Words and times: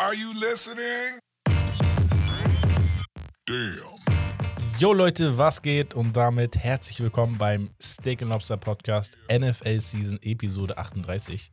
Are 0.00 0.14
you 0.14 0.32
listening? 0.32 1.18
Damn. 3.46 3.98
Jo 4.78 4.92
Leute, 4.92 5.36
was 5.36 5.60
geht? 5.60 5.92
Und 5.94 6.16
damit 6.16 6.56
herzlich 6.56 7.00
willkommen 7.00 7.36
beim 7.36 7.70
Steak 7.82 8.20
Lobster 8.20 8.56
Podcast 8.56 9.18
NFL 9.28 9.80
Season 9.80 10.16
Episode 10.22 10.78
38. 10.78 11.50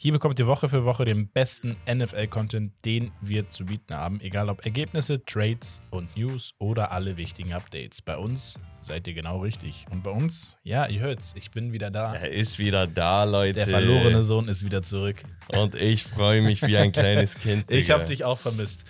Hier 0.00 0.12
bekommt 0.12 0.38
ihr 0.38 0.46
Woche 0.46 0.68
für 0.68 0.84
Woche 0.84 1.04
den 1.04 1.28
besten 1.28 1.76
NFL-Content, 1.92 2.72
den 2.84 3.10
wir 3.20 3.48
zu 3.48 3.64
bieten 3.66 3.96
haben, 3.96 4.20
egal 4.20 4.48
ob 4.48 4.64
Ergebnisse, 4.64 5.24
Trades 5.24 5.82
und 5.90 6.16
News 6.16 6.54
oder 6.58 6.92
alle 6.92 7.16
wichtigen 7.16 7.52
Updates. 7.52 8.00
Bei 8.00 8.16
uns 8.16 8.60
seid 8.78 9.08
ihr 9.08 9.14
genau 9.14 9.38
richtig. 9.40 9.86
Und 9.90 10.04
bei 10.04 10.12
uns, 10.12 10.56
ja, 10.62 10.86
ihr 10.86 11.00
hört's, 11.00 11.34
ich 11.36 11.50
bin 11.50 11.72
wieder 11.72 11.90
da. 11.90 12.14
Er 12.14 12.30
ist 12.30 12.60
wieder 12.60 12.86
da, 12.86 13.24
Leute. 13.24 13.54
Der 13.54 13.66
verlorene 13.66 14.22
Sohn 14.22 14.46
ist 14.46 14.64
wieder 14.64 14.84
zurück. 14.84 15.20
Und 15.48 15.74
ich 15.74 16.04
freue 16.04 16.42
mich 16.42 16.62
wie 16.62 16.76
ein 16.78 16.92
kleines 16.92 17.34
Kind. 17.40 17.64
Ich 17.68 17.86
Digga. 17.86 17.94
habe 17.94 18.04
dich 18.04 18.24
auch 18.24 18.38
vermisst. 18.38 18.84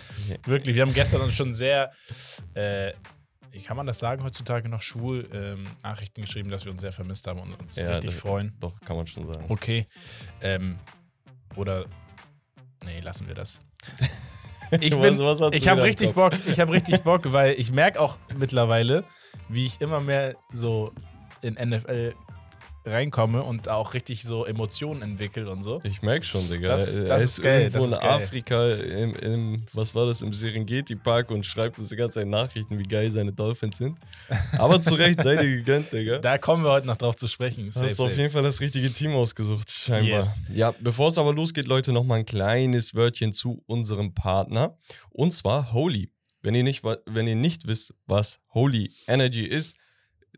Wirklich, 0.45 0.75
wir 0.75 0.83
haben 0.83 0.93
gestern 0.93 1.21
uns 1.21 1.33
schon 1.33 1.55
sehr, 1.55 1.91
äh, 2.53 2.93
kann 3.65 3.75
man 3.75 3.87
das 3.87 3.97
sagen, 3.97 4.23
heutzutage 4.23 4.69
noch 4.69 4.83
schwul 4.83 5.27
ähm, 5.33 5.63
Nachrichten 5.81 6.21
geschrieben, 6.21 6.51
dass 6.51 6.65
wir 6.65 6.71
uns 6.71 6.81
sehr 6.81 6.91
vermisst 6.91 7.25
haben 7.25 7.39
und 7.39 7.59
uns 7.59 7.77
Ja, 7.77 7.89
richtig 7.93 8.11
das- 8.11 8.19
freuen. 8.21 8.53
Doch, 8.59 8.79
kann 8.81 8.95
man 8.95 9.07
schon 9.07 9.25
sagen. 9.25 9.45
Okay. 9.49 9.87
Ähm, 10.41 10.77
oder. 11.59 11.85
Nee, 12.85 13.01
lassen 13.01 13.27
wir 13.27 13.35
das. 13.35 13.59
Ich, 14.81 14.91
bin, 14.91 15.17
was 15.17 15.41
ich 15.51 15.67
habe 15.67 15.81
richtig? 15.81 16.13
Bock, 16.13 16.31
ich 16.45 16.59
habe 16.59 16.71
richtig 16.71 17.01
Bock, 17.01 17.33
weil 17.33 17.59
ich 17.59 17.71
merke 17.71 17.99
auch 17.99 18.19
mittlerweile, 18.37 19.03
wie 19.47 19.65
ich 19.65 19.81
immer 19.81 19.99
mehr 19.99 20.35
so 20.51 20.93
in 21.41 21.55
NFL 21.55 22.13
reinkomme 22.89 23.43
und 23.43 23.69
auch 23.69 23.93
richtig 23.93 24.23
so 24.23 24.45
Emotionen 24.45 25.01
entwickle 25.01 25.49
und 25.49 25.63
so. 25.63 25.79
Ich 25.83 26.01
merke 26.01 26.25
schon, 26.25 26.49
Digga. 26.49 26.67
Das- 26.69 27.03
er 27.03 27.09
das 27.09 27.23
ist 27.23 27.37
ist 27.39 27.43
geil, 27.43 27.61
irgendwo 27.61 27.77
das 27.79 27.85
in 27.87 27.91
ist 27.93 28.01
geil. 28.01 28.09
Afrika, 28.11 28.73
im, 28.73 29.15
im, 29.15 29.65
was 29.73 29.95
war 29.95 30.05
das, 30.05 30.21
im 30.21 30.33
Serengeti-Park 30.33 31.31
und 31.31 31.45
schreibt 31.45 31.79
uns 31.79 31.89
die 31.89 31.95
ganze 31.95 32.19
Zeit 32.19 32.27
Nachrichten, 32.27 32.77
wie 32.79 32.83
geil 32.83 33.09
seine 33.11 33.31
Dolphins 33.33 33.77
sind. 33.77 33.97
Aber 34.57 34.81
zu 34.81 34.95
Recht, 34.95 35.21
seid 35.21 35.41
ihr 35.43 35.49
gegönnt, 35.57 35.91
Digga. 35.93 36.19
Da 36.19 36.37
kommen 36.37 36.63
wir 36.63 36.71
heute 36.71 36.87
noch 36.87 36.97
drauf 36.97 37.15
zu 37.15 37.27
sprechen. 37.27 37.71
Safe, 37.71 37.85
Hast 37.85 37.99
du 37.99 38.03
auf 38.05 38.17
jeden 38.17 38.29
Fall 38.31 38.43
das 38.43 38.59
richtige 38.61 38.91
Team 38.91 39.13
ausgesucht, 39.13 39.69
scheinbar. 39.71 40.19
Yes. 40.19 40.41
Ja, 40.53 40.73
bevor 40.79 41.07
es 41.09 41.17
aber 41.17 41.33
losgeht, 41.33 41.67
Leute, 41.67 41.93
noch 41.93 42.03
mal 42.03 42.15
ein 42.15 42.25
kleines 42.25 42.95
Wörtchen 42.95 43.33
zu 43.33 43.63
unserem 43.67 44.13
Partner. 44.13 44.77
Und 45.09 45.31
zwar 45.31 45.71
Holy. 45.73 46.11
Wenn 46.41 46.55
ihr 46.55 46.63
nicht, 46.63 46.83
wenn 47.05 47.27
ihr 47.27 47.35
nicht 47.35 47.67
wisst, 47.67 47.93
was 48.07 48.39
Holy 48.53 48.91
Energy 49.07 49.43
ist, 49.43 49.75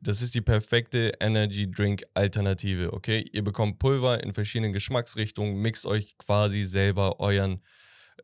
das 0.01 0.21
ist 0.21 0.33
die 0.33 0.41
perfekte 0.41 1.13
Energy 1.19 1.69
Drink 1.69 2.03
Alternative, 2.15 2.91
okay? 2.91 3.23
Ihr 3.31 3.43
bekommt 3.43 3.79
Pulver 3.79 4.23
in 4.23 4.33
verschiedenen 4.33 4.73
Geschmacksrichtungen, 4.73 5.57
mixt 5.61 5.85
euch 5.85 6.17
quasi 6.17 6.63
selber 6.63 7.19
euren 7.19 7.61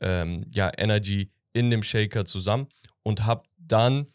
ähm, 0.02 0.45
ja, 0.53 0.72
Energy 0.78 1.31
in 1.53 1.69
dem 1.69 1.84
Shaker 1.84 2.25
zusammen 2.25 2.67
und 3.03 3.25
habt 3.25 3.47
dann 3.58 4.08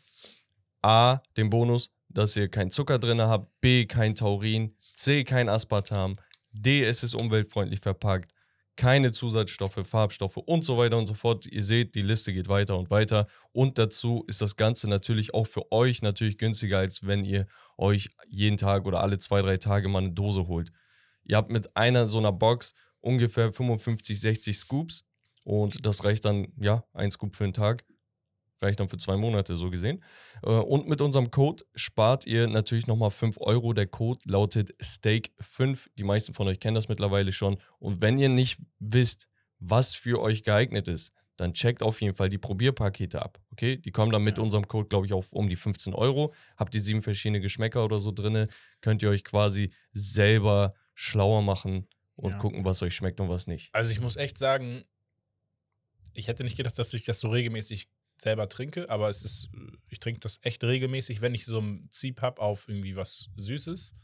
A, 0.83 1.21
den 1.37 1.51
Bonus, 1.51 1.93
dass 2.09 2.37
ihr 2.37 2.49
keinen 2.49 2.71
Zucker 2.71 2.99
drin 2.99 3.21
habt, 3.21 3.49
B, 3.61 3.87
kein 3.87 4.15
Taurin, 4.15 4.77
C, 4.81 5.25
kein 5.25 5.49
Aspartam, 5.49 6.15
D, 6.51 6.85
es 6.85 7.03
ist 7.03 7.15
umweltfreundlich 7.15 7.81
verpackt, 7.81 8.33
keine 8.77 9.13
Zusatzstoffe, 9.13 9.81
Farbstoffe 9.85 10.39
und 10.39 10.65
so 10.65 10.79
weiter 10.79 10.97
und 10.99 11.07
so 11.07 11.15
fort. 11.15 11.47
Ihr 11.47 11.63
seht, 11.63 11.95
die 11.95 12.03
Liste 12.03 12.33
geht 12.33 12.49
weiter 12.49 12.79
und 12.79 12.91
weiter. 12.91 13.27
Und 13.53 13.79
dazu 13.79 14.25
ist 14.29 14.41
das 14.41 14.57
Ganze 14.57 14.89
natürlich 14.89 15.35
auch 15.35 15.47
für 15.47 15.71
euch 15.71 16.03
natürlich 16.03 16.39
günstiger, 16.39 16.79
als 16.79 17.07
wenn 17.07 17.25
ihr 17.25 17.47
euch 17.77 18.11
jeden 18.29 18.57
Tag 18.57 18.87
oder 18.87 19.01
alle 19.01 19.19
zwei, 19.19 19.43
drei 19.43 19.59
Tage 19.59 19.89
mal 19.89 19.99
eine 19.99 20.13
Dose 20.13 20.47
holt. 20.47 20.73
Ihr 21.25 21.37
habt 21.37 21.51
mit 21.51 21.77
einer 21.77 22.07
so 22.07 22.19
einer 22.19 22.33
Box 22.33 22.75
ungefähr 23.01 23.53
55, 23.53 24.21
60 24.21 24.57
Scoops 24.57 25.05
und 25.45 25.85
das 25.85 26.05
reicht 26.05 26.25
dann, 26.25 26.49
ja, 26.59 26.85
ein 26.93 27.11
Scoop 27.11 27.37
für 27.37 27.45
einen 27.45 27.53
Tag. 27.53 27.85
Reicht 28.63 28.79
dann 28.81 28.89
für 28.89 28.99
zwei 28.99 29.17
Monate, 29.17 29.57
so 29.57 29.71
gesehen. 29.71 30.03
Äh, 30.43 30.51
Und 30.51 30.89
mit 30.89 31.01
unserem 31.01 31.31
Code 31.31 31.65
spart 31.75 32.27
ihr 32.27 32.47
natürlich 32.47 32.87
nochmal 32.87 33.11
5 33.11 33.37
Euro. 33.41 33.73
Der 33.73 33.87
Code 33.87 34.21
lautet 34.25 34.71
Steak5. 34.81 35.89
Die 35.99 36.05
meisten 36.05 36.33
von 36.35 36.47
euch 36.49 36.61
kennen 36.61 36.75
das 36.77 36.89
mittlerweile 36.89 37.33
schon. 37.33 37.59
Und 37.79 38.01
wenn 38.03 38.19
ihr 38.19 38.29
nicht 38.29 38.61
wisst, 38.79 39.29
was 39.59 39.95
für 39.95 40.21
euch 40.21 40.43
geeignet 40.45 40.89
ist, 40.89 41.13
dann 41.37 41.55
checkt 41.55 41.83
auf 41.83 42.01
jeden 42.01 42.15
Fall 42.15 42.29
die 42.29 42.39
Probierpakete 42.39 43.21
ab. 43.23 43.41
Okay? 43.51 43.77
Die 43.79 43.91
kommen 43.91 44.13
dann 44.13 44.23
mit 44.23 44.39
unserem 44.39 44.69
Code, 44.69 44.89
glaube 44.89 45.07
ich, 45.07 45.13
auf 45.13 45.33
um 45.33 45.49
die 45.49 45.57
15 45.57 45.95
Euro. 45.95 46.33
Habt 46.57 46.75
ihr 46.75 46.81
sieben 46.81 47.03
verschiedene 47.03 47.41
Geschmäcker 47.41 47.85
oder 47.85 47.99
so 47.99 48.13
drin, 48.13 48.47
könnt 48.81 49.03
ihr 49.03 49.09
euch 49.11 49.25
quasi 49.25 49.73
selber 49.93 50.75
schlauer 50.95 51.43
machen 51.43 51.89
und 52.17 52.33
Ja. 52.33 52.39
gucken, 52.39 52.65
was 52.65 52.83
euch 52.83 52.95
schmeckt 52.95 53.19
und 53.21 53.29
was 53.29 53.47
nicht. 53.47 53.75
Also 53.75 53.91
ich 53.91 54.01
muss 54.01 54.17
echt 54.17 54.37
sagen, 54.39 54.85
ich 56.13 56.29
hätte 56.29 56.45
nicht 56.45 56.57
gedacht, 56.57 56.79
dass 56.79 56.93
ich 56.93 57.05
das 57.05 57.19
so 57.21 57.31
regelmäßig 57.31 57.89
selber 58.23 58.49
trinke, 58.49 58.89
aber 58.89 59.09
es 59.09 59.25
ist, 59.25 59.51
ich 59.89 59.99
trinke 59.99 60.21
das 60.21 60.39
echt 60.43 60.63
regelmäßig, 60.65 61.21
wenn 61.21 61.35
ich 61.35 61.45
so 61.45 61.59
ein 61.59 61.89
Zieb 61.91 62.23
habe 62.23 62.41
auf 62.41 62.69
irgendwie 62.69 62.97
was 62.97 63.31
Süßes. 63.37 63.95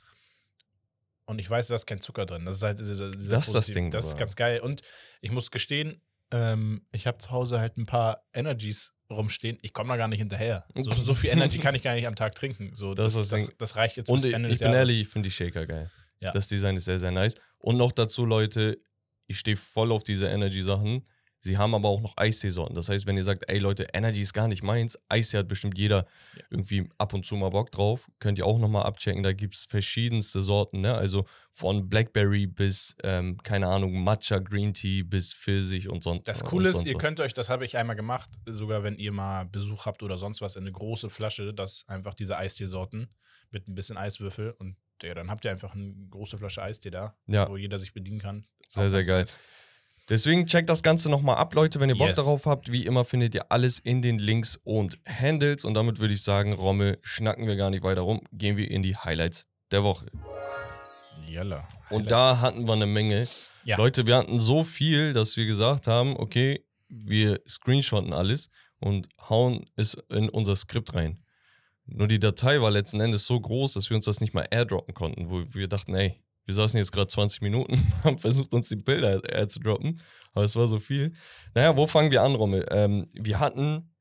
Und 1.27 1.39
ich 1.39 1.49
weiß, 1.49 1.69
da 1.69 1.75
ist 1.75 1.87
kein 1.87 2.01
Zucker 2.01 2.27
drin. 2.27 2.45
Das 2.47 2.56
ist 2.56 2.62
halt 2.62 2.81
dieser, 2.81 3.11
dieser 3.11 3.33
Das 3.33 3.47
ist 3.49 3.55
das 3.55 3.67
Ding, 3.69 3.91
Das 3.91 4.06
ist 4.06 4.17
ganz 4.19 4.34
geil. 4.34 4.61
Und 4.61 4.81
ich 5.21 5.31
muss 5.31 5.51
gestehen, 5.51 6.01
ähm, 6.31 6.87
ich 6.91 7.06
habe 7.06 7.19
zu 7.19 7.31
Hause 7.31 7.61
halt 7.61 7.77
ein 7.77 7.87
paar 7.87 8.25
Energies 8.33 8.93
rumstehen. 9.11 9.59
Ich 9.62 9.73
komme 9.73 9.91
da 9.91 9.97
gar 9.97 10.09
nicht 10.09 10.19
hinterher. 10.19 10.67
So, 10.75 10.91
so 10.93 11.15
viel 11.15 11.31
Energy 11.31 11.59
kann 11.61 11.75
ich 11.75 11.83
gar 11.83 11.95
nicht 11.95 12.06
am 12.06 12.17
Tag 12.17 12.35
trinken. 12.35 12.75
So, 12.75 12.95
Das 12.95 13.15
das, 13.15 13.29
das, 13.29 13.47
das 13.56 13.77
reicht 13.77 13.97
jetzt 13.99 14.09
Und 14.09 14.17
bis 14.17 14.25
ich, 14.25 14.35
Ende 14.35 14.49
ich 14.49 14.55
des 14.55 14.59
bin 14.61 14.73
Jahres. 14.73 14.89
ehrlich, 14.91 15.00
ich 15.03 15.09
finde 15.09 15.29
die 15.29 15.33
Shaker 15.35 15.67
geil. 15.67 15.91
Ja. 16.21 16.33
Das 16.33 16.49
Design 16.49 16.77
ist 16.77 16.87
sehr, 16.87 16.99
sehr 16.99 17.12
nice. 17.12 17.35
Und 17.59 17.77
noch 17.77 17.93
dazu, 17.93 18.25
Leute, 18.25 18.79
ich 19.27 19.39
stehe 19.39 19.56
voll 19.56 19.93
auf 19.93 20.03
diese 20.03 20.27
Energy-Sachen. 20.29 21.06
Sie 21.41 21.56
haben 21.56 21.72
aber 21.75 21.88
auch 21.88 22.00
noch 22.00 22.16
Eistee-Sorten. 22.16 22.75
Das 22.75 22.88
heißt, 22.88 23.06
wenn 23.06 23.16
ihr 23.16 23.22
sagt, 23.22 23.44
ey 23.49 23.59
Leute, 23.59 23.87
Energy 23.93 24.21
ist 24.22 24.32
gar 24.32 24.49
nicht 24.49 24.62
meins, 24.65 24.99
Eistee 25.09 25.38
hat 25.38 25.47
bestimmt 25.49 25.78
jeder 25.78 26.04
Ja. 26.37 26.43
irgendwie 26.50 26.88
ab 26.99 27.15
und 27.15 27.25
zu 27.25 27.37
mal 27.37 27.50
Bock 27.50 27.71
drauf, 27.71 28.10
könnt 28.19 28.38
ihr 28.38 28.47
auch 28.47 28.59
nochmal 28.59 28.82
abchecken. 28.84 29.22
Da 29.22 29.32
gibt 29.32 29.54
es 29.54 29.65
verschiedenste 29.65 30.41
Sorten, 30.41 30.81
ne? 30.81 30.94
Also 30.94 31.26
von 31.53 31.88
Blackberry 31.88 32.47
bis, 32.49 32.97
ähm, 33.04 33.37
keine 33.44 33.69
Ahnung, 33.69 34.03
Matcha 34.03 34.38
Green 34.41 34.75
Tea 34.75 35.03
bis 35.04 35.32
Pfirsich 35.32 35.88
und 35.88 36.03
sonst 36.03 36.26
Das 36.26 36.43
Coole 36.43 36.69
ist, 36.71 36.87
ihr 36.88 36.94
was. 36.97 37.03
könnt 37.03 37.21
euch, 37.21 37.34
das 37.34 37.49
habe 37.49 37.65
ich 37.65 37.76
einmal 37.76 37.94
gemacht, 37.97 38.31
sogar 38.47 38.82
wenn 38.82 38.97
ihr 38.97 39.12
mal 39.12 39.44
Besuch 39.47 39.87
habt 39.87 40.03
oder 40.03 40.19
sonst 40.19 40.41
was, 40.41 40.56
in 40.56 40.62
eine 40.65 40.72
große 40.72 41.09
Flasche, 41.09 41.55
das 41.55 41.84
einfach 41.87 42.15
diese 42.15 42.37
Eistee-Sorten 42.37 43.09
mit 43.50 43.69
ein 43.69 43.75
bisschen 43.76 43.97
Eiswürfel 43.97 44.50
und 44.59 44.76
ja, 45.03 45.15
dann 45.15 45.31
habt 45.31 45.44
ihr 45.44 45.53
einfach 45.53 45.75
eine 45.75 45.94
große 46.10 46.37
Flasche 46.38 46.62
Eistee 46.62 46.91
da, 46.91 47.16
Ja. 47.28 47.49
wo 47.49 47.56
jeder 47.56 47.78
sich 47.78 47.93
bedienen 47.93 48.19
kann. 48.19 48.44
Sehr, 48.69 48.91
sehr 48.91 49.05
geil. 49.05 49.20
nice. 49.20 49.38
Deswegen 50.08 50.46
checkt 50.46 50.70
das 50.70 50.82
Ganze 50.82 51.10
nochmal 51.10 51.36
ab, 51.36 51.52
Leute, 51.54 51.80
wenn 51.80 51.91
ihr 51.91 51.96
Bock 51.98 52.08
Yes. 52.08 52.16
darauf 52.16 52.46
habt. 52.46 52.72
Wie 52.72 52.86
immer 52.86 53.04
findet 53.04 53.34
ihr 53.34 53.52
alles 53.52 53.78
in 53.78 54.00
den 54.00 54.19
Links 54.19 54.58
und 54.64 54.98
Handles. 55.06 55.64
Und 55.66 55.74
damit 55.74 55.98
würde 55.98 56.14
ich 56.14 56.22
sagen, 56.22 56.54
Rommel, 56.54 56.98
schnacken 57.02 57.46
wir 57.46 57.56
gar 57.56 57.69
nicht 57.70 57.82
weiter 57.82 58.00
rum. 58.00 58.22
Gehen 58.32 58.56
wir 58.56 58.70
in 58.70 58.82
die 58.82 58.96
Highlights 58.96 59.48
der 59.70 59.84
Woche. 59.84 60.06
Jalla. 61.28 61.69
Und 61.91 62.10
da 62.10 62.41
hatten 62.41 62.66
wir 62.66 62.72
eine 62.72 62.86
Menge. 62.86 63.28
Ja. 63.64 63.76
Leute, 63.76 64.06
wir 64.06 64.16
hatten 64.16 64.41
so 64.41 64.64
viel, 64.64 65.12
dass 65.12 65.36
wir 65.36 65.44
gesagt 65.46 65.86
haben, 65.86 66.16
okay, 66.16 66.64
wir 66.88 67.40
screenshotten 67.46 68.14
alles 68.14 68.48
und 68.80 69.08
hauen 69.28 69.66
es 69.76 69.94
in 70.10 70.30
unser 70.30 70.56
Skript 70.56 70.94
rein. 70.94 71.22
Nur 71.84 72.08
die 72.08 72.19
Datei 72.19 72.60
war 72.60 72.70
letzten 72.70 73.00
Endes 73.00 73.26
so 73.26 73.38
groß, 73.38 73.75
dass 73.75 73.90
wir 73.90 73.96
uns 73.96 74.06
das 74.06 74.20
nicht 74.20 74.32
mal 74.34 74.46
airdroppen 74.50 74.94
konnten, 74.94 75.30
wo 75.30 75.42
wir 75.54 75.69
dachten, 75.69 75.94
ey, 75.94 76.22
wir 76.48 76.54
saßen 76.54 76.78
jetzt 76.78 76.92
gerade 76.92 77.09
20 77.09 77.42
Minuten, 77.42 77.92
haben 78.04 78.16
versucht, 78.16 78.54
uns 78.54 78.70
die 78.70 78.76
Bilder 78.76 79.22
airdroppen, 79.22 80.00
aber 80.32 80.47
es 80.47 80.56
war 80.56 80.66
so 80.66 80.78
viel. 80.78 81.12
Naja, 81.54 81.76
wo 81.76 81.86
fangen 81.86 82.10
wir 82.10 82.22
an, 82.22 82.34
Rommel? 82.34 82.66
Ähm, 82.70 83.06
wir 83.12 83.38
hatten, 83.38 83.94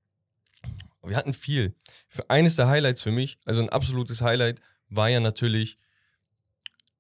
wir 1.04 1.18
hatten 1.18 1.34
viel. 1.34 1.76
Für 2.08 2.30
eines 2.30 2.56
der 2.56 2.70
Highlights 2.70 3.02
für 3.02 3.12
mich, 3.12 3.38
also 3.44 3.62
ein 3.62 3.68
absolutes 3.68 4.22
Highlight, 4.22 4.62
war 4.88 5.10
ja 5.10 5.20
natürlich 5.20 5.78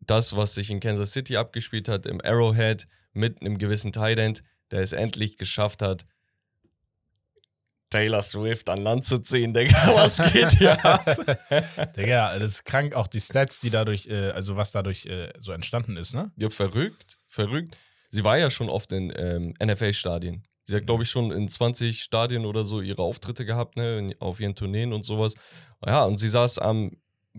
das, 0.01 0.35
was 0.35 0.53
sich 0.53 0.69
in 0.69 0.81
Kansas 0.81 1.13
City 1.13 1.37
abgespielt 1.37 1.87
hat, 1.87 2.05
im 2.05 2.19
Arrowhead 2.19 2.85
mit 3.13 3.39
einem 3.39 3.57
gewissen 3.57 3.93
Tight 3.93 4.19
End, 4.19 4.43
der 4.71 4.81
es 4.81 4.91
endlich 4.91 5.37
geschafft 5.37 5.81
hat, 5.81 6.05
Taylor 7.89 8.21
Swift 8.21 8.67
an 8.69 8.81
Land 8.81 9.05
zu 9.05 9.19
ziehen, 9.19 9.53
Digga. 9.53 9.77
Was 9.95 10.17
geht 10.31 10.57
hier 10.57 10.83
ab? 10.83 11.05
Digga, 11.97 12.37
das 12.37 12.55
ist 12.55 12.65
krank, 12.65 12.93
auch 12.95 13.07
die 13.07 13.21
Stats, 13.21 13.59
die 13.59 13.69
dadurch, 13.69 14.07
äh, 14.07 14.31
also 14.31 14.57
was 14.57 14.71
dadurch 14.71 15.05
äh, 15.05 15.31
so 15.39 15.51
entstanden 15.51 15.97
ist, 15.97 16.13
ne? 16.13 16.31
Ja, 16.35 16.49
verrückt, 16.49 17.17
verrückt. 17.25 17.77
Sie 18.09 18.23
war 18.23 18.37
ja 18.37 18.49
schon 18.49 18.69
oft 18.69 18.91
in 18.91 19.13
ähm, 19.15 19.53
NFL-Stadien. 19.63 20.43
Sie 20.63 20.75
hat, 20.75 20.85
glaube 20.85 21.03
ich, 21.03 21.09
schon 21.09 21.31
in 21.31 21.47
20 21.47 22.03
Stadien 22.03 22.45
oder 22.45 22.65
so 22.65 22.81
ihre 22.81 23.01
Auftritte 23.01 23.45
gehabt, 23.45 23.77
ne, 23.77 23.99
in, 23.99 24.15
auf 24.19 24.39
ihren 24.39 24.55
Tourneen 24.55 24.91
und 24.91 25.03
sowas. 25.03 25.35
Ja, 25.85 26.03
und 26.03 26.17
sie 26.17 26.29
saß 26.29 26.59
am 26.59 26.91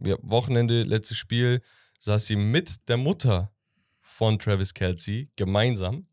ja, 0.03 0.17
Wochenende, 0.23 0.83
letztes 0.83 1.19
Spiel, 1.19 1.61
saß 1.99 2.27
sie 2.27 2.37
mit 2.37 2.89
der 2.89 2.97
Mutter 2.97 3.53
von 4.00 4.39
Travis 4.39 4.73
Kelsey 4.73 5.31
gemeinsam 5.37 6.06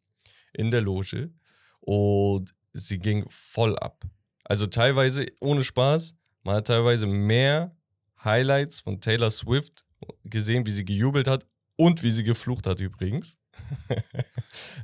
in 0.53 0.71
der 0.71 0.81
Loge 0.81 1.31
und 1.79 2.53
sie 2.73 2.99
ging 2.99 3.25
voll 3.29 3.77
ab. 3.79 4.03
Also 4.45 4.67
teilweise, 4.67 5.25
ohne 5.41 5.63
Spaß, 5.63 6.15
man 6.43 6.55
hat 6.55 6.67
teilweise 6.67 7.05
mehr 7.07 7.75
Highlights 8.23 8.79
von 8.79 9.01
Taylor 9.01 9.31
Swift 9.31 9.83
gesehen, 10.23 10.65
wie 10.65 10.71
sie 10.71 10.85
gejubelt 10.85 11.27
hat, 11.27 11.45
Und 11.77 12.03
wie 12.03 12.11
sie 12.11 12.23
geflucht 12.23 12.67
hat 12.67 12.79
übrigens. 12.79 13.37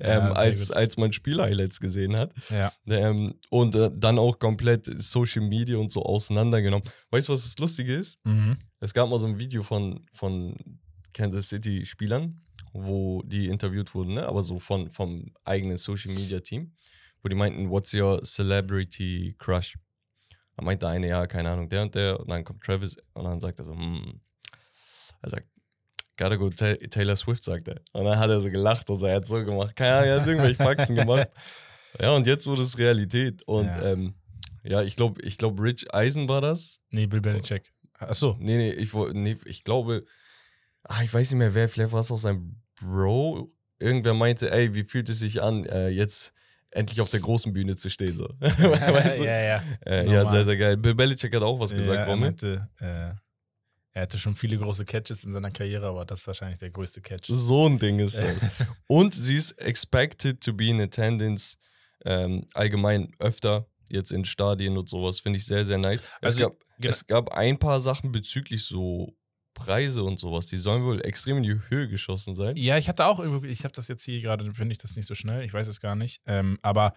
Ja, 0.02 0.18
ähm, 0.18 0.34
sehr 0.34 0.38
als, 0.38 0.68
gut. 0.68 0.78
als 0.78 0.98
man 0.98 1.14
Spiel-Highlights 1.14 1.80
gesehen 1.80 2.16
hat. 2.16 2.34
Ja. 2.50 2.74
Ähm, 2.88 3.36
und 3.50 3.76
äh, 3.76 3.90
dann 3.94 4.20
auch 4.20 4.38
komplett 4.40 4.86
Social 5.02 5.44
Media 5.44 5.78
und 5.78 5.92
so 5.92 6.04
auseinandergenommen. 6.04 6.88
Weißt 7.10 7.30
du, 7.30 7.34
was 7.34 7.44
das 7.44 7.58
Lustige 7.58 7.96
ist? 7.96 8.20
Mhm. 8.26 8.58
Es 8.82 8.94
gab 8.94 9.10
mal 9.10 9.20
so 9.20 9.28
ein 9.28 9.40
Video 9.40 9.64
von, 9.64 10.06
von 10.12 10.56
Kansas 11.14 11.50
City-Spielern, 11.50 12.42
wo 12.74 13.22
die 13.24 13.48
interviewt 13.48 13.94
wurden, 13.94 14.16
ne? 14.16 14.26
aber 14.26 14.42
so 14.44 14.60
von, 14.60 14.90
vom 14.90 15.32
eigenen 15.46 15.78
Social 15.78 16.14
Media 16.14 16.40
Team, 16.42 16.74
wo 17.24 17.30
die 17.30 17.36
meinten, 17.36 17.70
what's 17.70 17.94
your 17.94 18.22
celebrity 18.24 19.36
crush? 19.38 19.78
Da 20.56 20.64
meinte 20.64 20.88
eine, 20.88 21.08
ja, 21.08 21.28
keine 21.28 21.50
Ahnung, 21.50 21.70
der 21.70 21.84
und 21.84 21.96
der. 21.96 22.20
Und 22.20 22.30
dann 22.30 22.44
kommt 22.44 22.64
Travis 22.64 22.98
und 23.14 23.24
dann 23.24 23.40
sagt 23.40 23.60
er 23.60 23.66
so, 23.66 23.74
hm. 23.74 24.22
Er 25.22 25.30
sagt, 25.30 25.48
gotta 26.18 26.36
go 26.36 26.50
Ta 26.50 26.74
Taylor 26.90 27.16
Swift, 27.16 27.44
sagt 27.44 27.68
er. 27.68 27.82
Und 27.94 28.06
dann 28.06 28.18
hat 28.18 28.30
er 28.30 28.40
so 28.40 28.50
gelacht 28.50 28.90
und 28.90 28.96
so, 28.96 29.06
er 29.06 29.18
hat 29.18 29.28
so 29.28 29.44
gemacht. 29.44 29.76
Keine 29.76 29.94
Ahnung, 29.96 30.10
er 30.10 30.22
hat 30.22 30.28
irgendwelche 30.28 30.64
Faxen 30.64 30.96
gemacht. 30.96 31.30
Ja, 32.00 32.16
und 32.16 32.26
jetzt 32.26 32.48
wurde 32.48 32.62
es 32.62 32.78
Realität. 32.78 33.44
Und 33.44 33.66
Ja. 33.66 33.92
ähm, 33.92 34.16
ja 34.64 34.82
ich 34.82 34.96
glaube, 34.96 35.22
ich 35.24 35.38
glaub, 35.38 35.60
Rich 35.60 35.94
Eisen 35.94 36.30
war 36.30 36.40
das. 36.40 36.80
Nee, 36.90 37.06
Bill 37.06 37.20
Belichick. 37.20 37.74
Achso. 38.00 38.38
Nee, 38.40 38.56
nee, 38.56 38.72
ich, 38.72 38.94
nee, 38.94 39.36
ich 39.44 39.66
glaube, 39.66 40.06
ah, 40.84 41.04
ich 41.04 41.14
weiß 41.14 41.32
nicht 41.32 41.38
mehr 41.38 41.54
wer, 41.54 41.68
vielleicht 41.68 41.92
war 41.92 42.00
es 42.00 42.10
auch 42.10 42.18
sein 42.18 42.62
Bro. 42.80 43.50
Irgendwer 43.78 44.14
meinte, 44.14 44.52
ey, 44.52 44.74
wie 44.74 44.84
fühlt 44.84 45.10
es 45.10 45.20
sich 45.20 45.42
an, 45.42 45.66
äh, 45.66 45.90
jetzt 45.90 46.34
endlich 46.72 47.00
auf 47.02 47.10
der 47.10 47.20
großen 47.20 47.54
Bühne 47.54 47.76
zu 47.76 47.90
stehen? 47.90 48.16
So. 48.18 48.28
weißt 48.40 49.20
du? 49.20 49.26
ja, 49.26 49.42
ja. 49.42 49.64
Äh, 49.86 50.12
ja, 50.12 50.26
sehr, 50.26 50.44
sehr 50.44 50.58
geil. 50.58 50.78
Bill 50.78 50.96
Belichick 50.96 51.34
hat 51.36 51.44
auch 51.44 51.60
was 51.60 51.72
gesagt, 51.74 52.00
ja, 52.00 52.06
er 52.06 52.16
meinte, 52.16 52.70
äh, 52.80 53.14
er 53.94 54.04
hatte 54.04 54.18
schon 54.18 54.36
viele 54.36 54.58
große 54.58 54.86
Catches 54.86 55.26
in 55.26 55.34
seiner 55.34 55.52
Karriere, 55.52 55.88
aber 55.88 56.06
das 56.06 56.22
ist 56.22 56.28
wahrscheinlich 56.28 56.60
der 56.60 56.70
größte 56.70 57.02
Catch. 57.02 57.28
So 57.28 57.68
ein 57.68 57.78
Ding 57.78 58.00
ist 58.00 58.18
das. 58.22 58.50
Und 58.88 59.14
sie 59.14 59.36
ist 59.36 59.52
expected 59.60 60.42
to 60.42 60.54
be 60.54 60.68
in 60.68 60.80
attendance 60.80 61.58
ähm, 62.06 62.46
allgemein 62.54 63.12
öfter, 63.20 63.68
jetzt 63.90 64.12
in 64.12 64.24
Stadien 64.26 64.78
und 64.78 64.88
sowas, 64.90 65.20
finde 65.20 65.38
ich 65.38 65.46
sehr, 65.46 65.66
sehr 65.66 65.78
nice. 65.78 66.04
Also, 66.22 66.36
es, 66.36 66.40
gab, 66.42 66.60
genau- 66.80 66.90
es 66.90 67.06
gab 67.08 67.30
ein 67.34 67.60
paar 67.60 67.80
Sachen 67.80 68.12
bezüglich 68.12 68.64
so 68.64 69.14
Preise 69.54 70.04
und 70.04 70.18
sowas, 70.20 70.46
die 70.48 70.58
sollen 70.58 70.84
wohl 70.84 71.02
extrem 71.06 71.38
in 71.38 71.44
die 71.44 71.60
Höhe 71.70 71.88
geschossen 71.88 72.34
sein. 72.34 72.56
Ja, 72.56 72.78
ich 72.78 72.88
hatte 72.90 73.06
auch 73.06 73.20
irgendwie, 73.20 73.48
ich 73.50 73.64
habe 73.64 73.74
das 73.74 73.88
jetzt 73.88 74.04
hier 74.04 74.22
gerade, 74.22 74.52
finde 74.54 74.74
ich 74.74 74.80
das 74.80 74.96
nicht 74.96 75.06
so 75.08 75.16
schnell, 75.16 75.44
ich 75.44 75.54
weiß 75.54 75.68
es 75.68 75.80
gar 75.82 75.96
nicht. 75.96 76.22
Ähm, 76.26 76.58
aber 76.62 76.94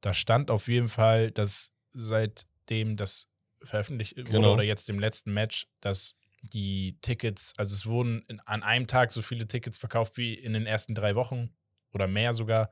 da 0.00 0.14
stand 0.14 0.50
auf 0.50 0.68
jeden 0.68 0.88
Fall, 0.88 1.30
dass 1.30 1.72
seitdem 1.92 2.96
das 2.96 3.26
veröffentlicht 3.62 4.16
wurde 4.16 4.30
Genau. 4.30 4.54
oder 4.54 4.62
jetzt 4.62 4.88
dem 4.88 4.98
letzten 4.98 5.32
Match, 5.34 5.66
dass 5.80 6.14
die 6.42 6.96
Tickets, 7.02 7.52
also 7.58 7.74
es 7.74 7.84
wurden 7.86 8.24
in, 8.28 8.40
an 8.40 8.62
einem 8.62 8.86
Tag 8.86 9.12
so 9.12 9.20
viele 9.20 9.46
Tickets 9.46 9.76
verkauft 9.76 10.16
wie 10.16 10.32
in 10.34 10.54
den 10.54 10.66
ersten 10.66 10.94
drei 10.94 11.14
Wochen 11.14 11.50
oder 11.92 12.06
mehr 12.06 12.32
sogar. 12.32 12.70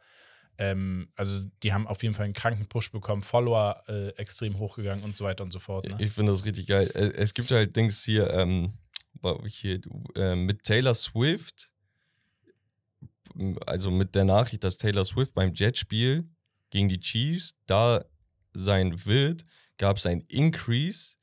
Ähm, 0.57 1.13
also 1.15 1.47
die 1.63 1.73
haben 1.73 1.87
auf 1.87 2.03
jeden 2.03 2.15
Fall 2.15 2.25
einen 2.25 2.33
kranken 2.35 2.67
Push 2.69 2.91
bekommen, 2.91 3.23
Follower 3.23 3.83
äh, 3.87 4.09
extrem 4.17 4.59
hochgegangen 4.59 5.05
und 5.05 5.17
so 5.17 5.25
weiter 5.25 5.45
und 5.45 5.53
so 5.53 5.59
fort. 5.59 5.87
Ne? 5.87 5.97
Ich 6.01 6.11
finde 6.13 6.33
das 6.33 6.45
richtig 6.45 6.67
geil. 6.67 6.91
Äh, 6.95 7.11
Es 7.21 7.35
gibt 7.35 7.51
halt 7.51 7.77
Dings 7.77 8.03
hier, 8.03 8.31
ähm, 8.31 8.73
hier 9.47 9.81
äh, 10.15 10.35
mit 10.35 10.63
Taylor 10.63 10.95
Swift, 10.95 11.71
also 13.67 13.91
mit 13.91 14.15
der 14.15 14.25
Nachricht, 14.25 14.65
dass 14.65 14.79
Taylor 14.79 15.05
Swift 15.05 15.35
beim 15.35 15.53
Jetspiel 15.55 16.27
gegen 16.71 16.89
die 16.89 17.01
Chiefs 17.01 17.55
da 17.67 18.03
sein 18.53 19.05
wird, 19.07 19.45
gab 19.77 19.99
es 19.99 20.07
ein 20.07 20.23
Increase 20.23 21.19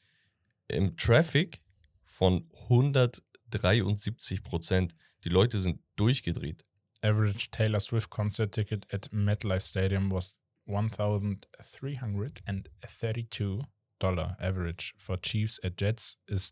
im 0.68 0.96
Traffic 0.98 1.64
von 2.04 2.50
173 2.70 4.44
Prozent. 4.44 4.94
Die 5.24 5.30
Leute 5.30 5.58
sind 5.60 5.80
durchgedreht. 5.96 6.66
Average 7.02 7.50
Taylor 7.52 7.80
Swift 7.80 8.10
concert 8.10 8.54
ticket 8.54 8.92
at 8.94 9.08
MetLife 9.12 9.62
Stadium 9.62 10.12
was 10.12 10.38
$1,332 10.68 13.64
dollar 14.00 14.36
average. 14.40 14.94
For 14.98 15.18
Chiefs 15.18 15.60
at 15.64 15.78
Jets 15.78 16.18
is 16.28 16.52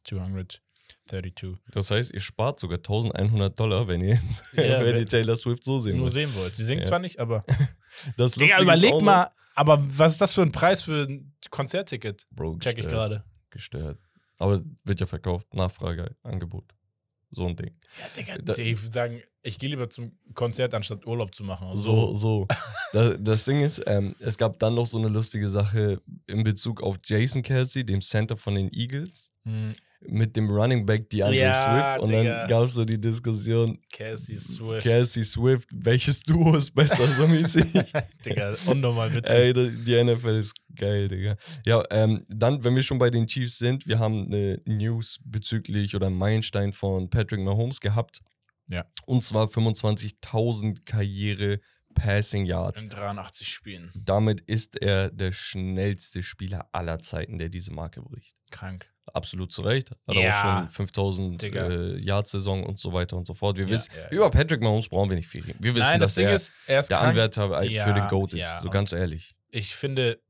232. 1.10 1.60
Das 1.72 1.92
heißt, 1.92 2.14
ihr 2.14 2.20
spart 2.20 2.60
sogar 2.60 2.78
1100 2.78 3.60
Dollar, 3.60 3.88
wenn 3.88 4.02
ihr, 4.02 4.16
jetzt, 4.16 4.44
Ja, 4.54 4.84
wenn 4.84 4.98
ihr 4.98 5.06
Taylor 5.08 5.36
Swift 5.36 5.64
so 5.64 5.80
sehen 5.80 5.94
Nur 5.98 6.04
wollt. 6.04 6.14
sehen 6.14 6.34
wollt. 6.36 6.56
Sie 6.56 6.64
singt 6.64 6.82
Ja. 6.82 6.88
zwar 6.88 7.00
nicht, 7.00 7.20
aber. 7.20 7.44
Das 8.18 8.32
Digga, 8.34 8.58
Lustige 8.58 8.72
ist 8.72 8.84
überleg 8.84 9.02
mal, 9.06 9.30
aber 9.54 9.80
was 9.98 10.14
ist 10.14 10.22
das 10.22 10.34
für 10.34 10.42
ein 10.42 10.52
Preis 10.52 10.82
für 10.82 11.04
ein 11.08 11.32
Konzertticket? 11.52 12.26
Bro, 12.32 12.58
Check 12.58 12.72
ich 12.78 12.84
gestört. 12.86 12.94
gerade. 12.96 13.24
Gestört. 13.52 14.00
Aber 14.40 14.64
wird 14.84 15.00
ja 15.00 15.06
verkauft. 15.06 15.54
Nachfrage, 15.54 16.16
Angebot. 16.24 16.66
So 17.30 17.46
ein 17.48 17.56
Ding. 17.56 17.72
Ja, 18.00 18.06
Digga, 18.18 18.38
Da- 18.44 18.54
die 18.54 18.76
sagen, 18.76 19.22
ich 19.44 19.60
gehe 19.60 19.70
lieber 19.70 19.90
zum 19.92 20.18
Konzert, 20.34 20.74
anstatt 20.74 21.06
Urlaub 21.06 21.36
zu 21.36 21.44
machen. 21.44 21.76
So, 21.78 22.16
so. 22.16 22.48
Da, 22.94 23.14
das 23.16 23.46
Ding 23.46 23.62
ist, 23.62 23.84
ähm, 23.86 24.16
es 24.20 24.38
gab 24.40 24.58
dann 24.58 24.74
noch 24.74 24.88
so 24.88 24.98
eine 24.98 25.10
lustige 25.10 25.48
Sache 25.50 26.02
in 26.26 26.44
Bezug 26.44 26.82
auf 26.82 26.98
Jason 27.04 27.44
Kelsey, 27.44 27.86
dem 27.86 28.02
Center 28.02 28.36
von 28.38 28.56
den 28.56 28.72
Eagles, 28.74 29.32
Hm, 29.44 29.76
mit 30.08 30.36
dem 30.36 30.50
Running 30.50 30.86
Back 30.86 31.10
DeAndre 31.10 31.36
Ja, 31.36 31.54
Swift. 31.54 32.02
Und 32.02 32.10
Digga. 32.10 32.40
dann 32.40 32.48
gab 32.50 32.64
es 32.64 32.74
so 32.74 32.86
die 32.86 33.00
Diskussion, 33.00 33.80
Cassie 33.92 34.38
Swift. 34.38 34.84
Kelsey 34.84 35.24
Swift, 35.24 35.70
welches 35.74 36.22
Duo 36.22 36.56
ist 36.56 36.74
besser, 36.74 37.08
so 37.08 37.28
mäßig. 37.28 37.66
Digga, 38.26 38.56
unnormal 38.66 39.14
witzig. 39.14 39.32
Ey, 39.32 39.54
die 39.54 40.04
NFL 40.04 40.36
ist 40.40 40.56
geil, 40.76 41.08
Digga. 41.08 41.36
Ja, 41.66 41.84
ähm, 41.92 42.24
dann, 42.30 42.64
wenn 42.64 42.76
wir 42.76 42.84
schon 42.84 42.98
bei 43.00 43.10
den 43.10 43.28
Chiefs 43.28 43.58
sind, 43.58 43.88
wir 43.88 44.00
haben 44.00 44.26
eine 44.26 44.62
News 44.66 45.20
bezüglich 45.24 45.96
oder 45.96 46.08
einen 46.08 46.18
Meilenstein 46.18 46.72
von 46.72 47.10
Patrick 47.10 47.42
Mahomes 47.42 47.80
gehabt. 47.80 48.22
Ja. 48.68 48.86
Und 49.06 49.24
zwar 49.24 49.48
25.000 49.48 50.86
Karriere 50.86 51.60
Passing 51.94 52.46
Yards. 52.46 52.84
In 52.84 52.90
83 52.90 53.48
Spielen. 53.48 53.92
Damit 53.96 54.42
ist 54.42 54.82
er 54.82 55.12
der 55.12 55.32
schnellste 55.32 56.22
Spieler 56.24 56.68
aller 56.72 57.00
Zeiten, 57.00 57.38
der 57.38 57.50
diese 57.50 57.72
Marke 57.72 58.02
bricht. 58.02 58.36
Krank. 58.52 58.90
Absolut 59.12 59.52
zu 59.52 59.62
Recht. 59.64 59.92
Hat 59.92 59.98
Ja. 60.16 60.30
auch 60.30 60.42
schon 60.60 60.70
5000 60.70 61.42
Digga. 61.42 61.68
äh, 61.70 61.98
Yards-Saison 62.00 62.64
und 62.64 62.80
so 62.80 62.94
weiter 62.94 63.18
und 63.18 63.26
so 63.26 63.34
fort. 63.34 63.58
Wir 63.58 63.66
Ja, 63.66 63.72
wissen, 63.72 63.92
ja, 63.98 64.10
über 64.12 64.30
Patrick 64.30 64.62
Mahomes 64.62 64.88
brauchen 64.88 65.10
wir 65.10 65.18
nicht 65.18 65.28
viel 65.28 65.44
reden. 65.44 65.58
Wir 65.62 65.76
wissen, 65.76 65.90
Nein, 65.92 66.00
das 66.00 66.12
dass 66.12 66.16
Ding 66.16 66.28
er 66.28 66.34
ist, 66.36 66.54
er 66.68 66.80
ist 66.80 66.90
der 66.90 66.98
krank. 66.98 67.10
Anwärter 67.10 67.48
für 67.64 67.94
den 67.94 68.08
GOAT 68.08 68.34
ist. 68.34 68.56
so 68.64 68.70
ganz 68.70 68.94
ehrlich. 68.94 69.36
ich 69.52 69.76
finde, 69.76 70.22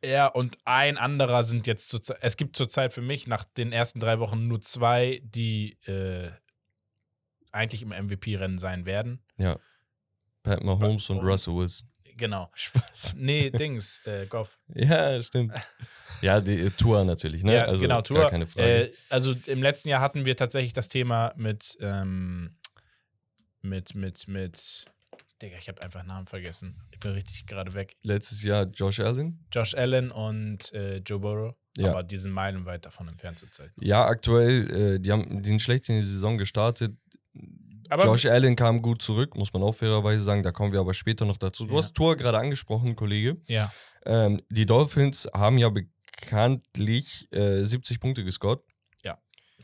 er 0.00 0.34
und 0.34 0.58
ein 0.64 0.98
anderer 0.98 1.44
sind 1.44 1.68
jetzt 1.68 1.88
zurzeit. 1.88 2.18
Es 2.22 2.36
gibt 2.36 2.56
zurzeit 2.56 2.92
für 2.92 3.02
mich 3.02 3.28
nach 3.28 3.44
den 3.44 3.70
ersten 3.72 4.00
drei 4.00 4.18
Wochen 4.18 4.48
nur 4.48 4.60
zwei, 4.60 5.20
die 5.24 5.78
äh, 5.86 6.30
eigentlich 7.52 7.82
im 7.82 7.90
MVP-Rennen 7.90 8.58
sein 8.58 8.84
werden. 8.84 9.22
Ja. 9.38 9.58
Pat 10.42 10.64
Mahomes 10.64 11.08
und 11.08 11.18
und- 11.18 11.26
Russell 11.26 11.54
Wilson. 11.54 11.88
Genau. 12.16 12.50
Spaß. 12.54 13.14
Nee, 13.18 13.50
Dings, 13.50 14.00
äh, 14.04 14.26
Goff. 14.26 14.58
Ja, 14.74 15.22
stimmt. 15.22 15.54
Ja, 16.20 16.40
die 16.40 16.60
äh, 16.60 16.70
Tour 16.70 17.04
natürlich, 17.04 17.42
ne? 17.42 17.54
Ja, 17.54 17.64
also, 17.64 17.82
genau, 17.82 18.00
Tour. 18.02 18.28
keine 18.30 18.46
Frage. 18.46 18.90
Äh, 18.90 18.92
also 19.08 19.34
im 19.46 19.62
letzten 19.62 19.88
Jahr 19.88 20.00
hatten 20.00 20.24
wir 20.24 20.36
tatsächlich 20.36 20.72
das 20.72 20.88
Thema 20.88 21.32
mit, 21.36 21.76
ähm, 21.80 22.56
mit, 23.60 23.94
mit, 23.94 24.28
mit, 24.28 24.86
Digga, 25.40 25.56
ich 25.58 25.68
habe 25.68 25.82
einfach 25.82 26.04
Namen 26.04 26.26
vergessen. 26.26 26.80
Ich 26.92 27.00
bin 27.00 27.12
richtig 27.12 27.46
gerade 27.46 27.74
weg. 27.74 27.96
Letztes 28.02 28.44
Jahr 28.44 28.66
Josh 28.66 29.00
Allen. 29.00 29.44
Josh 29.52 29.74
Allen 29.74 30.10
und 30.10 30.72
äh, 30.72 30.98
Joe 30.98 31.18
Burrow. 31.18 31.54
Ja. 31.76 31.90
Aber 31.90 32.02
die 32.02 32.18
sind 32.18 32.32
meilenweit 32.32 32.84
davon 32.84 33.08
entfernt 33.08 33.38
zurzeit. 33.38 33.70
Ja, 33.80 34.04
aktuell, 34.04 34.70
äh, 34.70 35.00
die, 35.00 35.10
haben, 35.10 35.42
die 35.42 35.48
sind 35.48 35.62
schlecht 35.62 35.88
in 35.88 35.96
die 35.96 36.06
Saison 36.06 36.38
gestartet. 36.38 36.94
Aber 37.92 38.04
Josh 38.04 38.26
Allen 38.26 38.56
kam 38.56 38.82
gut 38.82 39.02
zurück, 39.02 39.36
muss 39.36 39.52
man 39.52 39.62
auch 39.62 39.72
fairerweise 39.74 40.22
sagen. 40.24 40.42
Da 40.42 40.52
kommen 40.52 40.72
wir 40.72 40.80
aber 40.80 40.94
später 40.94 41.24
noch 41.24 41.36
dazu. 41.36 41.66
Du 41.66 41.72
Ja. 41.72 41.78
hast 41.78 41.94
Tour 41.94 42.16
gerade 42.16 42.38
angesprochen, 42.38 42.96
Kollege. 42.96 43.36
ja, 43.46 43.72
Ähm, 44.04 44.40
die 44.50 44.66
Dolphins 44.66 45.28
haben 45.32 45.58
ja 45.58 45.68
bekanntlich 45.68 47.28
äh, 47.32 47.64
70 47.64 48.00
Punkte 48.00 48.24
gescored. 48.24 48.60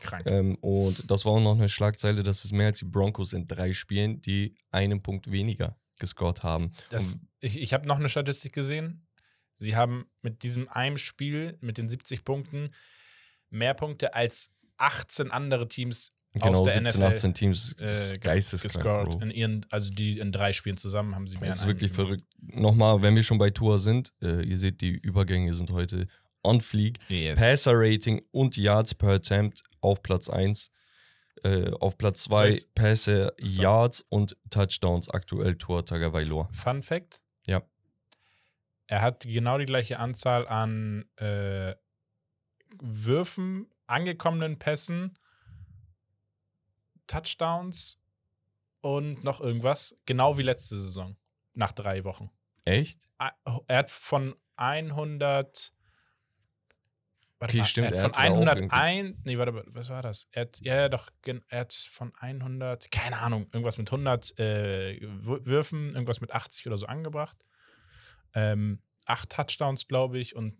krank. 0.01 0.25
Ähm, 0.27 0.55
und 0.61 1.11
das 1.11 1.25
war 1.25 1.33
auch 1.33 1.39
noch 1.41 1.57
eine 1.57 1.67
Schlagzeile, 1.67 2.23
dass 2.23 2.45
es 2.45 2.53
mehr 2.53 2.67
als 2.67 2.79
die 2.79 2.85
Broncos 2.85 3.33
in 3.33 3.45
drei 3.45 3.73
Spielen, 3.73 4.21
die 4.21 4.55
einen 4.71 5.01
Punkt 5.01 5.29
weniger 5.29 5.77
gescored 5.99 6.41
haben. 6.41 6.71
Das, 6.89 7.15
Und 7.15 7.27
ich 7.41 7.59
ich 7.59 7.73
habe 7.73 7.85
noch 7.85 7.97
eine 7.99 8.07
Statistik 8.07 8.53
gesehen. 8.53 9.05
Sie 9.57 9.75
haben 9.75 10.05
mit 10.21 10.43
diesem 10.43 10.69
einem 10.69 10.97
Spiel, 10.97 11.57
mit 11.59 11.77
den 11.77 11.89
70 11.89 12.23
Punkten, 12.23 12.73
mehr 13.49 13.73
Punkte 13.73 14.13
als 14.13 14.51
18 14.77 15.31
andere 15.31 15.67
Teams 15.67 16.13
genau, 16.33 16.59
aus 16.59 16.63
der 16.63 16.73
17, 16.73 17.01
NFL 17.01 17.03
18 17.15 17.33
Teams. 17.33 17.73
Äh, 17.79 18.17
geisteskrank. 18.19 19.21
In 19.21 19.31
ihren, 19.31 19.65
also 19.69 19.89
die 19.91 20.19
in 20.19 20.31
drei 20.31 20.53
Spielen 20.53 20.77
zusammen 20.77 21.15
haben 21.15 21.27
sie 21.27 21.37
mehr 21.37 21.49
Das 21.49 21.59
ist 21.59 21.67
wirklich 21.67 21.91
gemacht. 21.91 22.07
verrückt. 22.07 22.25
Nochmal, 22.59 23.01
wenn 23.01 23.15
wir 23.15 23.23
schon 23.23 23.37
bei 23.37 23.49
Tour 23.49 23.79
sind, 23.79 24.13
äh, 24.21 24.43
ihr 24.43 24.57
seht, 24.57 24.81
die 24.81 24.89
Übergänge 24.91 25.53
sind 25.53 25.71
heute 25.71 26.07
on 26.43 26.61
fleek. 26.61 26.99
Yes. 27.09 27.39
Passer 27.39 27.71
Rating 27.75 28.21
und 28.31 28.55
Yards 28.57 28.93
per 28.95 29.09
Attempt 29.09 29.63
auf 29.81 30.01
Platz 30.03 30.29
1. 30.29 30.71
Äh, 31.43 31.71
auf 31.79 31.97
Platz 31.97 32.23
Soll 32.25 32.37
2 32.37 32.49
ich's- 32.49 32.65
Pässe, 32.75 33.33
So. 33.41 33.61
Yards 33.61 34.05
und 34.09 34.35
Touchdowns 34.49 35.09
aktuell 35.09 35.55
Tour 35.55 35.85
Tagovailoa. 35.85 36.49
Fun 36.51 36.83
Fact: 36.83 37.21
Ja. 37.47 37.61
Er 38.87 39.01
hat 39.01 39.23
genau 39.23 39.57
die 39.57 39.65
gleiche 39.65 39.99
Anzahl 39.99 40.47
an 40.47 41.05
äh, 41.17 41.75
Würfen, 42.81 43.67
angekommenen 43.87 44.57
Pässen, 44.59 45.13
Touchdowns 47.09 47.99
und 48.81 49.23
noch 49.23 49.41
irgendwas. 49.41 49.97
Genau 50.05 50.37
wie 50.37 50.43
letzte 50.43 50.77
Saison. 50.77 51.17
Nach 51.53 51.71
drei 51.71 52.03
Wochen. 52.03 52.29
Echt? 52.65 53.09
Er 53.17 53.77
hat 53.77 53.89
von 53.89 54.35
100. 54.55 55.73
Warte 57.39 57.51
Okay, 57.53 57.57
mal, 57.59 57.65
stimmt, 57.65 57.87
Er 57.91 57.95
er 57.97 58.03
hat 58.03 58.15
von 58.17 58.25
auch 58.25 58.35
101. 58.41 59.17
Nee, 59.23 59.37
warte 59.37 59.51
mal, 59.53 59.63
was 59.67 59.89
war 59.89 60.01
das? 60.01 60.27
Er 60.31 60.41
hat, 60.41 60.59
ja, 60.61 60.75
ja, 60.75 60.89
doch, 60.89 61.09
er 61.47 61.59
hat 61.61 61.73
von 61.73 62.13
100, 62.15 62.91
keine 62.91 63.17
Ahnung, 63.19 63.47
irgendwas 63.53 63.77
mit 63.77 63.87
100 63.89 64.37
äh, 64.39 64.99
Wür- 65.01 65.45
Würfen, 65.45 65.89
irgendwas 65.89 66.19
mit 66.19 66.31
80 66.31 66.67
oder 66.67 66.77
so 66.77 66.85
angebracht. 66.85 67.45
Ähm, 68.33 68.81
acht 69.05 69.29
Touchdowns, 69.29 69.87
glaube 69.87 70.19
ich, 70.19 70.35
und 70.35 70.57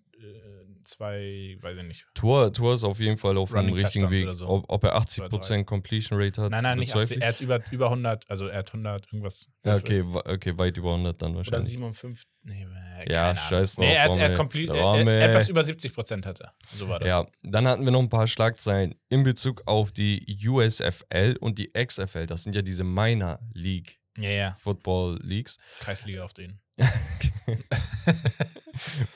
zwei, 0.84 1.58
weiß 1.62 1.78
ich 1.78 1.84
nicht. 1.84 2.06
Tour, 2.14 2.52
Tour 2.52 2.74
ist 2.74 2.84
auf 2.84 3.00
jeden 3.00 3.18
Fall 3.18 3.38
auf 3.38 3.52
dem 3.52 3.74
richtigen 3.74 4.10
Weg. 4.10 4.24
oder 4.24 4.34
so. 4.34 4.48
Ob, 4.48 4.66
ob 4.68 4.84
er 4.84 4.96
Oder 4.96 5.06
80% 5.06 5.64
Completion 5.66 6.20
Rate 6.20 6.42
hat, 6.42 6.52
Nein, 6.52 6.64
nein, 6.64 6.78
nicht 6.78 6.94
bezweifle 6.94 7.18
80. 7.18 7.18
ich. 7.18 7.24
Er 7.24 7.30
hat 7.30 7.42
über, 7.42 7.72
über 7.72 7.86
100, 7.86 8.30
also 8.30 8.48
er 8.48 8.60
hat 8.60 8.70
100 8.70 9.06
irgendwas. 9.06 9.50
Ja, 9.64 9.76
okay, 9.76 10.02
okay, 10.02 10.58
weit 10.58 10.78
über 10.78 10.92
100 10.92 11.22
dann 11.22 11.32
Oder 11.32 11.38
wahrscheinlich. 11.38 11.70
57. 11.70 12.26
Nee, 12.44 12.68
äh, 13.06 13.12
Ja, 13.12 13.36
scheiß 13.36 13.78
Ahnung. 13.78 13.90
Nee, 13.90 13.96
er 13.96 14.04
hat, 14.04 14.10
drauf, 14.10 14.18
er 14.20 14.38
hat 14.38 15.08
er, 15.08 15.08
er, 15.08 15.30
etwas 15.30 15.50
über 15.50 15.64
70 15.64 15.94
Prozent 15.94 16.26
hatte. 16.26 16.52
So 16.74 16.88
war 16.88 17.00
das. 17.00 17.08
Ja, 17.10 17.26
dann 17.44 17.68
hatten 17.68 17.86
wir 17.86 17.92
noch 17.92 18.02
ein 18.02 18.10
paar 18.10 18.28
Schlagzeilen 18.28 18.96
in 19.10 19.24
Bezug 19.24 19.64
auf 19.66 19.92
die 19.92 20.40
USFL 20.48 21.38
und 21.40 21.60
die 21.60 21.72
XFL. 21.72 22.26
Das 22.26 22.44
sind 22.44 22.56
ja 22.56 22.62
diese 22.62 22.84
Minor 22.84 23.40
League 23.54 24.00
ja, 24.18 24.30
ja. 24.30 24.52
Football 24.52 25.20
Leagues. 25.22 25.58
Kreisliga 25.80 26.24
auf 26.24 26.34
den. 26.34 26.60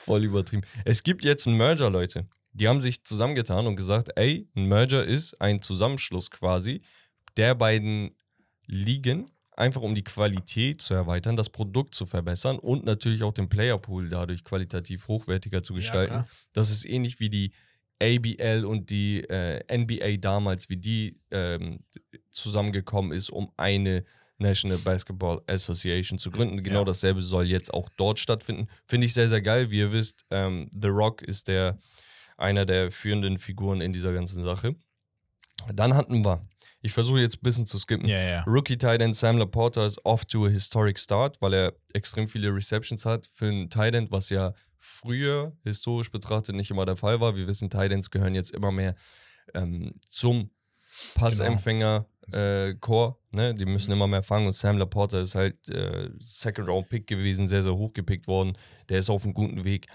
Voll 0.04 0.24
übertrieben. 0.24 0.62
Es 0.84 1.02
gibt 1.02 1.24
jetzt 1.24 1.46
einen 1.46 1.56
Merger, 1.56 1.90
Leute. 1.90 2.26
Die 2.52 2.68
haben 2.68 2.80
sich 2.80 3.02
zusammengetan 3.04 3.66
und 3.66 3.76
gesagt, 3.76 4.10
ey, 4.16 4.48
ein 4.54 4.66
Merger 4.66 5.04
ist 5.04 5.40
ein 5.40 5.62
Zusammenschluss 5.62 6.30
quasi 6.30 6.82
der 7.36 7.54
beiden 7.54 8.14
Ligen, 8.66 9.30
einfach 9.56 9.80
um 9.80 9.94
die 9.94 10.04
Qualität 10.04 10.82
zu 10.82 10.94
erweitern, 10.94 11.36
das 11.36 11.50
Produkt 11.50 11.94
zu 11.94 12.06
verbessern 12.06 12.58
und 12.58 12.84
natürlich 12.84 13.22
auch 13.22 13.32
den 13.32 13.48
Playerpool 13.48 14.08
dadurch 14.08 14.44
qualitativ 14.44 15.08
hochwertiger 15.08 15.62
zu 15.62 15.74
gestalten. 15.74 16.12
klar. 16.12 16.28
das 16.52 16.70
ist 16.70 16.84
ähnlich 16.84 17.18
wie 17.18 17.30
die 17.30 17.52
ABL 18.02 18.64
und 18.64 18.90
die 18.90 19.22
äh, 19.24 19.62
NBA 19.76 20.18
damals, 20.18 20.68
wie 20.68 20.76
die 20.76 21.20
ähm, 21.30 21.84
zusammengekommen 22.30 23.12
ist, 23.12 23.30
um 23.30 23.50
eine 23.56 24.04
National 24.44 24.78
Basketball 24.78 25.40
Association 25.48 26.18
zu 26.18 26.30
gründen. 26.30 26.62
Genau 26.62 26.80
Ja. 26.80 26.84
dasselbe 26.84 27.20
soll 27.22 27.46
jetzt 27.46 27.72
auch 27.74 27.88
dort 27.96 28.18
stattfinden. 28.18 28.68
Finde 28.86 29.06
ich 29.06 29.14
sehr, 29.14 29.28
sehr 29.28 29.42
geil. 29.42 29.70
Wie 29.70 29.78
ihr 29.80 29.92
wisst, 29.92 30.24
ähm, 30.30 30.68
The 30.80 30.88
Rock 30.88 31.22
ist 31.22 31.48
der 31.48 31.78
einer 32.36 32.64
der 32.66 32.90
führenden 32.90 33.38
Figuren 33.38 33.80
in 33.80 33.92
dieser 33.92 34.12
ganzen 34.12 34.42
Sache. 34.42 34.74
Dann 35.72 35.94
hatten 35.94 36.24
wir, 36.24 36.46
ich 36.82 36.92
versuche 36.92 37.20
jetzt 37.20 37.36
ein 37.36 37.42
bisschen 37.42 37.64
zu 37.66 37.78
skippen. 37.78 38.08
Ja, 38.08 38.18
ja. 38.20 38.42
Rookie 38.42 38.76
Tight 38.76 39.00
End 39.00 39.14
Sam 39.16 39.38
Laporta 39.38 39.86
ist 39.86 40.04
off 40.04 40.24
to 40.24 40.46
a 40.46 40.48
historic 40.48 40.98
start, 40.98 41.40
weil 41.40 41.54
er 41.54 41.72
extrem 41.92 42.28
viele 42.28 42.54
Receptions 42.54 43.06
hat 43.06 43.28
für 43.32 43.46
einen 43.46 43.70
Tight 43.70 43.94
End, 43.94 44.10
was 44.10 44.30
ja 44.30 44.52
früher 44.78 45.56
historisch 45.62 46.10
betrachtet 46.10 46.54
nicht 46.56 46.70
immer 46.70 46.84
der 46.84 46.96
Fall 46.96 47.20
war. 47.20 47.36
Wir 47.36 47.46
wissen, 47.46 47.70
Tight 47.70 47.90
Ends 47.92 48.10
gehören 48.10 48.34
jetzt 48.34 48.50
immer 48.52 48.70
mehr 48.70 48.94
ähm, 49.54 49.94
zum 50.10 50.50
Passempfänger 51.14 52.06
äh, 52.32 52.74
Core, 52.80 53.16
ne? 53.30 53.54
Die 53.54 53.66
müssen 53.66 53.92
immer 53.92 54.06
mehr 54.06 54.22
fangen 54.22 54.46
und 54.46 54.54
Sam 54.54 54.78
Laporta 54.78 55.20
ist 55.20 55.34
halt 55.34 55.68
äh, 55.68 56.10
Second 56.18 56.68
Round 56.68 56.88
Pick 56.88 57.06
gewesen, 57.06 57.46
sehr 57.46 57.62
sehr 57.62 57.74
hoch 57.74 57.92
gepickt 57.92 58.26
worden. 58.26 58.56
Der 58.88 58.98
ist 58.98 59.10
auf 59.10 59.24
einem 59.24 59.34
guten 59.34 59.64
Weg. 59.64 59.86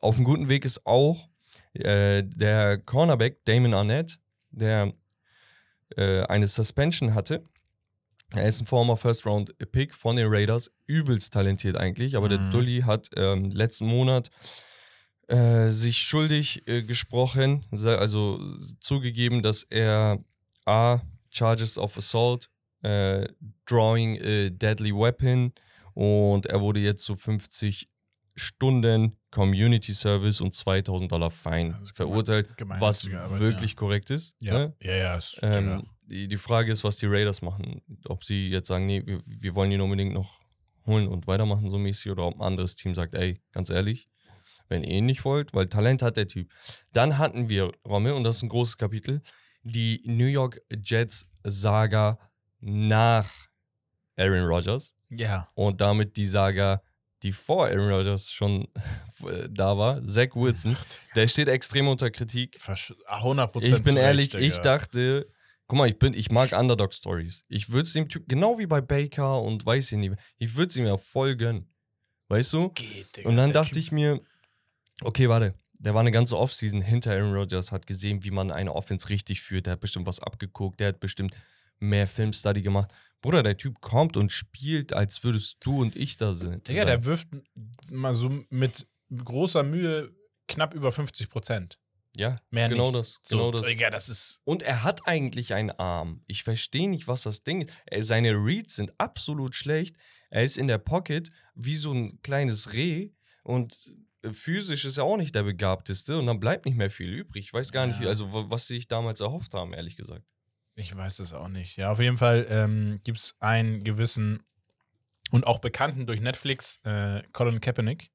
Auf 0.00 0.16
einem 0.16 0.24
guten 0.24 0.48
Weg 0.48 0.64
ist 0.64 0.86
auch 0.86 1.28
äh, 1.74 2.22
der 2.24 2.78
Cornerback 2.78 3.44
Damon 3.44 3.74
Arnett, 3.74 4.18
der 4.50 4.92
äh, 5.96 6.22
eine 6.22 6.46
Suspension 6.46 7.14
hatte. 7.14 7.44
Er 8.34 8.48
ist 8.48 8.60
ein 8.60 8.66
former 8.66 8.96
First-Round-Pick 8.96 9.94
von 9.94 10.16
den 10.16 10.26
Raiders, 10.28 10.72
übelst 10.86 11.32
talentiert 11.34 11.76
eigentlich, 11.76 12.16
aber 12.16 12.28
der 12.28 12.38
Mhm. 12.40 12.50
Dully 12.50 12.82
hat 12.84 13.10
ähm, 13.16 13.50
letzten 13.52 13.86
Monat 13.86 14.30
äh, 15.28 15.68
sich 15.68 15.98
schuldig 15.98 16.66
äh, 16.66 16.82
gesprochen, 16.82 17.64
also 17.70 18.40
zugegeben, 18.80 19.42
dass 19.42 19.62
er 19.62 20.18
A. 20.66 21.00
Charges 21.34 21.78
of 21.78 21.96
Assault, 21.96 22.48
äh, 22.82 23.26
Drawing 23.66 24.18
a 24.22 24.50
Deadly 24.50 24.92
Weapon 24.92 25.52
und 25.94 26.46
er 26.46 26.60
wurde 26.60 26.80
jetzt 26.80 27.04
zu 27.04 27.14
50 27.14 27.88
Stunden 28.36 29.16
Community 29.30 29.94
Service 29.94 30.40
und 30.40 30.54
2000 30.54 31.10
Dollar 31.10 31.30
Fine 31.30 31.70
Das 31.72 31.82
ist 31.82 31.96
verurteilt, 31.96 32.48
was 32.58 33.06
Arbeit, 33.06 33.40
wirklich 33.40 33.76
korrekt 33.76 34.10
ist. 34.10 34.36
Ja, 34.40 34.54
Ne? 34.54 34.74
ja, 34.80 34.94
ja. 34.94 35.16
Ist, 35.16 35.38
Ähm, 35.42 35.86
die, 36.06 36.28
die 36.28 36.36
Frage 36.36 36.70
ist, 36.72 36.84
was 36.84 36.96
die 36.96 37.06
Raiders 37.06 37.42
machen. 37.42 37.80
Ob 38.06 38.24
sie 38.24 38.48
jetzt 38.48 38.68
sagen, 38.68 38.86
nee, 38.86 39.02
wir, 39.06 39.22
wir 39.24 39.54
wollen 39.54 39.72
ihn 39.72 39.80
unbedingt 39.80 40.12
noch 40.12 40.40
holen 40.86 41.08
und 41.08 41.26
weitermachen 41.26 41.70
so 41.70 41.78
mäßig 41.78 42.12
oder 42.12 42.24
ob 42.26 42.34
ein 42.36 42.42
anderes 42.42 42.74
Team 42.74 42.94
sagt, 42.94 43.14
ey, 43.14 43.40
ganz 43.52 43.70
ehrlich, 43.70 44.08
wenn 44.68 44.82
ihr 44.82 44.98
ihn 44.98 45.06
nicht 45.06 45.24
wollt, 45.24 45.54
weil 45.54 45.68
Talent 45.68 46.02
hat 46.02 46.16
der 46.16 46.28
Typ. 46.28 46.50
Dann 46.92 47.18
hatten 47.18 47.48
wir, 47.48 47.72
Rommel, 47.86 48.12
und 48.12 48.24
das 48.24 48.36
ist 48.36 48.42
ein 48.42 48.48
großes 48.48 48.76
Kapitel, 48.76 49.22
die 49.64 50.02
New 50.06 50.26
Digga. 50.26 50.60
Jets 50.82 51.28
Saga 51.42 52.18
nach 52.60 53.30
Aaron 54.16 54.46
Rodgers 54.46 54.94
ja. 55.10 55.48
und 55.54 55.80
damit 55.80 56.16
die 56.16 56.26
Saga, 56.26 56.82
die 57.22 57.32
vor 57.32 57.66
Aaron 57.66 57.90
Rodgers 57.90 58.30
schon 58.30 58.68
da 59.50 59.76
war, 59.76 60.04
Zach 60.06 60.34
Wilson. 60.34 60.76
Der 61.14 61.26
steht 61.28 61.48
extrem 61.48 61.88
unter 61.88 62.10
Kritik. 62.10 62.58
Versch- 62.60 62.94
100 63.06 63.52
Prozent. 63.52 63.76
Ich 63.78 63.82
bin 63.82 63.96
ehrlich, 63.96 64.34
ich 64.34 64.58
dachte, 64.58 65.26
guck 65.66 65.78
mal, 65.78 65.88
ich 65.88 65.98
bin, 65.98 66.14
ich 66.14 66.30
mag 66.30 66.52
Underdog-Stories. 66.52 67.44
Ich 67.48 67.70
würde 67.70 67.82
es 67.84 67.92
dem 67.94 68.08
Typ, 68.08 68.28
genau 68.28 68.58
wie 68.58 68.66
bei 68.66 68.80
Baker 68.80 69.40
und 69.42 69.64
weiß 69.64 69.92
ich 69.92 69.98
nicht, 69.98 70.14
ich 70.38 70.54
würde 70.54 70.68
es 70.68 70.76
ihm 70.76 70.86
ja 70.86 70.96
voll 70.98 71.36
gönnen. 71.36 71.70
Weißt 72.28 72.52
du? 72.54 72.70
Geht, 72.70 73.16
Digga, 73.16 73.28
Und 73.28 73.36
dann 73.36 73.52
dachte 73.52 73.78
ich 73.78 73.92
mir, 73.92 74.20
okay, 75.02 75.28
warte, 75.28 75.54
der 75.84 75.94
war 75.94 76.00
eine 76.00 76.10
ganze 76.10 76.38
Offseason 76.38 76.80
hinter 76.80 77.12
Aaron 77.12 77.34
Rodgers, 77.34 77.72
hat 77.72 77.86
gesehen, 77.86 78.24
wie 78.24 78.30
man 78.30 78.50
eine 78.50 78.74
Offense 78.74 79.08
richtig 79.08 79.42
führt, 79.42 79.66
der 79.66 79.74
hat 79.74 79.80
bestimmt 79.80 80.06
was 80.06 80.20
abgeguckt, 80.20 80.80
der 80.80 80.88
hat 80.88 81.00
bestimmt 81.00 81.36
mehr 81.78 82.06
Filmstudy 82.06 82.62
gemacht. 82.62 82.92
Bruder, 83.20 83.42
der 83.42 83.56
Typ 83.56 83.80
kommt 83.80 84.16
und 84.16 84.32
spielt, 84.32 84.92
als 84.92 85.24
würdest 85.24 85.56
du 85.60 85.80
und 85.82 85.96
ich 85.96 86.16
da 86.16 86.34
sind. 86.34 86.68
Digga, 86.68 86.84
der 86.84 87.04
wirft 87.04 87.28
mal 87.90 88.14
so 88.14 88.30
mit 88.50 88.86
großer 89.14 89.62
Mühe 89.62 90.10
knapp 90.48 90.74
über 90.74 90.92
50 90.92 91.28
Prozent. 91.28 91.78
ja, 92.16 92.40
Mehr 92.50 92.68
genau 92.68 92.86
nicht. 92.86 92.98
das, 92.98 93.18
So, 93.22 93.36
genau 93.36 93.50
das. 93.50 93.66
Digga, 93.66 93.90
das 93.90 94.08
ist. 94.08 94.40
Und 94.44 94.62
er 94.62 94.84
hat 94.84 95.06
eigentlich 95.06 95.54
einen 95.54 95.70
Arm. 95.70 96.22
Ich 96.26 96.44
verstehe 96.44 96.88
nicht, 96.88 97.08
was 97.08 97.22
das 97.22 97.42
Ding 97.44 97.62
ist. 97.62 97.72
Er, 97.86 98.02
seine 98.02 98.32
Reads 98.32 98.76
sind 98.76 98.92
absolut 98.98 99.54
schlecht. 99.54 99.96
Er 100.30 100.42
ist 100.42 100.58
in 100.58 100.68
der 100.68 100.78
Pocket 100.78 101.30
wie 101.54 101.76
so 101.76 101.92
ein 101.92 102.20
kleines 102.22 102.72
Reh 102.72 103.10
und 103.42 103.94
physisch 104.32 104.84
ist 104.84 104.98
er 104.98 105.04
auch 105.04 105.16
nicht 105.16 105.34
der 105.34 105.42
Begabteste 105.42 106.18
und 106.18 106.26
dann 106.26 106.40
bleibt 106.40 106.64
nicht 106.66 106.76
mehr 106.76 106.90
viel 106.90 107.12
übrig. 107.12 107.44
Ich 107.46 107.52
weiß 107.52 107.72
gar 107.72 107.86
nicht, 107.86 108.00
Ja. 108.00 108.08
also 108.08 108.32
wa- 108.32 108.44
was 108.48 108.66
sie 108.66 108.76
sich 108.76 108.88
damals 108.88 109.20
erhofft 109.20 109.54
haben, 109.54 109.72
ehrlich 109.74 109.96
gesagt. 109.96 110.24
Ich 110.76 110.94
weiß 110.96 111.20
es 111.20 111.32
auch 111.32 111.48
nicht. 111.48 111.76
Ja, 111.76 111.92
auf 111.92 112.00
jeden 112.00 112.18
Fall 112.18 112.46
ähm, 112.48 113.00
gibt 113.04 113.18
es 113.18 113.34
einen 113.40 113.84
gewissen 113.84 114.42
und 115.30 115.46
auch 115.46 115.58
bekannten 115.60 116.06
durch 116.06 116.20
Netflix, 116.20 116.80
äh, 116.84 117.22
Colin 117.32 117.60
Kaepernick, 117.60 118.10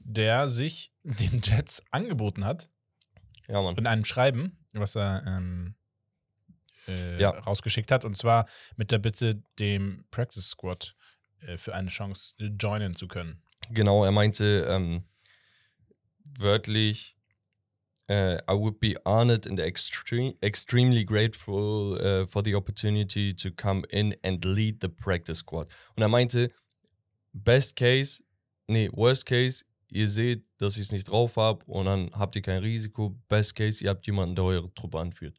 der 0.00 0.48
sich 0.48 0.92
den 1.02 1.40
Jets 1.42 1.82
angeboten 1.90 2.44
hat 2.44 2.70
Ja, 3.48 3.60
Mann. 3.60 3.76
in 3.76 3.86
einem 3.86 4.04
Schreiben, 4.04 4.58
was 4.72 4.96
er 4.96 5.24
ähm, 5.26 5.74
äh, 6.88 7.20
Ja. 7.20 7.30
rausgeschickt 7.30 7.90
hat, 7.92 8.04
und 8.04 8.16
zwar 8.16 8.46
mit 8.76 8.90
der 8.90 8.98
Bitte, 8.98 9.42
dem 9.58 10.04
Practice 10.10 10.48
Squad 10.50 10.94
äh, 11.40 11.58
für 11.58 11.74
eine 11.74 11.88
Chance 11.90 12.34
joinen 12.60 12.94
zu 12.94 13.08
können. 13.08 13.42
Genau, 13.70 14.04
er 14.04 14.10
meinte 14.12 14.66
ähm, 14.68 15.04
wörtlich, 16.38 17.16
äh, 18.08 18.36
I 18.48 18.54
would 18.54 18.80
be 18.80 18.94
honored 19.04 19.46
and 19.46 19.58
extre 19.58 20.34
extremely 20.42 21.04
grateful 21.04 21.98
uh, 22.00 22.26
for 22.26 22.42
the 22.44 22.54
opportunity 22.54 23.34
to 23.34 23.50
come 23.50 23.84
in 23.90 24.14
and 24.22 24.44
lead 24.44 24.80
the 24.80 24.88
practice 24.88 25.38
squad. 25.38 25.68
Und 25.96 26.02
er 26.02 26.08
meinte, 26.08 26.50
best 27.32 27.76
case, 27.76 28.22
nee, 28.66 28.90
worst 28.92 29.26
case, 29.26 29.64
ihr 29.90 30.08
seht, 30.08 30.44
dass 30.58 30.76
ich 30.76 30.82
es 30.82 30.92
nicht 30.92 31.08
drauf 31.08 31.36
habe 31.36 31.64
und 31.66 31.86
dann 31.86 32.10
habt 32.12 32.36
ihr 32.36 32.42
kein 32.42 32.58
Risiko. 32.58 33.16
Best 33.28 33.54
case, 33.54 33.82
ihr 33.82 33.90
habt 33.90 34.06
jemanden, 34.06 34.34
der 34.34 34.44
eure 34.44 34.74
Truppe 34.74 34.98
anführt. 34.98 35.38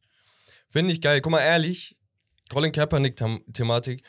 Finde 0.68 0.92
ich 0.92 1.02
geil. 1.02 1.22
Guck 1.22 1.32
mal, 1.32 1.42
ehrlich, 1.42 2.00
Colin 2.50 2.72
Kaepernick-Thematik 2.72 4.04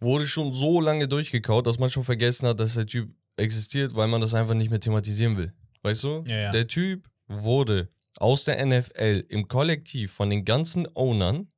wurde 0.00 0.26
schon 0.26 0.52
so 0.52 0.80
lange 0.80 1.06
durchgekaut, 1.06 1.66
dass 1.66 1.78
man 1.78 1.90
schon 1.90 2.02
vergessen 2.02 2.46
hat, 2.48 2.60
dass 2.60 2.74
der 2.74 2.86
Typ 2.86 3.14
existiert, 3.36 3.94
weil 3.94 4.08
man 4.08 4.20
das 4.20 4.34
einfach 4.34 4.54
nicht 4.54 4.70
mehr 4.70 4.80
thematisieren 4.80 5.36
will. 5.36 5.52
Weißt 5.82 6.04
du? 6.04 6.24
Ja, 6.26 6.36
ja. 6.36 6.52
Der 6.52 6.66
Typ 6.66 7.08
wurde 7.26 7.88
aus 8.16 8.44
der 8.44 8.64
NFL 8.64 9.24
im 9.28 9.48
Kollektiv 9.48 10.12
von 10.12 10.30
den 10.30 10.44
ganzen 10.44 10.86
Ownern 10.94 11.50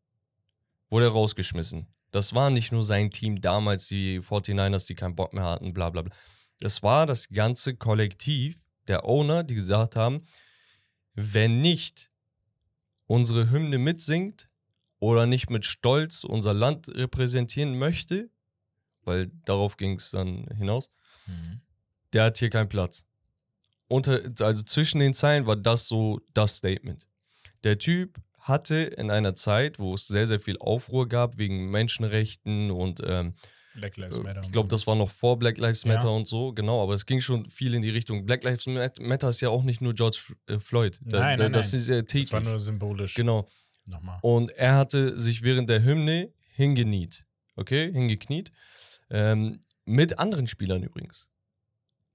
wurde 0.91 1.09
rausgeschmissen. 1.09 1.87
Das 2.13 2.35
war 2.35 2.51
nicht 2.51 2.71
nur 2.71 2.83
sein 2.85 3.11
Team 3.11 3.41
damals, 3.41 3.89
die 3.89 4.21
49ers, 4.21 4.87
die 4.87 4.95
keinen 4.95 5.17
Bock 5.17 5.33
mehr 5.35 5.45
hatten, 5.45 5.73
bla 5.75 5.91
bla 5.91 6.03
bla. 6.03 6.15
Das 6.61 6.83
war 6.83 7.07
das 7.07 7.29
ganze 7.29 7.75
Kollektiv 7.77 8.63
der 8.87 9.05
Owner, 9.05 9.43
die 9.43 9.57
gesagt 9.57 9.97
haben, 9.97 10.23
wenn 11.15 11.61
nicht 11.61 12.13
unsere 13.07 13.51
Hymne 13.51 13.79
mitsingt 13.79 14.49
oder 15.01 15.27
nicht 15.27 15.51
mit 15.51 15.65
Stolz 15.65 16.23
unser 16.25 16.55
Land 16.55 16.89
repräsentieren 16.89 17.77
möchte, 17.79 18.31
weil 19.03 19.31
darauf 19.45 19.77
ging 19.77 19.97
es 19.97 20.11
dann 20.11 20.47
hinaus, 20.57 20.91
Mhm. 21.27 21.61
der 22.13 22.25
hat 22.25 22.39
hier 22.39 22.51
keinen 22.51 22.69
Platz. 22.69 23.05
Unter, 23.89 24.21
also 24.41 24.63
zwischen 24.63 24.99
den 25.01 25.15
Zeilen 25.15 25.47
war 25.47 25.57
das 25.57 25.89
so 25.89 26.21
das 26.33 26.57
Statement. 26.57 27.07
Der 27.65 27.79
Typ 27.79 28.19
hatte 28.39 28.77
in 28.77 29.11
einer 29.11 29.35
Zeit, 29.35 29.79
wo 29.79 29.95
es 29.95 30.07
sehr, 30.07 30.27
sehr 30.27 30.41
viel 30.41 30.59
Aufruhr 30.59 31.09
gab 31.09 31.39
wegen 31.39 31.71
Menschenrechten 31.71 32.71
und 32.71 33.01
ähm, 33.05 33.35
Black 33.75 33.97
Lives 33.97 34.21
Matter. 34.23 34.43
ich 34.45 34.53
glaube, 34.53 34.69
das 34.69 34.87
war 34.87 34.95
noch 34.95 35.11
vor 35.11 35.39
Black 35.39 35.59
Lives 35.59 35.85
Matter 35.85 36.05
Ja. 36.09 36.11
und 36.11 36.29
so, 36.29 36.53
genau, 36.53 36.83
aber 36.83 36.95
es 36.95 37.07
ging 37.07 37.21
schon 37.21 37.49
viel 37.51 37.75
in 37.75 37.83
die 37.83 37.91
Richtung. 37.91 38.25
Black 38.25 38.45
Lives 38.45 38.67
Mat- 38.67 39.01
Matter 39.01 39.31
ist 39.31 39.41
ja 39.41 39.49
auch 39.49 39.65
nicht 39.65 39.81
nur 39.81 39.95
George 39.95 40.19
äh, 40.47 40.59
Floyd. 40.61 41.01
Da, 41.03 41.19
Nein, 41.21 41.39
nein, 41.39 41.53
das 41.53 41.73
nein. 41.73 41.81
ist 41.81 41.89
ja 41.89 42.03
täglich. 42.03 42.31
Das 42.31 42.33
war 42.33 42.41
nur 42.51 42.61
symbolisch. 42.61 43.15
genau. 43.15 43.49
Nochmal. 43.87 44.19
Und 44.23 44.51
er 44.53 44.77
hatte 44.77 45.19
sich 45.19 45.43
während 45.43 45.69
der 45.69 45.83
Hymne 45.83 46.33
hingekniet. 46.53 47.27
Okay, 47.57 47.93
hingekniet. 47.93 48.51
Ähm, 49.11 49.61
mit 49.85 50.19
anderen 50.19 50.47
Spielern 50.47 50.83
übrigens. 50.83 51.29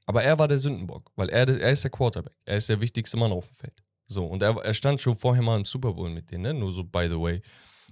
Aber 0.09 0.23
er 0.23 0.39
war 0.39 0.47
der 0.47 0.57
Sündenbock, 0.57 1.11
weil 1.15 1.29
er, 1.29 1.47
er 1.47 1.69
ist 1.69 1.83
der 1.83 1.91
Quarterback. 1.91 2.33
Er 2.43 2.57
ist 2.57 2.67
der 2.67 2.81
wichtigste 2.81 3.15
Mann 3.15 3.31
auf 3.31 3.45
dem 3.45 3.53
Feld. 3.53 3.83
So, 4.07 4.25
und 4.25 4.41
er, 4.41 4.55
er 4.57 4.73
stand 4.73 4.99
schon 4.99 5.15
vorher 5.15 5.43
mal 5.43 5.55
im 5.55 5.65
Super 5.65 5.93
Bowl 5.93 6.09
mit 6.09 6.31
denen, 6.31 6.41
ne? 6.41 6.53
Nur 6.55 6.71
so 6.71 6.83
by 6.83 7.07
the 7.07 7.19
way. 7.19 7.43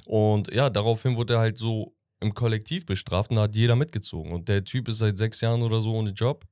Und 0.07 0.51
ja, 0.51 0.71
daraufhin 0.71 1.15
wurde 1.15 1.35
er 1.35 1.41
halt 1.41 1.59
so 1.59 1.95
im 2.19 2.33
Kollektiv 2.33 2.87
bestraft 2.87 3.29
und 3.29 3.35
da 3.35 3.43
hat 3.43 3.55
jeder 3.55 3.75
mitgezogen. 3.75 4.31
Und 4.31 4.49
der 4.49 4.63
Typ 4.63 4.87
ist 4.87 4.97
seit 4.97 5.15
sechs 5.15 5.41
Jahren 5.41 5.61
oder 5.61 5.79
so 5.79 5.93
ohne 5.93 6.09
Job. 6.09 6.43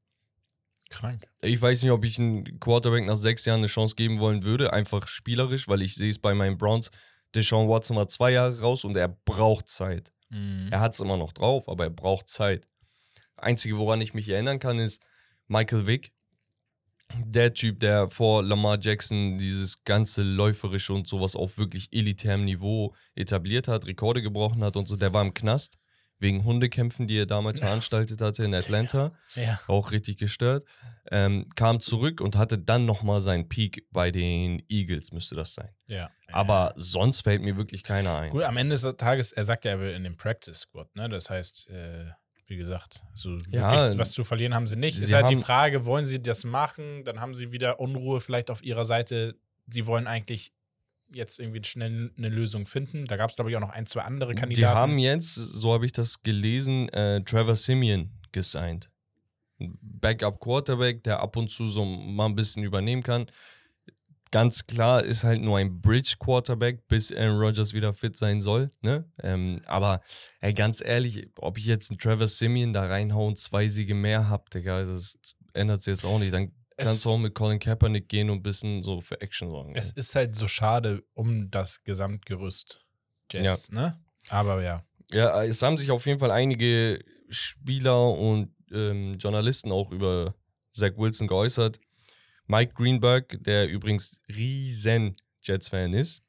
Krank. 0.91 1.27
Ich 1.41 1.59
weiß 1.59 1.81
nicht, 1.81 1.91
ob 1.91 2.05
ich 2.05 2.19
einem 2.19 2.43
Quarterback 2.59 3.03
nach 3.03 3.15
sechs 3.15 3.43
Jahren 3.45 3.61
eine 3.61 3.67
Chance 3.67 3.95
geben 3.95 4.19
wollen 4.19 4.43
würde, 4.43 4.71
einfach 4.71 5.07
spielerisch, 5.07 5.67
weil 5.67 5.81
ich 5.81 5.95
sehe 5.95 6.11
es 6.11 6.19
bei 6.19 6.35
meinen 6.35 6.59
Browns. 6.59 6.91
Deshaun 7.33 7.67
Watson 7.67 7.97
war 7.97 8.07
zwei 8.07 8.33
Jahre 8.33 8.59
raus 8.59 8.85
und 8.85 8.95
er 8.95 9.07
braucht 9.07 9.67
Zeit. 9.67 10.13
Mhm. 10.29 10.67
Er 10.69 10.79
hat 10.79 10.93
es 10.93 10.99
immer 10.99 11.17
noch 11.17 11.33
drauf, 11.33 11.67
aber 11.67 11.85
er 11.85 11.89
braucht 11.89 12.29
Zeit. 12.29 12.67
Einzige, 13.35 13.79
woran 13.79 13.99
ich 13.99 14.13
mich 14.13 14.29
erinnern 14.29 14.59
kann, 14.59 14.77
ist 14.77 15.01
Michael 15.47 15.87
Vick. 15.87 16.11
Der 17.23 17.53
Typ, 17.53 17.79
der 17.79 18.09
vor 18.09 18.41
Lamar 18.43 18.79
Jackson 18.81 19.37
dieses 19.37 19.83
ganze 19.83 20.23
läuferische 20.23 20.91
und 20.91 21.07
sowas 21.07 21.35
auf 21.35 21.57
wirklich 21.59 21.89
elitärem 21.93 22.43
Niveau 22.45 22.95
etabliert 23.13 23.67
hat, 23.67 23.85
Rekorde 23.85 24.21
gebrochen 24.23 24.63
hat 24.63 24.75
und 24.75 24.87
so, 24.87 24.95
der 24.95 25.13
war 25.13 25.21
im 25.21 25.33
Knast 25.33 25.77
wegen 26.17 26.43
Hundekämpfen, 26.43 27.05
die 27.07 27.19
er 27.19 27.25
damals 27.27 27.59
veranstaltet 27.59 28.21
hatte 28.21 28.43
in 28.43 28.55
Atlanta 28.55 29.13
Ja. 29.35 29.59
auch 29.67 29.91
richtig 29.91 30.17
gestört. 30.17 30.65
Ähm, 31.11 31.47
kam 31.55 31.79
zurück 31.79 32.21
und 32.21 32.37
hatte 32.37 32.57
dann 32.57 32.85
nochmal 32.85 33.21
seinen 33.21 33.47
Peak 33.47 33.85
bei 33.91 34.09
den 34.09 34.63
Eagles, 34.67 35.11
müsste 35.11 35.35
das 35.35 35.53
sein. 35.53 35.69
ja. 35.87 36.09
Aber 36.31 36.73
sonst 36.75 37.21
fällt 37.21 37.43
mir 37.43 37.55
wirklich 37.55 37.83
keiner 37.83 38.17
ein. 38.17 38.31
Gut, 38.31 38.43
am 38.43 38.57
Ende 38.57 38.75
des 38.75 38.97
Tages, 38.97 39.31
er 39.31 39.45
sagt 39.45 39.63
ja, 39.63 39.71
er 39.71 39.79
will 39.79 39.91
in 39.93 40.03
den 40.03 40.17
Practice 40.17 40.61
Squad, 40.61 40.93
ne? 40.95 41.07
Das 41.07 41.29
heißt, 41.29 41.69
äh, 41.69 42.05
wie 42.47 42.57
gesagt, 42.57 43.01
so 43.13 43.35
Ja, 43.49 43.71
wirklich 43.71 43.97
was 43.97 44.11
zu 44.11 44.23
verlieren 44.23 44.53
haben 44.53 44.67
sie 44.67 44.75
nicht. 44.75 44.97
sie 44.97 45.03
ist 45.03 45.13
halt 45.13 45.29
die 45.29 45.35
Frage, 45.35 45.85
wollen 45.85 46.05
sie 46.05 46.21
das 46.21 46.43
machen? 46.43 47.03
Dann 47.03 47.19
haben 47.19 47.33
sie 47.33 47.51
wieder 47.51 47.79
Unruhe 47.79 48.21
vielleicht 48.21 48.51
auf 48.51 48.63
ihrer 48.63 48.85
Seite. 48.85 49.35
Sie 49.67 49.87
wollen 49.87 50.07
eigentlich 50.07 50.51
jetzt 51.13 51.39
irgendwie 51.39 51.63
schnell 51.63 52.11
eine 52.17 52.29
Lösung 52.29 52.67
finden. 52.67 53.05
Da 53.05 53.15
gab 53.17 53.29
es, 53.29 53.35
glaube 53.35 53.49
ich, 53.51 53.57
auch 53.57 53.61
noch 53.61 53.69
ein, 53.69 53.85
zwei 53.85 54.01
andere 54.01 54.33
Kandidaten. 54.35 54.55
Die 54.55 54.65
haben 54.79 54.99
jetzt, 54.99 55.33
so 55.35 55.73
habe 55.73 55.85
ich 55.85 55.91
das 55.91 56.21
gelesen, 56.23 56.89
äh, 56.89 57.21
Trevor 57.23 57.55
Simeon 57.55 58.11
gesigned. 58.31 58.89
Ein 59.59 59.77
Backup 59.81 60.39
Quarterback, 60.39 61.03
der 61.03 61.19
ab 61.19 61.37
und 61.37 61.49
zu 61.49 61.67
so 61.67 61.85
mal 61.85 62.25
ein 62.25 62.35
bisschen 62.35 62.63
übernehmen 62.63 63.01
kann. 63.03 63.27
Ganz 64.31 64.65
klar 64.67 65.03
ist 65.03 65.23
halt 65.23 65.41
nur 65.41 65.57
ein 65.57 65.79
Bridge 65.81 66.15
Quarterback, 66.19 66.87
bis 66.87 67.11
Aaron 67.11 67.37
Rodgers 67.39 67.73
wieder 67.73 67.93
fit 67.93 68.17
sein 68.17 68.41
soll. 68.41 68.71
Ne? 68.81 69.09
Ähm, 69.23 69.61
aber 69.65 70.01
ey, 70.41 70.53
ganz 70.53 70.81
ehrlich, 70.83 71.27
ob 71.39 71.57
ich 71.57 71.65
jetzt 71.65 71.91
einen 71.91 71.99
Trevor 71.99 72.27
Simeon 72.27 72.73
da 72.73 72.85
reinhaue 72.87 73.27
und 73.27 73.37
zwei 73.39 73.67
Siege 73.67 73.93
mehr 73.95 74.27
habe, 74.27 74.43
Digga, 74.53 74.83
das 74.83 75.17
ändert 75.53 75.83
sich 75.83 75.93
jetzt 75.93 76.05
auch 76.05 76.19
nicht. 76.19 76.33
Dann 76.33 76.51
Es- 76.75 76.87
kannst 76.87 77.05
du 77.05 77.11
auch 77.11 77.17
mit 77.17 77.33
Colin 77.35 77.59
Kaepernick 77.59 78.09
gehen 78.09 78.29
und 78.29 78.39
ein 78.39 78.43
bisschen 78.43 78.81
so 78.81 78.99
für 78.99 79.21
Action 79.21 79.49
sorgen. 79.49 79.73
es 79.75 79.91
ist 79.91 80.15
halt 80.15 80.35
so 80.35 80.47
schade 80.47 81.03
um 81.13 81.49
das 81.49 81.83
Gesamtgerüst 81.83 82.81
Jets, 83.31 83.71
ne? 83.71 83.99
Aber 84.29 84.61
ja. 84.61 84.83
Ja, 85.11 85.43
es 85.43 85.61
haben 85.61 85.77
sich 85.77 85.91
auf 85.91 86.05
jeden 86.07 86.19
Fall 86.19 86.31
einige 86.31 86.99
Spieler 87.29 88.09
und 88.09 88.53
ähm, 88.71 89.13
Journalisten 89.19 89.71
auch 89.71 89.91
über 89.91 90.35
Zach 90.71 90.91
Wilson 90.97 91.27
geäußert. 91.27 91.79
Mike 92.47 92.73
Greenberg, 92.73 93.37
der 93.43 93.67
übrigens 93.69 94.21
riesen 94.27 95.15
Jets-Fan 95.43 95.93
ist. 95.93 96.23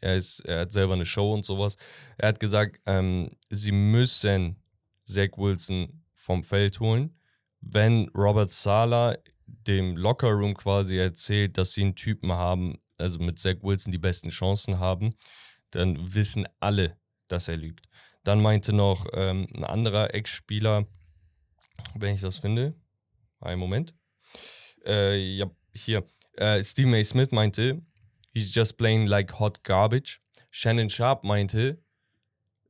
Er, 0.00 0.16
ist, 0.16 0.40
er 0.40 0.60
hat 0.60 0.72
selber 0.72 0.94
eine 0.94 1.04
Show 1.04 1.32
und 1.32 1.44
sowas. 1.44 1.76
Er 2.16 2.28
hat 2.28 2.40
gesagt, 2.40 2.80
ähm, 2.86 3.36
sie 3.50 3.72
müssen 3.72 4.56
Zach 5.04 5.36
Wilson 5.36 6.04
vom 6.14 6.42
Feld 6.42 6.80
holen. 6.80 7.18
Wenn 7.60 8.08
Robert 8.14 8.50
Sala 8.50 9.16
dem 9.46 9.96
Lockerroom 9.96 10.54
quasi 10.54 10.96
erzählt, 10.96 11.58
dass 11.58 11.72
sie 11.72 11.82
einen 11.82 11.96
Typen 11.96 12.32
haben, 12.32 12.78
also 12.98 13.18
mit 13.18 13.38
Zach 13.38 13.56
Wilson 13.62 13.92
die 13.92 13.98
besten 13.98 14.30
Chancen 14.30 14.78
haben, 14.78 15.14
dann 15.70 16.14
wissen 16.14 16.46
alle, 16.60 16.96
dass 17.28 17.48
er 17.48 17.56
lügt. 17.56 17.86
Dann 18.24 18.42
meinte 18.42 18.72
noch 18.72 19.06
ähm, 19.12 19.46
ein 19.54 19.64
anderer 19.64 20.14
Ex-Spieler, 20.14 20.86
wenn 21.94 22.14
ich 22.14 22.20
das 22.20 22.38
finde, 22.38 22.74
einen 23.40 23.60
Moment. 23.60 23.94
Äh, 24.84 25.16
ja, 25.16 25.50
hier. 25.74 26.04
Äh, 26.36 26.62
Stephen 26.62 26.94
A. 26.94 27.04
Smith 27.04 27.32
meinte, 27.32 27.82
he's 28.32 28.54
just 28.54 28.76
playing 28.76 29.06
like 29.06 29.38
hot 29.38 29.62
garbage. 29.64 30.20
Shannon 30.50 30.88
Sharp 30.88 31.24
meinte, 31.24 31.78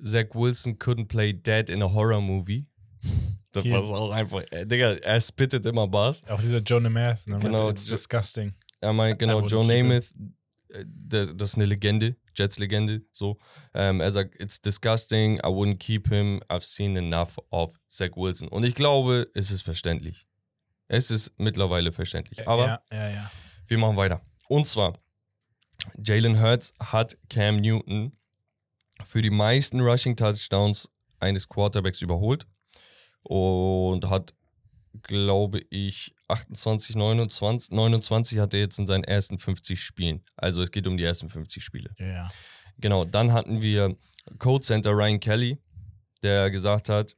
Zach 0.03 0.35
Wilson 0.35 0.79
couldn't 0.79 1.09
play 1.09 1.33
dead 1.33 1.71
in 1.71 1.83
a 1.83 1.93
horror 1.93 2.21
movie. 2.21 2.67
Das 3.53 3.65
war 3.65 3.99
auch 3.99 4.13
einfach, 4.13 4.45
äh, 4.53 4.65
Digga, 4.65 4.93
er 4.93 5.21
spittet 5.21 5.67
immer 5.67 5.89
Bars. 5.89 6.23
Auch 6.29 6.41
dieser 6.41 6.59
Joe 6.59 6.81
Namath, 6.81 7.27
ne? 7.27 7.37
Genau, 7.41 7.69
It's 7.69 7.87
disgusting. 7.87 8.55
Er 8.81 8.93
meint, 8.93 9.19
genau, 9.19 9.45
Joe 9.45 9.67
Namath, 9.67 10.13
äh, 10.69 10.85
das, 10.87 11.37
das 11.37 11.51
ist 11.51 11.55
eine 11.57 11.65
Legende, 11.65 12.15
Jets-Legende, 12.37 13.03
so. 13.11 13.39
Ähm, 13.75 14.01
er 14.01 14.13
sagt, 14.13 14.41
it's 14.41 14.61
disgusting, 14.61 15.39
I 15.39 15.49
wouldn't 15.49 15.79
keep 15.79 16.09
him, 16.09 16.41
I've 16.49 16.63
seen 16.63 16.97
enough 16.97 17.39
of 17.51 17.73
Zach 17.91 18.13
Wilson. 18.15 18.47
Und 18.47 18.65
ich 18.65 18.77
glaube, 18.77 19.29
es 19.35 19.51
ist 19.51 19.63
verständlich. 19.63 20.29
Es 20.93 21.13
ist 21.13 21.33
mittlerweile 21.39 21.93
verständlich. 21.93 22.49
Aber 22.49 22.67
ja, 22.67 22.83
ja, 22.91 23.09
ja. 23.11 23.31
wir 23.69 23.79
machen 23.79 23.97
weiter. 23.97 24.21
Und 24.49 24.67
zwar, 24.67 24.99
Jalen 25.97 26.43
Hurts 26.43 26.75
hat 26.81 27.17
Cam 27.29 27.59
Newton 27.59 28.19
für 29.05 29.23
die 29.23 29.31
meisten 29.31 29.81
Rushing-Touchdowns 29.81 30.91
eines 31.21 31.49
Quarterbacks 31.49 32.03
überholt 32.03 32.49
und 33.23 34.11
hat, 34.11 34.35
glaube 35.03 35.61
ich, 35.71 36.13
28, 36.27 36.97
29, 36.97 37.71
29 37.71 38.41
hat 38.41 38.53
er 38.53 38.61
jetzt 38.61 38.81
in 38.81 38.89
seinen 38.89 39.05
ersten 39.05 39.39
50 39.39 39.81
Spielen. 39.81 40.25
Also 40.37 40.61
es 40.61 40.73
geht 40.73 40.89
um 40.89 40.97
die 40.97 41.05
ersten 41.05 41.29
50 41.29 41.63
Spiele. 41.63 41.95
ja. 41.99 42.29
Genau, 42.79 43.05
dann 43.05 43.33
hatten 43.33 43.63
wir 43.63 43.95
Code 44.39 44.65
Center 44.65 44.91
Ryan 44.91 45.21
Kelly, 45.21 45.59
der 46.23 46.51
gesagt 46.51 46.89
hat, 46.89 47.15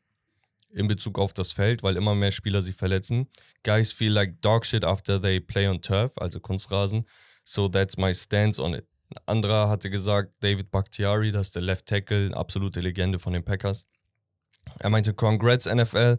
in 0.72 0.88
Bezug 0.88 1.18
auf 1.18 1.32
das 1.32 1.52
Feld, 1.52 1.82
weil 1.82 1.96
immer 1.96 2.14
mehr 2.14 2.32
Spieler 2.32 2.62
sich 2.62 2.76
verletzen. 2.76 3.28
Guys 3.62 3.92
feel 3.92 4.12
like 4.12 4.40
dog 4.40 4.66
shit 4.66 4.84
after 4.84 5.20
they 5.20 5.40
play 5.40 5.68
on 5.68 5.80
turf, 5.80 6.12
also 6.16 6.40
Kunstrasen. 6.40 7.06
So 7.44 7.68
that's 7.68 7.96
my 7.96 8.14
stance 8.14 8.62
on 8.62 8.74
it. 8.74 8.86
Ein 9.10 9.22
anderer 9.26 9.68
hatte 9.68 9.90
gesagt, 9.90 10.32
David 10.40 10.70
Bakhtiari, 10.70 11.32
das 11.32 11.48
ist 11.48 11.56
der 11.56 11.62
Left 11.62 11.86
Tackle, 11.86 12.26
eine 12.26 12.36
absolute 12.36 12.80
Legende 12.80 13.18
von 13.18 13.32
den 13.32 13.44
Packers. 13.44 13.86
Er 14.78 14.90
meinte, 14.90 15.12
Congrats 15.12 15.66
NFL. 15.66 16.18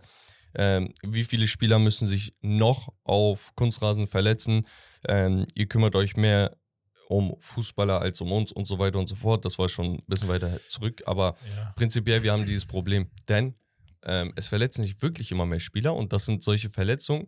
Ähm, 0.55 0.93
wie 1.01 1.23
viele 1.23 1.47
Spieler 1.47 1.79
müssen 1.79 2.05
sich 2.05 2.35
noch 2.41 2.89
auf 3.03 3.55
Kunstrasen 3.55 4.07
verletzen? 4.07 4.67
Ähm, 5.07 5.47
ihr 5.55 5.67
kümmert 5.67 5.95
euch 5.95 6.15
mehr 6.15 6.55
um 7.07 7.35
Fußballer 7.39 7.99
als 7.99 8.21
um 8.21 8.31
uns 8.31 8.51
und 8.51 8.67
so 8.67 8.79
weiter 8.79 8.99
und 8.99 9.07
so 9.07 9.15
fort. 9.15 9.45
Das 9.45 9.57
war 9.57 9.69
schon 9.69 9.95
ein 9.95 10.03
bisschen 10.07 10.27
weiter 10.27 10.59
zurück, 10.67 11.01
aber 11.05 11.35
ja. 11.49 11.73
prinzipiell, 11.75 12.23
wir 12.23 12.31
haben 12.31 12.45
dieses 12.45 12.65
Problem. 12.65 13.07
Denn 13.27 13.55
ähm, 14.05 14.33
es 14.35 14.47
verletzen 14.47 14.83
sich 14.83 15.01
wirklich 15.01 15.31
immer 15.31 15.45
mehr 15.45 15.59
Spieler 15.59 15.95
und 15.95 16.13
das 16.13 16.25
sind 16.25 16.43
solche 16.43 16.69
Verletzungen, 16.69 17.27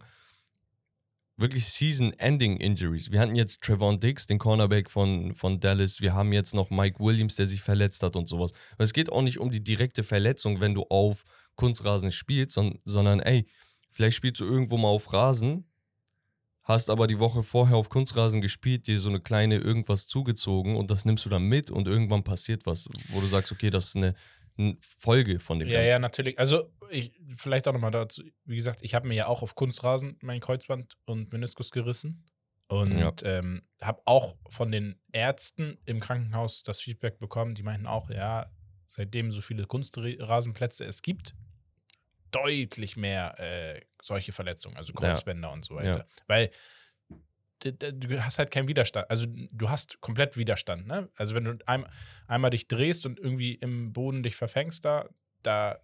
wirklich 1.38 1.66
Season-Ending-Injuries. 1.66 3.12
Wir 3.12 3.20
hatten 3.20 3.36
jetzt 3.36 3.62
Trevon 3.62 4.00
Diggs, 4.00 4.26
den 4.26 4.40
Cornerback 4.40 4.90
von, 4.90 5.36
von 5.36 5.60
Dallas. 5.60 6.00
Wir 6.00 6.14
haben 6.14 6.32
jetzt 6.32 6.54
noch 6.54 6.70
Mike 6.70 7.00
Williams, 7.00 7.36
der 7.36 7.46
sich 7.46 7.62
verletzt 7.62 8.04
hat 8.04 8.16
und 8.16 8.30
sowas. 8.30 8.54
Aber 8.74 8.84
es 8.84 8.94
geht 8.94 9.12
auch 9.12 9.22
nicht 9.22 9.40
um 9.40 9.52
die 9.52 9.64
direkte 9.64 10.04
Verletzung, 10.04 10.62
wenn 10.62 10.74
du 10.74 10.84
auf 10.84 11.24
Kunstrasen 11.56 12.12
spielst, 12.12 12.52
son 12.52 12.80
sondern 12.86 13.20
ey, 13.20 13.48
vielleicht 13.92 14.18
spielst 14.18 14.40
du 14.40 14.46
irgendwo 14.46 14.78
mal 14.78 14.90
auf 14.90 15.12
Rasen, 15.12 15.66
hast 16.64 16.90
aber 16.90 17.08
die 17.08 17.20
Woche 17.20 17.44
vorher 17.44 17.78
auf 17.78 17.90
Kunstrasen 17.90 18.42
gespielt, 18.42 18.88
dir 18.88 19.00
so 19.00 19.10
eine 19.10 19.20
kleine 19.20 19.58
irgendwas 19.58 20.08
zugezogen 20.08 20.76
und 20.76 20.90
das 20.90 21.06
nimmst 21.06 21.26
du 21.26 21.30
dann 21.30 21.44
mit 21.44 21.70
und 21.70 21.88
irgendwann 21.88 22.24
passiert 22.24 22.66
was, 22.66 22.90
wo 23.10 23.22
du 23.22 23.28
sagst, 23.28 23.52
okay, 23.52 23.70
das 23.70 23.88
ist 23.90 23.98
eine 23.98 24.16
Folge 24.80 25.40
von 25.40 25.60
dem 25.60 25.68
Ja, 25.68 25.80
Ganzen. 25.80 25.90
ja, 25.90 26.00
natürlich. 26.00 26.40
Also, 26.40 26.72
ich, 26.90 27.12
vielleicht 27.36 27.68
auch 27.68 27.74
nochmal 27.74 27.92
dazu. 27.92 28.24
Wie 28.46 28.56
gesagt, 28.56 28.82
ich 28.84 28.94
habe 28.96 29.08
mir 29.08 29.16
ja 29.16 29.28
auch 29.28 29.42
auf 29.42 29.56
Kunstrasen 29.56 30.18
mein 30.22 30.40
Kreuzband 30.40 30.98
und 31.06 31.32
Meniskus 31.34 31.72
gerissen. 31.72 32.26
Und 32.68 32.98
Ja. 33.00 33.14
ähm, 33.24 33.62
habe 33.82 34.02
auch 34.06 34.36
von 34.50 34.72
den 34.72 35.00
Ärzten 35.12 35.78
im 35.86 36.00
Krankenhaus 36.00 36.64
das 36.64 36.80
Feedback 36.80 37.20
bekommen. 37.20 37.54
Die 37.54 37.62
meinten 37.64 37.86
auch, 37.86 38.10
ja, 38.10 38.52
seitdem 38.88 39.32
so 39.32 39.42
viele 39.42 39.66
Kunstrasenplätze 39.66 40.84
es 40.86 41.02
gibt, 41.04 41.36
deutlich 42.32 42.98
mehr 42.98 43.40
äh, 43.40 43.82
solche 44.02 44.32
Verletzungen, 44.34 44.78
also 44.78 44.94
Ja. 44.94 45.00
Kreuzbänder 45.00 45.52
und 45.52 45.64
so 45.64 45.76
weiter. 45.76 46.08
Weil 46.28 46.48
d- 46.48 46.54
d- 46.54 46.56
du 47.60 48.24
hast 48.24 48.38
halt 48.40 48.52
keinen 48.52 48.68
Widerstand. 48.68 49.10
Also 49.10 49.26
du 49.28 49.70
hast 49.70 50.00
komplett 50.02 50.38
Widerstand, 50.38 50.88
ne? 50.88 51.10
Also 51.16 51.36
wenn 51.36 51.46
du 51.46 51.58
ein, 51.66 51.86
einmal 52.28 52.52
dich 52.52 52.68
drehst 52.68 53.06
und 53.06 53.20
irgendwie 53.20 53.54
im 53.56 53.94
Boden 53.94 54.24
dich 54.24 54.36
verfängst, 54.36 54.84
da, 54.86 55.08
da, 55.44 55.80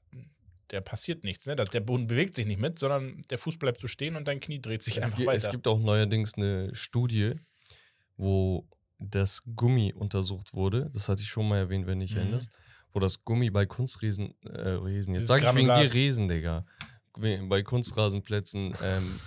der 0.71 0.81
passiert 0.81 1.23
nichts, 1.23 1.45
ne? 1.47 1.55
Der 1.55 1.79
Boden 1.79 2.07
bewegt 2.07 2.35
sich 2.35 2.45
nicht 2.45 2.59
mit, 2.59 2.77
sondern 2.77 3.21
der 3.29 3.37
Fuß 3.37 3.57
bleibt 3.57 3.79
so 3.81 3.87
stehen 3.87 4.15
und 4.15 4.27
dein 4.27 4.39
Knie 4.39 4.61
dreht 4.61 4.83
sich 4.83 4.97
Es, 4.97 5.05
einfach 5.05 5.19
weiter. 5.19 5.33
es 5.33 5.49
gibt 5.49 5.67
auch 5.67 5.79
neuerdings 5.79 6.35
eine 6.35 6.73
Studie, 6.75 7.35
wo 8.17 8.67
das 8.99 9.41
Gummi 9.55 9.93
untersucht 9.93 10.53
wurde. 10.53 10.89
Das 10.93 11.09
hatte 11.09 11.23
ich 11.23 11.29
schon 11.29 11.47
mal 11.47 11.57
erwähnt, 11.57 11.87
wenn 11.87 11.99
du 11.99 12.05
dich 12.05 12.13
Mhm. 12.15 12.21
erinnerst. 12.21 12.53
Wo 12.93 12.99
das 12.99 13.23
Gummi 13.23 13.49
bei 13.49 13.65
Kunstriesen, 13.65 14.35
äh, 14.43 14.69
Riesen, 14.71 15.13
jetzt 15.15 15.27
sage 15.27 15.45
ich 15.45 15.55
wegen 15.55 15.73
dir. 15.73 15.93
Riesen, 15.93 16.27
Digga, 16.27 16.65
bei 17.13 17.63
Kunstrasenplätzen 17.63 18.75
ähm, 18.83 19.19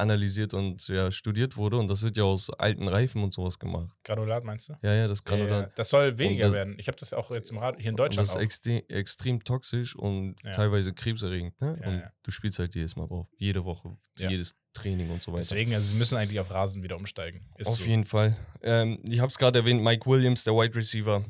analysiert 0.00 0.54
und 0.54 0.86
ja, 0.88 1.10
studiert 1.10 1.56
wurde. 1.56 1.76
Und 1.78 1.88
das 1.88 2.02
wird 2.02 2.16
ja 2.16 2.24
aus 2.24 2.50
alten 2.50 2.88
Reifen 2.88 3.22
und 3.22 3.32
sowas 3.32 3.58
gemacht. 3.58 3.96
Granulat 4.04 4.42
meinst 4.44 4.68
du? 4.68 4.74
Ja, 4.82 4.92
ja, 4.94 5.06
das 5.08 5.22
Ja, 5.26 5.36
ja. 5.36 5.44
Granulat. 5.44 5.78
Das 5.78 5.88
soll 5.90 6.18
weniger 6.18 6.46
das- 6.46 6.56
werden. 6.56 6.74
Ich 6.78 6.88
habe 6.88 6.96
das 6.98 7.12
auch 7.12 7.30
jetzt 7.30 7.50
im 7.50 7.58
Rad 7.58 7.76
hier 7.78 7.90
in 7.90 7.96
Deutschland 7.96 8.26
das 8.28 8.30
ist 8.34 8.36
auch. 8.36 8.88
extrem, 8.88 9.44
toxisch 9.44 9.94
und 9.96 10.36
Ja. 10.44 10.52
teilweise 10.52 10.92
krebserregend. 10.92 11.60
Ne? 11.60 11.78
Ja, 11.80 11.88
und 11.88 11.94
ja. 12.00 12.12
du 12.22 12.30
spielst 12.30 12.58
halt 12.58 12.74
jedes 12.74 12.96
Mal 12.96 13.06
drauf. 13.06 13.26
Jede 13.38 13.64
Woche, 13.64 13.96
Ja. 14.18 14.30
jedes 14.30 14.56
Training 14.72 15.10
und 15.10 15.22
so 15.22 15.32
weiter. 15.32 15.40
Deswegen, 15.40 15.74
also 15.74 15.86
sie 15.86 15.96
müssen 15.96 16.16
eigentlich 16.16 16.40
auf 16.40 16.50
Rasen 16.50 16.82
wieder 16.82 16.96
umsteigen. 16.96 17.46
Ist 17.58 17.68
Auf 17.68 17.78
so. 17.78 17.84
jeden 17.84 18.04
Fall. 18.04 18.36
Ähm, 18.62 19.00
ich 19.08 19.20
habe 19.20 19.30
es 19.30 19.38
gerade 19.38 19.58
erwähnt, 19.60 19.82
Mike 19.82 20.08
Williams, 20.08 20.44
der 20.44 20.54
Wide 20.54 20.74
Receiver 20.76 21.24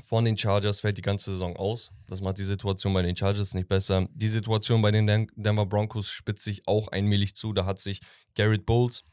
von 0.00 0.24
den 0.24 0.36
Chargers, 0.36 0.80
fällt 0.80 0.98
die 0.98 1.02
ganze 1.02 1.32
Saison 1.32 1.56
aus. 1.56 1.90
Das 2.06 2.20
macht 2.20 2.38
die 2.38 2.44
Situation 2.44 2.92
bei 2.92 3.02
den 3.02 3.16
Chargers 3.16 3.54
nicht 3.54 3.68
besser. 3.68 4.08
Die 4.12 4.28
Situation 4.28 4.82
bei 4.82 4.90
den 4.90 5.06
Den 5.06 5.30
Denver 5.36 5.66
Broncos 5.66 6.08
spitzt 6.08 6.44
sich 6.44 6.66
auch 6.66 6.88
allmählich 6.88 7.34
zu. 7.34 7.52
Da 7.52 7.64
hat 7.66 7.78
sich 7.78 8.00
Garrett 8.34 8.66
Bowles 8.66 9.04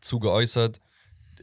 zu 0.00 0.18
geäußert. 0.18 0.80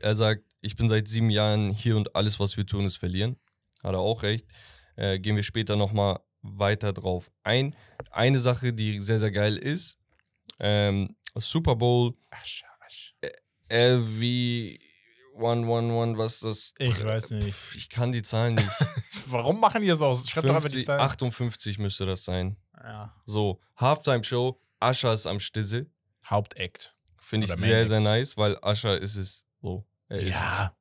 Er 0.01 0.15
sagt, 0.15 0.43
ich 0.61 0.75
bin 0.75 0.89
seit 0.89 1.07
sieben 1.07 1.29
Jahren 1.29 1.71
hier 1.71 1.95
und 1.97 2.15
alles, 2.15 2.39
was 2.39 2.57
wir 2.57 2.65
tun, 2.65 2.85
ist 2.85 2.97
verlieren. 2.97 3.37
Hat 3.83 3.93
er 3.93 3.99
auch 3.99 4.23
recht. 4.23 4.47
Äh, 4.95 5.19
gehen 5.19 5.35
wir 5.35 5.43
später 5.43 5.75
nochmal 5.75 6.19
weiter 6.41 6.93
drauf 6.93 7.31
ein. 7.43 7.75
Eine 8.11 8.39
Sache, 8.39 8.73
die 8.73 8.99
sehr, 8.99 9.19
sehr 9.19 9.31
geil 9.31 9.57
ist, 9.57 9.99
ähm, 10.59 11.15
Super 11.35 11.75
Bowl 11.75 12.13
Asch, 12.29 12.63
asch. 12.85 13.15
LV 15.35 15.43
111, 15.43 16.17
was 16.17 16.39
das? 16.39 16.73
Ich 16.77 17.03
weiß 17.03 17.31
nicht. 17.31 17.53
Pff, 17.53 17.75
Ich 17.75 17.89
kann 17.89 18.11
die 18.11 18.21
Zahlen 18.21 18.55
nicht. 18.55 18.69
Warum 19.27 19.59
machen 19.59 19.81
die 19.81 19.87
das 19.87 20.01
aus? 20.01 20.29
Schreib 20.29 20.43
doch 20.43 20.55
einfach 20.55 20.69
die 20.69 20.83
50, 20.83 20.85
Zahlen. 20.85 21.01
58 21.01 21.79
müsste 21.79 22.05
das 22.05 22.23
sein. 22.23 22.57
Ja. 22.83 23.13
So, 23.25 23.61
Halftime 23.77 24.23
Show, 24.23 24.59
Ascher 24.79 25.13
ist 25.13 25.25
am 25.25 25.39
Stissel. 25.39 25.89
Hauptakt. 26.25 26.95
Finde 27.19 27.45
ich 27.47 27.53
sehr, 27.53 27.77
Main 27.79 27.87
sehr 27.87 27.99
nice, 27.99 28.37
weil 28.37 28.57
Ascher 28.61 28.99
ist 28.99 29.15
es. 29.15 29.45
So, 29.61 29.85
er 30.09 30.19
ist 30.19 30.35
es. 30.35 30.41
Ja. 30.41 30.75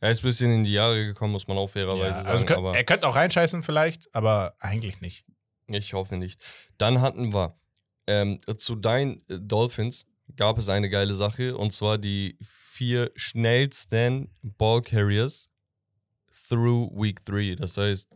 Er 0.00 0.10
ist 0.10 0.20
ein 0.22 0.28
bisschen 0.28 0.52
in 0.52 0.64
die 0.64 0.72
Jahre 0.72 1.04
gekommen, 1.04 1.32
muss 1.32 1.46
man 1.46 1.58
auch 1.58 1.68
fairerweise 1.68 2.04
ja. 2.04 2.14
sagen. 2.16 2.28
Also 2.28 2.46
könnt, 2.46 2.58
aber 2.58 2.76
er 2.76 2.84
könnte 2.84 3.06
auch 3.06 3.14
reinscheißen 3.14 3.62
vielleicht, 3.62 4.14
aber 4.14 4.54
eigentlich 4.58 5.00
nicht. 5.00 5.26
Ich 5.66 5.92
hoffe 5.92 6.16
nicht. 6.16 6.42
Dann 6.78 7.00
hatten 7.00 7.34
wir 7.34 7.58
ähm, 8.06 8.40
zu 8.56 8.76
deinen 8.76 9.22
äh, 9.28 9.38
Dolphins 9.38 10.06
gab 10.36 10.58
es 10.58 10.68
eine 10.68 10.90
geile 10.90 11.14
Sache 11.14 11.56
und 11.56 11.72
zwar 11.72 11.98
die 11.98 12.36
vier 12.42 13.10
schnellsten 13.14 14.30
Ball 14.42 14.82
Carriers 14.82 15.48
through 16.48 16.90
Week 16.94 17.24
3. 17.24 17.54
Das 17.56 17.76
heißt, 17.76 18.14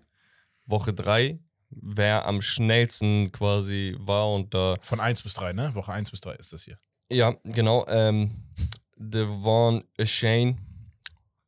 Woche 0.66 0.92
3, 0.92 1.38
wer 1.70 2.26
am 2.26 2.40
schnellsten 2.40 3.30
quasi 3.32 3.96
war 3.98 4.32
und 4.32 4.54
da. 4.54 4.76
Von 4.80 5.00
1 5.00 5.22
bis 5.22 5.34
3, 5.34 5.52
ne? 5.52 5.74
Woche 5.74 5.92
1 5.92 6.10
bis 6.10 6.20
3 6.20 6.34
ist 6.34 6.52
das 6.52 6.64
hier. 6.64 6.78
Ja, 7.10 7.34
genau. 7.44 7.86
Ähm, 7.88 8.44
Devon 8.96 9.84
Shane, 10.02 10.58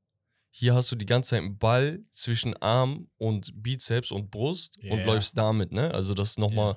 Hier 0.50 0.74
hast 0.74 0.92
du 0.92 0.96
die 0.96 1.06
ganze 1.06 1.30
Zeit 1.30 1.40
einen 1.40 1.56
Ball 1.56 2.04
zwischen 2.10 2.54
Arm 2.58 3.08
und 3.16 3.50
Bizeps 3.62 4.10
und 4.12 4.30
Brust 4.30 4.76
und 4.90 4.98
Ja. 4.98 5.06
läufst 5.06 5.38
damit, 5.38 5.72
ne? 5.72 5.90
Also 5.94 6.12
das 6.12 6.30
ist 6.32 6.38
nochmal 6.38 6.76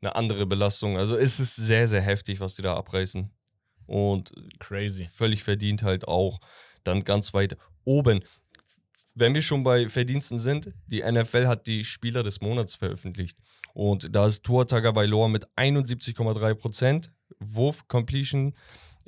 eine 0.00 0.14
andere 0.14 0.46
Belastung. 0.46 0.96
Also 0.98 1.16
es 1.16 1.40
ist 1.40 1.56
sehr, 1.56 1.88
sehr 1.88 2.02
heftig, 2.02 2.38
was 2.38 2.54
die 2.54 2.62
da 2.62 2.76
abreißen. 2.76 3.28
Und 3.86 4.32
Crazy. 4.58 5.08
völlig 5.12 5.42
verdient 5.42 5.82
halt 5.82 6.08
auch. 6.08 6.40
Dann 6.84 7.04
ganz 7.04 7.34
weit 7.34 7.56
oben. 7.84 8.24
Wenn 9.14 9.34
wir 9.34 9.42
schon 9.42 9.64
bei 9.64 9.88
Verdiensten 9.88 10.38
sind, 10.38 10.72
die 10.86 11.02
NFL 11.02 11.46
hat 11.46 11.66
die 11.66 11.84
Spieler 11.84 12.22
des 12.22 12.40
Monats 12.40 12.74
veröffentlicht. 12.74 13.38
Und 13.72 14.14
da 14.14 14.26
ist 14.26 14.44
Tua 14.44 14.64
Tagovailoa 14.64 15.28
mit 15.28 15.46
71,3%, 15.56 17.08
Wurf 17.38 17.88
Completion 17.88 18.54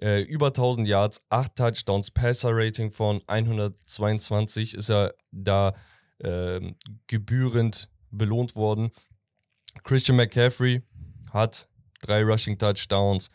äh, 0.01 0.23
über 0.23 0.49
1000 0.49 0.87
Yards, 0.89 1.23
8 1.29 1.57
Touchdowns, 1.57 2.11
Passer 2.11 2.51
Rating 2.53 2.91
von 2.91 3.23
122 3.27 4.75
ist 4.75 4.91
er 4.91 5.15
da 5.31 5.75
ähm, 6.21 6.77
gebührend 7.07 7.89
belohnt 8.11 8.57
worden. 8.57 8.91
Christian 9.83 10.17
McCaffrey 10.17 10.83
hat 11.33 11.69
drei 12.01 12.23
Rushing 12.23 12.59
Touchdowns, 12.59 13.31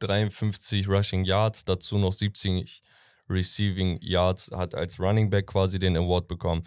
353 0.00 0.88
Rushing 0.88 1.24
Yards, 1.24 1.64
dazu 1.64 1.98
noch 1.98 2.12
70 2.12 2.82
Receiving 3.28 3.98
Yards, 4.02 4.50
hat 4.52 4.74
als 4.74 4.98
Running 4.98 5.30
Back 5.30 5.46
quasi 5.46 5.78
den 5.78 5.96
Award 5.96 6.28
bekommen. 6.28 6.64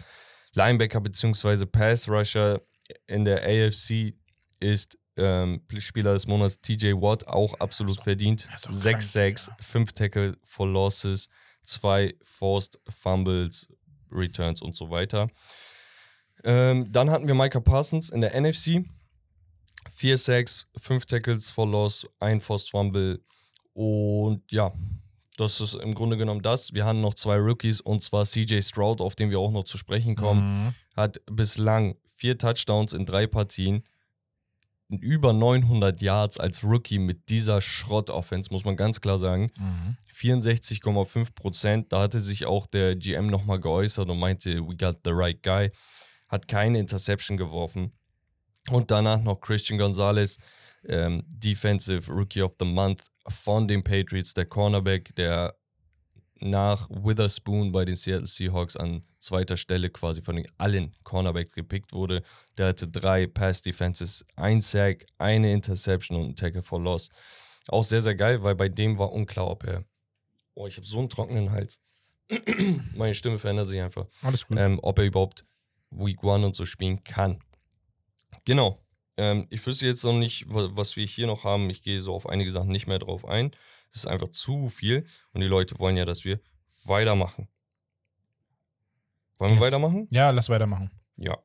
Linebacker 0.54 1.00
bzw. 1.00 1.66
Pass 1.66 2.08
Rusher 2.08 2.62
in 3.06 3.24
der 3.24 3.42
AFC 3.42 4.14
ist 4.60 4.98
ähm, 5.16 5.62
Spieler 5.78 6.14
des 6.14 6.26
Monats 6.26 6.60
TJ 6.60 6.92
Watt, 6.94 7.26
auch 7.26 7.54
absolut 7.60 8.00
verdient. 8.00 8.48
das 8.52 8.64
ist 8.64 8.68
auch 8.68 8.72
6 8.72 8.82
krank, 8.82 9.02
Sacks, 9.02 9.44
Digga. 9.46 9.56
5 9.60 9.92
Tackle 9.92 10.36
for 10.42 10.66
Losses, 10.66 11.28
2 11.62 12.14
Forced 12.22 12.80
Fumbles, 12.88 13.68
Returns 14.10 14.60
und 14.60 14.76
so 14.76 14.90
weiter. 14.90 15.28
Ähm, 16.42 16.90
dann 16.92 17.10
hatten 17.10 17.28
wir 17.28 17.34
Micah 17.34 17.60
Parsons 17.60 18.10
in 18.10 18.20
der 18.20 18.38
NFC. 18.38 18.84
4 19.94 20.18
Sacks, 20.18 20.66
5 20.76 21.06
Tackles 21.06 21.50
for 21.50 21.66
Loss, 21.66 22.06
1 22.20 22.44
Forced 22.44 22.70
Fumble 22.70 23.20
und 23.72 24.42
ja, 24.50 24.72
das 25.36 25.60
ist 25.60 25.74
im 25.74 25.94
Grunde 25.94 26.16
genommen 26.16 26.42
das. 26.42 26.74
Wir 26.74 26.84
haben 26.84 27.00
noch 27.00 27.14
zwei 27.14 27.36
Rookies 27.38 27.80
und 27.80 28.02
zwar 28.02 28.24
CJ 28.24 28.60
Stroud, 28.62 29.00
auf 29.00 29.14
den 29.16 29.30
wir 29.30 29.38
auch 29.40 29.50
noch 29.50 29.64
zu 29.64 29.78
sprechen 29.78 30.14
kommen 30.16 30.66
Mhm. 30.66 30.74
hat 30.96 31.20
bislang 31.30 31.96
vier 32.14 32.38
Touchdowns 32.38 32.92
in 32.92 33.04
drei 33.06 33.26
Partien, 33.26 33.82
über 34.88 35.32
900 35.32 36.00
Yards 36.02 36.38
als 36.38 36.62
Rookie 36.62 36.98
mit 36.98 37.28
dieser 37.28 37.60
Schrott-Offense, 37.60 38.52
muss 38.52 38.64
man 38.64 38.76
ganz 38.76 39.00
klar 39.00 39.18
sagen. 39.18 39.50
Mhm. 39.58 39.96
64,5 40.12 41.34
Prozent. 41.34 41.92
Da 41.92 42.02
hatte 42.02 42.20
sich 42.20 42.46
auch 42.46 42.66
der 42.66 42.94
GM 42.94 43.26
nochmal 43.26 43.58
geäußert 43.58 44.08
und 44.08 44.18
meinte, 44.18 44.60
we 44.60 44.76
got 44.76 44.98
the 45.04 45.10
right 45.12 45.42
guy. 45.42 45.70
Hat 46.28 46.46
keine 46.48 46.78
Interception 46.78 47.36
geworfen. 47.36 47.92
Und 48.70 48.90
danach 48.90 49.22
noch 49.22 49.40
Christian 49.40 49.78
Gonzalez, 49.78 50.38
ähm, 50.86 51.24
Defensive 51.26 52.10
Rookie 52.10 52.42
of 52.42 52.54
the 52.58 52.64
Month 52.64 53.02
von 53.28 53.68
den 53.68 53.82
Patriots, 53.82 54.34
der 54.34 54.46
Cornerback, 54.46 55.14
der 55.16 55.54
nach 56.40 56.88
Witherspoon 56.90 57.72
bei 57.72 57.84
den 57.84 57.96
Seattle 57.96 58.26
Seahawks 58.26 58.76
an 58.76 59.02
zweiter 59.18 59.56
Stelle 59.56 59.88
quasi 59.90 60.20
von 60.20 60.36
den 60.36 60.46
allen 60.58 60.94
Cornerbacks 61.02 61.52
gepickt 61.52 61.92
wurde. 61.92 62.22
Der 62.58 62.68
hatte 62.68 62.88
drei 62.88 63.26
Pass 63.26 63.62
Defenses, 63.62 64.24
ein 64.36 64.60
Sack, 64.60 65.06
eine 65.18 65.52
Interception 65.52 66.18
und 66.18 66.28
ein 66.30 66.36
Tackle 66.36 66.62
for 66.62 66.80
Loss. 66.80 67.08
Auch 67.68 67.84
sehr, 67.84 68.02
sehr 68.02 68.14
geil, 68.14 68.42
weil 68.42 68.54
bei 68.54 68.68
dem 68.68 68.98
war 68.98 69.12
unklar, 69.12 69.50
ob 69.50 69.64
er. 69.64 69.84
Oh, 70.54 70.66
ich 70.66 70.76
habe 70.76 70.86
so 70.86 70.98
einen 70.98 71.08
trockenen 71.08 71.50
Hals. 71.50 71.80
Meine 72.94 73.14
Stimme 73.14 73.38
verändert 73.38 73.68
sich 73.68 73.80
einfach. 73.80 74.06
Alles 74.22 74.46
gut. 74.46 74.58
Ähm, 74.58 74.78
ob 74.82 74.98
er 74.98 75.06
überhaupt 75.06 75.44
Week 75.90 76.22
One 76.22 76.46
und 76.46 76.56
so 76.56 76.66
spielen 76.66 77.02
kann. 77.04 77.38
Genau. 78.44 78.80
Ähm, 79.16 79.46
ich 79.50 79.64
wüsste 79.66 79.86
jetzt 79.86 80.02
noch 80.04 80.12
nicht, 80.12 80.52
wa- 80.52 80.70
was 80.72 80.96
wir 80.96 81.06
hier 81.06 81.26
noch 81.26 81.44
haben. 81.44 81.70
Ich 81.70 81.82
gehe 81.82 82.02
so 82.02 82.14
auf 82.14 82.28
einige 82.28 82.50
Sachen 82.50 82.70
nicht 82.70 82.86
mehr 82.86 82.98
drauf 82.98 83.24
ein. 83.24 83.50
Das 83.92 84.02
ist 84.02 84.06
einfach 84.06 84.28
zu 84.30 84.68
viel. 84.68 85.06
Und 85.32 85.40
die 85.40 85.46
Leute 85.46 85.78
wollen 85.78 85.96
ja, 85.96 86.04
dass 86.04 86.24
wir 86.24 86.40
weitermachen. 86.84 87.48
Wollen 89.38 89.52
wir 89.52 89.56
Yes. 89.60 89.66
weitermachen? 89.66 90.08
ja, 90.10 90.30
lass 90.30 90.48
weitermachen. 90.48 90.90
Ja. 91.16 91.38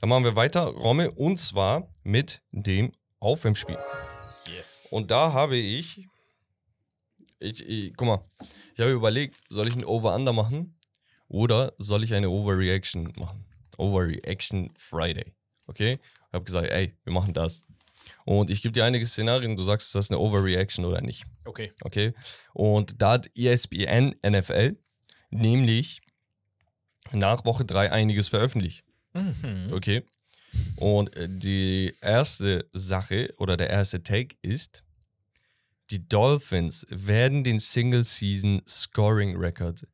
Dann 0.00 0.08
machen 0.08 0.24
wir 0.24 0.36
weiter, 0.36 0.62
Romme, 0.66 1.10
und 1.12 1.36
zwar 1.38 1.88
mit 2.02 2.42
dem 2.50 2.92
Aufwärmspiel. 3.20 3.78
Yes. 4.56 4.88
Und 4.90 5.10
da 5.10 5.32
habe 5.32 5.56
ich, 5.56 6.06
ich, 7.38 7.64
ich 7.66 7.96
guck 7.96 8.06
mal, 8.08 8.24
ich 8.74 8.80
habe 8.80 8.90
überlegt, 8.90 9.40
soll 9.48 9.68
ich 9.68 9.74
ein 9.76 9.84
Over-Under 9.84 10.32
machen 10.32 10.76
oder 11.28 11.72
soll 11.78 12.02
ich 12.04 12.12
eine 12.14 12.28
Overreaction 12.30 13.12
machen? 13.16 13.44
Overreaction 13.78 14.72
Friday. 14.76 15.34
Okay? 15.66 15.98
Ich 16.34 16.36
habe 16.36 16.46
gesagt, 16.46 16.68
ey, 16.68 16.96
wir 17.04 17.12
machen 17.12 17.32
das. 17.32 17.64
Und 18.24 18.50
ich 18.50 18.60
gebe 18.60 18.72
dir 18.72 18.84
einige 18.84 19.06
Szenarien, 19.06 19.54
du 19.54 19.62
sagst, 19.62 19.86
ist 19.86 19.94
das 19.94 20.10
eine 20.10 20.18
Overreaction 20.18 20.84
oder 20.84 21.00
nicht. 21.00 21.22
Okay. 21.44 21.72
Okay? 21.84 22.12
Und 22.52 23.00
da 23.00 23.12
hat 23.12 23.30
ESPN 23.36 24.16
NFL 24.26 24.76
nämlich 25.30 26.00
nach 27.12 27.44
Woche 27.44 27.64
3 27.64 27.92
einiges 27.92 28.26
veröffentlicht. 28.26 28.84
Mhm. 29.12 29.70
Okay. 29.72 30.02
Und 30.74 31.14
äh, 31.14 31.28
die 31.30 31.94
erste 32.00 32.68
Sache 32.72 33.32
oder 33.38 33.56
der 33.56 33.70
erste 33.70 34.02
Take 34.02 34.34
ist, 34.42 34.82
die 35.90 36.08
Dolphins 36.08 36.84
werden 36.90 37.44
den 37.44 37.60
Single 37.60 38.02
Season 38.02 38.60
Scoring 38.66 39.36
Record 39.36 39.86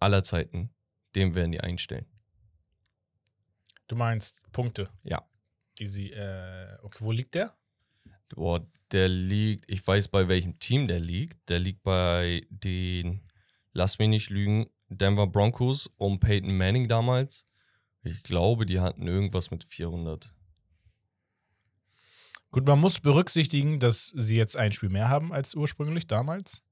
aller 0.00 0.24
Zeiten, 0.24 0.70
dem 1.14 1.36
werden 1.36 1.52
die 1.52 1.60
einstellen. 1.60 2.06
Du 3.92 3.98
meinst 3.98 4.50
Punkte, 4.52 4.88
Ja. 5.02 5.22
die 5.78 5.86
sie, 5.86 6.12
äh, 6.12 6.78
okay, 6.82 6.96
wo 7.00 7.12
liegt 7.12 7.34
der? 7.34 7.54
Boah, 8.30 8.66
der 8.90 9.06
liegt, 9.10 9.70
ich 9.70 9.86
weiß 9.86 10.08
bei 10.08 10.28
welchem 10.28 10.58
Team 10.58 10.88
der 10.88 10.98
liegt. 10.98 11.46
Der 11.50 11.58
liegt 11.58 11.82
bei 11.82 12.40
den, 12.48 13.20
lass 13.74 13.98
mich 13.98 14.08
nicht 14.08 14.30
lügen, 14.30 14.70
Denver 14.88 15.26
Broncos 15.26 15.90
um 15.98 16.18
Peyton 16.18 16.56
Manning 16.56 16.88
damals. 16.88 17.44
Ich 18.02 18.22
glaube, 18.22 18.64
die 18.64 18.80
hatten 18.80 19.06
irgendwas 19.06 19.50
mit 19.50 19.62
400. 19.62 20.32
Gut, 22.50 22.66
man 22.66 22.80
muss 22.80 22.98
berücksichtigen, 22.98 23.78
dass 23.78 24.06
sie 24.16 24.38
jetzt 24.38 24.56
ein 24.56 24.72
Spiel 24.72 24.88
mehr 24.88 25.10
haben 25.10 25.34
als 25.34 25.54
ursprünglich 25.54 26.06
damals. 26.06 26.62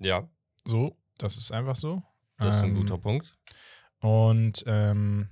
Ja, 0.00 0.28
So, 0.64 0.96
das 1.18 1.36
ist 1.36 1.52
einfach 1.52 1.76
so. 1.76 2.02
das 2.38 2.56
ist 2.56 2.62
ein 2.64 2.70
Ähm, 2.70 2.76
guter 2.78 2.98
Punkt. 2.98 3.32
Und 4.00 4.62
ähm, 4.66 5.30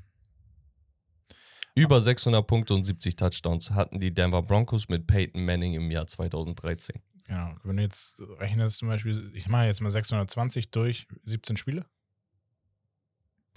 Über 1.74 2.00
600 2.00 2.46
Punkte 2.46 2.74
und 2.74 2.84
70 2.84 3.16
Touchdowns 3.16 3.72
hatten 3.72 3.98
die 3.98 4.14
Denver 4.14 4.42
Broncos 4.42 4.88
mit 4.88 5.06
Peyton 5.06 5.44
Manning 5.44 5.74
im 5.74 5.90
Jahr 5.90 6.06
2013. 6.06 7.00
ja, 7.28 7.56
wenn 7.64 7.76
du 7.78 7.82
jetzt 7.82 8.20
rechnest, 8.38 8.78
zum 8.78 8.88
Beispiel, 8.88 9.32
ich 9.34 9.48
mache 9.48 9.66
jetzt 9.66 9.80
mal 9.80 9.90
620 9.90 10.70
durch 10.70 11.06
17 11.24 11.56
Spiele, 11.56 11.84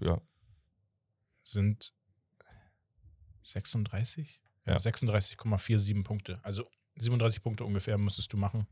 Ja. 0.02 0.20
sind 1.44 1.94
36? 3.44 4.42
Ja. 4.66 4.78
36,47 4.78 6.04
Punkte. 6.04 6.40
Also 6.44 6.70
37 6.98 7.42
Punkte 7.42 7.64
ungefähr 7.66 7.98
müsstest 7.98 8.34
du 8.34 8.38
machen. 8.38 8.68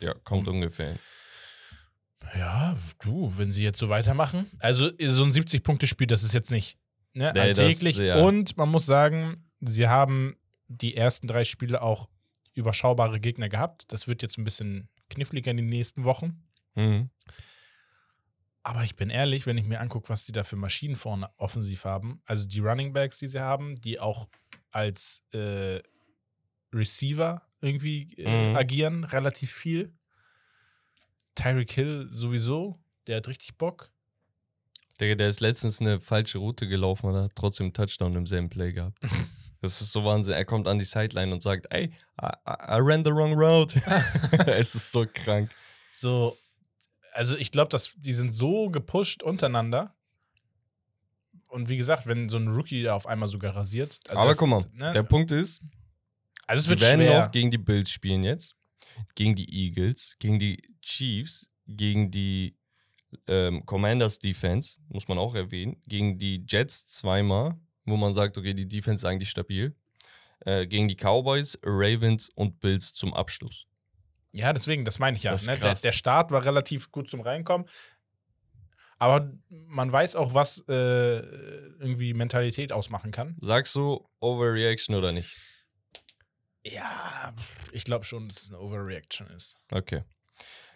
Ja, 0.00 0.14
kommt 0.14 0.46
ungefähr. 0.46 0.90
hin. 0.92 0.98
Ja, 2.38 2.76
du, 3.00 3.32
wenn 3.36 3.50
sie 3.50 3.62
jetzt 3.64 3.78
so 3.78 3.88
weitermachen. 3.88 4.46
Also 4.58 4.90
so 5.06 5.24
ein 5.24 5.32
70-Punkte-Spiel, 5.32 6.06
das 6.06 6.22
ist 6.22 6.34
jetzt 6.34 6.50
nicht 6.50 6.78
ne, 7.12 7.32
Nee, 7.34 7.52
das- 7.52 7.58
alltäglich. 7.58 7.96
ja. 7.98 8.16
Und 8.20 8.56
man 8.56 8.68
muss 8.70 8.86
sagen, 8.86 9.48
sie 9.60 9.88
haben 9.88 10.36
die 10.68 10.96
ersten 10.96 11.26
drei 11.26 11.44
Spiele 11.44 11.82
auch 11.82 12.08
überschaubare 12.54 13.20
Gegner 13.20 13.48
gehabt. 13.48 13.92
Das 13.92 14.06
wird 14.08 14.22
jetzt 14.22 14.38
ein 14.38 14.44
bisschen 14.44 14.88
kniffliger 15.08 15.50
in 15.50 15.56
den 15.56 15.68
nächsten 15.68 16.04
Wochen. 16.04 16.42
Mhm. 16.74 17.10
Aber 18.62 18.84
ich 18.84 18.94
bin 18.94 19.08
ehrlich, 19.10 19.46
wenn 19.46 19.56
ich 19.58 19.64
mir 19.64 19.80
angucke, 19.80 20.08
was 20.10 20.26
sie 20.26 20.32
da 20.32 20.44
für 20.44 20.56
Maschinen 20.56 20.94
vorne 20.96 21.30
offensiv 21.38 21.84
haben, 21.86 22.20
also 22.26 22.46
die 22.46 22.60
Running 22.60 22.92
Backs, 22.92 23.18
die 23.18 23.26
sie 23.28 23.40
haben, 23.40 23.80
die 23.80 23.98
auch 23.98 24.28
als 24.70 25.24
äh, 25.32 25.80
Receiver 26.72 27.42
irgendwie 27.60 28.14
äh, 28.18 28.50
Mhm. 28.50 28.56
agieren, 28.56 29.04
relativ 29.04 29.50
viel. 29.52 29.92
Tyreek 31.34 31.72
Hill 31.72 32.08
sowieso, 32.10 32.78
der 33.06 33.16
hat 33.18 33.28
richtig 33.28 33.56
Bock. 33.56 33.90
Der, 35.00 35.16
der 35.16 35.28
ist 35.28 35.40
letztens 35.40 35.80
eine 35.80 35.98
falsche 35.98 36.38
Route 36.38 36.68
gelaufen 36.68 37.06
und 37.06 37.16
hat 37.16 37.32
trotzdem 37.34 37.66
einen 37.66 37.72
Touchdown 37.72 38.14
im 38.16 38.26
selben 38.26 38.48
Play 38.50 38.72
gehabt. 38.72 38.98
Das 39.62 39.82
ist 39.82 39.92
so 39.92 40.02
Wahnsinn. 40.04 40.32
Er 40.32 40.46
kommt 40.46 40.66
an 40.66 40.78
die 40.78 40.86
Sideline 40.86 41.34
und 41.34 41.42
sagt, 41.42 41.66
ey, 41.68 41.92
I, 42.18 42.26
I 42.46 42.78
ran 42.80 43.04
the 43.04 43.10
wrong 43.10 43.34
route. 43.34 43.78
es 44.46 44.74
ist 44.74 44.90
so 44.90 45.04
krank. 45.12 45.50
So, 45.92 46.38
also 47.12 47.36
ich 47.36 47.52
glaube, 47.52 47.68
dass 47.68 47.92
die 47.98 48.14
sind 48.14 48.32
so 48.32 48.70
gepusht 48.70 49.22
untereinander. 49.22 49.94
Und 51.48 51.68
wie 51.68 51.76
gesagt, 51.76 52.06
wenn 52.06 52.30
so 52.30 52.38
ein 52.38 52.48
Rookie 52.48 52.84
da 52.84 52.94
auf 52.94 53.06
einmal 53.06 53.28
sogar 53.28 53.54
rasiert. 53.54 54.00
also 54.08 54.18
Aber 54.18 54.28
das- 54.30 54.38
guck 54.38 54.48
mal, 54.48 54.64
ne? 54.72 54.92
der 54.94 55.02
Punkt 55.02 55.30
ist, 55.30 55.60
also 56.46 56.60
es 56.60 56.66
wir 56.66 56.70
wird 56.70 56.80
werden 56.80 57.00
schwer. 57.02 57.24
noch 57.24 57.30
gegen 57.30 57.50
die 57.50 57.58
Bills 57.58 57.90
spielen 57.90 58.22
jetzt, 58.22 58.56
gegen 59.14 59.34
die 59.34 59.66
Eagles, 59.66 60.16
gegen 60.18 60.38
die 60.38 60.62
Chiefs, 60.80 61.50
gegen 61.66 62.10
die 62.10 62.56
ähm, 63.26 63.64
Commanders 63.66 64.18
Defense, 64.18 64.80
muss 64.88 65.08
man 65.08 65.18
auch 65.18 65.34
erwähnen, 65.34 65.80
gegen 65.86 66.18
die 66.18 66.44
Jets 66.48 66.86
zweimal, 66.86 67.58
wo 67.84 67.96
man 67.96 68.14
sagt, 68.14 68.38
okay, 68.38 68.54
die 68.54 68.68
Defense 68.68 69.02
ist 69.02 69.10
eigentlich 69.10 69.30
stabil, 69.30 69.76
äh, 70.40 70.66
gegen 70.66 70.88
die 70.88 70.96
Cowboys, 70.96 71.58
Ravens 71.62 72.28
und 72.30 72.60
Bills 72.60 72.94
zum 72.94 73.14
Abschluss. 73.14 73.66
Ja, 74.32 74.52
deswegen, 74.52 74.84
das 74.84 74.98
meine 74.98 75.16
ich 75.16 75.24
ja. 75.24 75.32
Ne? 75.32 75.58
Der, 75.58 75.74
der 75.74 75.92
Start 75.92 76.30
war 76.30 76.44
relativ 76.44 76.92
gut 76.92 77.10
zum 77.10 77.20
Reinkommen. 77.20 77.68
Aber 78.98 79.32
man 79.48 79.90
weiß 79.90 80.14
auch, 80.14 80.34
was 80.34 80.58
äh, 80.68 80.72
irgendwie 80.72 82.12
Mentalität 82.12 82.70
ausmachen 82.70 83.12
kann. 83.12 83.36
Sagst 83.40 83.74
du 83.74 84.06
Overreaction 84.20 84.94
oder 84.94 85.10
nicht? 85.10 85.34
Ja, 86.64 87.34
ich 87.72 87.84
glaube 87.84 88.04
schon, 88.04 88.28
dass 88.28 88.42
es 88.42 88.50
eine 88.50 88.60
Overreaction 88.60 89.26
ist. 89.28 89.56
Okay. 89.72 90.04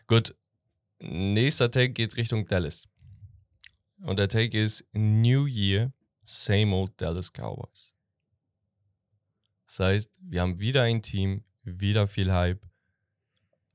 Gut. 0.07 0.35
Nächster 1.01 1.71
Take 1.71 1.91
geht 1.91 2.17
Richtung 2.17 2.47
Dallas. 2.47 2.89
Und 3.99 4.19
der 4.19 4.29
Take 4.29 4.61
ist 4.63 4.85
New 4.93 5.47
Year, 5.47 5.93
same 6.25 6.75
old 6.75 7.01
Dallas 7.01 7.33
Cowboys. 7.33 7.95
Das 9.67 9.81
heißt, 9.81 10.19
wir 10.21 10.41
haben 10.43 10.61
wieder 10.61 10.83
ein 10.83 11.03
Team, 11.03 11.45
wieder 11.63 12.07
viel 12.07 12.33
Hype, 12.33 12.65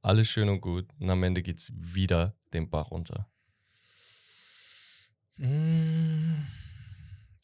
alles 0.01 0.29
schön 0.29 0.49
und 0.49 0.62
gut. 0.62 0.88
Und 0.99 1.10
am 1.10 1.23
Ende 1.23 1.41
geht 1.41 1.58
es 1.58 1.71
wieder 1.75 2.36
den 2.53 2.69
Bach 2.69 2.91
runter. 2.91 3.29
Mm, 5.38 6.43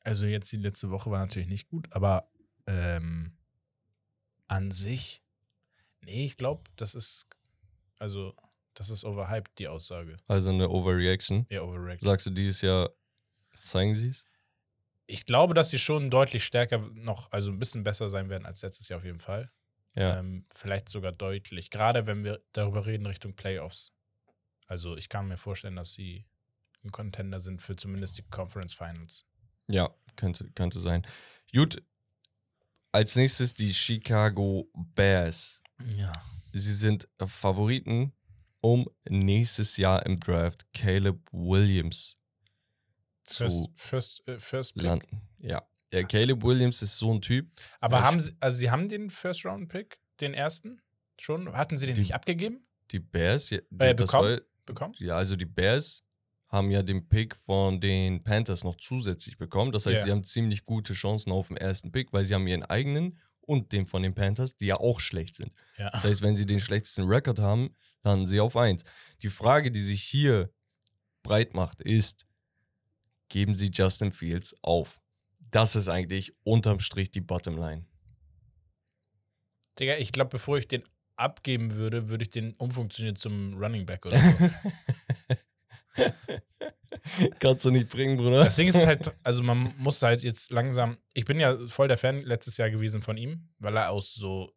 Also 0.01 0.25
jetzt 0.25 0.51
die 0.51 0.57
letzte 0.57 0.91
Woche 0.91 1.09
war 1.09 1.19
natürlich 1.19 1.49
nicht 1.49 1.67
gut, 1.67 1.91
aber 1.91 2.29
ähm, 2.67 3.37
an 4.47 4.71
sich, 4.71 5.23
nee, 6.01 6.25
ich 6.25 6.37
glaube, 6.37 6.69
das 6.75 6.93
ist, 6.93 7.27
also, 7.97 8.35
das 8.75 8.89
ist 8.89 9.03
overhyped, 9.03 9.57
die 9.57 9.67
Aussage. 9.67 10.17
Also 10.27 10.51
eine 10.51 10.69
Overreaction. 10.69 11.47
Ja, 11.49 11.61
overreaction. 11.61 12.07
Sagst 12.07 12.27
du 12.27 12.31
dieses 12.31 12.61
Jahr, 12.61 12.91
zeigen 13.61 13.95
sie 13.95 14.09
es? 14.09 14.27
Ich 15.07 15.25
glaube, 15.25 15.53
dass 15.53 15.69
sie 15.69 15.79
schon 15.79 16.09
deutlich 16.09 16.43
stärker 16.43 16.79
noch, 16.93 17.31
also 17.31 17.51
ein 17.51 17.59
bisschen 17.59 17.83
besser 17.83 18.09
sein 18.09 18.29
werden 18.29 18.45
als 18.45 18.61
letztes 18.61 18.89
Jahr 18.89 18.99
auf 18.99 19.05
jeden 19.05 19.19
Fall. 19.19 19.51
Ja. 19.95 20.19
Ähm, 20.19 20.45
vielleicht 20.53 20.89
sogar 20.89 21.11
deutlich. 21.11 21.69
Gerade 21.69 22.05
wenn 22.05 22.23
wir 22.23 22.43
darüber 22.51 22.85
reden 22.85 23.05
Richtung 23.05 23.35
Playoffs. 23.35 23.93
Also 24.67 24.97
ich 24.97 25.09
kann 25.09 25.27
mir 25.27 25.37
vorstellen, 25.37 25.75
dass 25.75 25.93
sie 25.93 26.25
ein 26.83 26.91
Contender 26.91 27.39
sind 27.39 27.61
für 27.61 27.75
zumindest 27.75 28.17
die 28.17 28.23
Conference 28.23 28.73
Finals. 28.73 29.25
Ja, 29.67 29.89
könnte, 30.15 30.51
könnte 30.51 30.79
sein. 30.79 31.05
Gut. 31.53 31.81
Als 32.91 33.15
nächstes 33.15 33.53
die 33.53 33.73
Chicago 33.73 34.69
Bears. 34.73 35.61
Ja. 35.95 36.11
Sie 36.51 36.73
sind 36.73 37.07
Favoriten, 37.25 38.13
um 38.65 38.89
nächstes 39.07 39.77
Jahr 39.77 40.03
im 40.07 40.19
Draft 40.19 40.65
Caleb 40.73 41.19
Williams 41.31 42.17
First, 43.23 43.57
zu 43.57 43.71
first, 43.75 44.27
äh, 44.27 44.39
first 44.39 44.73
Pick. 44.73 44.83
landen. 44.83 45.21
Ja. 45.37 45.61
Der 45.91 46.03
Caleb 46.03 46.43
Williams 46.43 46.81
ist 46.81 46.97
so 46.97 47.13
ein 47.13 47.21
Typ. 47.21 47.47
Aber 47.79 47.97
Ja, 47.97 48.03
haben 48.05 48.19
sie, 48.19 48.35
also 48.39 48.57
sie 48.57 48.71
haben 48.71 48.89
den 48.89 49.11
First 49.11 49.45
Round 49.45 49.69
Pick, 49.69 49.99
den 50.19 50.33
ersten 50.33 50.81
schon? 51.19 51.53
Hatten 51.55 51.77
sie 51.77 51.85
den 51.85 51.95
Die- 51.95 52.01
nicht 52.01 52.15
abgegeben? 52.15 52.67
Die 52.91 52.99
Bears, 52.99 53.51
ja, 53.51 53.59
die, 53.69 53.85
Äh, 53.85 53.93
bekommen? 53.93 54.29
war, 54.29 54.41
bekommen? 54.65 54.95
Ja, 54.97 55.15
also 55.15 55.35
die 55.35 55.45
Bears 55.45 56.03
haben 56.47 56.71
ja 56.71 56.81
den 56.81 57.07
Pick 57.07 57.35
von 57.35 57.79
den 57.79 58.23
Panthers 58.23 58.63
noch 58.63 58.75
zusätzlich 58.77 59.37
bekommen. 59.37 59.71
Das 59.71 59.85
heißt, 59.85 59.97
Ja. 59.99 60.03
sie 60.05 60.11
haben 60.11 60.23
ziemlich 60.23 60.63
gute 60.63 60.93
Chancen 60.93 61.31
auf 61.31 61.49
den 61.49 61.57
ersten 61.57 61.91
Pick, 61.91 62.11
weil 62.13 62.25
sie 62.25 62.33
haben 62.33 62.47
ihren 62.47 62.63
eigenen 62.63 63.19
und 63.47 63.71
den 63.71 63.85
von 63.85 64.03
den 64.03 64.13
Panthers, 64.13 64.57
die 64.57 64.67
ja 64.67 64.75
auch 64.75 64.99
schlecht 64.99 65.35
sind. 65.35 65.53
Ja. 65.77 65.89
Das 65.91 66.03
heißt, 66.03 66.21
wenn 66.21 66.35
sie 66.35 66.45
den 66.45 66.59
schlechtesten 66.59 67.05
Rekord 67.05 67.39
haben, 67.39 67.75
landen 68.03 68.25
sie 68.25 68.39
auf 68.39 68.55
1. 68.55 68.83
Die 69.21 69.29
Frage, 69.29 69.71
die 69.71 69.81
sich 69.81 70.03
hier 70.03 70.51
breit 71.23 71.53
macht, 71.53 71.81
ist, 71.81 72.25
geben 73.29 73.53
sie 73.53 73.71
Justin 73.73 74.11
Fields 74.11 74.55
auf? 74.61 75.01
Das 75.51 75.75
ist 75.75 75.89
eigentlich 75.89 76.33
unterm 76.43 76.79
Strich 76.79 77.11
die 77.11 77.21
Bottomline. 77.21 77.85
Digga, 79.79 79.97
ich 79.97 80.11
glaube, 80.11 80.29
bevor 80.29 80.57
ich 80.57 80.67
den 80.67 80.83
abgeben 81.15 81.75
würde, 81.75 82.09
würde 82.09 82.23
ich 82.23 82.29
den 82.29 82.53
umfunktionieren 82.53 83.15
zum 83.15 83.57
Running 83.57 83.85
Back 83.85 84.05
oder 84.05 84.19
so. 84.19 84.49
Kannst 87.39 87.65
du 87.65 87.71
nicht 87.71 87.89
bringen, 87.89 88.17
Bruder. 88.17 88.43
Das 88.43 88.55
Ding 88.55 88.67
ist 88.67 88.85
halt, 88.85 89.11
also 89.23 89.43
man 89.43 89.73
muss 89.77 90.01
halt 90.01 90.21
jetzt 90.23 90.51
langsam. 90.51 90.97
Ich 91.13 91.25
bin 91.25 91.39
ja 91.39 91.55
voll 91.67 91.87
der 91.87 91.97
Fan 91.97 92.21
letztes 92.21 92.57
Jahr 92.57 92.69
gewesen 92.69 93.01
von 93.01 93.17
ihm, 93.17 93.49
weil 93.59 93.75
er 93.77 93.89
aus 93.91 94.13
so 94.13 94.51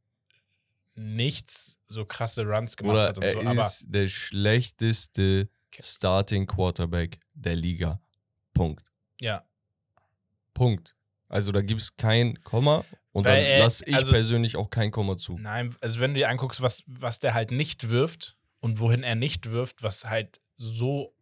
nichts 0.95 1.79
so 1.87 2.05
krasse 2.05 2.45
Runs 2.45 2.77
gemacht 2.77 2.95
Oder 2.95 3.09
hat 3.09 3.17
und 3.19 3.23
er 3.25 3.33
so. 3.33 3.41
Aber 3.41 3.61
ist 3.67 3.87
der 3.89 4.09
schlechteste 4.09 5.49
Starting 5.81 6.47
Quarterback 6.47 7.21
der 7.35 7.55
Liga. 7.57 8.01
Punkt. 8.55 8.83
ja, 9.21 9.45
Punkt. 10.55 10.97
Also 11.29 11.53
da 11.53 11.61
gibt 11.61 11.81
es 11.81 11.97
kein 11.97 12.43
Komma 12.43 12.85
und 13.13 13.25
Weil 13.25 13.37
dann 13.43 13.53
er- 13.53 13.59
lasse 13.61 13.85
ich 13.87 13.95
also- 13.95 14.11
persönlich 14.13 14.57
auch 14.57 14.71
kein 14.71 14.91
Komma 14.91 15.17
zu. 15.17 15.37
nein, 15.39 15.77
also 15.81 16.01
wenn 16.01 16.15
du 16.15 16.21
dir 16.21 16.29
anguckst, 16.31 16.61
was, 16.63 16.83
was 16.87 17.21
der 17.21 17.35
halt 17.35 17.53
nicht 17.53 17.91
wirft 17.91 18.37
und 18.61 18.81
wohin 18.81 19.05
er 19.05 19.15
nicht 19.15 19.51
wirft, 19.53 19.83
was 19.85 20.07
halt 20.07 20.41
so 20.57 21.15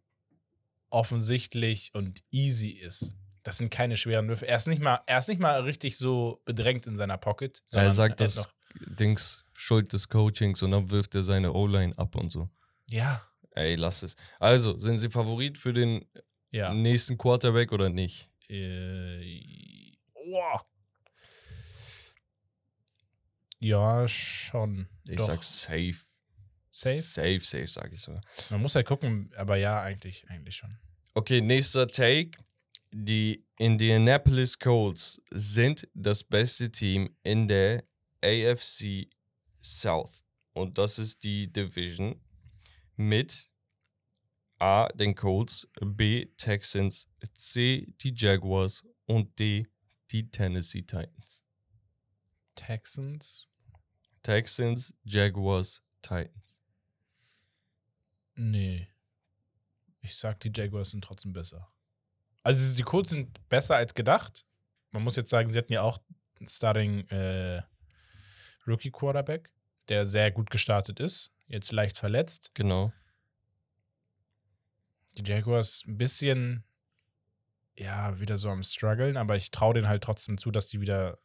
offensichtlich 0.89 1.91
und 1.93 2.23
easy 2.31 2.69
ist. 2.69 3.15
Das 3.43 3.57
sind 3.57 3.69
keine 3.69 3.95
schweren 3.95 4.27
Würfe. 4.27 4.47
Er 4.47 4.57
ist 4.57 4.67
nicht 4.67 4.81
mal, 4.81 5.01
er 5.05 5.19
ist 5.19 5.29
nicht 5.29 5.39
mal 5.39 5.61
richtig 5.61 5.97
so 5.97 6.41
bedrängt 6.45 6.85
in 6.87 6.97
seiner 6.97 7.17
Pocket. 7.17 7.63
Er 7.71 7.91
sagt, 7.91 8.19
ist 8.21 8.37
das 8.37 8.49
Dings 8.75 9.45
Schuld 9.53 9.93
des 9.93 10.09
Coachings 10.09 10.61
und 10.63 10.71
dann 10.71 10.91
wirft 10.91 11.15
er 11.15 11.23
seine 11.23 11.53
O-Line 11.53 11.97
ab 11.97 12.15
und 12.15 12.29
so. 12.29 12.49
ja, 12.89 13.21
Ey, 13.57 13.73
lass 13.73 14.03
es. 14.03 14.15
Also, 14.39 14.77
sind 14.77 14.99
Sie 14.99 15.09
Favorit 15.09 15.57
für 15.57 15.73
den 15.73 16.05
ja. 16.51 16.71
nächsten 16.75 17.17
Quarterback 17.17 17.71
oder 17.71 17.89
nicht? 17.89 18.29
Äh, 18.49 19.93
oh. 20.13 20.59
Ja, 23.57 24.07
schon. 24.07 24.87
Ich 25.05 25.17
Doch. 25.17 25.25
sag 25.25 25.43
safe. 25.43 25.95
Safe? 26.77 27.01
Safe, 27.01 27.39
safe, 27.39 27.67
sag 27.67 27.91
ich 27.91 28.01
sogar. 28.01 28.21
Man 28.51 28.61
muss 28.61 28.75
halt 28.75 28.85
gucken, 28.85 29.31
aber 29.35 29.57
ja, 29.57 29.81
eigentlich, 29.81 30.29
eigentlich 30.29 30.57
schon. 30.57 30.69
Okay, 31.15 31.41
nächster 31.41 31.87
Take. 31.87 32.37
Die 32.91 33.43
Indianapolis 33.57 34.59
Colts 34.59 35.19
sind 35.31 35.87
das 35.95 36.23
beste 36.23 36.71
Team 36.71 37.09
in 37.23 37.47
der 37.47 37.83
AFC 38.23 39.09
South. 39.63 40.23
Und 40.53 40.77
das 40.77 40.99
ist 40.99 41.23
die 41.23 41.51
Division 41.51 42.21
mit 42.95 43.49
A, 44.59 44.87
den 44.89 45.15
Colts, 45.15 45.67
B, 45.81 46.27
Texans, 46.37 47.09
C, 47.33 47.87
die 48.01 48.13
Jaguars 48.15 48.85
und 49.07 49.39
D, 49.39 49.65
die 50.11 50.29
Tennessee 50.29 50.83
Titans. 50.83 51.43
Texans? 52.53 53.49
Texans, 54.21 54.93
Jaguars, 55.03 55.81
Titans. 56.03 56.46
Nee. 58.37 58.87
Ich 59.99 60.15
sag, 60.15 60.39
die 60.39 60.51
Jaguars 60.55 60.91
sind 60.91 61.03
trotzdem 61.03 61.33
besser. 61.33 61.69
Also 62.43 62.77
die 62.77 62.83
Colts 62.83 63.09
sind 63.09 63.49
besser 63.49 63.75
als 63.75 63.93
gedacht. 63.93 64.45
Man 64.91 65.03
muss 65.03 65.17
jetzt 65.17 65.29
sagen, 65.29 65.51
sie 65.51 65.57
hatten 65.57 65.73
ja 65.73 65.81
auch 65.81 65.99
einen 66.39 66.47
Starting 66.47 67.07
äh, 67.09 67.61
Rookie 68.65 68.91
Quarterback, 68.91 69.51
der 69.89 70.05
sehr 70.05 70.31
gut 70.31 70.49
gestartet 70.49 70.99
ist. 70.99 71.33
Jetzt 71.47 71.71
leicht 71.71 71.97
verletzt. 71.97 72.51
Genau. 72.53 72.93
Die 75.17 75.23
Jaguars 75.29 75.83
ein 75.87 75.97
bisschen, 75.97 76.63
ja, 77.75 78.19
wieder 78.19 78.37
so 78.37 78.49
am 78.49 78.63
struggeln, 78.63 79.17
aber 79.17 79.35
ich 79.35 79.49
traue 79.49 79.73
denen 79.73 79.87
halt 79.87 80.03
trotzdem 80.03 80.37
zu, 80.37 80.51
dass 80.51 80.67
die 80.67 80.79
wieder 80.79 81.19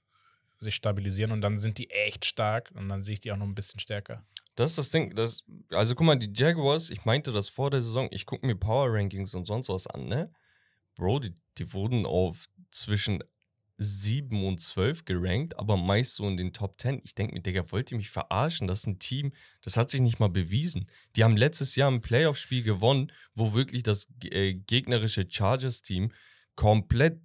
sich 0.65 0.75
stabilisieren 0.75 1.33
und 1.33 1.41
dann 1.41 1.57
sind 1.57 1.79
die 1.79 1.91
echt 1.91 2.25
stark 2.25 2.71
und 2.75 2.89
dann 2.89 3.03
sehe 3.03 3.15
ich 3.15 3.21
die 3.21 3.33
auch 3.33 3.37
noch 3.37 3.47
ein 3.47 3.55
bisschen 3.55 3.81
stärker. 3.81 4.25
Das 4.55 4.73
ist 4.73 4.79
das 4.79 4.91
Ding. 4.91 5.15
Das, 5.15 5.45
also 5.71 5.95
guck 5.95 6.07
mal, 6.07 6.17
die 6.17 6.33
Jaguars, 6.35 6.91
ich 6.91 7.05
meinte 7.05 7.33
das 7.33 7.49
vor 7.49 7.71
der 7.71 7.81
Saison, 7.81 8.09
ich 8.11 8.27
gucke 8.27 8.47
mir 8.47 8.55
Power 8.55 8.93
Rankings 8.93 9.35
und 9.35 9.47
sonst 9.47 9.69
was 9.69 9.87
an, 9.87 10.07
ne? 10.07 10.33
Bro, 10.95 11.21
die, 11.21 11.35
die 11.59 11.73
wurden 11.73 12.05
auf 12.05 12.47
zwischen 12.71 13.23
7 13.79 14.47
und 14.47 14.61
12 14.61 15.05
gerankt, 15.05 15.59
aber 15.59 15.77
meist 15.77 16.15
so 16.15 16.29
in 16.29 16.37
den 16.37 16.53
Top 16.53 16.81
10. 16.81 17.01
Ich 17.05 17.15
denke 17.15 17.35
mir, 17.35 17.41
Digga, 17.41 17.71
wollt 17.71 17.91
ihr 17.91 17.97
mich 17.97 18.11
verarschen? 18.11 18.69
Das 18.69 18.81
ist 18.81 18.87
ein 18.87 18.99
Team, 18.99 19.33
das 19.63 19.77
hat 19.77 19.91
sich 19.91 20.01
nicht 20.01 20.21
mal 20.21 20.29
bewiesen. 20.29 20.87
Die 21.17 21.25
haben 21.25 21.37
letztes 21.37 21.75
Jahr 21.75 21.91
ein 21.91 22.01
Playoff-Spiel 22.01 22.63
gewonnen, 22.63 23.11
wo 23.35 23.55
wirklich 23.55 23.83
das 23.83 24.09
äh, 24.25 24.55
gegnerische 24.55 25.25
Chargers-Team 25.29 26.13
komplett 26.55 27.21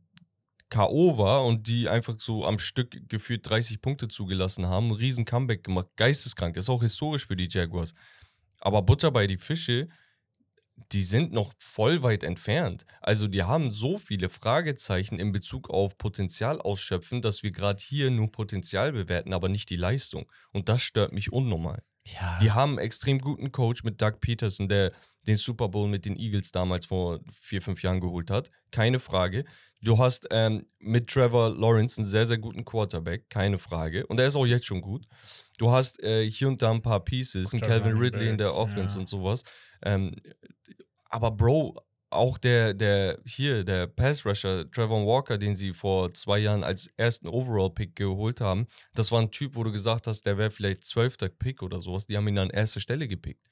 K.O. 0.70 1.18
war 1.18 1.46
und 1.46 1.68
die 1.68 1.88
einfach 1.88 2.16
so 2.20 2.46
am 2.46 2.60
Stück 2.60 3.08
gefühlt 3.08 3.48
30 3.50 3.82
Punkte 3.82 4.08
zugelassen 4.08 4.68
haben. 4.68 4.88
Ein 4.88 4.96
riesen 4.96 5.26
Comeback 5.26 5.64
gemacht. 5.64 5.88
Geisteskrank. 5.96 6.58
Ist 6.58 6.70
auch 6.70 6.82
historisch 6.82 7.28
für 7.28 7.36
die 7.36 7.48
Jaguars. 7.50 7.94
Aber 8.60 8.82
Butter 8.82 9.12
bei 9.12 9.28
die 9.28 9.38
Fische, 9.38 9.88
die 10.92 11.02
sind 11.02 11.32
noch 11.32 11.54
voll 11.58 12.04
weit 12.04 12.24
entfernt. 12.24 12.86
Also 13.02 13.28
die 13.28 13.44
haben 13.44 13.72
so 13.72 13.98
viele 13.98 14.30
Fragezeichen 14.30 15.20
in 15.20 15.32
Bezug 15.32 15.70
auf 15.70 15.98
Potenzial 15.98 16.62
ausschöpfen, 16.62 17.22
dass 17.22 17.44
wir 17.44 17.52
gerade 17.52 17.82
hier 17.82 18.12
nur 18.12 18.32
Potenzial 18.32 18.92
bewerten, 18.92 19.34
aber 19.34 19.50
nicht 19.50 19.70
die 19.70 19.76
Leistung. 19.76 20.32
Und 20.52 20.70
das 20.70 20.82
stört 20.82 21.14
mich 21.14 21.32
unnormal. 21.32 21.84
Ja. 22.06 22.38
Die 22.40 22.52
haben 22.52 22.72
einen 22.72 22.86
extrem 22.86 23.20
guten 23.20 23.52
Coach 23.52 23.84
mit 23.84 24.02
Doug 24.02 24.20
Peterson, 24.22 24.70
der 24.70 24.94
den 25.24 25.36
Super 25.36 25.68
Bowl 25.68 25.90
mit 25.90 26.06
den 26.06 26.16
Eagles 26.16 26.52
damals 26.52 26.86
vor 26.86 27.20
vier, 27.34 27.62
fünf 27.62 27.84
Jahren 27.84 28.00
geholt 28.00 28.32
hat. 28.32 28.50
Keine 28.72 29.00
Frage. 29.00 29.44
Du 29.82 29.98
hast 29.98 30.28
ähm, 30.32 30.66
mit 30.80 31.08
Trevor 31.08 31.56
Lawrence 31.56 32.00
einen 32.00 32.08
sehr, 32.08 32.26
sehr 32.26 32.38
guten 32.38 32.66
Quarterback. 32.66 33.30
Keine 33.30 33.60
Frage. 33.60 34.06
Und 34.08 34.20
er 34.20 34.28
ist 34.28 34.36
auch 34.36 34.46
jetzt 34.46 34.66
schon 34.66 34.82
gut. 34.82 35.06
Du 35.58 35.72
hast 35.72 36.02
äh, 36.04 36.30
hier 36.30 36.48
und 36.48 36.62
da 36.62 36.72
ein 36.72 36.82
paar 36.82 37.04
Pieces, 37.04 37.54
ein 37.54 37.62
Calvin 37.62 37.98
Ridley 37.98 38.30
in 38.30 38.38
der 38.38 38.48
Back, 38.48 38.56
Offense 38.56 38.96
ja. 38.96 39.02
und 39.02 39.08
sowas. 39.10 39.44
Ähm, 39.84 40.16
aber 41.10 41.32
Bro, 41.32 41.82
auch 42.10 42.38
der, 42.38 42.74
der 42.74 43.20
hier, 43.26 43.64
der 43.64 43.88
Pass-Rusher, 43.88 44.70
Trevor 44.72 45.06
Walker, 45.06 45.38
den 45.38 45.56
sie 45.56 45.74
vor 45.74 46.12
zwei 46.12 46.40
Jahren 46.40 46.64
als 46.64 46.90
ersten 46.98 47.28
Overall-Pick 47.28 47.96
geholt 47.96 48.42
haben, 48.42 48.68
das 48.94 49.12
war 49.12 49.22
ein 49.22 49.32
Typ, 49.32 49.56
wo 49.56 49.64
du 49.64 49.72
gesagt 49.72 50.08
hast, 50.08 50.26
der 50.26 50.38
wäre 50.38 50.50
vielleicht 50.50 50.86
zwölfter 50.86 51.30
Pick 51.30 51.62
oder 51.62 51.82
sowas. 51.82 52.06
Die 52.06 52.16
haben 52.16 52.28
ihn 52.28 52.38
an 52.38 52.50
erster 52.50 52.80
Stelle 52.80 53.08
gepickt. 53.08 53.46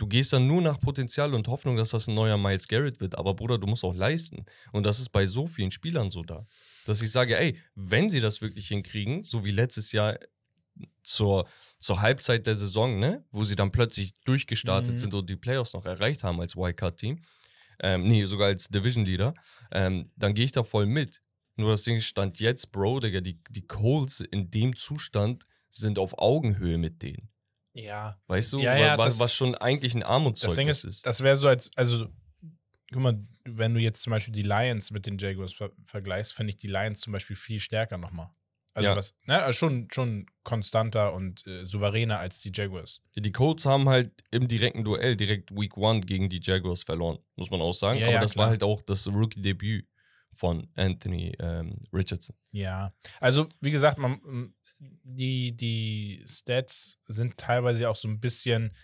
Du 0.00 0.06
gehst 0.06 0.32
dann 0.32 0.46
nur 0.46 0.62
nach 0.62 0.80
Potenzial 0.80 1.34
und 1.34 1.46
Hoffnung, 1.46 1.76
dass 1.76 1.90
das 1.90 2.08
ein 2.08 2.14
neuer 2.14 2.38
Miles 2.38 2.68
Garrett 2.68 3.02
wird. 3.02 3.18
Aber 3.18 3.34
Bruder, 3.34 3.58
du 3.58 3.66
musst 3.66 3.84
auch 3.84 3.94
leisten. 3.94 4.46
Und 4.72 4.86
das 4.86 4.98
ist 4.98 5.10
bei 5.10 5.26
so 5.26 5.46
vielen 5.46 5.70
Spielern 5.70 6.08
so 6.08 6.22
da. 6.22 6.46
Dass 6.86 7.02
ich 7.02 7.12
sage, 7.12 7.38
ey, 7.38 7.58
wenn 7.74 8.08
sie 8.08 8.20
das 8.20 8.40
wirklich 8.40 8.68
hinkriegen, 8.68 9.24
so 9.24 9.44
wie 9.44 9.50
letztes 9.50 9.92
Jahr 9.92 10.18
zur, 11.02 11.46
zur 11.78 12.00
Halbzeit 12.00 12.46
der 12.46 12.54
Saison, 12.54 12.98
ne, 12.98 13.26
wo 13.30 13.44
sie 13.44 13.56
dann 13.56 13.72
plötzlich 13.72 14.14
durchgestartet 14.24 14.92
Mhm. 14.92 14.96
sind 14.96 15.12
und 15.14 15.28
die 15.28 15.36
Playoffs 15.36 15.74
noch 15.74 15.84
erreicht 15.84 16.24
haben 16.24 16.40
als 16.40 16.56
Wildcard-Team, 16.56 17.20
ähm, 17.82 18.08
nee, 18.08 18.24
sogar 18.24 18.46
als 18.46 18.68
Division-Leader, 18.68 19.34
ähm, 19.70 20.10
dann 20.16 20.32
gehe 20.32 20.46
ich 20.46 20.52
da 20.52 20.64
voll 20.64 20.86
mit. 20.86 21.20
Nur 21.56 21.72
das 21.72 21.82
Ding 21.82 22.00
stand 22.00 22.40
jetzt, 22.40 22.72
Bro, 22.72 23.00
Digga, 23.00 23.20
die, 23.20 23.38
die 23.50 23.66
Colts 23.66 24.20
in 24.20 24.50
dem 24.50 24.74
Zustand 24.76 25.44
sind 25.68 25.98
auf 25.98 26.18
Augenhöhe 26.18 26.78
mit 26.78 27.02
denen. 27.02 27.28
Ja. 27.72 28.20
Weißt 28.26 28.52
du, 28.52 28.60
Ja, 28.60 28.76
ja, 28.76 28.98
was, 28.98 29.06
das- 29.14 29.18
was 29.18 29.34
schon 29.34 29.54
eigentlich 29.54 29.94
ein 29.94 30.00
Das 30.00 30.08
Armutszeugnis 30.10 30.56
Ding 30.56 30.68
ist, 30.68 30.84
ist. 30.84 31.06
das 31.06 31.22
wäre 31.22 31.36
so 31.36 31.48
als, 31.48 31.70
also, 31.76 32.06
guck 32.92 33.02
mal, 33.02 33.18
wenn 33.44 33.74
du 33.74 33.80
jetzt 33.80 34.02
zum 34.02 34.10
Beispiel 34.12 34.32
die 34.32 34.42
Lions 34.42 34.90
mit 34.90 35.06
den 35.06 35.18
Jaguars 35.18 35.52
ver 35.52 35.70
vergleichst, 35.84 36.32
finde 36.34 36.50
ich 36.50 36.58
die 36.58 36.66
Lions 36.68 37.00
zum 37.00 37.12
Beispiel 37.12 37.36
viel 37.36 37.60
stärker 37.60 37.96
nochmal. 37.98 38.30
Also 38.72 38.90
Ja. 38.90 38.96
was, 38.96 39.14
ne, 39.26 39.42
also 39.42 39.52
schon, 39.58 39.88
schon 39.92 40.26
konstanter 40.44 41.12
und 41.12 41.44
äh, 41.46 41.64
souveräner 41.66 42.20
als 42.20 42.40
die 42.40 42.52
Jaguars. 42.54 43.00
Die 43.16 43.32
Colts 43.32 43.66
haben 43.66 43.88
halt 43.88 44.12
im 44.30 44.46
direkten 44.46 44.84
Duell 44.84 45.16
direkt 45.16 45.50
Week 45.50 45.76
One 45.76 46.00
gegen 46.00 46.28
die 46.28 46.40
Jaguars 46.42 46.84
verloren, 46.84 47.18
muss 47.34 47.50
man 47.50 47.60
auch 47.60 47.72
sagen. 47.74 47.98
Ja, 47.98 48.06
Aber 48.06 48.14
ja, 48.14 48.20
das 48.20 48.34
klar. 48.34 48.44
war 48.44 48.50
halt 48.50 48.62
auch 48.62 48.80
das 48.82 49.08
Rookie-Debüt 49.08 49.88
von 50.32 50.68
Anthony 50.76 51.34
ähm, 51.40 51.78
Richardson. 51.92 52.36
Ja. 52.52 52.94
Also, 53.18 53.48
wie 53.60 53.72
gesagt, 53.72 53.98
man, 53.98 54.54
die, 54.80 55.56
die 55.56 56.24
Stats 56.26 56.98
sind 57.06 57.36
teilweise 57.36 57.88
auch 57.88 57.96
so 57.96 58.08
ein 58.08 58.20
bisschen, 58.20 58.74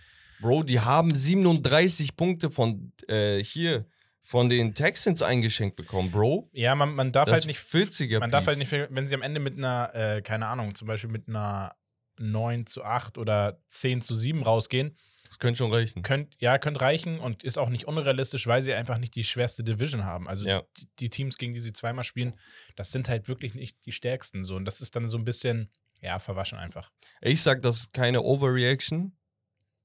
Bro, 0.41 0.65
die 0.65 0.81
haben 0.81 1.15
37 1.15 2.17
Punkte 2.17 2.51
von 2.51 2.93
äh, 3.09 3.43
hier 3.43 3.87
von 4.23 4.49
den 4.49 4.75
Texans 4.75 5.23
eingeschenkt 5.23 5.77
bekommen, 5.77 6.11
Bro. 6.11 6.51
ja, 6.53 6.75
man, 6.75 6.95
man 6.95 7.13
darf 7.13 7.27
Das 7.27 7.35
halt 7.35 7.47
nicht 7.47 7.61
40er 7.61 8.19
Man 8.21 8.31
darf 8.31 8.47
halt 8.47 8.59
Piece. 8.59 8.71
nicht, 8.73 8.89
wenn 8.91 9.07
sie 9.09 9.15
am 9.15 9.23
Ende 9.23 9.41
mit 9.41 9.57
einer, 9.57 9.95
äh, 9.95 10.21
keine 10.23 10.49
Ahnung, 10.49 10.75
zum 10.75 10.89
Beispiel 10.89 11.11
mit 11.11 11.29
einer 11.29 11.75
9 12.19 12.67
zu 12.67 12.83
8 12.85 13.19
oder 13.19 13.61
10 13.69 14.03
zu 14.03 14.15
7 14.17 14.43
rausgehen, 14.43 14.97
Das 15.29 15.39
könnte 15.39 15.59
schon 15.59 15.73
reichen. 15.73 16.03
könnt, 16.03 16.35
ja, 16.41 16.59
könnte 16.59 16.81
reichen 16.81 17.19
und 17.21 17.43
ist 17.45 17.57
auch 17.57 17.69
nicht 17.69 17.87
unrealistisch, 17.87 18.47
weil 18.47 18.63
sie 18.63 18.75
einfach 18.75 18.99
nicht 18.99 19.15
die 19.15 19.25
schwerste 19.25 19.63
Division 19.65 20.05
haben. 20.05 20.29
Also 20.29 20.47
Ja. 20.47 20.63
die, 20.79 20.89
die 20.99 21.11
Teams, 21.11 21.39
gegen 21.39 21.55
die 21.55 21.61
sie 21.61 21.73
zweimal 21.73 22.05
spielen, 22.05 22.35
das 22.75 22.91
sind 22.93 23.09
halt 23.09 23.29
wirklich 23.29 23.55
nicht 23.55 23.79
die 23.87 23.93
stärksten. 23.93 24.45
So. 24.45 24.57
Und 24.57 24.65
das 24.67 24.81
ist 24.81 24.97
dann 24.97 25.09
so 25.09 25.17
ein 25.19 25.25
bisschen, 25.25 25.71
ja, 26.01 26.19
verwaschen 26.19 26.59
einfach. 26.59 26.91
Ich 27.21 27.43
sag, 27.43 27.63
das 27.63 27.79
ist 27.81 27.93
keine 27.93 28.23
Overreaction, 28.23 29.17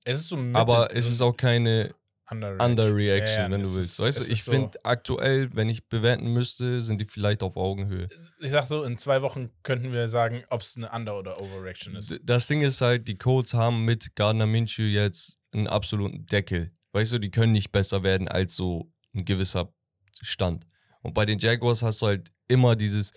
Es 0.03 0.20
ist 0.20 0.30
so 0.30 0.38
Mitte, 0.38 0.59
aber 0.59 0.95
es 0.95 1.05
so 1.07 1.12
ist 1.14 1.22
auch 1.22 1.38
keine 1.38 1.93
Underreaction, 2.30 2.70
Underreaction, 2.72 3.36
Ja, 3.38 3.43
ja, 3.43 3.51
wenn 3.51 3.64
du 3.64 3.74
willst. 3.76 3.78
ist- 3.78 3.99
weißt 3.99 4.28
du, 4.28 4.32
ich 4.32 4.43
so- 4.43 4.51
finde 4.51 4.86
aktuell, 4.86 5.49
wenn 5.53 5.68
ich 5.70 5.88
bewerten 5.89 6.32
müsste, 6.32 6.82
sind 6.82 7.01
die 7.01 7.05
vielleicht 7.05 7.43
auf 7.43 7.57
Augenhöhe. 7.57 8.07
Ich 8.39 8.51
sag 8.51 8.68
so, 8.68 8.84
in 8.84 8.97
zwei 8.97 9.22
Wochen 9.22 9.49
könnten 9.64 9.91
wir 9.91 10.07
sagen, 10.07 10.43
ob 10.49 10.62
es 10.62 10.78
eine 10.78 10.89
Under- 10.91 11.18
oder 11.20 11.41
Overreaction 11.41 11.95
ist. 11.95 12.18
Das 12.24 12.47
Ding 12.47 12.62
ist 12.62 12.80
halt, 12.82 13.07
die 13.09 13.18
Colts 13.18 13.53
haben 13.53 13.84
mit 13.84 14.16
Gardner 14.16 14.45
Minshew 14.45 14.84
jetzt 14.84 15.39
einen 15.51 15.68
absoluten 15.68 16.26
Deckel. 16.26 16.72
Weißt 16.93 17.12
du, 17.14 17.20
die 17.20 17.32
können 17.32 17.51
nicht 17.53 17.72
besser 17.72 18.01
werden 18.03 18.28
als 18.30 18.55
so 18.55 18.91
ein 19.14 19.26
gewisser 19.26 19.74
Stand. 20.22 20.66
Und 21.01 21.14
bei 21.14 21.26
den 21.26 21.38
Jaguars 21.39 21.84
hast 21.84 22.01
du 22.01 22.07
halt 22.07 22.32
immer 22.47 22.76
dieses, 22.78 23.12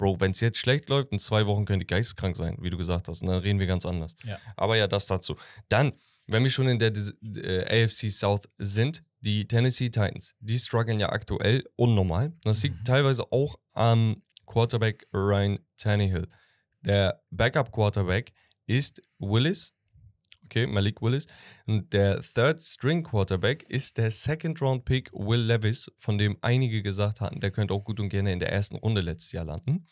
Bro, 0.00 0.18
wenn 0.18 0.30
es 0.30 0.40
jetzt 0.40 0.56
schlecht 0.56 0.88
läuft, 0.88 1.12
in 1.12 1.18
zwei 1.18 1.44
Wochen 1.46 1.66
können 1.66 1.80
die 1.80 1.86
geisteskrank 1.86 2.34
sein, 2.34 2.56
wie 2.62 2.70
du 2.70 2.78
gesagt 2.78 3.06
hast. 3.06 3.20
Und 3.20 3.28
dann 3.28 3.40
reden 3.40 3.60
wir 3.60 3.66
ganz 3.66 3.84
anders. 3.84 4.16
Ja. 4.24 4.38
Aber 4.56 4.74
ja, 4.74 4.86
das 4.86 5.06
dazu. 5.06 5.36
Dann, 5.68 5.92
wenn 6.26 6.42
wir 6.42 6.50
schon 6.50 6.68
in 6.68 6.78
der 6.78 6.90
äh, 7.36 7.84
AFC 7.84 8.10
South 8.10 8.48
sind, 8.56 9.02
die 9.20 9.46
Tennessee 9.46 9.90
Titans, 9.90 10.34
die 10.40 10.58
strugglen 10.58 10.98
ja 11.00 11.10
aktuell 11.10 11.64
unnormal. 11.76 12.32
Das 12.44 12.62
liegt 12.62 12.78
Mhm. 12.80 12.84
teilweise 12.84 13.30
auch 13.30 13.56
am 13.74 14.22
Quarterback 14.46 15.06
Ryan 15.12 15.58
Tannehill. 15.76 16.26
Der 16.80 17.20
Backup-Quarterback 17.30 18.32
ist 18.66 19.02
Willis. 19.18 19.74
Okay, 20.50 20.66
Malik 20.66 21.00
Willis. 21.00 21.28
Und 21.66 21.92
der 21.92 22.20
Third-String-Quarterback 22.22 23.62
ist 23.68 23.98
der 23.98 24.10
Second-Round-Pick 24.10 25.12
Will 25.12 25.42
Levis, 25.42 25.92
von 25.96 26.18
dem 26.18 26.36
einige 26.40 26.82
gesagt 26.82 27.20
hatten, 27.20 27.38
der 27.38 27.52
könnte 27.52 27.72
auch 27.72 27.84
gut 27.84 28.00
und 28.00 28.08
gerne 28.08 28.32
in 28.32 28.40
der 28.40 28.50
ersten 28.50 28.74
Runde 28.74 29.00
letztes 29.00 29.30
Jahr 29.30 29.44
landen. 29.44 29.86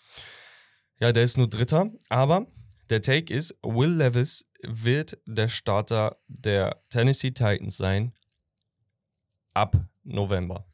Ja, 0.98 1.12
der 1.12 1.22
ist 1.22 1.36
nur 1.36 1.48
Dritter, 1.48 1.92
aber 2.08 2.48
der 2.90 3.02
Take 3.02 3.32
ist, 3.32 3.54
Will 3.62 3.92
Levis 3.98 4.50
wird 4.64 5.16
der 5.26 5.46
Starter 5.46 6.18
der 6.26 6.82
Tennessee 6.90 7.30
Titans 7.30 7.76
sein 7.76 8.12
ab 9.54 9.76
November. 10.02 10.66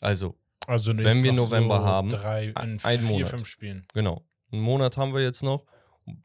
Also, 0.00 0.38
Also 0.68 0.96
Wenn 0.96 1.24
wir 1.24 1.32
November 1.32 1.78
so 1.80 1.84
haben, 1.84 2.10
drei, 2.10 2.44
in 2.50 2.56
ein 2.56 2.78
vier, 2.78 3.00
Monat. 3.00 3.30
fünf 3.30 3.48
Spielen. 3.48 3.84
genau. 3.92 4.24
Einen 4.52 4.62
Monat 4.62 4.96
haben 4.96 5.12
wir 5.12 5.22
jetzt 5.22 5.42
noch. 5.42 5.66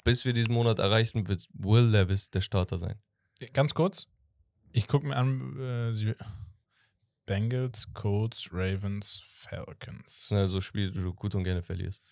Bis 0.04 0.26
wir 0.26 0.34
diesen 0.34 0.54
Monat 0.54 0.80
erreichen, 0.80 1.28
wird 1.28 1.48
Will 1.54 1.86
Levis 1.90 2.30
der 2.30 2.42
Starter 2.42 2.78
sein. 2.78 3.00
Ganz 3.54 3.74
kurz, 3.74 4.08
ich 4.72 4.88
gucke 4.88 5.08
mir 5.08 5.16
an, 5.16 5.60
äh, 5.60 5.96
sie, 5.96 6.14
Bengals, 7.26 7.92
Colts, 7.94 8.50
Ravens, 8.52 9.22
Das 9.22 9.50
Falcons. 9.50 10.28
sind 10.28 10.38
also 10.38 10.62
Spiele, 10.62 10.92
die 10.92 11.00
du 11.00 11.14
gut 11.14 11.34
und 11.36 11.44
gerne 11.44 11.64
verlierst. 11.64 12.04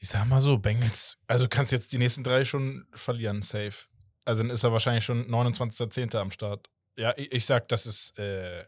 Ich 0.00 0.08
sag 0.10 0.26
mal 0.26 0.40
so, 0.40 0.58
Bengals, 0.58 1.16
also 1.26 1.48
kannst 1.48 1.72
jetzt 1.72 1.92
die 1.92 1.98
nächsten 1.98 2.22
drei 2.22 2.44
schon 2.44 2.86
verlieren, 2.92 3.42
safe. 3.42 3.86
Also 4.24 4.42
dann 4.42 4.50
ist 4.50 4.62
er 4.64 4.72
wahrscheinlich 4.72 5.04
schon 5.04 5.28
29.10. 5.30 6.16
am 6.16 6.30
Start. 6.30 6.68
Ja, 6.96 7.14
ich, 7.16 7.32
ich 7.32 7.46
sag, 7.46 7.68
das 7.68 7.86
ist 7.86 8.16
äh, 8.18 8.64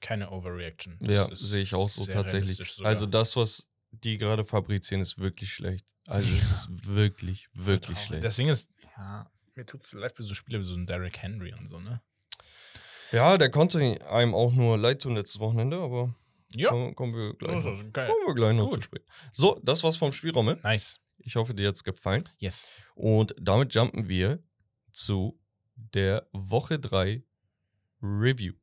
keine 0.00 0.30
Overreaction. 0.30 0.98
Das 1.00 1.16
Ja, 1.16 1.28
sehe 1.34 1.62
ich 1.62 1.74
auch 1.74 1.88
so 1.88 2.06
tatsächlich. 2.06 2.84
Also 2.84 3.06
das, 3.06 3.36
was 3.36 3.68
die 3.90 4.18
gerade 4.18 4.44
fabrizieren, 4.44 5.00
ist 5.02 5.18
wirklich 5.18 5.50
schlecht. 5.52 5.86
Also 6.06 6.30
es 6.30 6.50
ist 6.50 6.86
wirklich, 6.86 7.48
wirklich 7.54 7.98
schlecht. 7.98 8.24
Das 8.24 8.36
Ding 8.36 8.48
ist, 8.48 8.70
ja, 8.96 9.30
mir 9.54 9.66
tut 9.66 9.82
es 9.84 9.92
leid 9.92 10.16
für 10.16 10.22
so 10.22 10.34
Spieler 10.34 10.58
wie 10.60 10.64
so 10.64 10.74
ein 10.74 10.86
Derrick 10.86 11.18
Henry 11.18 11.52
und 11.58 11.66
so, 11.68 11.78
ne? 11.80 12.00
ja, 13.12 13.38
der 13.38 13.50
konnte 13.50 13.78
einem 14.10 14.34
auch 14.34 14.52
nur 14.52 14.76
leid 14.78 15.02
tun 15.02 15.14
letztes 15.14 15.40
Wochenende, 15.40 15.78
aber 15.78 16.14
Ja, 16.54 16.70
kommen, 16.70 16.94
kommen 16.94 17.12
wir 17.14 17.34
gleich 17.34 17.62
so 17.62 17.70
noch. 17.70 17.92
geil. 17.92 18.08
Kommen 18.08 18.26
wir 18.26 18.34
gleich 18.34 18.54
noch 18.56 18.66
Gut. 18.70 18.74
zu 18.80 18.82
spät. 18.82 19.04
So, 19.32 19.60
das 19.62 19.82
war's 19.84 19.96
vom 19.96 20.12
Spielraum. 20.12 20.46
Nice. 20.62 20.98
Ich 21.18 21.34
hoffe, 21.36 21.54
dir 21.54 21.68
hat's 21.68 21.82
gefallen. 21.84 22.28
Yes. 22.38 22.68
Und 22.94 23.34
damit 23.40 23.74
jumpen 23.74 24.08
wir 24.08 24.42
zu 24.92 25.38
der 25.74 26.26
Woche 26.32 26.78
3 26.78 27.22
Review. 28.02 28.54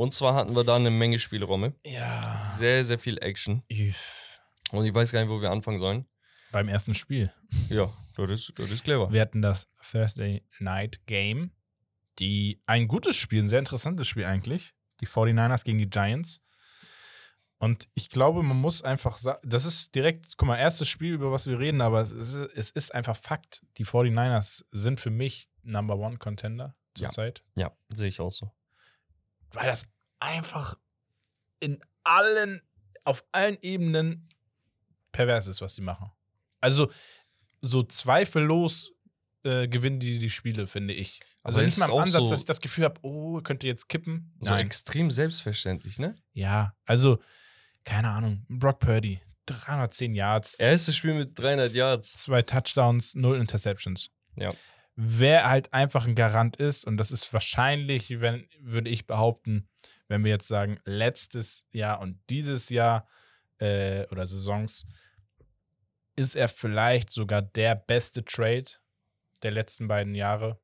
Und 0.00 0.14
zwar 0.14 0.34
hatten 0.34 0.56
wir 0.56 0.64
da 0.64 0.76
eine 0.76 0.88
Menge 0.90 1.18
Spielräume. 1.18 1.74
Ja. 1.84 2.40
Sehr, 2.56 2.84
sehr 2.84 2.98
viel 2.98 3.18
Action. 3.22 3.62
If. 3.70 4.40
Und 4.70 4.86
ich 4.86 4.94
weiß 4.94 5.12
gar 5.12 5.20
nicht, 5.20 5.28
wo 5.28 5.42
wir 5.42 5.50
anfangen 5.50 5.76
sollen. 5.76 6.06
Beim 6.52 6.68
ersten 6.68 6.94
Spiel. 6.94 7.30
Ja, 7.68 7.92
das 8.16 8.30
ist, 8.30 8.52
das 8.58 8.70
ist 8.70 8.82
clever. 8.82 9.12
Wir 9.12 9.20
hatten 9.20 9.42
das 9.42 9.68
Thursday 9.90 10.42
Night 10.58 11.04
Game, 11.04 11.50
die 12.18 12.62
ein 12.64 12.88
gutes 12.88 13.14
Spiel, 13.16 13.42
ein 13.42 13.48
sehr 13.48 13.58
interessantes 13.58 14.08
Spiel 14.08 14.24
eigentlich. 14.24 14.72
Die 15.02 15.06
49ers 15.06 15.64
gegen 15.64 15.76
die 15.76 15.90
Giants. 15.90 16.40
Und 17.58 17.86
ich 17.92 18.08
glaube, 18.08 18.42
man 18.42 18.56
muss 18.56 18.80
einfach 18.80 19.18
sagen, 19.18 19.40
das 19.46 19.66
ist 19.66 19.94
direkt, 19.94 20.38
guck 20.38 20.48
mal, 20.48 20.56
erstes 20.56 20.88
Spiel, 20.88 21.12
über 21.12 21.30
was 21.30 21.46
wir 21.46 21.58
reden, 21.58 21.82
aber 21.82 22.00
es 22.00 22.10
ist, 22.12 22.36
es 22.54 22.70
ist 22.70 22.94
einfach 22.94 23.16
Fakt. 23.18 23.60
Die 23.76 23.84
49ers 23.84 24.64
sind 24.72 24.98
für 24.98 25.10
mich 25.10 25.50
Number 25.62 25.98
One 25.98 26.16
Contender 26.16 26.74
Ja. 26.96 27.08
zurzeit. 27.08 27.44
Ja, 27.58 27.70
sehe 27.90 28.08
ich 28.08 28.18
auch 28.20 28.30
so. 28.30 28.50
Weil 29.52 29.66
das 29.66 29.84
einfach 30.20 30.74
in 31.60 31.80
allen, 32.04 32.62
auf 33.04 33.24
allen 33.32 33.58
Ebenen 33.60 34.28
pervers 35.12 35.46
ist, 35.46 35.60
was 35.60 35.74
die 35.74 35.82
machen. 35.82 36.10
Also, 36.60 36.90
so 37.62 37.82
zweifellos 37.82 38.92
äh, 39.42 39.68
gewinnen 39.68 39.98
die 40.00 40.18
die 40.18 40.30
Spiele, 40.30 40.66
finde 40.66 40.94
ich. 40.94 41.20
Also 41.42 41.58
Aber 41.58 41.64
nicht 41.66 41.78
mal 41.78 41.88
im 41.90 41.98
Ansatz, 41.98 42.24
so- 42.24 42.30
dass 42.30 42.40
ich 42.40 42.46
das 42.46 42.60
Gefühl 42.60 42.84
habe, 42.84 43.00
oh, 43.02 43.40
könnte 43.40 43.66
jetzt 43.66 43.88
kippen. 43.88 44.34
So 44.40 44.50
Nein. 44.50 44.66
extrem 44.66 45.10
selbstverständlich, 45.10 45.98
ne? 45.98 46.14
Ja, 46.32 46.74
also, 46.84 47.18
keine 47.84 48.10
Ahnung. 48.10 48.44
Brock 48.50 48.80
Purdy, 48.80 49.20
310 49.46 50.14
Yards, 50.14 50.54
Erstes 50.56 50.96
Spiel 50.96 51.14
mit 51.14 51.38
300 51.38 51.72
Yards. 51.72 52.12
zwei 52.12 52.42
Touchdowns, 52.42 53.14
null 53.14 53.38
Interceptions. 53.38 54.10
Ja. 54.36 54.50
Wer 55.02 55.48
halt 55.48 55.72
einfach 55.72 56.06
ein 56.06 56.14
Garant 56.14 56.56
ist, 56.56 56.84
und 56.86 56.98
das 56.98 57.10
ist 57.10 57.32
wahrscheinlich, 57.32 58.20
wenn, 58.20 58.46
würde 58.60 58.90
ich 58.90 59.06
behaupten, 59.06 59.66
wenn 60.08 60.24
wir 60.24 60.30
jetzt 60.30 60.48
sagen, 60.48 60.78
letztes 60.84 61.64
Jahr 61.70 62.00
und 62.00 62.20
dieses 62.28 62.68
Jahr 62.68 63.08
äh, 63.58 64.06
oder 64.08 64.26
Saisons, 64.26 64.84
ist 66.16 66.34
er 66.36 66.48
vielleicht 66.48 67.10
sogar 67.10 67.40
der 67.40 67.76
beste 67.76 68.24
Trade 68.24 68.66
der 69.42 69.52
letzten 69.52 69.88
beiden 69.88 70.14
Jahre. 70.14 70.60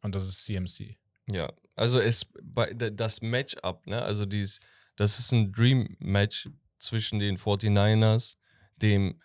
Und 0.00 0.14
das 0.14 0.28
ist 0.28 0.44
CMC. 0.44 0.96
Ja, 1.30 1.52
also 1.76 2.00
d- 2.00 2.90
das 2.90 3.20
Matchup, 3.20 3.86
ne? 3.86 4.00
Also 4.02 4.24
dieses, 4.24 4.60
das 4.96 5.18
ist 5.18 5.32
ein 5.32 5.52
Dream 5.52 5.94
Match 5.98 6.48
zwischen 6.78 7.18
den 7.18 7.36
49ers, 7.36 8.38
dem 8.76 9.20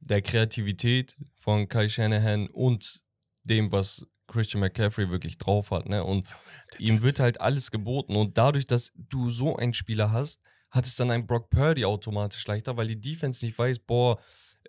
der 0.00 0.22
Kreativität 0.22 1.16
von 1.36 1.68
Kai 1.68 1.88
Shanahan 1.88 2.48
und 2.48 3.04
dem, 3.44 3.72
was 3.72 4.06
Christian 4.26 4.60
McCaffrey 4.60 5.10
wirklich 5.10 5.38
drauf 5.38 5.70
hat, 5.70 5.88
ne? 5.88 6.04
Und 6.04 6.26
ihm 6.78 7.02
wird 7.02 7.20
halt 7.20 7.40
alles 7.40 7.70
geboten 7.70 8.16
und 8.16 8.38
dadurch, 8.38 8.66
dass 8.66 8.92
du 8.94 9.30
so 9.30 9.56
einen 9.56 9.74
Spieler 9.74 10.12
hast, 10.12 10.40
hat 10.70 10.86
es 10.86 10.94
dann 10.94 11.10
ein 11.10 11.26
Brock 11.26 11.50
Purdy 11.50 11.84
automatisch 11.84 12.46
leichter, 12.46 12.76
weil 12.76 12.86
die 12.86 13.00
Defense 13.00 13.44
nicht 13.44 13.58
weiß, 13.58 13.80
boah, 13.80 14.20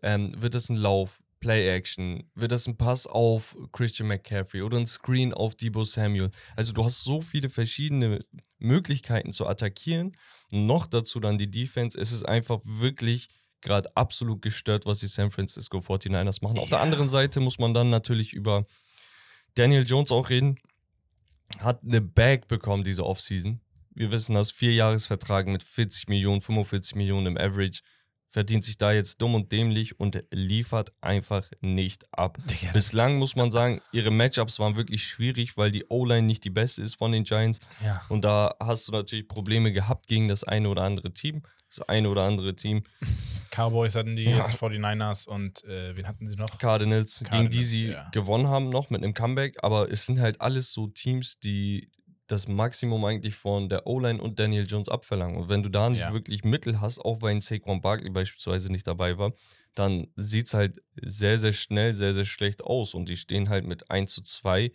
ähm, 0.02 0.34
wird 0.42 0.56
das 0.56 0.70
ein 0.70 0.78
Lauf, 0.78 1.22
Play-Action, 1.42 2.24
wird 2.36 2.52
das 2.52 2.68
ein 2.68 2.78
Pass 2.78 3.08
auf 3.08 3.58
Christian 3.72 4.08
McCaffrey 4.08 4.62
oder 4.62 4.78
ein 4.78 4.86
Screen 4.86 5.34
auf 5.34 5.56
Debo 5.56 5.84
Samuel. 5.84 6.30
Also 6.56 6.72
du 6.72 6.84
hast 6.84 7.04
so 7.04 7.20
viele 7.20 7.50
verschiedene 7.50 8.20
Möglichkeiten 8.60 9.34
zu 9.34 9.48
attackieren. 9.48 10.16
Noch 10.52 10.86
dazu 10.86 11.20
dann 11.20 11.38
die 11.38 11.50
Defense. 11.50 12.00
Es 12.00 12.12
ist 12.12 12.24
einfach 12.24 12.60
wirklich 12.64 13.28
gerade 13.62 13.96
absolut 13.96 14.42
gestört, 14.42 14.86
was 14.86 15.00
die 15.00 15.08
San 15.08 15.32
Francisco 15.32 15.78
49ers 15.80 16.44
machen. 16.44 16.58
Auf 16.60 16.70
der 16.70 16.80
Ja. 16.80 16.84
anderen 16.84 17.10
Seite 17.10 17.40
muss 17.40 17.60
man 17.60 17.74
dann 17.74 17.90
natürlich 17.90 18.34
über 18.34 18.66
Daniel 19.56 19.86
Jones 19.86 20.12
auch 20.12 20.30
reden. 20.30 20.56
Hat 21.60 21.84
eine 21.84 22.02
Bag 22.02 22.48
bekommen 22.48 22.84
diese 22.84 23.06
Offseason. 23.06 23.60
Wir 23.94 24.12
wissen 24.12 24.36
das, 24.36 24.52
Vierjahresvertrag 24.52 25.48
mit 25.48 25.64
40 25.64 26.08
Millionen, 26.08 26.40
45 26.42 26.96
Millionen 26.96 27.28
im 27.28 27.38
Average. 27.38 27.82
Verdient 28.30 28.64
sich 28.64 28.78
da 28.78 28.94
jetzt 28.94 29.22
dumm 29.22 29.36
und 29.36 29.52
dämlich 29.52 30.00
und 30.00 30.24
liefert 30.32 30.94
einfach 31.02 31.52
nicht 31.60 32.06
ab. 32.18 32.38
Digga, 32.48 32.72
Bislang 32.72 33.18
muss 33.18 33.36
man 33.36 33.52
sagen, 33.52 33.82
ihre 33.92 34.10
Matchups 34.10 34.58
waren 34.60 34.78
wirklich 34.78 35.04
schwierig, 35.04 35.58
weil 35.58 35.70
die 35.72 35.84
O-Line 35.90 36.26
nicht 36.26 36.46
die 36.46 36.50
beste 36.50 36.82
ist 36.82 36.96
von 36.96 37.12
den 37.12 37.26
Giants. 37.26 37.60
ja. 37.84 38.02
Und 38.08 38.22
da 38.24 38.56
hast 38.62 38.88
du 38.88 38.94
natürlich 38.94 39.28
Probleme 39.28 39.74
gehabt 39.74 40.08
gegen 40.08 40.30
das 40.30 40.46
eine 40.46 40.70
oder 40.70 40.84
andere 40.84 41.12
Team. 41.12 41.44
Das 41.74 41.88
eine 41.88 42.10
oder 42.10 42.24
andere 42.24 42.56
Team, 42.56 42.84
Cowboys 43.50 43.96
hatten 43.96 44.16
die 44.16 44.26
Ja. 44.26 44.38
jetzt 44.40 44.56
49ers 44.56 45.28
und 45.28 45.64
äh, 45.66 45.96
wen 45.96 46.08
hatten 46.08 46.28
sie 46.28 46.36
noch? 46.36 46.58
Cardinals, 46.58 47.20
gegen 47.20 47.30
die 47.32 47.38
Cardinals, 47.38 47.70
sie 47.70 47.88
ja. 47.88 48.10
gewonnen 48.12 48.48
haben 48.48 48.70
noch 48.70 48.90
mit 48.90 49.04
einem 49.04 49.14
Comeback. 49.14 49.58
Aber 49.64 49.92
es 49.92 50.06
sind 50.06 50.20
halt 50.20 50.40
alles 50.42 50.72
so 50.72 50.88
Teams, 50.88 51.40
die 51.40 51.90
das 52.28 52.48
Maximum 52.48 53.04
eigentlich 53.04 53.36
von 53.36 53.68
der 53.68 53.88
O-Line 53.88 54.22
und 54.22 54.40
Daniel 54.40 54.66
Jones 54.66 54.88
abverlangen. 54.88 55.36
Und 55.38 55.50
wenn 55.50 55.64
du 55.64 55.70
da 55.70 55.90
nicht 55.90 56.00
Ja. 56.00 56.14
wirklich 56.14 56.44
Mittel 56.46 56.80
hast, 56.80 57.00
auch 57.00 57.22
weil 57.22 57.32
ein 57.36 57.42
Saquon 57.42 57.82
Barkley 57.82 58.10
beispielsweise 58.10 58.72
nicht 58.72 58.88
dabei 58.88 59.18
war, 59.18 59.34
dann 59.76 60.08
sieht 60.16 60.48
es 60.48 60.54
halt 60.54 60.82
sehr, 61.02 61.38
sehr 61.38 61.54
schnell, 61.54 61.94
sehr, 61.94 62.14
sehr 62.14 62.26
schlecht 62.26 62.64
aus. 62.64 62.94
Und 62.94 63.10
die 63.10 63.18
stehen 63.18 63.50
halt 63.50 63.66
mit 63.66 63.90
1 63.92 64.14
zu 64.14 64.22
2 64.22 64.72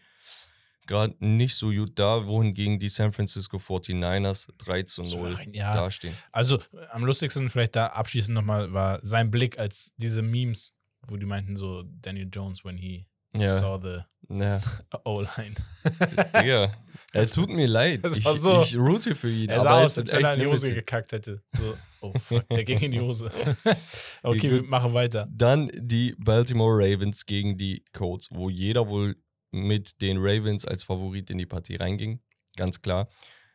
gerade 0.86 1.14
nicht 1.18 1.54
so 1.54 1.70
gut 1.70 1.98
da, 1.98 2.26
wohingegen 2.26 2.78
die 2.78 2.88
San 2.88 3.12
Francisco 3.12 3.58
49ers 3.58 4.48
3 4.58 4.82
zu 4.84 5.02
0 5.02 5.10
Souverän, 5.10 5.52
ja. 5.52 5.74
dastehen. 5.74 6.14
Also 6.32 6.58
am 6.90 7.04
lustigsten 7.04 7.48
vielleicht 7.50 7.76
da 7.76 7.88
abschließend 7.88 8.34
nochmal 8.34 8.72
war 8.72 9.00
sein 9.02 9.30
Blick 9.30 9.58
als 9.58 9.92
diese 9.96 10.22
Memes, 10.22 10.74
wo 11.02 11.16
die 11.16 11.26
meinten 11.26 11.56
so 11.56 11.84
Daniel 12.00 12.28
Jones 12.32 12.64
when 12.64 12.76
he 12.76 13.06
Ja, 13.36 13.58
saw 13.58 13.78
the 13.82 14.02
ja. 14.28 14.60
O-Line. 15.04 15.54
Digga, 16.40 16.72
er 17.12 17.30
tut 17.30 17.48
mir 17.48 17.66
leid. 17.66 18.00
Ich, 18.16 18.24
war 18.24 18.36
so- 18.36 18.60
ich 18.60 18.76
route 18.76 19.14
für 19.14 19.30
ihn. 19.30 19.48
Er 19.48 19.60
sah 19.60 19.70
aber 19.70 19.84
aus, 19.84 19.98
als 19.98 20.12
wenn 20.12 20.24
er 20.24 20.34
in 20.34 20.40
die 20.40 20.46
Hose 20.46 20.74
gekackt 20.74 21.12
hätte. 21.12 21.42
So, 21.56 21.76
oh 22.00 22.12
fuck, 22.18 22.48
der 22.48 22.64
ging 22.64 22.80
in 22.80 22.92
die 22.92 23.00
Hose. 23.00 23.30
okay, 24.22 24.50
wir 24.50 24.62
machen 24.62 24.92
weiter. 24.94 25.28
Dann 25.30 25.70
die 25.74 26.14
Baltimore 26.18 26.76
Ravens 26.76 27.24
gegen 27.26 27.56
die 27.56 27.84
Colts, 27.92 28.28
wo 28.32 28.50
jeder 28.50 28.88
wohl 28.88 29.16
mit 29.50 30.00
den 30.02 30.16
Ravens 30.18 30.64
als 30.64 30.82
Favorit 30.82 31.30
in 31.30 31.38
die 31.38 31.46
Partie 31.46 31.76
reinging. 31.76 32.20
Ganz 32.56 32.80
klar. 32.82 33.08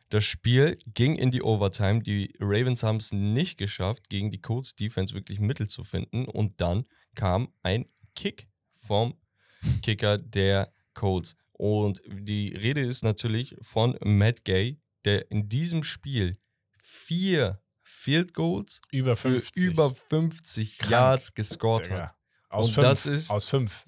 Das 0.08 0.24
Spiel 0.24 0.78
ging 0.86 1.16
in 1.16 1.30
die 1.30 1.42
Overtime. 1.42 2.02
Die 2.02 2.34
Ravens 2.38 2.82
haben 2.82 2.98
es 2.98 3.12
nicht 3.12 3.56
geschafft, 3.56 4.08
gegen 4.10 4.30
die 4.30 4.40
Colts 4.40 4.74
Defense 4.74 5.14
wirklich 5.14 5.40
Mittel 5.40 5.68
zu 5.68 5.84
finden. 5.84 6.26
Und 6.26 6.60
dann 6.60 6.86
kam 7.14 7.52
ein 7.62 7.86
Kick 8.14 8.48
vom 8.76 9.14
Kicker 9.82 10.18
der 10.18 10.72
Colts. 10.94 11.34
Und 11.52 12.02
die 12.06 12.48
Rede 12.54 12.80
ist 12.82 13.02
natürlich 13.02 13.56
von 13.62 13.96
Matt 14.04 14.44
Gay, 14.44 14.80
der 15.04 15.30
in 15.30 15.48
diesem 15.48 15.82
Spiel 15.82 16.36
vier 16.82 17.62
Field 17.82 18.34
Goals 18.34 18.80
Über 18.90 19.16
für 19.16 19.30
50. 19.30 19.64
über 19.64 19.94
50 19.94 20.78
Krank, 20.78 20.90
Yards 20.90 21.34
gescored 21.34 21.86
Digga. 21.86 22.08
hat. 22.08 22.14
Aus 22.50 22.66
Und 22.68 22.74
fünf. 22.74 22.86
das 22.86 23.06
ist- 23.06 23.30
aus 23.30 23.46
fünf 23.46 23.86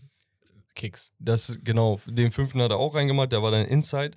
Kicks. 0.74 1.12
Das 1.18 1.58
genau, 1.62 2.00
den 2.06 2.32
fünften 2.32 2.60
hat 2.62 2.70
er 2.70 2.78
auch 2.78 2.94
reingemacht, 2.94 3.32
der 3.32 3.42
war 3.42 3.50
dann 3.50 3.66
Inside. 3.66 4.12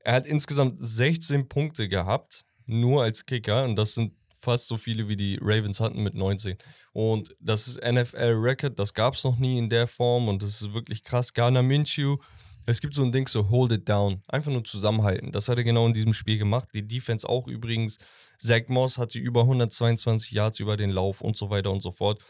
Er 0.00 0.14
hat 0.14 0.26
insgesamt 0.26 0.76
16 0.78 1.48
Punkte 1.48 1.88
gehabt, 1.88 2.44
nur 2.66 3.02
als 3.02 3.26
Kicker. 3.26 3.64
Und 3.64 3.76
das 3.76 3.94
sind 3.94 4.14
fast 4.38 4.68
so 4.68 4.76
viele, 4.76 5.08
wie 5.08 5.16
die 5.16 5.38
Ravens 5.40 5.80
hatten 5.80 6.02
mit 6.02 6.14
19. 6.14 6.56
Und 6.92 7.34
das 7.40 7.68
ist 7.68 7.82
NFL-Record, 7.82 8.78
das 8.78 8.94
gab 8.94 9.14
es 9.14 9.24
noch 9.24 9.38
nie 9.38 9.58
in 9.58 9.68
der 9.68 9.86
Form. 9.86 10.28
Und 10.28 10.42
das 10.42 10.62
ist 10.62 10.72
wirklich 10.72 11.02
krass. 11.02 11.34
Garner 11.34 11.62
Minshew, 11.62 12.18
es 12.66 12.80
gibt 12.80 12.94
so 12.94 13.02
ein 13.02 13.12
Ding, 13.12 13.26
so 13.26 13.50
hold 13.50 13.72
it 13.72 13.88
down. 13.88 14.22
Einfach 14.28 14.52
nur 14.52 14.64
zusammenhalten. 14.64 15.32
Das 15.32 15.48
hat 15.48 15.58
er 15.58 15.64
genau 15.64 15.86
in 15.86 15.92
diesem 15.92 16.12
Spiel 16.12 16.38
gemacht. 16.38 16.68
Die 16.74 16.86
Defense 16.86 17.28
auch 17.28 17.48
übrigens. 17.48 17.98
Zach 18.38 18.68
Moss 18.68 18.98
hatte 18.98 19.18
über 19.18 19.42
122 19.42 20.32
Yards 20.32 20.60
über 20.60 20.76
den 20.76 20.90
Lauf 20.90 21.20
und 21.20 21.36
so 21.36 21.50
weiter 21.50 21.70
und 21.70 21.80
so 21.80 21.92
fort. 21.92 22.22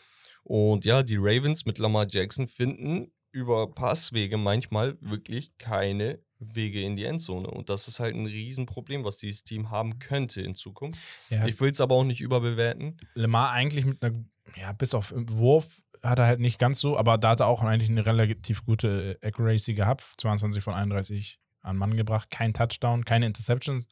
Und 0.45 0.85
ja, 0.85 1.03
die 1.03 1.16
Ravens 1.19 1.66
mit 1.66 1.79
Lamar 1.79 2.07
Jackson 2.09 2.49
finden 2.49 3.12
über 3.33 3.72
Passwege 3.72 4.37
manchmal 4.37 4.97
wirklich 5.01 5.57
keine 5.59 6.18
Wege 6.39 6.83
in 6.83 6.97
die 6.97 7.05
Endzone. 7.05 7.49
Und 7.49 7.68
das 7.68 7.89
ist 7.89 8.01
halt 8.01 8.14
ein 8.14 8.26
Riesenproblem, 8.26 9.05
was 9.05 9.18
dieses 9.18 9.45
Team 9.45 9.70
haben 9.70 9.99
könnte 9.99 10.41
in 10.41 10.55
Zukunft. 10.55 11.01
Ja, 11.31 11.47
Ich 11.47 11.61
will 11.61 11.70
es 11.70 11.81
aber 11.81 11.97
auch 11.97 12.05
nicht 12.05 12.20
überbewerten. 12.20 12.97
Lemar 13.14 13.51
eigentlich 13.51 13.85
mit 13.85 14.03
einer, 14.03 14.14
ja, 14.57 14.72
bis 14.72 14.95
auf 14.95 15.12
Wurf 15.16 15.66
hat 16.03 16.18
er 16.20 16.26
halt 16.26 16.41
nicht 16.41 16.59
ganz 16.61 16.79
so, 16.81 16.97
aber 16.97 17.18
da 17.18 17.31
hat 17.31 17.41
er 17.41 17.47
auch 17.47 17.62
eigentlich 17.62 17.91
eine 17.91 18.07
relativ 18.07 18.64
gute 18.64 19.18
äh, 19.20 19.26
Accuracy 19.26 19.74
gehabt. 19.74 20.05
22 20.18 20.62
von 20.62 20.74
31 20.74 21.41
an 21.62 21.76
Mann 21.76 21.97
gebracht. 21.97 22.31
Kein 22.31 22.55
Touchdown, 22.55 23.05
keine 23.05 23.26
Interception, 23.26 23.85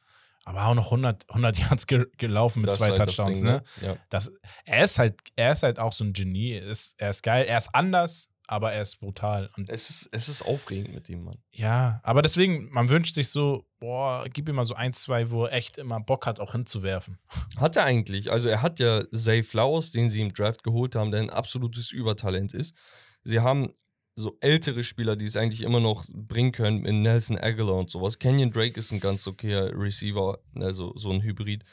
aber 0.45 0.67
auch 0.67 0.73
noch 0.73 0.85
100, 0.85 1.29
100 1.29 1.57
Yards 1.59 1.85
ge 1.87 2.05
gelaufen 2.17 2.61
mit 2.61 2.69
Das 2.69 2.77
zwei 2.77 2.87
halt 2.87 2.99
das 2.99 3.15
Touchdowns. 3.15 3.41
Ding, 3.41 3.49
ne? 3.49 3.63
Ja. 3.81 3.97
Das, 4.09 4.31
er, 4.63 4.85
ist 4.85 4.99
halt, 4.99 5.19
er 5.35 5.51
ist 5.51 5.63
halt 5.63 5.79
auch 5.79 5.91
so 5.91 6.05
ein 6.05 6.13
Genie. 6.13 6.53
Er 6.53 6.67
ist, 6.67 6.95
er 6.97 7.09
ist 7.09 7.23
geil, 7.23 7.45
er 7.45 7.57
ist 7.57 7.75
anders, 7.75 8.29
aber 8.47 8.71
er 8.71 8.81
ist 8.81 8.99
brutal. 8.99 9.49
Und 9.57 9.69
Es, 9.69 9.89
ist, 9.89 10.09
es 10.11 10.29
ist 10.29 10.41
aufregend 10.41 10.93
mit 10.95 11.09
ihm, 11.09 11.23
Mann. 11.25 11.35
ja, 11.51 11.99
aber 12.03 12.21
deswegen, 12.21 12.69
man 12.71 12.89
wünscht 12.89 13.13
sich 13.15 13.29
so, 13.29 13.65
boah, 13.79 14.25
gib 14.31 14.47
ihm 14.49 14.55
mal 14.55 14.65
so 14.65 14.73
ein, 14.75 14.93
zwei, 14.93 15.29
wo 15.29 15.45
er 15.45 15.53
echt 15.53 15.77
immer 15.77 15.99
Bock 15.99 16.25
hat, 16.25 16.39
auch 16.39 16.53
hinzuwerfen. 16.53 17.19
Hat 17.57 17.75
er 17.75 17.83
eigentlich. 17.83 18.31
Also 18.31 18.49
er 18.49 18.61
hat 18.61 18.79
ja 18.79 19.03
Zay 19.13 19.43
Flowers, 19.43 19.91
den 19.91 20.09
sie 20.09 20.21
im 20.21 20.33
Draft 20.33 20.63
geholt 20.63 20.95
haben, 20.95 21.11
der 21.11 21.21
ein 21.21 21.29
absolutes 21.29 21.91
Übertalent 21.91 22.53
ist. 22.53 22.75
Sie 23.23 23.39
haben 23.41 23.73
so 24.15 24.35
ältere 24.39 24.83
Spieler, 24.83 25.15
die 25.15 25.25
es 25.25 25.37
eigentlich 25.37 25.61
immer 25.61 25.79
noch 25.79 26.05
bringen 26.11 26.51
können, 26.51 26.85
in 26.85 27.03
Nelson 27.03 27.37
Aguilar 27.37 27.75
und 27.75 27.91
sowas. 27.91 28.17
Kenyon 28.17 28.49
Drake 28.51 28.79
ist 28.79 28.91
ein 28.91 28.99
ganz 28.99 29.27
okayer 29.27 29.71
Receiver, 29.77 30.39
also 30.55 30.91
so 30.95 31.11
ein 31.11 31.21
Hybrid. 31.21 31.63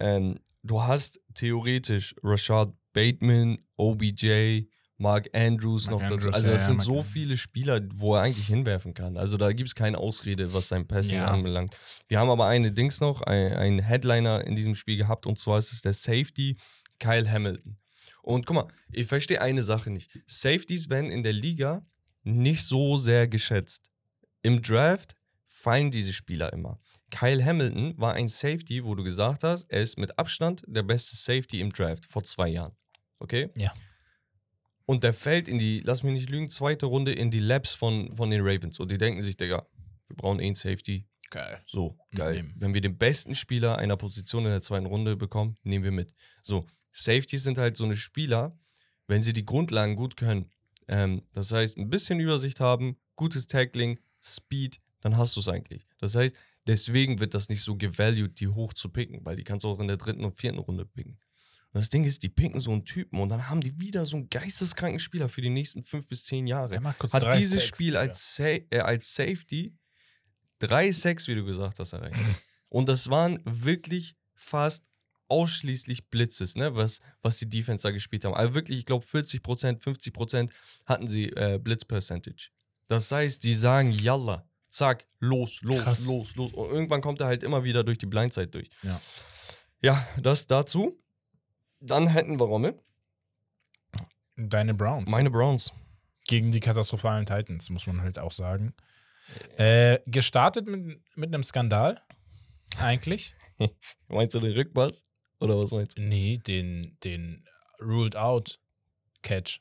Ähm, 0.00 0.38
du 0.62 0.82
hast 0.82 1.18
theoretisch 1.32 2.14
Rashad 2.22 2.74
Bateman, 2.92 3.58
OBJ, 3.76 4.66
Mark 4.96 5.28
Andrews 5.34 5.86
Mark 5.90 5.92
noch 5.92 6.08
dazu. 6.08 6.14
Andrews, 6.28 6.34
Also 6.34 6.48
ja, 6.50 6.56
es 6.56 6.62
ja, 6.62 6.66
sind 6.68 6.76
Mark 6.76 6.86
so 6.86 7.02
viele 7.02 7.36
Spieler, 7.36 7.80
wo 7.94 8.14
er 8.14 8.22
eigentlich 8.22 8.46
hinwerfen 8.46 8.94
kann. 8.94 9.16
Also 9.16 9.36
da 9.36 9.52
gibt 9.52 9.68
es 9.68 9.74
keine 9.74 9.98
Ausrede, 9.98 10.52
was 10.54 10.68
sein 10.68 10.86
Passing 10.86 11.18
Ja. 11.18 11.26
anbelangt. 11.26 11.76
Wir 12.08 12.18
haben 12.18 12.30
aber 12.30 12.46
eine 12.46 12.70
Dings 12.72 13.00
noch, 13.00 13.22
ein, 13.22 13.52
ein 13.54 13.78
Headliner 13.80 14.46
in 14.46 14.54
diesem 14.54 14.74
Spiel 14.74 14.96
gehabt 14.96 15.26
und 15.26 15.38
zwar 15.38 15.58
ist 15.58 15.72
es 15.72 15.82
der 15.82 15.92
Safety 15.94 16.56
Kyle 17.00 17.30
Hamilton. 17.30 17.76
Und 18.22 18.46
guck 18.46 18.54
mal, 18.56 18.68
ich 18.92 19.06
verstehe 19.06 19.40
eine 19.42 19.62
Sache 19.62 19.90
nicht. 19.90 20.10
Safeties 20.26 20.88
werden 20.88 21.10
in 21.10 21.22
der 21.22 21.32
Liga 21.34 21.84
nicht 22.22 22.64
so 22.64 22.96
sehr 22.96 23.28
geschätzt. 23.28 23.90
Im 24.42 24.62
Draft 24.62 25.16
fallen 25.46 25.90
diese 25.90 26.12
Spieler 26.12 26.52
immer. 26.52 26.78
Kyle 27.10 27.44
Hamilton 27.44 27.94
war 27.98 28.14
ein 28.14 28.28
Safety, 28.28 28.84
wo 28.84 28.94
du 28.94 29.04
gesagt 29.04 29.44
hast, 29.44 29.70
er 29.70 29.82
ist 29.82 29.98
mit 29.98 30.18
Abstand 30.18 30.62
der 30.66 30.82
beste 30.82 31.16
Safety 31.16 31.60
im 31.60 31.70
Draft 31.72 32.06
vor 32.06 32.24
zwei 32.24 32.48
Jahren. 32.48 32.72
Okay? 33.18 33.50
Ja. 33.58 33.72
Und 34.86 35.02
der 35.02 35.14
fällt 35.14 35.48
in 35.48 35.58
die, 35.58 35.80
lass 35.80 36.02
mich 36.02 36.12
nicht 36.12 36.30
lügen, 36.30 36.50
zweite 36.50 36.86
Runde 36.86 37.12
in 37.12 37.30
die 37.30 37.38
Labs 37.38 37.72
von, 37.72 38.14
von 38.14 38.30
den 38.30 38.42
Ravens. 38.42 38.80
Und 38.80 38.90
die 38.90 38.98
denken 38.98 39.22
sich, 39.22 39.36
Digga, 39.36 39.66
wir 40.06 40.16
brauchen 40.16 40.40
eh 40.40 40.46
einen 40.46 40.54
Safety. 40.54 41.06
Geil. 41.30 41.62
So, 41.66 41.98
geil. 42.14 42.52
Wenn 42.56 42.74
wir 42.74 42.80
den 42.80 42.98
besten 42.98 43.34
Spieler 43.34 43.78
einer 43.78 43.96
Position 43.96 44.44
in 44.44 44.50
der 44.50 44.62
zweiten 44.62 44.86
Runde 44.86 45.16
bekommen, 45.16 45.56
nehmen 45.62 45.84
wir 45.84 45.90
mit. 45.90 46.14
So, 46.42 46.66
Safeties 46.92 47.42
sind 47.42 47.58
halt 47.58 47.76
so 47.76 47.84
eine 47.84 47.96
Spieler, 47.96 48.56
wenn 49.08 49.22
sie 49.22 49.32
die 49.32 49.44
Grundlagen 49.44 49.96
gut 49.96 50.16
können. 50.16 50.50
Ähm, 50.86 51.22
das 51.32 51.52
heißt, 51.52 51.78
ein 51.78 51.90
bisschen 51.90 52.20
Übersicht 52.20 52.60
haben, 52.60 52.96
gutes 53.16 53.46
Tackling, 53.46 53.98
Speed, 54.22 54.80
dann 55.00 55.16
hast 55.16 55.36
du 55.36 55.40
es 55.40 55.48
eigentlich. 55.48 55.86
Das 55.98 56.14
heißt, 56.14 56.36
deswegen 56.66 57.20
wird 57.20 57.34
das 57.34 57.48
nicht 57.48 57.62
so 57.62 57.76
gevalued, 57.76 58.38
die 58.40 58.48
hoch 58.48 58.72
zu 58.72 58.88
picken, 58.88 59.20
weil 59.24 59.36
die 59.36 59.44
kannst 59.44 59.64
du 59.64 59.68
auch 59.68 59.80
in 59.80 59.88
der 59.88 59.96
dritten 59.96 60.24
und 60.24 60.36
vierten 60.36 60.58
Runde 60.58 60.86
picken. 60.86 61.18
Und 61.74 61.80
das 61.80 61.90
Ding 61.90 62.04
ist, 62.04 62.22
die 62.22 62.28
picken 62.28 62.60
so 62.60 62.70
einen 62.70 62.84
Typen 62.84 63.20
und 63.20 63.30
dann 63.30 63.48
haben 63.48 63.60
die 63.60 63.80
wieder 63.80 64.06
so 64.06 64.16
einen 64.16 64.30
geisteskranken 64.30 65.00
Spieler 65.00 65.28
für 65.28 65.42
die 65.42 65.50
nächsten 65.50 65.82
fünf 65.82 66.06
bis 66.06 66.24
zehn 66.24 66.46
Jahre 66.46 66.80
hat 66.84 67.34
dieses 67.34 67.62
Sacks, 67.62 67.66
Spiel 67.66 67.96
als, 67.96 68.36
Sa 68.36 68.46
äh, 68.46 68.78
als 68.78 69.12
Safety 69.12 69.76
drei 70.60 70.92
Sacks, 70.92 71.26
wie 71.26 71.34
du 71.34 71.44
gesagt 71.44 71.80
hast, 71.80 71.92
erreicht. 71.92 72.16
Und 72.68 72.88
das 72.88 73.10
waren 73.10 73.40
wirklich 73.44 74.14
fast 74.34 74.84
ausschließlich 75.26 76.10
Blitzes, 76.10 76.54
ne, 76.54 76.76
was, 76.76 77.00
was 77.22 77.38
die 77.38 77.48
Defense 77.48 77.82
da 77.82 77.90
gespielt 77.90 78.24
haben. 78.24 78.34
Also 78.34 78.54
wirklich, 78.54 78.78
ich 78.78 78.86
glaube, 78.86 79.04
40%, 79.04 79.80
50% 79.80 80.50
hatten 80.86 81.08
sie 81.08 81.30
äh, 81.30 81.58
Blitz-Percentage. 81.58 82.50
Das 82.86 83.10
heißt, 83.10 83.42
die 83.42 83.52
sagen, 83.52 83.90
yalla, 83.90 84.46
zack, 84.68 85.08
los, 85.18 85.60
los, 85.62 85.80
Krass. 85.80 86.06
los, 86.06 86.36
los. 86.36 86.52
Und 86.52 86.70
irgendwann 86.70 87.00
kommt 87.00 87.20
er 87.20 87.26
halt 87.26 87.42
immer 87.42 87.64
wieder 87.64 87.82
durch 87.82 87.98
die 87.98 88.06
Blindside 88.06 88.46
durch. 88.46 88.68
Ja. 88.84 89.00
Ja, 89.82 90.08
das 90.22 90.46
dazu. 90.46 91.00
Dann 91.86 92.08
hätten 92.08 92.40
wir 92.40 92.46
Rommel. 92.46 92.80
Deine 94.36 94.72
Browns. 94.72 95.10
Meine 95.10 95.30
Browns. 95.30 95.72
Gegen 96.26 96.50
die 96.50 96.60
katastrophalen 96.60 97.26
Titans, 97.26 97.68
muss 97.68 97.86
man 97.86 98.00
halt 98.00 98.18
auch 98.18 98.32
sagen. 98.32 98.74
Äh, 99.58 99.98
gestartet 100.06 100.66
mit, 100.66 101.02
mit 101.14 101.34
einem 101.34 101.42
Skandal. 101.42 102.00
Eigentlich. 102.78 103.34
Meinst 104.08 104.34
du 104.34 104.40
den 104.40 104.54
Rückpass? 104.54 105.06
Oder 105.40 105.58
was 105.58 105.70
meinst 105.72 105.98
du? 105.98 106.02
Nee, 106.02 106.38
den, 106.38 106.96
den 107.04 107.44
Ruled 107.80 108.16
Out 108.16 108.60
Catch. 109.22 109.60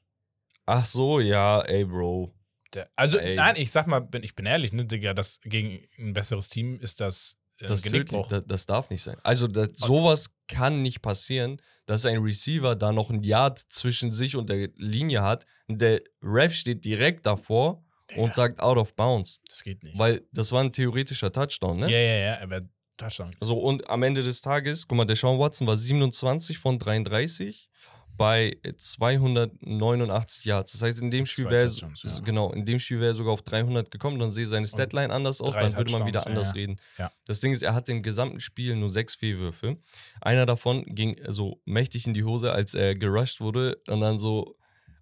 Ach 0.66 0.86
so, 0.86 1.20
ja, 1.20 1.62
ey, 1.62 1.84
Bro. 1.84 2.34
Der, 2.74 2.90
also, 2.96 3.18
Ey. 3.18 3.36
nein, 3.36 3.56
ich 3.58 3.72
sag 3.72 3.86
mal, 3.88 4.00
bin, 4.00 4.24
ich 4.24 4.36
bin 4.36 4.46
ehrlich, 4.46 4.72
ne, 4.72 4.86
Digga, 4.86 5.14
das 5.14 5.42
gegen 5.44 5.86
ein 6.00 6.14
besseres 6.14 6.48
Team 6.48 6.80
ist 6.80 7.02
das, 7.02 7.38
äh, 7.60 7.68
Das, 7.68 7.82
tödlich, 7.82 8.08
Genickbruch. 8.10 8.28
das, 8.28 8.44
das 8.46 8.66
darf 8.66 8.90
nicht 8.90 9.02
sein. 9.04 9.18
Also 9.24 9.48
das, 9.48 9.70
sowas 9.76 10.30
kann 10.48 10.82
nicht 10.82 11.02
passieren, 11.02 11.62
dass 11.86 12.06
ein 12.06 12.18
Receiver 12.20 12.76
da 12.76 12.92
noch 12.92 13.10
ein 13.10 13.22
Yard 13.24 13.60
zwischen 13.60 14.12
sich 14.12 14.36
und 14.36 14.50
der 14.50 14.70
Linie 14.76 15.22
hat. 15.24 15.46
Und 15.68 15.82
der 15.82 16.02
Ref 16.22 16.54
steht 16.54 16.86
direkt 16.86 17.26
davor 17.26 17.84
Digga, 18.10 18.22
und 18.22 18.36
sagt 18.36 18.60
out 18.60 18.78
of 18.78 18.96
bounds. 18.96 19.42
das 19.50 19.64
geht 19.64 19.84
nicht. 19.84 19.98
Weil 19.98 20.22
das 20.32 20.52
war 20.52 20.62
ein 20.62 20.72
theoretischer 20.72 21.32
Touchdown, 21.32 21.80
ne? 21.80 21.92
Ja, 21.92 21.98
ja, 21.98 22.16
ja, 22.16 22.34
er 22.36 22.50
wäre 22.50 22.70
Touchdown. 22.98 23.36
So, 23.42 23.58
und 23.58 23.90
am 23.90 24.04
Ende 24.04 24.24
des 24.24 24.42
Tages, 24.42 24.88
guck 24.88 24.98
mal, 24.98 25.06
der 25.06 25.16
Sean 25.16 25.40
Watson 25.40 25.68
war 25.68 25.76
27 25.76 26.58
von 26.58 26.78
33. 26.80 27.70
bei 28.18 28.58
289 28.78 30.46
Yards. 30.46 30.74
Das 30.74 30.82
heißt, 30.82 31.02
in 31.02 31.12
dem 31.12 31.26
Spiel 31.26 31.50
wäre 31.50 31.68
ja. 31.68 32.20
genau, 32.24 32.52
in 32.52 32.66
dem 32.66 32.80
Spiel 32.80 33.00
wäre 33.00 33.12
er 33.12 33.16
sogar 33.16 33.34
auf 33.34 33.42
300 33.42 33.90
gekommen, 33.90 34.20
dann 34.20 34.30
sehe 34.30 34.46
seine 34.46 34.68
Statline 34.68 35.12
anders 35.12 35.42
aus, 35.42 35.56
dann 35.56 35.76
würde 35.76 35.92
man 35.92 36.06
wieder 36.06 36.28
anders 36.28 36.50
ja, 36.50 36.56
ja. 36.56 36.60
reden. 36.60 36.82
Ja. 36.98 37.12
Das 37.26 37.40
Ding 37.40 37.52
ist, 37.52 37.64
er 37.64 37.74
hat 37.74 37.90
im 37.90 38.04
gesamten 38.04 38.40
Spiel 38.40 38.76
nur 38.76 38.90
sechs 38.90 39.16
Fehlwürfe. 39.16 39.78
Einer 40.22 40.46
davon 40.46 40.84
ging 40.86 41.20
so 41.28 41.62
mächtig 41.66 42.08
in 42.08 42.14
die 42.14 42.24
Hose, 42.24 42.52
als 42.52 42.74
er 42.74 42.96
gerusht 42.96 43.42
wurde 43.42 43.78
und 43.88 44.02
dann 44.02 44.20
so 44.20 44.56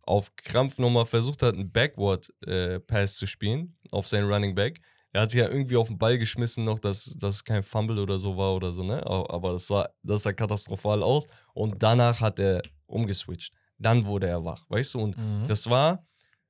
auf 0.03 0.36
Krampf 0.36 0.78
nochmal 0.78 1.05
versucht 1.05 1.43
hat, 1.43 1.55
einen 1.55 1.72
Backward-Pass 1.72 3.16
zu 3.16 3.28
spielen 3.28 3.76
auf 3.91 4.07
seinen 4.07 4.32
Running 4.32 4.55
Back. 4.55 4.82
Er 5.14 5.22
hat 5.22 5.32
sich 5.32 5.41
ja 5.41 5.49
irgendwie 5.49 5.76
auf 5.76 5.88
den 5.88 5.97
Ball 5.97 6.18
geschmissen 6.18 6.64
noch, 6.64 6.80
dass 6.80 7.16
das 7.20 7.43
kein 7.43 7.64
Fumble 7.64 7.99
oder 7.99 8.18
so 8.18 8.38
war 8.38 8.55
oder 8.55 8.72
so, 8.72 8.84
ne? 8.84 9.05
Aber 9.05 9.51
das 9.51 9.70
war, 9.70 9.89
das 10.03 10.24
sah 10.24 10.32
katastrophal 10.32 11.03
aus. 11.03 11.28
Und 11.53 11.84
danach 11.84 12.22
hat 12.22 12.39
er 12.39 12.62
umgeswitcht. 12.91 13.53
Dann 13.77 14.05
wurde 14.05 14.27
er 14.27 14.43
wach, 14.45 14.69
weißt 14.69 14.93
du? 14.95 14.99
Und 14.99 15.17
Mhm. 15.17 15.47
das 15.47 15.69
war 15.69 16.05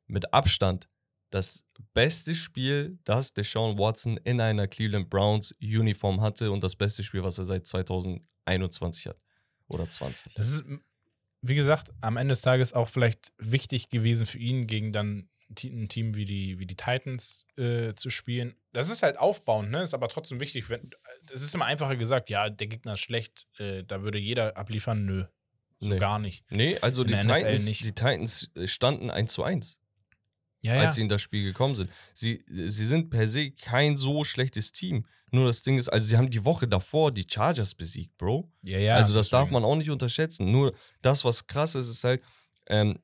mit 0.07 0.33
Abstand 0.33 0.89
das 1.29 1.63
beste 1.93 2.35
Spiel, 2.35 2.99
das 3.05 3.33
Deshaun 3.33 3.77
Watson 3.77 4.17
in 4.17 4.41
einer 4.41 4.67
Cleveland 4.67 5.09
Browns 5.09 5.55
Uniform 5.61 6.19
hatte 6.21 6.51
und 6.51 6.61
das 6.63 6.75
beste 6.75 7.03
Spiel, 7.03 7.23
was 7.23 7.37
er 7.37 7.45
seit 7.45 7.65
2021 7.65 9.07
hat. 9.07 9.17
Oder 9.67 9.89
20. 9.89 10.33
Das 10.33 10.49
ist, 10.49 10.63
wie 11.41 11.55
gesagt, 11.55 11.91
am 12.01 12.17
Ende 12.17 12.33
des 12.33 12.41
Tages 12.41 12.73
auch 12.73 12.89
vielleicht 12.89 13.31
wichtig 13.37 13.89
gewesen 13.89 14.27
für 14.27 14.37
ihn, 14.37 14.67
gegen 14.67 14.91
dann 14.91 15.29
ein 15.63 15.87
Team 15.89 16.15
wie 16.15 16.25
die, 16.25 16.59
wie 16.59 16.65
die 16.65 16.75
Titans 16.75 17.45
äh, 17.57 17.93
zu 17.95 18.09
spielen. 18.09 18.55
Das 18.73 18.89
ist 18.89 19.03
halt 19.03 19.19
aufbauend, 19.19 19.69
ne? 19.71 19.83
Ist 19.83 19.93
aber 19.93 20.07
trotzdem 20.07 20.39
wichtig. 20.39 20.69
Wenn, 20.69 20.91
es 21.33 21.41
ist 21.41 21.53
immer 21.55 21.65
einfacher 21.65 21.97
gesagt, 21.97 22.29
ja, 22.29 22.49
der 22.49 22.67
Gegner 22.67 22.93
ist 22.93 23.01
schlecht, 23.01 23.47
äh, 23.57 23.83
da 23.83 24.01
würde 24.01 24.17
jeder 24.17 24.55
abliefern. 24.55 25.05
Nö, 25.05 25.25
so 25.81 25.87
Nee. 25.89 25.99
gar 25.99 26.19
nicht. 26.19 26.45
Nee, 26.49 26.77
also 26.79 27.03
die 27.03 27.15
Titans, 27.19 27.65
die 27.65 27.91
Titans 27.91 28.49
standen 28.65 29.09
1 29.09 29.33
zu 29.33 29.43
1, 29.43 29.81
Ja, 30.61 30.79
als 30.79 30.95
sie 30.95 31.01
in 31.01 31.09
das 31.09 31.21
Spiel 31.21 31.43
gekommen 31.43 31.75
sind. 31.75 31.89
Sie, 32.13 32.43
sie 32.47 32.85
sind 32.85 33.09
per 33.09 33.27
se 33.27 33.51
kein 33.51 33.97
so 33.97 34.23
schlechtes 34.23 34.71
Team. 34.71 35.05
Nur 35.31 35.47
das 35.47 35.63
Ding 35.63 35.77
ist, 35.77 35.89
also 35.89 36.05
sie 36.05 36.17
haben 36.17 36.29
die 36.29 36.43
Woche 36.45 36.67
davor 36.67 37.11
die 37.11 37.25
Chargers 37.29 37.73
besiegt, 37.73 38.17
Bro. 38.17 38.51
ja, 38.63 38.77
ja. 38.77 38.95
also 38.95 39.13
das 39.15 39.29
darf 39.29 39.43
deswegen. 39.49 39.53
man 39.53 39.63
auch 39.63 39.75
nicht 39.75 39.89
unterschätzen. 39.89 40.51
Nur 40.51 40.73
das, 41.01 41.25
was 41.25 41.47
krass 41.47 41.73
ist, 41.75 41.87
ist 41.87 42.03
halt, 42.03 42.21
ähm, 42.67 42.99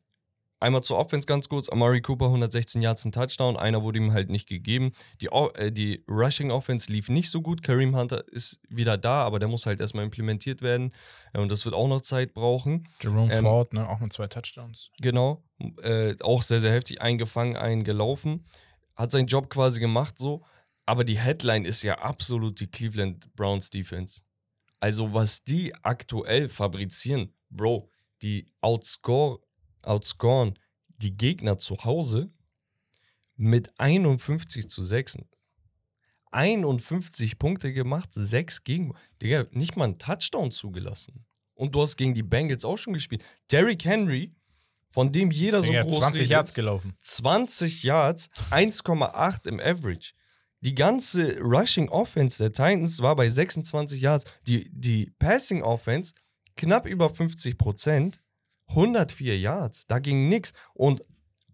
einmal 0.59 0.83
zur 0.83 0.97
Offense 0.97 1.25
ganz 1.25 1.49
kurz, 1.49 1.69
Amari 1.69 2.01
Cooper 2.01 2.25
116 2.25 2.81
Yards, 2.81 3.05
ein 3.05 3.11
Touchdown, 3.11 3.57
einer 3.57 3.83
wurde 3.83 3.99
ihm 3.99 4.13
halt 4.13 4.29
nicht 4.29 4.47
gegeben. 4.47 4.91
Die, 5.21 5.27
äh, 5.27 5.71
die 5.71 6.03
Rushing 6.07 6.51
Offense 6.51 6.91
lief 6.91 7.09
nicht 7.09 7.29
so 7.29 7.41
gut, 7.41 7.63
Kareem 7.63 7.95
Hunter 7.95 8.27
ist 8.31 8.59
wieder 8.69 8.97
da, 8.97 9.23
aber 9.23 9.39
der 9.39 9.47
muss 9.47 9.65
halt 9.65 9.79
erstmal 9.79 10.05
implementiert 10.05 10.61
werden 10.61 10.91
äh, 11.33 11.39
und 11.39 11.51
das 11.51 11.65
wird 11.65 11.75
auch 11.75 11.87
noch 11.87 12.01
Zeit 12.01 12.33
brauchen. 12.33 12.87
Jerome 13.01 13.33
ähm, 13.33 13.43
Ford, 13.43 13.73
ne? 13.73 13.87
Auch 13.87 13.99
mit 13.99 14.13
zwei 14.13 14.27
Touchdowns. 14.27 14.91
Genau, 14.99 15.43
äh, 15.81 16.15
auch 16.21 16.41
sehr, 16.41 16.59
sehr 16.59 16.71
heftig 16.71 17.01
eingefangen, 17.01 17.55
eingelaufen, 17.55 18.45
hat 18.95 19.11
seinen 19.11 19.27
Job 19.27 19.49
quasi 19.49 19.79
gemacht 19.79 20.17
so, 20.17 20.43
aber 20.85 21.03
die 21.03 21.19
Headline 21.19 21.65
ist 21.65 21.83
ja 21.83 21.99
absolut 21.99 22.59
die 22.59 22.67
Cleveland 22.67 23.33
Browns 23.35 23.69
Defense. 23.69 24.21
Also 24.79 25.13
was 25.13 25.43
die 25.43 25.73
aktuell 25.83 26.47
fabrizieren, 26.47 27.33
Bro, 27.49 27.89
die 28.21 28.47
outscore, 28.61 29.39
outscoren 29.87 30.57
die 30.97 31.15
Gegner 31.15 31.57
zu 31.57 31.83
Hause 31.83 32.31
mit 33.35 33.71
51 33.79 34.69
zu 34.69 34.83
6. 34.83 35.19
51 36.31 37.39
Punkte 37.39 37.71
gemacht, 37.73 38.09
6 38.13 38.63
gegen. 38.63 38.93
Digga, 39.21 39.45
nicht 39.51 39.77
mal 39.77 39.85
einen 39.85 39.99
Touchdown 39.99 40.51
zugelassen. 40.51 41.25
Und 41.53 41.73
du 41.73 41.81
hast 41.81 41.97
gegen 41.97 42.13
die 42.13 42.23
Bengals 42.23 42.65
auch 42.65 42.77
schon 42.77 42.93
gespielt. 42.93 43.23
Derrick 43.51 43.85
Henry, 43.85 44.35
von 44.91 45.11
dem 45.11 45.31
jeder 45.31 45.61
so 45.61 45.67
Digga, 45.67 45.81
groß 45.83 45.95
20 45.95 46.19
redet, 46.19 46.31
Yards 46.31 46.53
gelaufen. 46.53 46.95
20 46.99 47.83
Yards, 47.83 48.29
1,8 48.51 49.47
im 49.47 49.59
Average. 49.59 50.13
Die 50.61 50.75
ganze 50.75 51.39
Rushing 51.39 51.89
Offense 51.89 52.37
der 52.39 52.51
Titans 52.51 53.01
war 53.01 53.15
bei 53.15 53.29
26 53.29 54.01
Yards. 54.01 54.25
Die, 54.47 54.69
die 54.71 55.11
Passing 55.19 55.63
Offense 55.63 56.13
knapp 56.55 56.87
über 56.87 57.09
50 57.09 57.57
Prozent, 57.57 58.19
104 58.67 59.37
Yards. 59.39 59.87
Da 59.87 59.99
ging 59.99 60.29
nichts. 60.29 60.53
Und 60.73 61.03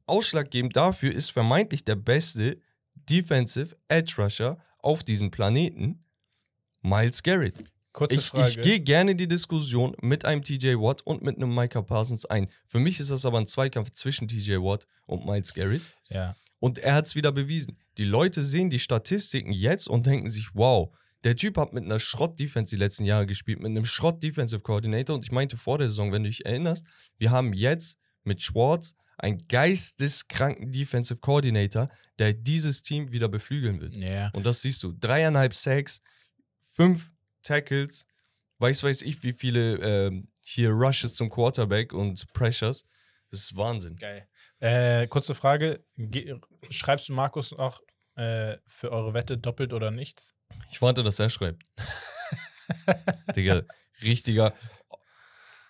ausschlaggebend 0.05 0.75
dafür 0.75 1.13
ist 1.13 1.31
vermeintlich 1.31 1.83
der 1.85 1.95
beste 1.95 2.59
Defensive 2.95 3.75
Edge 3.87 4.15
Rusher 4.17 4.57
auf 4.79 5.03
diesem 5.03 5.31
Planeten, 5.31 6.05
Miles 6.81 7.23
Garrett. 7.23 7.63
Kurze 7.93 8.15
Ich, 8.15 8.25
Frage. 8.27 8.49
ich 8.49 8.61
gehe 8.61 8.79
gerne 8.79 9.15
die 9.15 9.27
Diskussion 9.27 9.95
mit 10.01 10.25
einem 10.25 10.41
TJ 10.43 10.73
Watt 10.75 11.01
und 11.03 11.21
mit 11.21 11.35
einem 11.37 11.53
Micah 11.53 11.83
Parsons 11.83 12.25
ein. 12.25 12.49
Für 12.67 12.79
mich 12.79 12.99
ist 12.99 13.11
das 13.11 13.25
aber 13.25 13.37
ein 13.37 13.45
Zweikampf 13.47 13.91
zwischen 13.91 14.27
TJ 14.27 14.55
Watt 14.55 14.87
und 15.05 15.25
Miles 15.25 15.53
Garrett. 15.53 15.83
ja. 16.09 16.35
Und 16.59 16.77
er 16.79 16.95
hat 16.95 17.05
es 17.07 17.15
wieder 17.15 17.33
bewiesen. 17.33 17.77
Die 17.97 18.05
Leute 18.05 18.41
sehen 18.41 18.69
die 18.69 18.79
Statistiken 18.79 19.51
jetzt 19.51 19.89
und 19.89 20.05
denken 20.05 20.29
sich, 20.29 20.55
wow, 20.55 20.95
der 21.23 21.35
Typ 21.35 21.57
hat 21.57 21.73
mit 21.73 21.83
einer 21.83 21.99
Schrott-Defense 21.99 22.75
die 22.75 22.79
letzten 22.79 23.05
Jahre 23.05 23.25
gespielt, 23.25 23.59
mit 23.59 23.69
einem 23.69 23.85
Schrott-Defensive 23.85 24.61
Coordinator. 24.61 25.15
Und 25.15 25.23
ich 25.23 25.31
meinte 25.31 25.57
vor 25.57 25.77
der 25.77 25.89
Saison, 25.89 26.11
wenn 26.11 26.23
du 26.23 26.29
dich 26.29 26.45
erinnerst, 26.45 26.85
wir 27.17 27.31
haben 27.31 27.53
jetzt 27.53 27.97
mit 28.23 28.41
Schwartz 28.41 28.95
einen 29.17 29.47
geisteskranken 29.47 30.71
Defensive 30.71 31.19
Coordinator, 31.19 31.89
der 32.19 32.33
dieses 32.33 32.81
Team 32.81 33.11
wieder 33.11 33.29
beflügeln 33.29 33.79
will. 33.79 33.93
Ja. 33.93 34.29
Und 34.33 34.45
das 34.45 34.61
siehst 34.61 34.83
du. 34.83 34.91
Dreieinhalb 34.91 35.53
Sacks, 35.53 36.01
fünf 36.61 37.11
Tackles, 37.41 38.05
weiß 38.59 38.83
weiß 38.83 39.01
ich, 39.03 39.23
wie 39.23 39.33
viele 39.33 39.75
ähm, 39.77 40.27
hier 40.41 40.71
Rushes 40.71 41.15
zum 41.15 41.29
Quarterback 41.29 41.93
und 41.93 42.25
Pressures. 42.33 42.85
Das 43.31 43.41
ist 43.41 43.55
Wahnsinn. 43.55 43.95
Geil. 43.95 44.27
Äh, 44.59 45.07
kurze 45.07 45.35
Frage. 45.35 45.85
Ge 45.97 46.39
schreibst 46.69 47.09
du 47.09 47.13
Markus 47.13 47.51
noch 47.51 47.81
äh, 48.15 48.57
für 48.67 48.91
eure 48.91 49.13
Wette 49.13 49.37
doppelt 49.37 49.73
oder 49.73 49.91
nichts? 49.91 50.35
Ich 50.71 50.81
warte, 50.81 51.03
dass 51.03 51.19
er 51.19 51.29
schreibt. 51.29 51.63
Digga, 53.35 53.63
richtiger 54.01 54.53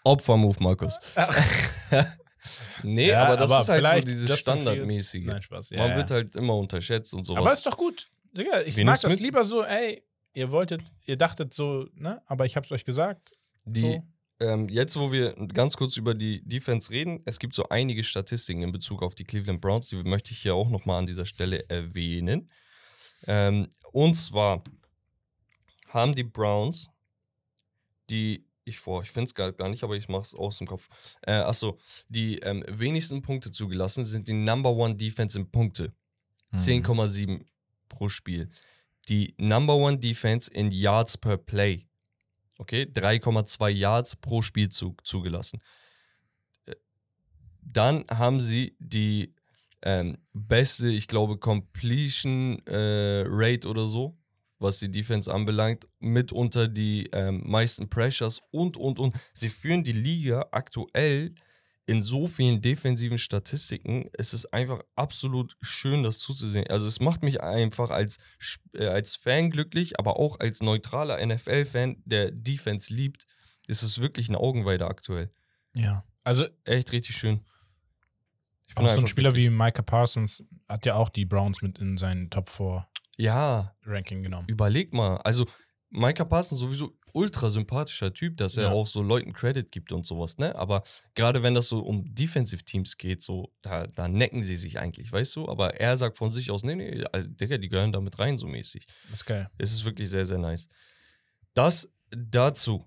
Opfermove, 0.04 0.60
Markus. 0.60 0.98
nee, 2.84 3.14
aber 3.14 3.38
das 3.38 3.52
ist 3.62 3.70
halt 3.70 3.94
so 3.94 4.00
dieses 4.02 4.39
Standardmäßige. 4.39 5.26
Nein, 5.26 5.41
Spaß. 5.44 5.70
Ja, 5.72 5.78
Man 5.80 5.91
ja. 5.91 5.96
wird 5.98 6.12
halt 6.12 6.36
immer 6.36 6.56
unterschätzt 6.58 7.14
und 7.14 7.24
sowas. 7.24 7.41
Aber 7.41 7.54
ist 7.54 7.66
doch 7.66 7.78
gut. 7.78 8.10
Digga, 8.36 8.62
ich 8.62 8.76
Wir 8.76 8.86
mag 8.86 9.00
das 9.00 9.14
mit. 9.14 9.22
lieber 9.22 9.46
so, 9.46 9.64
ey, 9.64 10.04
ihr 10.34 10.52
wolltet, 10.52 10.82
ihr 11.06 11.16
dachtet 11.18 11.54
so, 11.54 11.88
ne? 11.94 12.22
Aber 12.26 12.46
ich 12.46 12.56
hab's 12.56 12.72
euch 12.72 12.84
gesagt. 12.84 13.32
Die, 13.66 13.82
So. 13.94 14.04
Ähm, 14.40 14.68
jetzt, 14.70 14.98
wo 14.98 15.12
wir 15.12 15.34
ganz 15.48 15.78
kurz 15.78 15.98
über 15.98 16.14
die 16.14 16.42
Defense 16.44 16.92
reden, 16.92 17.22
es 17.26 17.40
gibt 17.40 17.54
so 17.56 17.70
einige 17.70 18.04
Statistiken 18.04 18.64
in 18.64 18.72
Bezug 18.72 19.04
auf 19.04 19.16
die 19.16 19.24
Cleveland 19.24 19.62
Browns, 19.62 19.90
die 19.90 19.96
möchte 20.04 20.32
ich 20.32 20.40
hier 20.40 20.56
auch 20.56 20.70
nochmal 20.70 21.00
an 21.00 21.08
dieser 21.08 21.26
Stelle 21.26 21.70
erwähnen. 21.70 22.50
Ähm, 23.26 23.68
und 23.92 24.16
zwar 24.16 24.64
haben 25.90 26.16
die 26.16 26.24
Browns 26.24 26.90
die, 28.10 28.46
ich 28.66 28.80
vor, 28.80 29.04
ich 29.04 29.12
finde 29.12 29.28
es 29.28 29.36
gar, 29.36 29.52
gar 29.52 29.70
nicht, 29.70 29.84
aber 29.84 29.96
ich 29.96 30.10
mache 30.10 30.24
es 30.24 30.36
aus 30.36 30.58
dem 30.58 30.68
Kopf. 30.68 30.90
Äh, 31.22 31.34
achso, 31.34 31.80
die 32.10 32.40
ähm, 32.40 32.64
wenigsten 32.68 33.22
Punkte 33.22 33.52
zugelassen 33.52 34.04
sind 34.04 34.28
die 34.28 34.34
Number 34.34 34.72
One 34.72 34.96
Defense 34.96 35.38
in 35.38 35.50
Punkte. 35.50 35.94
Mhm. 36.52 36.58
10,7 36.58 37.46
pro 37.90 38.10
Spiel. 38.10 38.50
Die 39.10 39.36
Number 39.38 39.76
One 39.76 40.00
Defense 40.00 40.52
in 40.52 40.72
Yards 40.72 41.18
per 41.18 41.38
Play. 41.38 41.88
Okay, 42.58 42.84
3,2 42.84 43.70
Yards 43.70 44.16
pro 44.16 44.41
Spielzug 44.41 45.06
zugelassen. 45.06 45.60
Äh, 46.66 46.76
Dann 47.62 48.06
haben 48.10 48.41
sie 48.41 48.76
die 48.80 49.34
ähm, 49.82 50.18
beste, 50.34 50.89
ich 50.89 51.08
glaube, 51.08 51.38
Completion 51.38 52.66
äh, 52.68 53.26
Rate 53.28 53.68
oder 53.68 53.86
so, 53.86 54.18
was 54.60 54.80
die 54.80 54.91
Defense 54.91 55.32
anbelangt, 55.34 55.88
mitunter 55.99 56.68
die 56.68 57.10
ähm, 57.12 57.41
meisten 57.45 57.89
Pressures 57.89 58.39
und, 58.51 58.78
und, 58.78 58.99
und. 58.99 59.16
Sie 59.34 59.49
führen 59.49 59.84
die 59.84 59.91
Liga 59.91 60.47
aktuell 60.51 61.34
in 61.86 62.02
so 62.02 62.28
vielen 62.28 62.62
defensiven 62.62 63.18
Statistiken. 63.18 64.10
Es 64.14 64.34
ist 64.34 64.54
einfach 64.54 64.82
absolut 64.96 65.58
schön, 65.62 66.04
das 66.04 66.20
zuzusehen. 66.20 66.68
Also 66.68 66.88
es 66.88 67.00
macht 67.02 67.24
mich 67.24 67.42
einfach 67.42 67.90
als, 67.90 68.20
äh, 68.74 68.88
als 68.88 69.16
Fan 69.18 69.50
glücklich, 69.52 70.00
aber 70.00 70.18
auch 70.18 70.40
als 70.40 70.62
neutraler 70.62 71.20
NFL-Fan, 71.26 72.02
der 72.06 72.32
Defense 72.32 72.94
liebt, 72.94 73.26
ist 73.68 73.84
es 73.84 74.00
wirklich 74.00 74.30
eine 74.30 74.40
Augenweide 74.40 74.88
aktuell. 74.88 75.30
Ja. 75.76 76.06
Also, 76.24 76.46
Echt 76.64 76.92
richtig 76.94 77.18
schön. 77.18 77.42
Ich 78.68 78.76
bin 78.76 78.86
auch 78.86 78.92
so 78.92 79.02
ein 79.02 79.08
Spieler 79.08 79.32
glücklich. 79.32 79.52
wie 79.52 79.56
Micah 79.56 79.82
Parsons 79.84 80.44
hat 80.70 80.86
ja 80.86 80.96
auch 80.96 81.10
die 81.10 81.26
Browns 81.26 81.62
mit 81.62 81.78
in 81.80 81.98
seinen 81.98 82.30
Top 82.30 82.50
4 82.50 82.88
Ja, 83.18 83.76
Ranking 83.86 84.24
genommen. 84.24 84.48
überleg 84.48 84.94
mal. 84.94 85.18
Also 85.18 85.46
Micah 85.94 86.26
Parsons 86.26 86.60
sowieso 86.60 86.98
ultra 87.14 87.50
sympathischer 87.50 88.12
Typ, 88.14 88.38
dass 88.38 88.58
er 88.58 88.64
Ja. 88.66 88.72
auch 88.72 88.88
so 88.88 89.04
Leuten 89.04 89.32
Credit 89.34 89.72
gibt 89.72 89.91
und 89.91 90.06
sowas, 90.08 90.39
ne? 90.39 90.56
Aber 90.56 90.82
gerade 91.14 91.44
wenn 91.44 91.54
das 91.54 91.68
so 91.68 91.80
um 91.80 92.04
Defensive 92.16 92.64
Teams 92.64 92.98
geht, 92.98 93.22
so, 93.22 93.54
da, 93.62 93.86
da 93.86 94.08
necken 94.08 94.41
sie 94.41 94.56
sich 94.56 94.80
eigentlich, 94.80 95.12
weißt 95.12 95.36
du? 95.36 95.48
Aber 95.48 95.80
er 95.80 95.96
sagt 95.96 96.18
von 96.18 96.32
sich 96.32 96.50
aus, 96.50 96.64
nee, 96.64 96.74
nee, 96.76 97.04
also, 97.12 97.30
Digga, 97.30 97.60
die 97.60 97.70
gehören 97.70 97.91
da 97.91 98.02
mit 98.02 98.18
rein, 98.18 98.38
so 98.38 98.48
mäßig. 98.48 98.88
Das 99.04 99.20
ist 99.20 99.26
geil. 99.26 99.50
Es 99.60 99.72
ist 99.72 99.86
wirklich 99.86 100.10
sehr, 100.10 100.26
sehr 100.26 100.39
nice. 100.39 100.68
Das 101.54 101.88
dazu. 102.10 102.86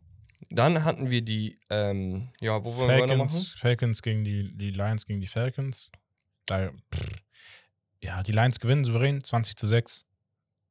Dann 0.50 0.84
hatten 0.84 1.10
wir 1.10 1.22
die, 1.22 1.58
ähm, 1.70 2.28
ja, 2.40 2.62
wo 2.64 2.74
wollen 2.76 2.88
wir 2.88 3.02
weitermachen? 3.02 3.30
Falcons, 3.30 3.54
Falcons 3.54 4.02
gegen 4.02 4.24
die, 4.24 4.54
die 4.56 4.70
Lions 4.70 5.06
gegen 5.06 5.20
die 5.20 5.26
Falcons. 5.28 5.90
Da, 6.46 6.70
pff, 6.94 7.22
ja, 8.02 8.22
die 8.22 8.32
Lions 8.32 8.60
gewinnen 8.60 8.84
souverän, 8.84 9.22
20 9.24 9.56
zu 9.56 9.66
6. 9.66 10.04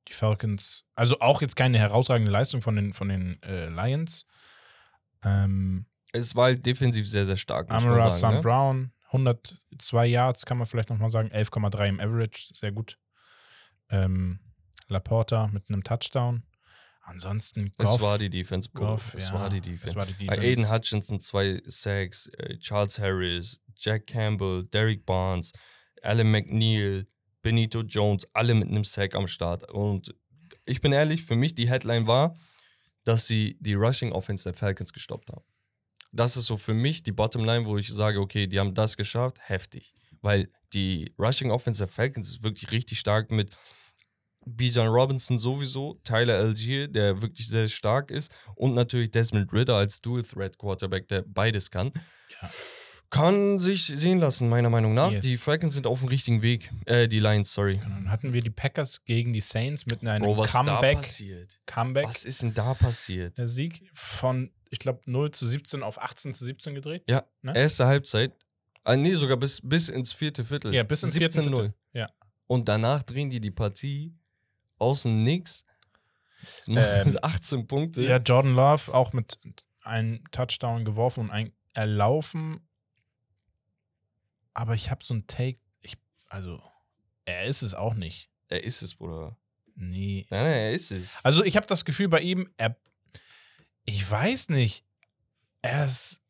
Die 0.07 0.13
Falcons, 0.13 0.83
also 0.95 1.19
auch 1.19 1.41
jetzt 1.41 1.55
keine 1.55 1.79
herausragende 1.79 2.31
Leistung 2.31 2.61
von 2.61 2.75
den, 2.75 2.93
von 2.93 3.09
den 3.09 3.41
äh, 3.43 3.69
Lions. 3.69 4.25
Ähm, 5.23 5.87
Es 6.13 6.35
war 6.35 6.45
halt 6.45 6.65
defensiv 6.65 7.07
sehr, 7.07 7.25
sehr 7.25 7.37
stark, 7.37 7.71
Amara 7.71 8.09
sagen. 8.09 8.35
Ne? 8.37 8.41
Brown, 8.41 8.91
102 9.07 10.05
Yards, 10.05 10.45
kann 10.45 10.57
man 10.57 10.67
vielleicht 10.67 10.89
nochmal 10.89 11.09
sagen, 11.09 11.29
11,3 11.31 11.87
im 11.87 11.99
Average, 11.99 12.49
sehr 12.53 12.71
gut. 12.71 12.97
Ähm, 13.89 14.39
Laporta 14.87 15.47
mit 15.47 15.69
einem 15.69 15.83
Touchdown. 15.83 16.43
Ansonsten 17.01 17.71
Es 17.77 17.85
Goff, 17.89 18.01
war 18.01 18.17
die 18.17 18.29
Defense, 18.31 18.67
Bro. 18.69 18.85
Goff, 18.87 19.13
es 19.13 19.29
ja, 19.29 19.33
war 19.35 19.49
die 19.49 19.57
Es 19.57 19.63
Defense. 19.63 19.95
war 19.95 20.05
die 20.07 20.13
Defense. 20.13 20.41
Aiden 20.41 20.71
Hutchinson, 20.71 21.19
zwei 21.19 21.61
Sacks, 21.65 22.27
äh, 22.37 22.57
Charles 22.57 22.97
Harris, 22.99 23.61
Jack 23.75 24.07
Campbell, 24.07 24.65
Derek 24.65 25.05
Barnes, 25.05 25.51
Alan 26.01 26.29
McNeil, 26.31 27.07
Benito 27.45 27.81
Jones, 27.81 28.27
alle 28.33 28.55
mit 28.55 28.69
einem 28.69 28.83
Sack 28.83 29.13
am 29.13 29.27
Start. 29.27 29.71
Und 29.71 30.15
ich 30.65 30.81
bin 30.81 30.91
ehrlich, 30.91 31.23
für 31.23 31.35
mich 31.35 31.53
die 31.53 31.69
Headline 31.69 32.07
war, 32.07 32.35
dass 33.03 33.27
sie 33.27 33.55
die 33.59 33.75
Rushing 33.75 34.11
Offense 34.13 34.45
der 34.45 34.55
Falcons 34.55 34.91
gestoppt 34.91 35.29
haben. 35.31 35.45
Das 36.11 36.37
ist 36.37 36.47
so 36.47 36.57
für 36.57 36.73
mich 36.73 37.03
die 37.03 37.11
Bottomline, 37.11 37.67
wo 37.67 37.77
ich 37.77 37.93
sage, 37.93 38.19
okay, 38.19 38.47
die 38.47 38.59
haben 38.59 38.73
das 38.73 38.97
geschafft, 38.97 39.37
heftig. 39.41 39.93
Weil 40.21 40.49
die 40.73 41.13
Rushing 41.19 41.51
Offense 41.51 41.77
der 41.77 41.87
Falcons 41.87 42.29
ist 42.29 42.43
wirklich 42.43 42.71
richtig 42.71 42.99
stark 42.99 43.29
mit 43.29 43.55
Bijan 44.47 44.87
Robinson 44.87 45.37
sowieso, 45.37 45.99
Tyler 46.03 46.39
Algier, 46.39 46.87
der 46.87 47.21
wirklich 47.21 47.47
sehr 47.47 47.69
stark 47.69 48.09
ist 48.09 48.31
und 48.55 48.73
natürlich 48.73 49.11
Desmond 49.11 49.53
Ritter 49.53 49.75
als 49.75 50.01
Dual 50.01 50.23
Threat 50.23 50.57
Quarterback, 50.57 51.07
der 51.09 51.21
beides 51.21 51.69
kann. 51.69 51.91
Ja. 52.41 52.49
Kann 53.15 53.59
sich 53.59 53.85
sehen 53.85 54.19
lassen, 54.19 54.49
meiner 54.49 54.69
Meinung 54.69 54.93
nach. 54.93 55.11
Yes. 55.11 55.23
Die 55.23 55.37
Falcons 55.37 55.73
sind 55.73 55.87
auf 55.87 55.99
dem 56.01 56.09
richtigen 56.09 56.41
Weg. 56.41 56.71
Äh, 56.85 57.07
die 57.07 57.19
Lions, 57.19 57.53
sorry. 57.53 57.77
Dann 57.81 58.09
hatten 58.11 58.33
wir 58.33 58.41
die 58.41 58.49
Packers 58.49 59.03
gegen 59.05 59.31
die 59.31 59.41
Saints 59.41 59.85
mit 59.85 60.05
einem 60.05 60.23
Bro, 60.23 60.37
was 60.37 60.51
da 60.53 60.63
Comeback. 60.63 60.97
passiert? 60.97 61.59
Comeback. 61.65 62.07
Was 62.07 62.25
ist 62.25 62.43
denn 62.43 62.53
da 62.53 62.73
passiert? 62.73 63.37
Der 63.37 63.47
Sieg 63.47 63.89
von, 63.93 64.51
ich 64.69 64.79
glaube, 64.79 64.99
0 65.05 65.31
zu 65.31 65.47
17 65.47 65.81
auf 65.83 66.01
18 66.01 66.33
zu 66.33 66.43
17 66.45 66.75
gedreht. 66.75 67.03
Ja, 67.09 67.23
Ne? 67.41 67.55
erste 67.55 67.85
Halbzeit. 67.85 68.33
Ah, 68.83 68.95
nee, 68.95 69.13
sogar 69.13 69.37
bis, 69.37 69.61
bis 69.63 69.89
ins 69.89 70.13
vierte 70.13 70.43
Viertel. 70.43 70.73
Ja, 70.73 70.83
bis 70.83 71.01
ins 71.03 71.17
vierte 71.17 71.39
17-0. 71.41 71.43
Viertel. 71.43 71.73
Ja. 71.93 72.09
Und 72.47 72.67
danach 72.69 73.01
drehen 73.01 73.29
die 73.29 73.39
die 73.39 73.49
Partie 73.51 74.13
aus 74.77 75.03
dem 75.03 75.23
Nix. 75.23 75.65
Ähm, 76.67 77.15
18 77.21 77.65
Punkte. 77.65 78.03
Ja, 78.03 78.17
Jordan 78.17 78.53
Love 78.55 78.93
auch 78.93 79.13
mit 79.13 79.39
einem 79.81 80.21
Touchdown 80.31 80.85
geworfen 80.85 81.21
und 81.21 81.31
ein 81.31 81.51
erlaufen. 81.73 82.59
Aber 84.55 84.73
ich 84.73 84.89
habe 84.89 85.03
so 85.05 85.13
ein 85.13 85.27
Take, 85.27 85.59
ich, 85.81 85.95
also, 86.29 86.59
er 87.25 87.45
ist 87.45 87.61
es 87.61 87.75
auch 87.75 87.93
nicht. 87.93 88.31
Er 88.47 88.63
ist 88.63 88.81
es, 88.81 88.95
Bruder. 88.95 89.37
Nee. 89.75 90.25
Nein, 90.29 90.41
nein, 90.43 90.51
er 90.59 90.71
ist 90.71 90.91
es. 90.91 91.19
Also, 91.23 91.43
ich 91.43 91.55
habe 91.57 91.67
das 91.67 91.85
Gefühl 91.85 92.07
bei 92.07 92.21
ihm, 92.21 92.49
er, 92.57 92.75
ich 93.83 94.09
weiß 94.09 94.49
nicht, 94.49 94.83
er 95.61 95.85
ist 95.85 96.21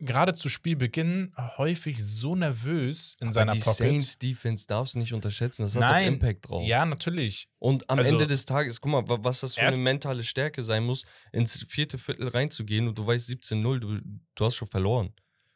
gerade 0.00 0.34
zu 0.34 0.48
Spielbeginn 0.48 1.32
häufig 1.58 2.02
so 2.04 2.34
nervös 2.34 3.16
in 3.20 3.28
Aber 3.28 3.34
seiner 3.34 3.52
die 3.52 3.60
Pocket. 3.60 3.76
Saints 3.76 4.18
Defense 4.18 4.66
darfst 4.66 4.94
du 4.94 4.98
nicht 4.98 5.12
unterschätzen. 5.14 5.62
Das 5.62 5.76
hat 5.76 5.82
Nein. 5.82 6.06
doch 6.06 6.12
Impact 6.14 6.48
drauf. 6.48 6.64
Ja, 6.66 6.84
natürlich. 6.84 7.48
Und 7.60 7.88
am 7.88 7.98
Also- 7.98 8.10
Ende 8.10 8.26
des 8.26 8.44
Tages, 8.44 8.80
guck 8.80 8.90
mal, 8.90 9.08
wa- 9.08 9.18
was 9.22 9.40
das 9.40 9.54
für 9.54 9.60
eine 9.62 9.76
mentale 9.76 10.24
Stärke 10.24 10.60
sein 10.62 10.82
muss, 10.82 11.06
ins 11.30 11.62
vierte 11.68 11.98
Viertel 11.98 12.26
reinzugehen 12.28 12.88
und 12.88 12.98
du 12.98 13.06
weißt 13.06 13.28
17-0, 13.28 13.78
du, 13.78 14.00
du 14.34 14.44
hast 14.44 14.56
schon 14.56 14.66
verloren. 14.66 15.14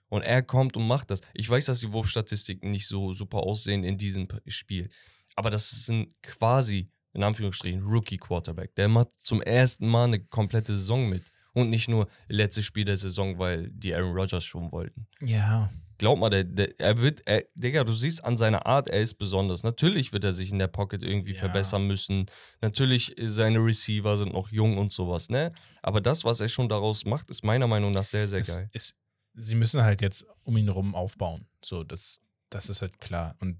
Und 0.09 0.23
er 0.23 0.43
kommt 0.43 0.77
und 0.77 0.87
macht 0.87 1.11
das. 1.11 1.21
Ich 1.35 1.49
weiß, 1.49 1.67
dass 1.67 1.81
die 1.81 1.93
Wurfstatistiken 1.93 2.71
nicht 2.71 2.87
so 2.87 3.13
super 3.13 3.39
aussehen 3.39 3.83
in 3.85 3.99
diesem 3.99 4.29
Spiel. 4.47 4.89
Aber 5.35 5.51
das 5.51 5.73
ist 5.73 5.89
ein 5.91 6.15
quasi, 6.23 6.91
in 7.13 7.23
Anführungsstrichen, 7.23 7.83
Rookie-Quarterback. 7.83 8.75
Der 8.77 8.89
macht 8.89 9.09
zum 9.19 9.43
ersten 9.43 9.89
Mal 9.89 10.05
eine 10.05 10.21
komplette 10.21 10.75
Saison 10.77 11.09
mit. 11.09 11.25
Und 11.53 11.71
nicht 11.71 11.89
nur 11.89 12.07
letztes 12.29 12.65
Spiel 12.67 12.85
der 12.85 12.99
Saison, 12.99 13.39
weil 13.39 13.71
die 13.71 13.95
Aaron 13.95 14.13
Rodgers 14.15 14.45
schon 14.45 14.71
wollten. 14.73 15.07
Ja. 15.21 15.71
Glaub 15.99 16.19
mal, 16.19 16.29
der, 16.29 16.45
der, 16.45 16.79
er 16.79 17.01
wird, 17.01 17.23
er, 17.27 17.45
Digga, 17.55 17.83
du 17.83 17.93
siehst 17.93 18.23
an 18.23 18.37
seiner 18.37 18.67
Art, 18.67 18.89
er 18.89 19.01
ist 19.01 19.15
besonders. 19.15 19.63
Natürlich 19.63 20.13
wird 20.13 20.25
er 20.25 20.35
sich 20.35 20.53
in 20.53 20.59
der 20.59 20.67
Pocket 20.67 21.03
irgendwie 21.03 21.33
Ja. 21.33 21.39
verbessern 21.39 21.87
müssen. 21.87 22.27
Natürlich, 22.61 23.17
äh, 23.19 23.27
seine 23.27 23.59
Receiver 23.65 24.19
sind 24.19 24.35
noch 24.35 24.51
jung 24.53 24.77
und 24.77 24.93
sowas, 24.93 25.31
ne? 25.31 25.53
Aber 25.83 26.03
das, 26.03 26.25
was 26.25 26.41
er 26.43 26.51
schon 26.51 26.69
daraus 26.69 27.07
macht, 27.07 27.31
ist 27.31 27.43
meiner 27.43 27.67
Meinung 27.67 27.93
nach 27.93 28.05
sehr, 28.05 28.29
sehr 28.29 28.41
es, 28.41 28.55
geil. 28.55 28.69
es, 28.75 28.95
sie 29.37 29.55
müssen 29.55 29.83
halt 29.83 30.03
jetzt 30.03 30.27
um 30.43 30.57
ihn 30.57 30.69
rum 30.69 30.95
aufbauen. 30.95 31.47
So, 31.63 31.85
das, 31.85 32.21
das 32.51 32.69
ist 32.69 32.83
halt 32.83 32.99
klar. 33.01 33.37
Und 33.41 33.59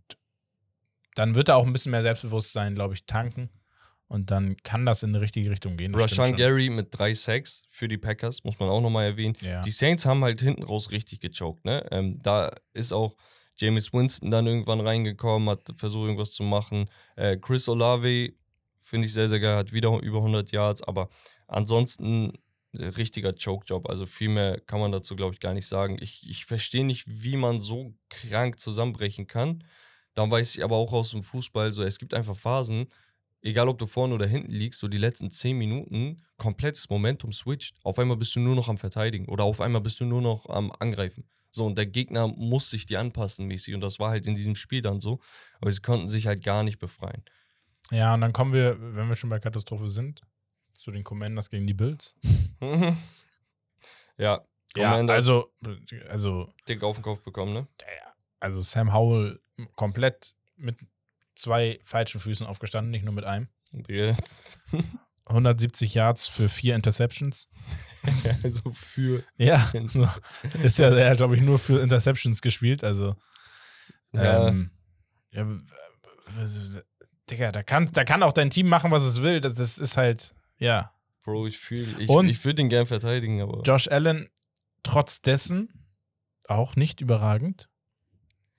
dann 1.15 1.35
wird 1.35 1.49
er 1.49 1.57
auch 1.57 1.67
ein 1.67 1.73
bisschen 1.73 1.93
mehr 1.93 2.03
Selbstbewusstsein, 2.03 2.75
glaube 2.75 2.95
ich, 2.95 3.07
tanken. 3.07 3.51
Und 4.09 4.31
dann 4.31 4.57
kann 4.59 4.87
das 4.87 5.03
in 5.03 5.13
die 5.13 5.19
richtige 5.19 5.51
Richtung 5.51 5.77
gehen. 5.77 5.95
Rashan. 5.95 6.37
Gary 6.37 6.71
mit 6.71 6.97
drei 6.97 7.13
Sacks 7.13 7.65
für 7.69 7.89
die 7.89 7.99
Packers, 7.99 8.45
muss 8.45 8.59
man 8.59 8.69
auch 8.69 8.81
nochmal 8.81 9.07
erwähnen. 9.07 9.37
Ja. 9.41 9.61
Die 9.63 9.71
Saints 9.71 10.07
haben 10.07 10.23
halt 10.23 10.41
hinten 10.41 10.63
raus 10.63 10.93
richtig 10.93 11.21
gechoked, 11.21 11.65
ne? 11.65 11.85
Ähm, 11.91 12.19
da 12.23 12.53
ist 12.73 12.93
auch 12.93 13.17
James 13.57 13.93
Winston 13.93 14.31
dann 14.31 14.47
irgendwann 14.47 14.81
reingekommen, 14.81 15.49
hat 15.49 15.63
versucht, 15.75 16.05
irgendwas 16.05 16.33
zu 16.33 16.45
machen. 16.45 16.89
Äh, 17.17 17.37
Chris 17.39 17.69
Olave 17.69 18.33
finde 18.79 19.07
ich 19.07 19.13
sehr, 19.13 19.29
sehr 19.29 19.41
geil, 19.41 19.57
hat 19.57 19.73
wieder 19.73 19.99
über 20.01 20.19
100 20.19 20.53
Yards, 20.53 20.83
aber 20.85 21.09
ansonsten 21.49 22.33
richtiger 22.79 23.33
Choke-Job. 23.33 23.89
Also 23.89 24.07
viel 24.07 24.29
mehr 24.29 24.61
kann 24.61 24.81
man 24.81 24.93
dazu, 24.93 25.17
glaube 25.17 25.35
ich, 25.35 25.41
gar 25.41 25.55
nicht 25.55 25.67
sagen. 25.67 25.99
Ich, 26.01 26.29
ich 26.29 26.45
verstehe 26.45 26.85
nicht, 26.85 27.05
wie 27.07 27.37
man 27.37 27.61
so 27.61 27.95
krank 28.09 28.61
zusammenbrechen 28.61 29.27
kann. 29.27 29.65
Dann 30.15 30.31
weiß 30.31 30.57
ich 30.57 30.65
aber 30.65 30.77
auch 30.77 30.93
aus 30.93 31.11
dem 31.11 31.23
Fußball, 31.23 31.73
so 31.73 31.83
es 31.83 31.99
gibt 31.99 32.15
einfach 32.15 32.37
Phasen, 32.37 32.89
egal 33.43 33.69
ob 33.69 33.79
du 33.79 33.87
vorne 33.87 34.15
oder 34.15 34.27
hinten 34.27 34.51
liegst, 34.51 34.81
so 34.81 34.89
die 34.89 34.99
letzten 34.99 35.31
10 35.31 35.57
Minuten, 35.57 36.23
komplettes 36.39 36.89
Momentum 36.89 37.33
switcht. 37.33 37.77
Auf 37.83 37.99
einmal 37.99 38.17
bist 38.17 38.35
du 38.35 38.41
nur 38.41 38.55
noch 38.55 38.69
am 38.69 38.79
Verteidigen 38.79 39.27
oder 39.27 39.45
auf 39.45 39.61
einmal 39.61 39.83
bist 39.83 40.01
du 40.01 40.05
nur 40.05 40.23
noch 40.23 40.49
am 40.49 40.73
Angreifen. 40.79 41.25
So, 41.51 41.65
und 41.65 41.79
der 41.79 41.87
Gegner 41.87 42.29
muss 42.29 42.69
sich 42.69 42.85
dir 42.85 43.01
anpassen 43.01 43.47
mäßig. 43.47 43.75
Und 43.75 43.81
das 43.81 43.99
war 43.99 44.11
halt 44.11 44.27
in 44.27 44.35
diesem 44.35 44.57
Spiel 44.57 44.83
dann 44.83 45.01
so. 45.01 45.21
Aber 45.61 45.71
sie 45.71 45.81
konnten 45.81 46.09
sich 46.09 46.27
halt 46.27 46.45
gar 46.45 46.63
nicht 46.63 46.79
befreien. 46.79 47.25
ja, 47.91 48.13
und 48.13 48.21
dann 48.21 48.35
kommen 48.35 48.53
wir, 48.53 48.77
wenn 48.79 49.09
wir 49.09 49.17
schon 49.17 49.31
bei 49.31 49.39
Katastrophe 49.39 49.89
sind, 49.89 50.21
zu 50.79 50.91
den 50.91 51.05
Commanders 51.05 51.51
gegen 51.51 51.67
die 51.67 51.75
Bills. 51.75 52.15
ja, 52.61 52.97
Ja, 54.19 54.45
Commanders 54.75 55.15
also, 55.17 55.51
also, 56.09 56.53
dick 56.69 56.83
auf 56.83 56.97
den 56.97 57.03
Kopf 57.03 57.21
bekommen, 57.23 57.53
ne? 57.53 57.67
also 58.41 58.61
Sam 58.61 58.93
Howell 58.93 59.41
komplett 59.75 60.35
mit 60.57 60.77
zwei 61.35 61.81
falschen 61.83 62.21
Füßen 62.21 62.47
aufgestanden, 62.47 62.91
nicht 62.91 63.05
nur 63.05 63.15
mit 63.15 63.25
einem. 63.25 63.49
Die- 63.73 64.15
170 65.29 65.95
Yards 65.95 66.29
für 66.29 66.49
vier 66.49 66.77
Interceptions. 66.77 67.49
also 68.45 68.71
für. 68.71 69.25
Ja, 69.37 69.71
so. 69.89 70.09
ist 70.63 70.79
ja, 70.79 70.89
er 70.95 71.11
hat, 71.11 71.17
glaube 71.17 71.35
ich, 71.35 71.43
nur 71.43 71.59
für 71.59 71.81
Interceptions 71.81 72.41
gespielt. 72.43 72.85
Also, 72.85 73.17
Ja. 74.13 74.49
ähm, 74.49 74.71
ja, 75.33 75.45
Digga, 77.29 77.51
da 77.51 77.63
kann, 77.65 77.91
da 77.93 78.05
kann 78.05 78.23
auch 78.23 78.33
dein 78.33 78.51
Team 78.51 78.69
machen, 78.69 78.93
was 78.93 79.03
es 79.03 79.21
will. 79.21 79.41
Das, 79.41 79.55
das 79.57 79.79
ist 79.79 79.97
halt, 79.97 80.33
ja. 80.59 80.93
Bro, 81.23 81.49
ich 81.49 81.59
fühle. 81.59 82.01
Ich, 82.01 82.09
Und- 82.09 82.29
ich 82.29 82.45
würde 82.45 82.63
ihn 82.63 82.69
gern 82.69 82.87
verteidigen, 82.87 83.41
aber. 83.43 83.61
Josh 83.63 83.89
Allen 83.89 84.29
trotz 84.85 85.21
dessen 85.21 85.87
auch 86.49 86.77
nicht 86.77 87.01
überragend. 87.01 87.69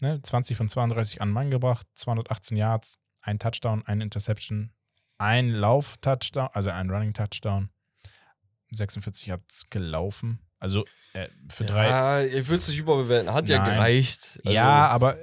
Ne, 0.01 0.21
20 0.21 0.57
von 0.57 0.67
32 0.69 1.21
an 1.21 1.31
Mann 1.31 1.49
gebracht, 1.49 1.87
218 1.95 2.57
Yards, 2.57 2.99
ein 3.21 3.39
Touchdown, 3.39 3.83
ein 3.87 4.01
Interception, 4.01 4.71
ein 5.17 5.49
Lauf-Touchdown, 5.49 6.49
also 6.53 6.69
ein 6.69 6.89
Running-Touchdown, 6.91 7.69
46 8.71 9.27
Yards 9.27 9.69
gelaufen. 9.69 10.39
Also 10.59 10.85
äh, 11.13 11.29
für 11.49 11.65
drei. 11.65 11.87
Ja, 11.87 12.21
ich 12.21 12.47
würde 12.47 12.57
es 12.57 12.67
nicht 12.67 12.79
überbewerten. 12.79 13.33
Hat 13.33 13.47
ja 13.49 13.59
Nein. 13.59 13.71
gereicht. 13.75 14.39
Also- 14.43 14.55
ja, 14.55 14.87
aber 14.87 15.17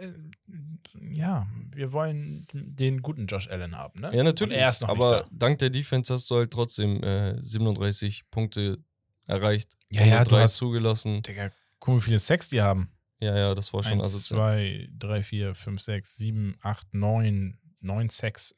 ja, 1.01 1.47
wir 1.72 1.92
wollen 1.92 2.47
den 2.53 3.03
guten 3.03 3.26
Josh 3.26 3.49
Allen 3.49 3.76
haben, 3.76 4.01
ne? 4.01 4.11
Ja, 4.14 4.22
natürlich. 4.22 4.55
Und 4.55 4.61
er 4.61 4.70
ist 4.70 4.80
noch 4.82 4.88
aber 4.88 5.11
nicht 5.18 5.24
da. 5.26 5.28
dank 5.32 5.59
der 5.59 5.70
Defense 5.70 6.12
hast 6.14 6.30
du 6.30 6.36
halt 6.36 6.51
trotzdem 6.51 7.03
äh, 7.03 7.40
37 7.42 8.30
Punkte 8.30 8.78
erreicht. 9.26 9.76
Ja, 9.90 10.05
ja, 10.05 10.24
du 10.24 10.36
hast- 10.36 10.57
zugelassen. 10.57 11.22
Digga, 11.22 11.51
guck 11.78 11.95
mal, 11.95 12.01
wie 12.01 12.05
viele 12.05 12.18
Sex 12.18 12.49
die 12.49 12.62
haben. 12.62 12.90
Ja, 13.20 13.36
ja, 13.36 13.55
das 13.55 13.72
war 13.72 13.82
schon 13.82 14.01
1, 14.01 14.03
asozial. 14.09 14.38
2, 14.38 14.88
3, 14.99 15.22
4, 15.22 15.55
5, 15.55 15.80
6, 15.80 16.16
7, 16.16 16.57
8, 16.61 16.95
9, 16.95 17.59
9 17.80 18.11
Sex. 18.11 18.55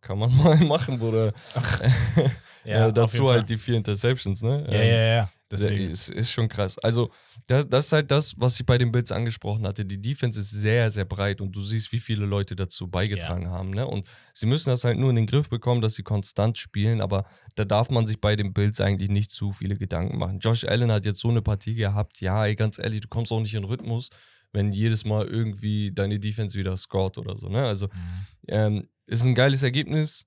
Kann 0.00 0.18
man 0.18 0.36
mal 0.42 0.56
machen, 0.64 0.98
Bruder. 0.98 1.32
Ja, 2.64 2.88
äh, 2.88 2.92
dazu 2.92 3.28
halt 3.30 3.48
die 3.48 3.58
vier 3.58 3.76
Interceptions, 3.76 4.42
ne? 4.42 4.66
Ja, 4.68 4.82
ja, 4.82 5.04
ja. 5.18 5.30
Deswegen. 5.50 5.90
Ist, 5.90 6.08
ist 6.08 6.32
schon 6.32 6.48
krass. 6.48 6.76
Also, 6.78 7.10
das, 7.46 7.68
das 7.68 7.86
ist 7.86 7.92
halt 7.92 8.10
das, 8.10 8.34
was 8.36 8.58
ich 8.58 8.66
bei 8.66 8.78
den 8.78 8.90
Bills 8.90 9.12
angesprochen 9.12 9.66
hatte. 9.66 9.84
Die 9.84 10.00
Defense 10.00 10.40
ist 10.40 10.50
sehr, 10.50 10.90
sehr 10.90 11.04
breit 11.04 11.40
und 11.40 11.54
du 11.54 11.62
siehst, 11.62 11.92
wie 11.92 12.00
viele 12.00 12.26
Leute 12.26 12.56
dazu 12.56 12.88
beigetragen 12.88 13.48
haben. 13.50 13.70
Ne? 13.70 13.86
Und 13.86 14.06
sie 14.34 14.46
müssen 14.46 14.70
das 14.70 14.82
halt 14.84 14.98
nur 14.98 15.10
in 15.10 15.16
den 15.16 15.26
Griff 15.26 15.48
bekommen, 15.48 15.80
dass 15.82 15.94
sie 15.94 16.02
konstant 16.02 16.58
spielen, 16.58 17.00
aber 17.00 17.26
da 17.54 17.64
darf 17.64 17.90
man 17.90 18.06
sich 18.08 18.20
bei 18.20 18.34
den 18.34 18.52
Bills 18.52 18.80
eigentlich 18.80 19.08
nicht 19.08 19.30
zu 19.30 19.52
viele 19.52 19.76
Gedanken 19.76 20.18
machen. 20.18 20.40
Josh 20.40 20.64
Allen 20.64 20.90
hat 20.90 21.06
jetzt 21.06 21.20
so 21.20 21.28
eine 21.28 21.42
Partie 21.42 21.76
gehabt, 21.76 22.20
ja, 22.20 22.44
ey, 22.44 22.56
ganz 22.56 22.78
ehrlich, 22.80 23.02
du 23.02 23.08
kommst 23.08 23.30
auch 23.30 23.40
nicht 23.40 23.54
in 23.54 23.64
Rhythmus, 23.64 24.10
wenn 24.52 24.72
jedes 24.72 25.04
Mal 25.04 25.26
irgendwie 25.26 25.92
deine 25.92 26.18
Defense 26.18 26.58
wieder 26.58 26.76
scored 26.76 27.18
oder 27.18 27.36
so. 27.36 27.48
Ne? 27.48 27.64
Also, 27.64 27.86
Mhm. 27.86 28.24
ähm, 28.48 28.88
ist 29.06 29.24
ein 29.24 29.34
geiles 29.36 29.62
Ergebnis. 29.62 30.26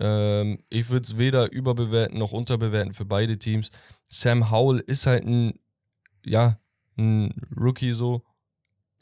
Ähm, 0.00 0.64
ich 0.70 0.88
würde 0.88 1.04
es 1.04 1.18
weder 1.18 1.52
überbewerten 1.52 2.18
noch 2.18 2.32
unterbewerten 2.32 2.94
für 2.94 3.04
beide 3.04 3.38
Teams. 3.38 3.70
Sam 4.08 4.50
Howell 4.50 4.82
ist 4.86 5.06
halt 5.06 5.24
ein, 5.24 5.60
ja, 6.24 6.58
ein 6.96 7.34
Rookie 7.56 7.92
so. 7.92 8.24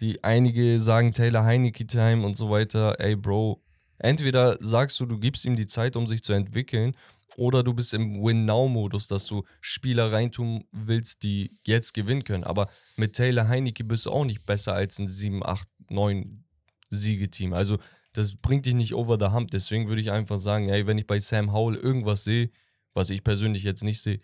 Die 0.01 0.23
einige 0.23 0.79
sagen 0.79 1.13
Taylor 1.13 1.45
Heineke 1.45 1.87
Time 1.87 2.27
und 2.27 2.37
so 2.37 2.51
weiter. 2.51 3.01
Ey, 3.01 3.17
Bro, 3.17 3.63
entweder 3.99 4.57
sagst 4.61 5.01
du, 5.01 5.07
du 5.07 5.19
gibst 5.19 5.45
ihm 5.45 5.57
die 5.57 5.67
Zeit, 5.67 5.97
um 5.97 6.07
sich 6.07 6.23
zu 6.23 6.33
entwickeln, 6.33 6.95
oder 7.37 7.63
du 7.63 7.73
bist 7.73 7.95
im 7.95 8.21
Win-Now-Modus, 8.21 9.07
dass 9.07 9.27
du 9.27 9.45
Spieler 9.61 10.11
reintun 10.11 10.65
willst, 10.73 11.23
die 11.23 11.57
jetzt 11.65 11.95
gewinnen 11.95 12.25
können. 12.25 12.43
Aber 12.43 12.69
mit 12.97 13.15
Taylor 13.15 13.47
Heineke 13.47 13.85
bist 13.85 14.07
du 14.07 14.11
auch 14.11 14.25
nicht 14.25 14.45
besser 14.45 14.75
als 14.75 14.99
ein 14.99 15.07
7, 15.07 15.47
8, 15.47 15.69
9 15.89 16.45
Siegeteam. 16.91 17.53
Also 17.53 17.79
das 18.19 18.35
bringt 18.37 18.67
dich 18.67 18.75
nicht 18.75 18.95
over 18.95 19.17
the 19.19 19.33
hump. 19.33 19.51
Deswegen 19.53 19.89
würde 19.89 20.03
ich 20.03 20.11
einfach 20.11 20.39
sagen, 20.39 20.69
ey, 20.69 20.87
wenn 20.87 20.99
ich 20.99 21.07
bei 21.07 21.19
Sam 21.21 21.53
Howell 21.53 21.77
irgendwas 21.77 22.25
sehe, 22.25 22.51
was 22.95 23.11
ich 23.11 23.23
persönlich 23.23 23.63
jetzt 23.63 23.85
nicht 23.85 24.01
sehe, 24.03 24.21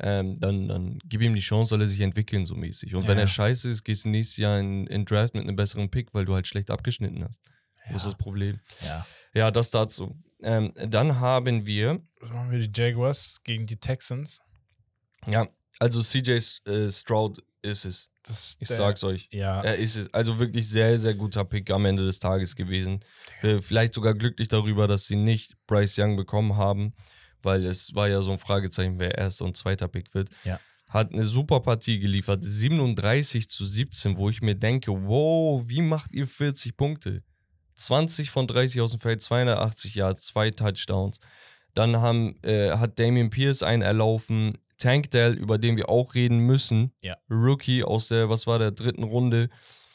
ähm, 0.00 0.38
dann, 0.38 0.68
dann 0.68 0.98
gib 1.06 1.22
ihm 1.22 1.34
die 1.34 1.40
Chance, 1.40 1.70
soll 1.70 1.80
er 1.80 1.88
sich 1.88 2.00
entwickeln 2.02 2.46
so 2.46 2.54
mäßig. 2.54 2.94
Und 2.94 3.08
wenn 3.08 3.16
Ja. 3.18 3.24
er 3.24 3.26
scheiße 3.26 3.68
ist, 3.70 3.84
gehst 3.84 4.04
du 4.04 4.10
nächstes 4.10 4.36
Jahr 4.36 4.58
in, 4.60 4.86
in 4.86 5.04
Draft 5.04 5.34
mit 5.34 5.42
einem 5.44 5.56
besseren 5.56 5.90
Pick, 5.90 6.14
weil 6.14 6.24
du 6.24 6.34
halt 6.34 6.46
schlecht 6.46 6.70
abgeschnitten 6.70 7.24
hast. 7.24 7.40
Wo 7.88 7.96
ist 7.96 8.02
Ja. 8.04 8.10
das 8.10 8.18
Problem? 8.18 8.60
Ja. 8.82 9.06
Ja, 9.34 9.50
das 9.50 9.70
dazu. 9.70 10.16
Ähm, 10.40 10.72
dann 10.86 11.18
haben 11.18 11.66
wir, 11.66 12.00
Was 12.20 12.30
machen 12.30 12.50
wir 12.50 12.60
die 12.66 12.70
Jaguars 12.80 13.38
gegen 13.44 13.66
die 13.66 13.76
Texans? 13.76 14.38
ja, 15.26 15.48
also 15.80 16.00
CJ 16.02 16.38
äh, 16.66 16.90
Stroud 16.90 17.42
ist 17.62 17.84
es. 17.84 18.10
Ich 18.60 18.68
der- 18.68 18.76
sag's 18.76 19.04
euch. 19.04 19.28
Ja, 19.32 19.60
Er 19.62 19.76
ist 19.76 19.96
es. 19.96 20.12
Also 20.12 20.38
wirklich 20.38 20.68
sehr, 20.68 20.98
sehr 20.98 21.14
guter 21.14 21.44
Pick 21.44 21.70
am 21.70 21.84
Ende 21.84 22.04
des 22.04 22.18
Tages 22.20 22.54
gewesen. 22.56 23.00
Äh, 23.42 23.60
Vielleicht 23.60 23.94
sogar 23.94 24.14
glücklich 24.14 24.48
darüber, 24.48 24.86
dass 24.88 25.06
sie 25.06 25.16
nicht 25.16 25.54
Bryce 25.66 25.98
Young 25.98 26.16
bekommen 26.16 26.56
haben, 26.56 26.92
weil 27.42 27.64
es 27.66 27.94
war 27.94 28.08
ja 28.08 28.20
so 28.22 28.32
ein 28.32 28.38
Fragezeichen, 28.38 28.98
wer 29.00 29.16
erster 29.16 29.44
und 29.44 29.56
zweiter 29.56 29.88
Pick 29.88 30.14
wird. 30.14 30.28
Ja. 30.44 30.58
Hat 30.88 31.12
eine 31.12 31.24
super 31.24 31.60
Partie 31.60 31.98
geliefert, 31.98 32.42
37 32.42 33.48
zu 33.48 33.64
17, 33.66 34.16
wo 34.16 34.30
ich 34.30 34.40
mir 34.42 34.54
denke, 34.54 34.90
wow, 34.92 35.62
wie 35.66 35.82
macht 35.82 36.14
ihr 36.14 36.26
40 36.26 36.76
Punkte? 36.76 37.22
20 37.74 38.30
von 38.30 38.46
30 38.46 38.80
aus 38.80 38.92
dem 38.92 39.00
Feld, 39.00 39.20
280 39.22 39.94
Yards, 39.94 40.22
zwei 40.22 40.50
Touchdowns. 40.50 41.20
Dann 41.74 41.98
haben, 41.98 42.36
äh, 42.42 42.72
hat 42.72 42.98
Damian 42.98 43.30
Pierce 43.30 43.62
einen 43.62 43.82
erlaufen. 43.82 44.58
Tank 44.78 45.10
Dell, 45.10 45.34
über 45.34 45.58
den 45.58 45.76
wir 45.76 45.88
auch 45.88 46.14
reden 46.14 46.38
müssen. 46.38 46.92
Ja. 47.02 47.16
Rookie 47.30 47.82
aus 47.84 48.08
der, 48.08 48.28
was 48.30 48.46
war 48.46 48.58
der, 48.58 48.70
dritten 48.70 49.02
Runde. 49.04 49.48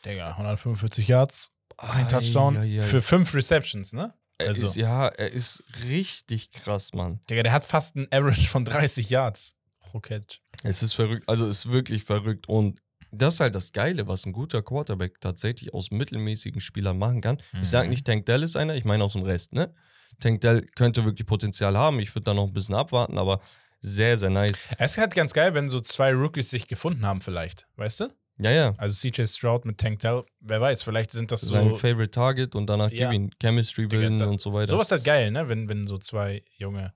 Digga, 0.05 0.31
145 0.37 1.07
Yards, 1.07 1.51
ein 1.77 2.07
Touchdown 2.09 2.57
Ei, 2.57 2.61
ei, 2.75 2.79
ei. 2.79 2.81
für 2.81 3.01
fünf 3.01 3.33
Receptions, 3.33 3.93
ne? 3.93 4.13
Er 4.37 4.49
Also- 4.49 4.67
ist, 4.67 4.75
ja, 4.75 5.07
er 5.07 5.31
ist 5.31 5.63
richtig 5.87 6.51
krass, 6.51 6.93
Mann. 6.93 7.19
Digga, 7.29 7.43
der 7.43 7.51
hat 7.53 7.65
fast 7.65 7.95
ein 7.95 8.07
Average 8.11 8.47
von 8.47 8.65
30 8.65 9.09
Yards 9.09 9.55
pro 9.79 9.99
Catch. 9.99 10.41
Es 10.63 10.83
ist 10.83 10.93
verrückt, 10.93 11.27
also 11.29 11.47
es 11.47 11.65
ist 11.65 11.71
wirklich 11.71 12.03
verrückt. 12.03 12.49
Und 12.49 12.81
das 13.11 13.35
ist 13.35 13.39
halt 13.41 13.53
das 13.55 13.71
Geile, 13.71 14.07
was 14.07 14.25
ein 14.25 14.33
guter 14.33 14.61
Quarterback 14.63 15.21
tatsächlich 15.21 15.73
aus 15.73 15.91
mittelmäßigen 15.91 16.59
Spielern 16.61 16.97
machen 16.97 17.21
kann. 17.21 17.37
Ich 17.61 17.69
sage 17.69 17.85
Mhm. 17.85 17.91
nicht, 17.91 18.05
Tank 18.07 18.25
Dell 18.25 18.41
ist 18.43 18.57
einer, 18.57 18.75
ich 18.75 18.85
meine 18.85 19.03
aus 19.03 19.13
dem 19.13 19.21
Rest, 19.23 19.53
ne? 19.53 19.73
Tank 20.19 20.41
Dell 20.41 20.65
könnte 20.75 21.05
wirklich 21.05 21.27
Potenzial 21.27 21.77
haben. 21.77 21.99
Ich 21.99 22.13
würde 22.15 22.25
da 22.25 22.33
noch 22.33 22.47
ein 22.47 22.53
bisschen 22.53 22.75
abwarten, 22.75 23.17
aber 23.17 23.39
sehr, 23.83 24.17
sehr 24.17 24.29
nice. 24.29 24.63
Es 24.77 24.91
ist 24.91 24.97
halt 24.97 25.13
ganz 25.13 25.33
geil, 25.33 25.53
wenn 25.53 25.67
so 25.69 25.79
zwei 25.81 26.13
Rookies 26.13 26.49
sich 26.49 26.67
gefunden 26.67 27.05
haben, 27.05 27.19
vielleicht. 27.21 27.67
Weißt 27.75 27.99
du? 27.99 28.07
Ja, 28.39 28.49
ja. 28.49 28.73
Also 28.77 28.95
CJ 29.07 29.27
Stroud 29.27 29.65
mit 29.65 29.77
Tank 29.77 29.99
Dell, 29.99 30.23
wer 30.39 30.59
weiß, 30.59 30.83
vielleicht 30.83 31.11
sind 31.11 31.31
das 31.31 31.41
Sein 31.41 31.69
so. 31.69 31.75
Favorite 31.75 32.09
Target 32.09 32.55
und 32.55 32.65
danach 32.67 32.91
Ja. 32.91 33.11
gib 33.11 33.37
Chemistry 33.39 33.85
bilden 33.85 34.21
und 34.23 34.41
so 34.41 34.53
weiter. 34.53 34.69
Sowas 34.69 34.87
ist 34.87 34.91
halt 34.93 35.03
geil, 35.03 35.29
ne? 35.31 35.49
Wenn, 35.49 35.69
wenn 35.69 35.85
so 35.85 35.97
zwei 35.97 36.43
Junge 36.57 36.93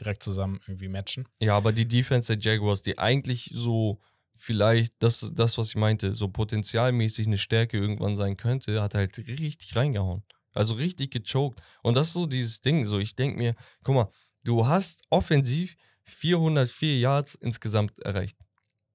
direkt 0.00 0.22
zusammen 0.22 0.60
irgendwie 0.66 0.88
matchen. 0.88 1.28
Ja, 1.40 1.56
aber 1.56 1.72
die 1.72 1.86
Defense 1.86 2.34
der 2.34 2.52
Jaguars, 2.52 2.82
die 2.82 2.98
eigentlich 2.98 3.50
so 3.52 4.00
vielleicht 4.34 4.94
das, 5.00 5.30
das, 5.34 5.58
was 5.58 5.70
ich 5.70 5.76
meinte, 5.76 6.14
so 6.14 6.28
potenzialmäßig 6.28 7.26
eine 7.26 7.38
Stärke 7.38 7.76
irgendwann 7.76 8.14
sein 8.14 8.36
könnte, 8.36 8.80
hat 8.80 8.94
halt 8.94 9.18
richtig 9.18 9.74
reingehauen. 9.76 10.22
Also 10.54 10.74
richtig 10.76 11.10
gechoked. 11.10 11.60
Und 11.82 11.96
das 11.96 12.08
ist 12.08 12.12
so 12.14 12.26
dieses 12.26 12.62
Ding. 12.62 12.86
So, 12.86 12.98
ich 12.98 13.14
denke 13.16 13.36
mir, 13.36 13.54
guck 13.82 13.94
mal, 13.94 14.08
du 14.44 14.66
hast 14.66 15.02
offensiv 15.10 15.76
404 16.08 16.98
Yards 16.98 17.34
insgesamt 17.36 17.98
erreicht. 18.00 18.38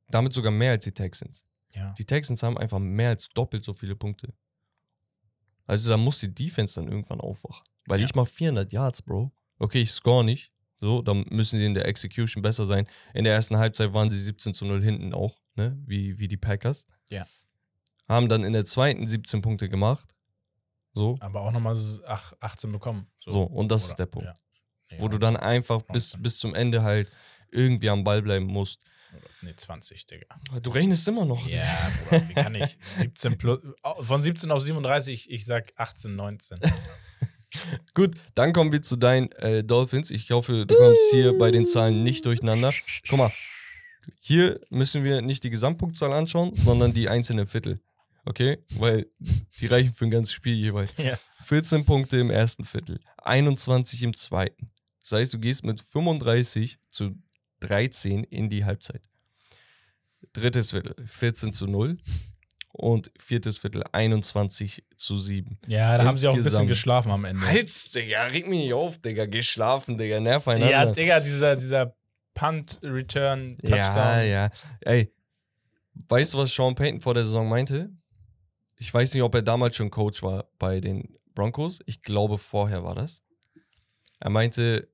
Damit 0.09 0.33
sogar 0.33 0.51
mehr 0.51 0.71
als 0.71 0.83
die 0.83 0.91
Texans. 0.91 1.45
Ja. 1.73 1.91
Die 1.97 2.05
Texans 2.05 2.43
haben 2.43 2.57
einfach 2.57 2.79
mehr 2.79 3.09
als 3.09 3.29
doppelt 3.29 3.63
so 3.63 3.73
viele 3.73 3.95
Punkte. 3.95 4.33
Also 5.65 5.89
da 5.89 5.97
muss 5.97 6.19
die 6.19 6.33
Defense 6.33 6.75
dann 6.79 6.89
irgendwann 6.89 7.21
aufwachen. 7.21 7.63
Weil 7.87 7.99
Ja. 7.99 8.05
ich 8.05 8.15
mach 8.15 8.27
400 8.27 8.71
Yards, 8.73 9.01
Bro. 9.01 9.31
Okay, 9.59 9.81
ich 9.81 9.91
score 9.91 10.23
nicht. 10.23 10.51
So, 10.79 11.01
dann 11.01 11.25
müssen 11.29 11.57
sie 11.57 11.65
in 11.65 11.73
der 11.73 11.87
Execution 11.87 12.41
besser 12.43 12.65
sein. 12.65 12.87
In 13.13 13.23
der 13.23 13.33
ersten 13.33 13.57
Halbzeit 13.57 13.93
waren 13.93 14.09
sie 14.09 14.21
17 14.21 14.53
zu 14.53 14.65
0 14.65 14.83
hinten 14.83 15.13
auch, 15.13 15.39
ne? 15.55 15.77
Wie, 15.85 16.17
wie 16.19 16.27
die 16.27 16.35
Packers. 16.37 16.85
Ja. 17.09 17.25
Haben 18.09 18.27
dann 18.27 18.43
in 18.43 18.51
der 18.51 18.65
zweiten 18.65 19.07
17 19.07 19.41
Punkte 19.41 19.69
gemacht. 19.69 20.13
So. 20.93 21.15
Aber 21.21 21.41
auch 21.41 21.51
nochmal 21.51 21.77
18 22.41 22.71
bekommen. 22.73 23.07
So, 23.25 23.43
und 23.43 23.71
das 23.71 23.85
Oder- 23.85 23.89
ist 23.91 23.99
der 23.99 24.05
Punkt. 24.07 24.27
Ja. 24.27 24.35
Nee, 24.91 24.97
Wo 24.99 25.07
du 25.07 25.17
dann 25.17 25.37
einfach 25.37 25.81
bis, 25.81 26.13
19. 26.13 26.21
bis 26.23 26.37
zum 26.39 26.55
Ende 26.55 26.83
halt 26.83 27.09
irgendwie 27.51 27.89
am 27.89 28.03
Ball 28.03 28.21
bleiben 28.21 28.45
musst. 28.45 28.81
Nee, 29.41 29.55
20, 29.55 30.05
Digga. 30.07 30.25
Du 30.61 30.71
rechnest 30.71 31.07
immer 31.07 31.25
noch. 31.25 31.45
Ja, 31.47 31.91
Bruder, 32.09 32.29
wie 32.29 32.33
kann 32.33 32.55
ich? 32.55 32.77
17 32.97 33.37
plus, 33.37 33.59
von 33.99 34.21
17 34.21 34.49
auf 34.51 34.61
37, 34.61 35.29
ich 35.29 35.45
sag 35.45 35.73
18, 35.75 36.15
19. 36.15 36.59
Gut, 37.93 38.15
dann 38.33 38.53
kommen 38.53 38.71
wir 38.71 38.81
zu 38.81 38.95
deinen 38.95 39.31
äh, 39.33 39.63
Dolphins. 39.63 40.09
Ich 40.11 40.31
hoffe, 40.31 40.65
du 40.65 40.75
kommst 40.75 41.01
hier 41.11 41.37
bei 41.37 41.51
den 41.51 41.65
Zahlen 41.65 42.01
nicht 42.03 42.25
durcheinander. 42.25 42.73
Guck 43.07 43.17
mal, 43.19 43.31
hier 44.17 44.59
müssen 44.69 45.03
wir 45.03 45.21
nicht 45.21 45.43
die 45.43 45.49
Gesamtpunktzahl 45.49 46.13
anschauen, 46.13 46.53
sondern 46.55 46.93
die 46.93 47.09
einzelnen 47.09 47.45
Viertel. 47.45 47.79
Okay? 48.25 48.57
Weil 48.71 49.07
die 49.59 49.67
reichen 49.67 49.93
für 49.93 50.05
ein 50.05 50.11
ganzes 50.11 50.33
Spiel 50.33 50.55
jeweils. 50.55 50.95
Ja. 50.97 51.19
14 51.43 51.85
Punkte 51.85 52.17
im 52.17 52.31
ersten 52.31 52.63
Viertel, 52.63 52.99
21 53.17 54.01
im 54.03 54.15
zweiten. 54.15 54.71
Das 55.03 55.11
heißt, 55.11 55.33
du 55.33 55.39
gehst 55.39 55.63
mit 55.65 55.81
35 55.81 56.79
zu 56.89 57.11
13 57.59 58.23
in 58.23 58.49
die 58.49 58.65
Halbzeit. 58.65 59.01
Drittes 60.31 60.71
Viertel, 60.71 60.95
14 61.05 61.53
zu 61.53 61.67
0. 61.67 61.97
Und 62.75 63.11
viertes 63.19 63.59
Viertel, 63.59 63.83
21 63.91 64.83
zu 64.97 65.15
7. 65.15 65.59
Ja, 65.67 65.95
da 65.95 66.05
haben 66.05 66.17
sie 66.17 66.27
auch 66.27 66.31
ein 66.31 66.37
bisschen 66.37 66.47
Insgesamt. 66.47 66.69
geschlafen 66.69 67.11
am 67.11 67.23
Ende. 67.23 67.45
Halt's, 67.45 67.91
Digga, 67.91 68.23
reg 68.25 68.47
mich 68.47 68.61
nicht 68.61 68.73
auf, 68.73 68.97
Digga. 68.97 69.27
Geschlafen, 69.27 69.95
Digga, 69.95 70.19
nerv 70.19 70.47
ja, 70.47 70.53
einander. 70.53 70.91
Digga, 70.91 71.19
dieser, 71.19 71.55
dieser 71.55 71.95
Punt, 72.33 72.79
Return, 72.81 73.57
Touchdown. 73.57 73.77
ja, 73.77 74.23
ja. 74.23 74.49
Ey, 74.81 75.13
weißt 76.07 76.33
du, 76.33 76.39
was 76.39 76.51
Sean 76.55 76.73
Payton 76.73 77.01
vor 77.01 77.13
der 77.13 77.25
Saison 77.25 77.47
meinte? 77.47 77.91
Ich 78.79 78.91
weiß 78.91 79.13
nicht, 79.13 79.21
ob 79.21 79.35
er 79.35 79.43
damals 79.43 79.75
schon 79.75 79.91
Coach 79.91 80.23
war 80.23 80.49
bei 80.57 80.79
den 80.79 81.15
Broncos. 81.35 81.79
Ich 81.85 82.01
glaube, 82.01 82.39
vorher 82.39 82.83
war 82.83 82.95
das. 82.95 83.23
Er 84.19 84.31
meinte, 84.31 84.89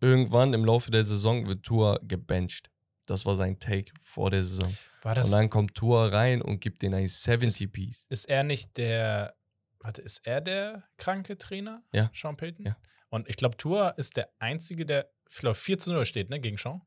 irgendwann 0.00 0.54
im 0.54 0.64
Laufe 0.64 0.90
der 0.90 1.04
Saison 1.04 1.46
wird 1.46 1.62
Tua 1.64 1.98
gebencht. 2.02 2.70
Das 3.06 3.24
war 3.24 3.34
sein 3.34 3.58
Take 3.58 3.90
vor 4.02 4.30
der 4.30 4.42
Saison. 4.44 4.76
War 5.02 5.12
Und 5.12 5.18
das, 5.18 5.30
dann 5.30 5.48
kommt 5.48 5.74
Tua 5.74 6.08
rein 6.08 6.42
und 6.42 6.60
gibt 6.60 6.82
den 6.82 6.94
ein 6.94 7.08
70 7.08 7.72
Piece. 7.72 8.06
ist 8.08 8.28
er 8.28 8.44
nicht 8.44 8.76
der, 8.76 9.34
warte, 9.80 10.02
ist 10.02 10.26
er 10.26 10.40
der 10.40 10.84
kranke 10.98 11.38
Trainer? 11.38 11.82
Ja. 11.92 12.10
Sean 12.14 12.36
Payton? 12.36 12.66
Ja. 12.66 12.76
Und 13.08 13.28
ich 13.28 13.36
glaube, 13.36 13.56
Tour 13.56 13.94
ist 13.96 14.16
der 14.18 14.28
Einzige, 14.38 14.84
der, 14.84 15.10
ich 15.30 15.36
glaube, 15.38 15.54
4 15.54 15.78
zu 15.78 15.92
0 15.92 16.04
steht, 16.04 16.28
ne, 16.28 16.38
gegen 16.40 16.58
Sean? 16.58 16.82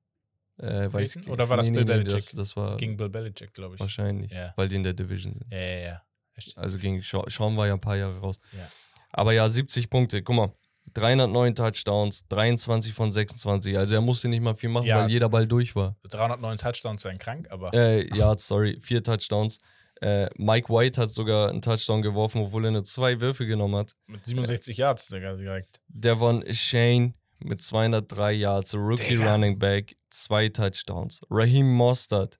Äh, 0.57 0.93
weiß 0.93 1.15
Payton? 1.15 1.31
Oder 1.31 1.49
war 1.49 1.57
das 1.57 1.67
nee, 1.67 1.73
Bill 1.73 1.85
nee, 1.85 1.91
nee, 1.91 1.97
Belichick? 2.03 2.19
Das, 2.19 2.35
das 2.35 2.55
war 2.55 2.77
Gegen 2.77 2.95
Bill 2.97 3.09
Belichick, 3.09 3.51
glaube 3.53 3.73
ich. 3.75 3.79
wahrscheinlich, 3.81 4.31
Ja. 4.31 4.53
weil 4.55 4.67
die 4.67 4.75
in 4.75 4.83
der 4.83 4.93
Division 4.93 5.33
sind. 5.33 5.51
Ja, 5.51 5.59
ja, 5.59 5.77
ja. 5.77 6.01
Echt. 6.35 6.55
Also 6.57 6.77
gegen 6.77 7.01
Sean, 7.01 7.23
Sean 7.27 7.57
war 7.57 7.65
ja 7.65 7.73
ein 7.73 7.81
paar 7.81 7.95
Jahre 7.95 8.19
raus. 8.19 8.39
Ja. 8.51 8.69
Aber 9.11 9.33
ja, 9.33 9.49
70 9.49 9.89
Punkte. 9.89 10.21
Guck 10.21 10.35
mal, 10.35 10.53
309 10.93 11.55
Touchdowns, 11.55 12.27
23 12.29 12.93
von 12.93 13.11
26. 13.11 13.77
Also 13.77 13.95
er 13.95 14.01
musste 14.01 14.27
nicht 14.27 14.41
mal 14.41 14.55
viel 14.55 14.69
machen, 14.69 14.85
Ja, 14.87 15.01
weil 15.03 15.11
jeder 15.11 15.29
Ball 15.29 15.47
durch 15.47 15.75
war. 15.75 15.95
309 16.09 16.57
Touchdowns 16.57 17.05
wären 17.05 17.17
krank, 17.17 17.47
aber 17.49 17.73
Äh, 17.73 18.07
ja, 18.15 18.37
sorry, 18.37 18.77
vier 18.81 19.03
Touchdowns. 19.03 19.59
Äh, 20.01 20.29
Mike 20.35 20.67
White 20.73 20.99
hat 20.99 21.11
sogar 21.11 21.49
einen 21.49 21.61
Touchdown 21.61 22.01
geworfen, 22.01 22.41
obwohl 22.41 22.65
er 22.65 22.71
nur 22.71 22.83
zwei 22.83 23.21
Würfe 23.21 23.45
genommen 23.45 23.75
hat. 23.75 23.95
mit 24.07 24.25
67 24.25 24.77
Yards, 24.77 25.07
Digga, 25.09 25.35
direkt. 25.35 25.79
Devon 25.87 26.43
Shane 26.51 27.13
mit 27.39 27.61
203 27.61 28.31
Yards, 28.33 28.73
Rookie 28.73 29.15
Digga. 29.17 29.31
Running 29.31 29.59
Back, 29.59 29.95
zwei 30.09 30.49
Touchdowns. 30.49 31.21
Raheem 31.29 31.71
Mostert, 31.71 32.39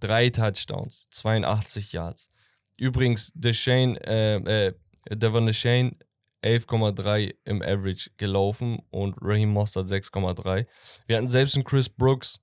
drei 0.00 0.30
Touchdowns, 0.30 1.06
82 1.10 1.92
Yards. 1.92 2.30
Übrigens, 2.78 3.30
Deshane, 3.34 3.98
äh, 4.06 4.66
äh, 4.68 4.72
Devon 5.10 5.46
Deshane, 5.46 5.92
11,3 6.42 7.34
im 7.44 7.62
Average 7.62 8.10
gelaufen 8.16 8.80
und 8.90 9.16
Raheem 9.20 9.50
Mostert 9.50 9.88
6,3. 9.88 10.66
Wir 11.06 11.16
hatten 11.16 11.28
selbst 11.28 11.54
einen 11.54 11.64
Chris 11.64 11.88
Brooks 11.88 12.40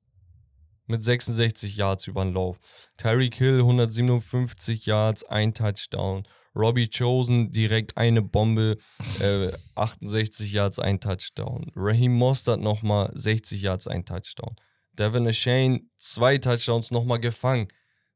mit 0.88 1.04
66 1.04 1.78
Yards 1.78 2.08
über 2.08 2.24
den 2.24 2.34
Lauf. 2.34 2.60
Tyreek 2.98 3.36
Hill 3.36 3.60
157 3.60 4.86
Yards, 4.86 5.24
ein 5.26 5.54
Touchdown. 5.54 6.24
Robbie 6.56 6.90
Chosen 6.90 7.52
direkt 7.52 7.96
eine 7.98 8.22
Bombe, 8.22 8.78
äh, 9.20 9.52
68 9.76 10.52
Yards, 10.52 10.80
ein 10.80 11.00
Touchdown. 11.00 11.72
Raheem 11.76 12.14
Mostert 12.14 12.60
nochmal 12.60 13.12
60 13.14 13.62
Yards, 13.62 13.88
ein 13.88 14.04
Touchdown. 14.04 14.56
Devin 14.94 15.32
Shane, 15.34 15.90
zwei 15.98 16.38
Touchdowns 16.38 16.92
nochmal 16.92 17.20
gefangen. 17.20 17.68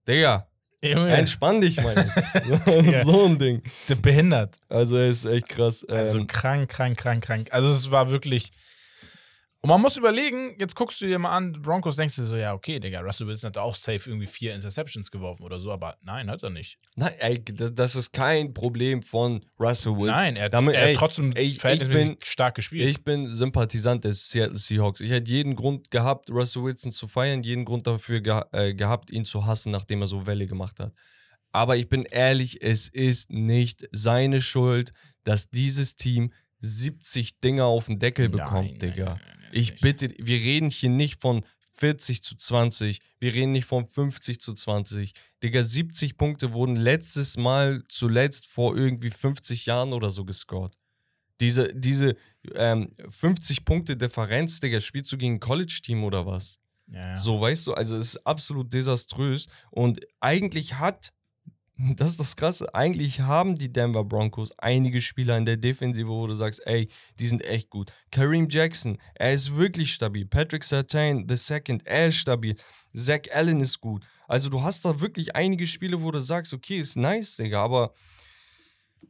Digga, 0.07 0.47
Junge, 0.83 1.09
entspann 1.15 1.61
dich 1.61 1.81
mal 1.81 1.95
jetzt. 2.15 3.05
So 3.05 3.25
ein 3.25 3.37
Ding. 3.39 3.61
behindert. 4.01 4.55
Also, 4.69 4.97
er 4.97 5.07
ist 5.07 5.25
echt 5.25 5.49
krass. 5.49 5.85
Also 5.85 6.19
Ähm, 6.19 6.27
krank, 6.27 6.69
krank, 6.69 6.97
krank, 6.97 7.23
krank. 7.23 7.47
Also 7.51 7.69
es 7.69 7.89
war 7.91 8.11
wirklich. 8.11 8.51
Und 9.65 9.69
man 9.69 9.79
muss 9.81 9.95
überlegen, 9.95 10.57
jetzt 10.59 10.75
guckst 10.75 10.99
du 10.99 11.05
dir 11.05 11.17
mal 11.19 11.29
an, 11.31 11.53
Broncos, 11.53 11.95
denkst 11.95 12.17
du 12.17 12.25
so, 12.25 12.35
ja, 12.35 12.53
okay, 12.53 12.81
Digga, 12.81 12.99
Russell 12.99 13.27
Wilson 13.27 13.47
hat 13.47 13.57
auch 13.57 13.73
safe 13.73 14.09
irgendwie 14.09 14.27
vier 14.27 14.53
Interceptions 14.53 15.09
geworfen 15.09 15.43
oder 15.43 15.57
so, 15.57 15.71
aber 15.71 15.95
nein, 16.01 16.29
hat 16.29 16.43
er 16.43 16.49
nicht. 16.49 16.77
nein, 16.97 17.13
ey, 17.19 17.41
das, 17.45 17.95
ist 17.95 18.11
kein 18.11 18.53
Problem 18.53 19.01
von 19.01 19.45
Russell 19.57 19.93
Wilson. 19.93 20.15
Nein, 20.15 20.35
er, 20.35 20.45
hat- 20.45 20.53
Damit- 20.53 20.75
er 20.75 20.87
ey, 20.87 20.93
hat 20.93 20.99
trotzdem 20.99 21.31
ey, 21.31 21.53
verhältnismäßig 21.53 22.07
bin- 22.09 22.17
stark 22.23 22.55
gespielt. 22.55 22.89
Ich 22.89 23.05
bin 23.05 23.31
Sympathisant 23.31 24.03
des 24.03 24.29
Seattle 24.29 24.57
Seahawks. 24.57 24.99
Ich 24.99 25.11
hätte 25.11 25.31
jeden 25.31 25.55
Grund 25.55 25.89
gehabt, 25.91 26.29
Russell 26.29 26.63
Wilson 26.63 26.91
zu 26.91 27.07
feiern, 27.07 27.41
jeden 27.41 27.63
Grund 27.63 27.87
dafür 27.87 28.19
geha 28.19 28.45
äh, 28.51 28.73
gehabt, 28.73 29.11
ihn 29.11 29.23
zu 29.23 29.45
hassen, 29.45 29.71
nachdem 29.71 30.01
er 30.01 30.07
so 30.07 30.25
Welle 30.25 30.45
gemacht 30.45 30.77
hat. 30.81 30.91
Aber 31.53 31.77
ich 31.77 31.87
bin 31.87 32.03
ehrlich, 32.03 32.61
es 32.61 32.89
ist 32.89 33.29
nicht 33.31 33.87
seine 33.93 34.41
Schuld, 34.41 34.91
dass 35.23 35.49
dieses 35.49 35.95
Team 35.95 36.33
70 36.59 37.39
Dinger 37.39 37.63
auf 37.65 37.85
den 37.85 37.99
Deckel 37.99 38.27
bekommt, 38.27 38.71
Nein, 38.71 38.79
Digga. 38.79 39.05
nein, 39.05 39.19
nein, 39.25 39.37
nein, 39.41 39.42
ich 39.53 39.79
bitte, 39.79 40.13
wir 40.17 40.37
reden 40.37 40.69
hier 40.69 40.89
nicht 40.89 41.21
von 41.21 41.45
40 41.75 42.21
zu 42.23 42.35
20, 42.35 42.99
wir 43.19 43.33
reden 43.33 43.51
nicht 43.51 43.65
von 43.65 43.87
50 43.87 44.39
zu 44.39 44.53
20. 44.53 45.13
Digga, 45.41 45.63
70 45.63 46.17
Punkte 46.17 46.53
wurden 46.53 46.75
letztes 46.75 47.37
Mal 47.37 47.83
zuletzt 47.89 48.47
vor 48.47 48.77
irgendwie 48.77 49.09
50 49.09 49.65
Jahren 49.65 49.93
oder 49.93 50.09
so 50.09 50.23
gescored. 50.23 50.77
Diese, 51.39 51.73
diese 51.73 52.15
ähm, 52.53 52.95
50 53.09 53.65
Punkte 53.65 53.97
Differenz, 53.97 54.59
Digga, 54.59 54.79
spielst 54.79 55.11
du 55.11 55.17
gegen 55.17 55.35
ein 55.35 55.39
College-Team 55.39 56.03
oder 56.03 56.25
was? 56.25 56.59
Ja, 56.87 56.99
ja. 56.99 57.17
So, 57.17 57.41
weißt 57.41 57.67
du, 57.67 57.73
also 57.73 57.97
es 57.97 58.15
ist 58.15 58.27
absolut 58.27 58.71
desaströs. 58.73 59.47
Und 59.71 60.01
eigentlich 60.19 60.75
hat, 60.75 61.11
das 61.95 62.11
ist 62.11 62.19
das 62.19 62.35
Krasse, 62.35 62.73
eigentlich 62.73 63.21
haben 63.21 63.55
die 63.55 63.71
Denver 63.71 64.03
Broncos 64.03 64.51
einige 64.57 65.01
Spieler 65.01 65.37
in 65.37 65.45
der 65.45 65.57
Defensive, 65.57 66.07
wo 66.07 66.27
du 66.27 66.33
sagst, 66.33 66.65
ey, 66.65 66.87
die 67.19 67.27
sind 67.27 67.43
echt 67.43 67.69
gut. 67.69 67.91
Kareem 68.11 68.47
Jackson, 68.49 68.97
er 69.15 69.33
ist 69.33 69.55
wirklich 69.55 69.93
stabil. 69.93 70.25
Patrick 70.25 70.63
Sertain, 70.63 71.25
the 71.27 71.35
second, 71.35 71.85
er 71.85 72.07
ist 72.07 72.15
stabil. 72.15 72.55
Zach 72.93 73.21
Allen 73.33 73.59
ist 73.59 73.81
gut. 73.81 74.05
Also 74.27 74.49
du 74.49 74.61
hast 74.61 74.85
da 74.85 75.01
wirklich 75.01 75.35
einige 75.35 75.67
Spiele, 75.67 76.01
wo 76.01 76.11
du 76.11 76.19
sagst, 76.19 76.53
okay, 76.53 76.77
ist 76.77 76.95
nice, 76.95 77.35
Digga, 77.35 77.63
aber 77.63 77.93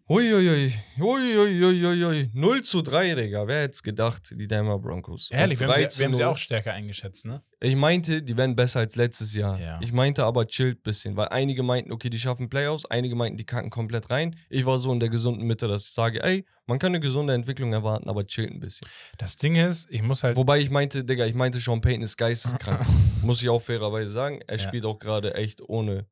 Uiuiui, 0.09 0.73
uiuiuiui, 0.99 2.29
0 2.33 2.61
zu 2.63 2.81
3, 2.81 3.15
Digga. 3.15 3.47
Wer 3.47 3.61
hätte 3.63 3.73
es 3.73 3.83
gedacht, 3.83 4.33
die 4.37 4.47
Denver 4.47 4.77
Broncos? 4.79 5.29
Ehrlich, 5.31 5.59
wir 5.59 5.67
haben, 5.67 5.73
3 5.75 5.89
sie, 5.89 5.99
wir 5.99 6.05
haben 6.07 6.13
sie 6.13 6.21
0. 6.21 6.29
auch 6.31 6.37
stärker 6.37 6.73
eingeschätzt, 6.73 7.25
ne? 7.25 7.41
Ich 7.61 7.75
meinte, 7.75 8.21
die 8.21 8.35
werden 8.35 8.55
besser 8.55 8.79
als 8.81 8.95
letztes 8.95 9.33
Jahr. 9.33 9.57
Ja. 9.59 9.79
Ich 9.81 9.93
meinte 9.93 10.25
aber 10.25 10.45
chillt 10.47 10.79
ein 10.79 10.83
bisschen, 10.83 11.15
weil 11.15 11.29
einige 11.29 11.63
meinten, 11.63 11.93
okay, 11.93 12.09
die 12.09 12.19
schaffen 12.19 12.49
Playoffs, 12.49 12.83
einige 12.85 13.15
meinten, 13.15 13.37
die 13.37 13.45
kacken 13.45 13.69
komplett 13.69 14.09
rein. 14.09 14.35
Ich 14.49 14.65
war 14.65 14.77
so 14.77 14.91
in 14.91 14.99
der 14.99 15.07
gesunden 15.09 15.47
Mitte, 15.47 15.67
dass 15.69 15.85
ich 15.85 15.91
sage, 15.93 16.21
ey, 16.21 16.45
man 16.65 16.79
kann 16.79 16.89
eine 16.89 16.99
gesunde 16.99 17.33
Entwicklung 17.33 17.71
erwarten, 17.71 18.09
aber 18.09 18.25
chillt 18.25 18.51
ein 18.51 18.59
bisschen. 18.59 18.87
Das 19.17 19.37
Ding 19.37 19.55
ist, 19.55 19.87
ich 19.89 20.01
muss 20.01 20.23
halt. 20.23 20.35
Wobei 20.35 20.59
ich 20.59 20.69
meinte, 20.69 21.05
Digga, 21.05 21.25
ich 21.25 21.33
meinte, 21.35 21.59
Sean 21.59 21.79
Payton 21.81 22.01
ist 22.03 22.17
geisteskrank. 22.17 22.85
Muss 23.23 23.41
ich 23.41 23.47
auch 23.47 23.61
fairerweise 23.61 24.11
sagen. 24.11 24.41
Er 24.47 24.57
Ja. 24.57 24.63
spielt 24.67 24.83
auch 24.85 24.99
gerade 24.99 25.33
echt 25.35 25.61
ohne, 25.61 26.05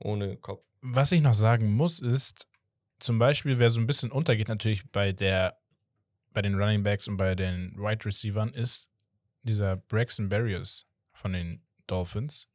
ohne 0.00 0.36
Kopf. 0.38 0.64
Was 0.80 1.12
ich 1.12 1.20
noch 1.20 1.34
sagen 1.34 1.72
muss, 1.72 2.00
ist, 2.00 2.47
zum 2.98 3.18
Beispiel, 3.18 3.58
wer 3.58 3.70
so 3.70 3.80
ein 3.80 3.86
bisschen 3.86 4.10
untergeht, 4.10 4.48
natürlich 4.48 4.90
bei 4.90 5.12
der, 5.12 5.58
bei 6.32 6.42
den 6.42 6.54
Running 6.60 6.82
Backs 6.82 7.08
und 7.08 7.16
bei 7.16 7.34
den 7.34 7.74
Wide 7.76 8.04
Receivern, 8.04 8.52
ist 8.52 8.90
dieser 9.42 9.76
Braxton 9.76 10.28
Barriers 10.28 10.86
von 11.12 11.32
den 11.32 11.62
Dolphins, 11.86 12.48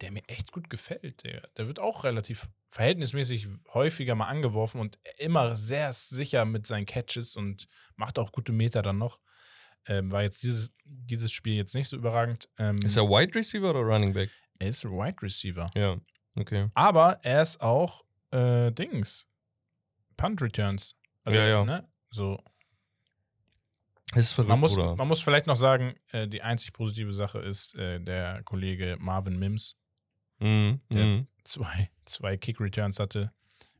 der 0.00 0.12
mir 0.12 0.22
echt 0.28 0.52
gut 0.52 0.68
gefällt. 0.68 1.24
Der, 1.24 1.48
der 1.56 1.66
wird 1.68 1.78
auch 1.80 2.04
relativ 2.04 2.48
verhältnismäßig 2.68 3.46
häufiger 3.72 4.14
mal 4.14 4.26
angeworfen 4.26 4.80
und 4.80 4.98
immer 5.18 5.56
sehr 5.56 5.92
sicher 5.92 6.44
mit 6.44 6.66
seinen 6.66 6.84
Catches 6.84 7.36
und 7.36 7.66
macht 7.94 8.18
auch 8.18 8.32
gute 8.32 8.52
Meter 8.52 8.82
dann 8.82 8.98
noch. 8.98 9.20
Ähm, 9.86 10.10
war 10.10 10.22
jetzt 10.22 10.42
dieses, 10.42 10.72
dieses 10.84 11.30
Spiel 11.32 11.54
jetzt 11.54 11.74
nicht 11.74 11.88
so 11.88 11.96
überragend. 11.96 12.48
Ähm, 12.58 12.76
Ist 12.78 12.96
er 12.96 13.04
Wide 13.04 13.34
Receiver 13.34 13.70
oder 13.70 13.80
Running 13.80 14.12
Back? 14.12 14.30
er 14.58 14.68
ist 14.68 14.84
Wide 14.84 15.22
Receiver. 15.22 15.66
Ja, 15.74 15.96
okay. 16.34 16.68
Aber 16.74 17.18
er 17.22 17.42
ist 17.42 17.60
auch 17.60 18.04
äh, 18.32 18.72
Dings. 18.72 19.28
Punt 20.16 20.40
Returns. 20.42 20.94
Also, 21.24 21.38
Ja, 21.38 21.46
ja. 21.46 21.64
Ne? 21.64 21.88
So. 22.10 22.38
Ist 24.14 24.32
verrückt, 24.32 24.48
Man 24.50 24.60
muss, 24.60 24.76
man 24.76 25.08
muss 25.08 25.20
vielleicht 25.20 25.46
noch 25.46 25.56
sagen, 25.56 25.94
äh, 26.12 26.28
die 26.28 26.40
einzig 26.42 26.72
positive 26.72 27.12
Sache 27.12 27.40
ist 27.40 27.74
äh, 27.74 28.00
der 28.00 28.42
Kollege 28.44 28.96
Marvin 29.00 29.38
Mims, 29.38 29.76
Mhm, 30.38 30.80
der- 30.92 31.04
mhm. 31.06 31.26
zwei, 31.44 31.90
zwei 32.04 32.36
Kick 32.36 32.60
Returns 32.60 32.98
hatte. 33.00 33.32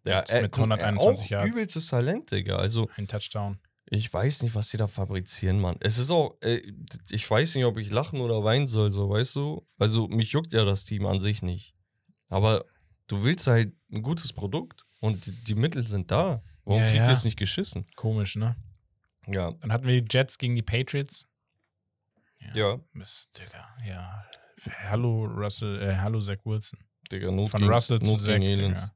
Ja, 0.04 0.20
mit, 0.20 0.30
er- 0.30 0.42
mit 0.42 0.52
guck, 0.52 0.58
er 0.70 0.72
121 0.72 1.26
auch 1.26 1.30
Yards. 1.30 1.48
Übelstes 1.50 1.86
Talent, 1.88 2.30
Digga. 2.30 2.56
Also, 2.56 2.88
Ein 2.96 3.06
Touchdown. 3.06 3.58
Ich 3.88 4.12
weiß 4.12 4.42
nicht, 4.42 4.54
was 4.56 4.68
die 4.70 4.78
da 4.78 4.88
fabrizieren, 4.88 5.60
Mann. 5.60 5.76
Es 5.80 5.98
ist 5.98 6.10
auch, 6.10 6.36
äh, 6.40 6.60
ich 7.10 7.28
weiß 7.30 7.54
nicht, 7.54 7.64
ob 7.64 7.76
ich 7.78 7.90
lachen 7.90 8.20
oder 8.20 8.42
weinen 8.42 8.66
soll, 8.66 8.92
so, 8.92 9.08
weißt 9.10 9.36
du? 9.36 9.64
Also, 9.78 10.08
mich 10.08 10.32
juckt 10.32 10.52
ja 10.52 10.64
das 10.64 10.84
Team 10.84 11.06
an 11.06 11.20
sich 11.20 11.42
nicht. 11.42 11.74
Aber 12.28 12.64
du 13.06 13.22
willst 13.22 13.46
halt 13.46 13.74
ein 13.92 14.02
gutes 14.02 14.32
Produkt 14.32 14.85
und 15.00 15.48
die, 15.48 15.54
Mittel 15.54 15.86
sind 15.86 16.10
da. 16.10 16.40
Warum 16.64 16.80
Ja, 16.80 16.86
kriegt 16.88 16.98
ja. 17.02 17.06
ihr 17.08 17.12
es 17.12 17.24
nicht 17.24 17.38
geschissen? 17.38 17.84
Komisch, 17.96 18.36
ne? 18.36 18.56
Ja, 19.28 19.52
Dann 19.52 19.72
hatten 19.72 19.86
wir 19.86 20.00
die 20.00 20.06
Jets 20.16 20.38
gegen 20.38 20.54
die 20.54 20.62
Patriots. 20.62 21.26
ja, 22.54 22.78
Mist, 22.92 23.28
Digga. 23.38 23.68
Ja. 23.84 24.24
Hallo, 24.88 25.24
Russell, 25.26 25.80
äh, 25.82 25.96
hallo, 25.96 26.20
Zach 26.20 26.38
Wilson. 26.44 26.78
Digga, 27.10 27.30
Not 27.30 27.50
Von 27.50 27.60
gegen, 27.60 27.72
Russell 27.72 28.00
zu 28.00 28.06
Not 28.06 28.20
Zach. 28.20 28.26
gegen 28.28 28.42
Elend. 28.42 28.76
Digga. 28.78 28.94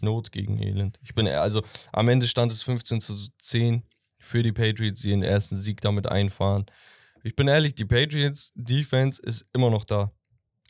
Not 0.00 0.32
gegen 0.32 0.58
Elend. 0.62 0.98
Ich 1.02 1.14
bin, 1.14 1.26
also, 1.28 1.62
am 1.92 2.08
Ende 2.08 2.26
stand 2.26 2.50
es 2.52 2.62
15 2.62 3.00
zu 3.00 3.16
10 3.38 3.82
für 4.18 4.42
die 4.42 4.52
Patriots, 4.52 5.02
die 5.02 5.10
den 5.10 5.22
ersten 5.22 5.56
Sieg 5.56 5.80
damit 5.80 6.06
einfahren. 6.06 6.64
Ich 7.22 7.36
bin 7.36 7.48
ehrlich, 7.48 7.74
die 7.74 7.84
Patriots 7.84 8.52
Defense 8.54 9.22
ist 9.22 9.46
immer 9.52 9.70
noch 9.70 9.84
da. 9.84 10.10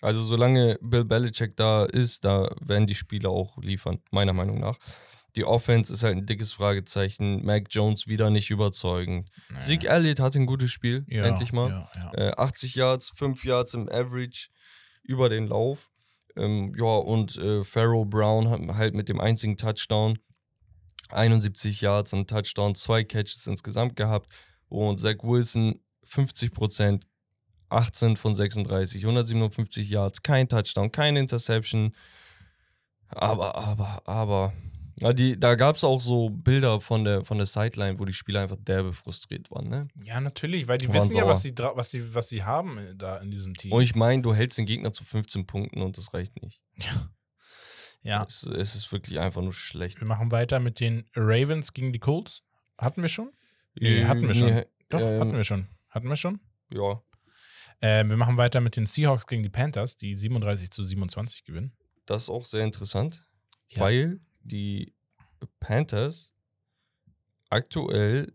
Also 0.03 0.23
solange 0.23 0.79
Bill 0.83 1.05
Belichick 1.05 1.57
da 1.57 1.85
ist, 1.85 2.25
da 2.25 2.55
werden 2.61 2.87
die 2.87 2.95
Spieler 2.95 3.31
auch 3.31 3.57
liefern, 3.59 4.01
meiner 4.11 4.33
Meinung 4.33 4.61
nach. 4.61 4.79
Die 5.37 5.45
Offense 5.45 5.93
ist 5.93 6.03
halt 6.05 6.17
ein 6.17 6.27
dickes 6.27 6.53
Fragezeichen. 6.53 7.43
Mac 7.45 7.69
Jones 7.71 8.07
wieder 8.07 8.29
nicht 8.29 8.51
überzeugend. 8.51 9.31
Naja. 9.49 9.61
Zeke 9.61 9.89
Elliott 9.89 10.21
hatte 10.21 10.39
ein 10.39 10.47
gutes 10.47 10.71
Spiel, 10.71 11.07
Ja, 11.09 11.25
endlich 11.25 11.53
mal. 11.53 11.71
Ja, 11.71 12.13
ja. 12.15 12.29
Äh, 12.31 12.33
80 12.37 12.75
Yards, 12.75 13.13
5 13.17 13.45
Yards 13.45 13.73
im 13.75 13.89
Average 13.89 14.49
über 15.03 15.31
den 15.31 15.47
Lauf. 15.47 15.91
Ähm, 16.37 16.75
ja, 16.77 16.85
und 16.85 17.39
äh, 17.39 17.65
Pharaoh 17.65 18.05
Brown 18.05 18.51
hat 18.51 18.61
halt 18.77 18.95
mit 18.95 19.09
dem 19.09 19.21
einzigen 19.21 19.57
Touchdown 19.57 20.19
71 21.11 21.81
Yards 21.81 22.13
und 22.13 22.29
Touchdown, 22.29 22.75
zwei 22.75 23.05
Catches 23.05 23.47
insgesamt 23.47 23.97
gehabt. 23.97 24.31
Und 24.69 25.01
Zach 25.01 25.17
Wilson 25.23 25.81
50 26.05 26.53
Prozent, 26.53 27.07
18 27.73 28.17
von 28.17 28.35
36, 28.35 29.03
157 29.05 29.89
Yards, 29.91 30.23
kein 30.23 30.49
Touchdown, 30.49 30.93
keine 30.93 31.21
Interception. 31.21 31.95
Aber, 33.09 33.55
aber, 33.57 34.03
aber. 34.07 34.53
Ja, 35.01 35.13
die, 35.13 35.39
da 35.39 35.55
gab 35.57 35.77
es 35.77 35.85
auch 35.85 36.01
so 36.01 36.31
Bilder 36.31 36.81
von 36.81 37.05
der, 37.05 37.25
von 37.25 37.37
der 37.39 37.47
Sideline, 37.47 37.99
wo 37.99 38.05
die 38.05 38.13
Spieler 38.13 38.43
einfach 38.43 38.59
derbe 38.61 38.93
frustriert 38.93 39.51
waren. 39.51 39.69
Ne? 39.69 39.89
Ja, 40.05 40.21
natürlich, 40.21 40.69
weil 40.69 40.79
die 40.79 40.87
Waren 40.89 40.95
wissen 40.95 41.17
ja, 41.17 41.23
sauer. 41.23 41.31
was 41.31 41.43
sie, 41.43 41.55
was, 41.59 41.91
sie, 41.91 42.15
was 42.15 42.29
sie 42.29 42.45
haben 42.45 42.79
äh, 42.79 42.95
da 42.95 43.17
in 43.17 43.31
diesem 43.31 43.55
Team. 43.55 43.73
Und 43.73 43.83
ich 43.83 43.95
meine, 43.97 44.23
du 44.23 44.33
hältst 44.33 44.59
den 44.59 44.67
Gegner 44.67 44.93
zu 44.93 45.05
15 45.05 45.47
Punkten 45.47 45.83
und 45.83 45.99
das 45.99 46.15
reicht 46.15 46.41
nicht. 46.43 46.61
ja, 48.03 48.25
Es, 48.29 48.45
es 48.45 48.75
ist 48.77 48.93
wirklich 48.93 49.19
einfach 49.19 49.43
nur 49.43 49.53
schlecht. 49.53 50.01
wir 50.01 50.07
machen 50.07 50.31
weiter 50.31 50.61
mit 50.61 50.79
den 50.79 51.05
Ravens 51.17 51.73
gegen 51.73 51.93
die 51.93 51.99
Colts. 51.99 52.43
Hatten 52.79 53.03
wir 53.03 53.09
schon? 53.09 53.33
Nee, 53.75 54.05
hatten 54.05 54.23
wir 54.23 54.29
Nee, 54.29 54.35
schon. 54.35 54.63
Doch, 54.89 55.01
ähm, 55.01 55.21
hatten 55.21 55.35
wir 55.35 55.45
schon. 55.45 55.69
Hatten 55.89 56.09
wir 56.09 56.17
schon? 56.17 56.41
Ja, 56.71 57.03
Ähm, 57.83 58.09
wir 58.11 58.17
machen 58.17 58.37
weiter 58.37 58.61
mit 58.61 58.77
den 58.77 58.87
Seahawks 58.87 59.27
gegen 59.27 59.43
die 59.43 59.49
Panthers, 59.49 59.97
die 59.97 60.17
37 60.17 60.71
zu 60.71 60.85
27 60.85 61.45
gewinnen. 61.45 61.73
das 62.07 62.25
ist 62.25 62.31
auch 62.31 62.45
sehr 62.45 62.65
interessant, 62.65 63.25
Ja. 63.71 63.81
weil 63.83 64.21
die 64.41 64.95
Panthers 65.61 66.33
aktuell 67.51 68.33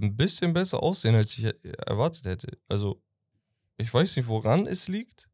ein 0.00 0.16
bisschen 0.16 0.52
besser 0.52 0.82
aussehen, 0.82 1.14
als 1.14 1.36
ich 1.36 1.44
erwartet 1.86 2.24
hätte. 2.26 2.58
Also, 2.68 3.02
ich 3.76 3.92
weiß 3.92 4.16
nicht, 4.16 4.28
woran 4.28 4.66
es 4.66 4.88
liegt. 4.88 5.28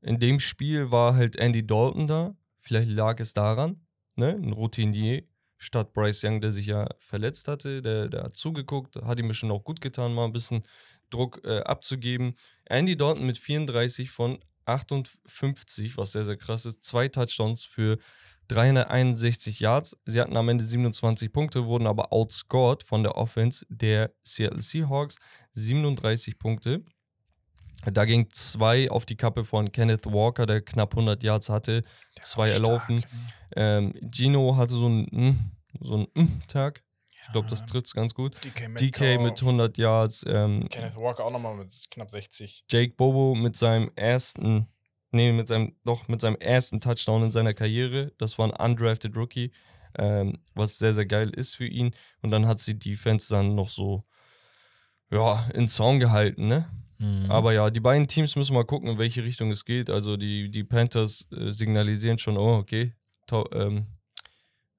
In 0.00 0.18
dem 0.18 0.40
Spiel 0.40 0.90
war 0.90 1.14
halt 1.14 1.36
Andy 1.36 1.66
Dalton 1.66 2.06
da. 2.06 2.36
Vielleicht 2.58 2.88
lag 2.90 3.20
es 3.20 3.32
daran, 3.32 3.86
ne? 4.16 4.30
Ein 4.34 4.52
Routinier 4.52 5.22
statt 5.56 5.92
Bryce 5.92 6.24
Young, 6.24 6.40
der 6.40 6.52
sich 6.52 6.66
ja 6.66 6.86
verletzt 6.98 7.48
hatte. 7.48 7.80
Der, 7.80 8.08
der 8.08 8.24
hat 8.24 8.36
zugeguckt, 8.36 8.96
hat 8.96 9.18
ihm 9.18 9.32
schon 9.32 9.50
auch 9.50 9.64
gut 9.64 9.80
getan, 9.80 10.12
mal 10.14 10.24
ein 10.24 10.32
bisschen 10.32 10.62
Druck 11.10 11.40
äh, 11.44 11.60
abzugeben. 11.60 12.36
Andy 12.64 12.96
Dalton 12.96 13.26
mit 13.26 13.38
34 13.38 14.10
von 14.10 14.38
58, 14.66 15.96
was 15.96 16.12
sehr, 16.12 16.24
sehr 16.24 16.36
krass 16.36 16.66
ist. 16.66 16.84
Zwei 16.84 17.08
Touchdowns 17.08 17.64
für 17.64 17.98
361 18.48 19.60
Yards. 19.60 19.96
Sie 20.04 20.20
hatten 20.20 20.36
am 20.36 20.48
Ende 20.48 20.64
27 20.64 21.32
Punkte, 21.32 21.66
wurden 21.66 21.86
aber 21.86 22.12
outscored 22.12 22.82
von 22.82 23.02
der 23.02 23.16
Offense 23.16 23.66
der 23.68 24.12
Seattle 24.22 24.62
Seahawks. 24.62 25.16
37 25.52 26.38
Punkte. 26.38 26.84
Da 27.92 28.04
ging 28.04 28.28
zwei 28.30 28.90
auf 28.90 29.04
die 29.04 29.16
Kappe 29.16 29.44
von 29.44 29.70
Kenneth 29.70 30.06
Walker, 30.06 30.46
der 30.46 30.60
knapp 30.62 30.94
100 30.94 31.22
Yards 31.22 31.48
hatte, 31.48 31.82
Der 32.16 32.22
zwei 32.22 32.48
erlaufen. 32.48 33.04
Ähm, 33.54 33.94
Gino 34.10 34.56
hatte 34.56 34.74
so 34.74 34.86
einen, 34.86 35.04
mm, 35.12 35.50
so 35.80 35.94
einen 35.94 36.06
mm 36.14 36.42
Tag. 36.48 36.82
Ich 37.26 37.32
glaube, 37.32 37.48
das 37.48 37.60
Ja. 37.60 37.66
trifft 37.66 37.86
es 37.86 37.94
ganz 37.94 38.14
gut. 38.14 38.36
DK, 38.44 38.76
DK 38.76 39.18
mit 39.18 39.42
100 39.42 39.76
Yards. 39.78 40.24
Ähm, 40.28 40.68
Kenneth 40.70 40.96
Walker 40.96 41.24
auch 41.24 41.32
nochmal 41.32 41.56
mit 41.56 41.72
knapp 41.90 42.10
60. 42.10 42.64
Jake 42.70 42.94
Bobo 42.96 43.34
mit 43.34 43.56
seinem 43.56 43.90
ersten, 43.96 44.68
nee, 45.10 45.32
mit 45.32 45.48
seinem, 45.48 45.74
doch, 45.84 46.06
mit 46.06 46.20
seinem 46.20 46.36
ersten 46.36 46.80
Touchdown 46.80 47.24
in 47.24 47.30
seiner 47.32 47.52
Karriere. 47.52 48.12
Das 48.18 48.38
war 48.38 48.46
ein 48.46 48.70
undrafted 48.70 49.16
Rookie, 49.16 49.50
ähm, 49.98 50.38
was 50.54 50.78
sehr, 50.78 50.92
sehr 50.92 51.06
geil 51.06 51.30
ist 51.30 51.56
für 51.56 51.66
ihn. 51.66 51.92
Und 52.22 52.30
dann 52.30 52.46
hat 52.46 52.60
sie 52.60 52.78
Defense 52.78 53.28
dann 53.28 53.56
noch 53.56 53.70
so, 53.70 54.04
ja, 55.10 55.48
in 55.54 55.68
Zaun 55.68 55.98
gehalten, 55.98 56.46
ne? 56.46 56.70
Mhm. 56.98 57.30
Aber 57.30 57.52
ja, 57.52 57.70
die 57.70 57.80
beiden 57.80 58.08
Teams 58.08 58.36
müssen 58.36 58.54
mal 58.54 58.64
gucken, 58.64 58.88
in 58.88 58.98
welche 58.98 59.22
Richtung 59.24 59.50
es 59.50 59.64
geht. 59.64 59.90
Also 59.90 60.16
die, 60.16 60.50
die 60.50 60.64
Panthers 60.64 61.26
äh, 61.32 61.50
signalisieren 61.50 62.18
schon, 62.18 62.36
oh, 62.36 62.54
okay, 62.56 62.94
to, 63.26 63.48
ähm, 63.52 63.86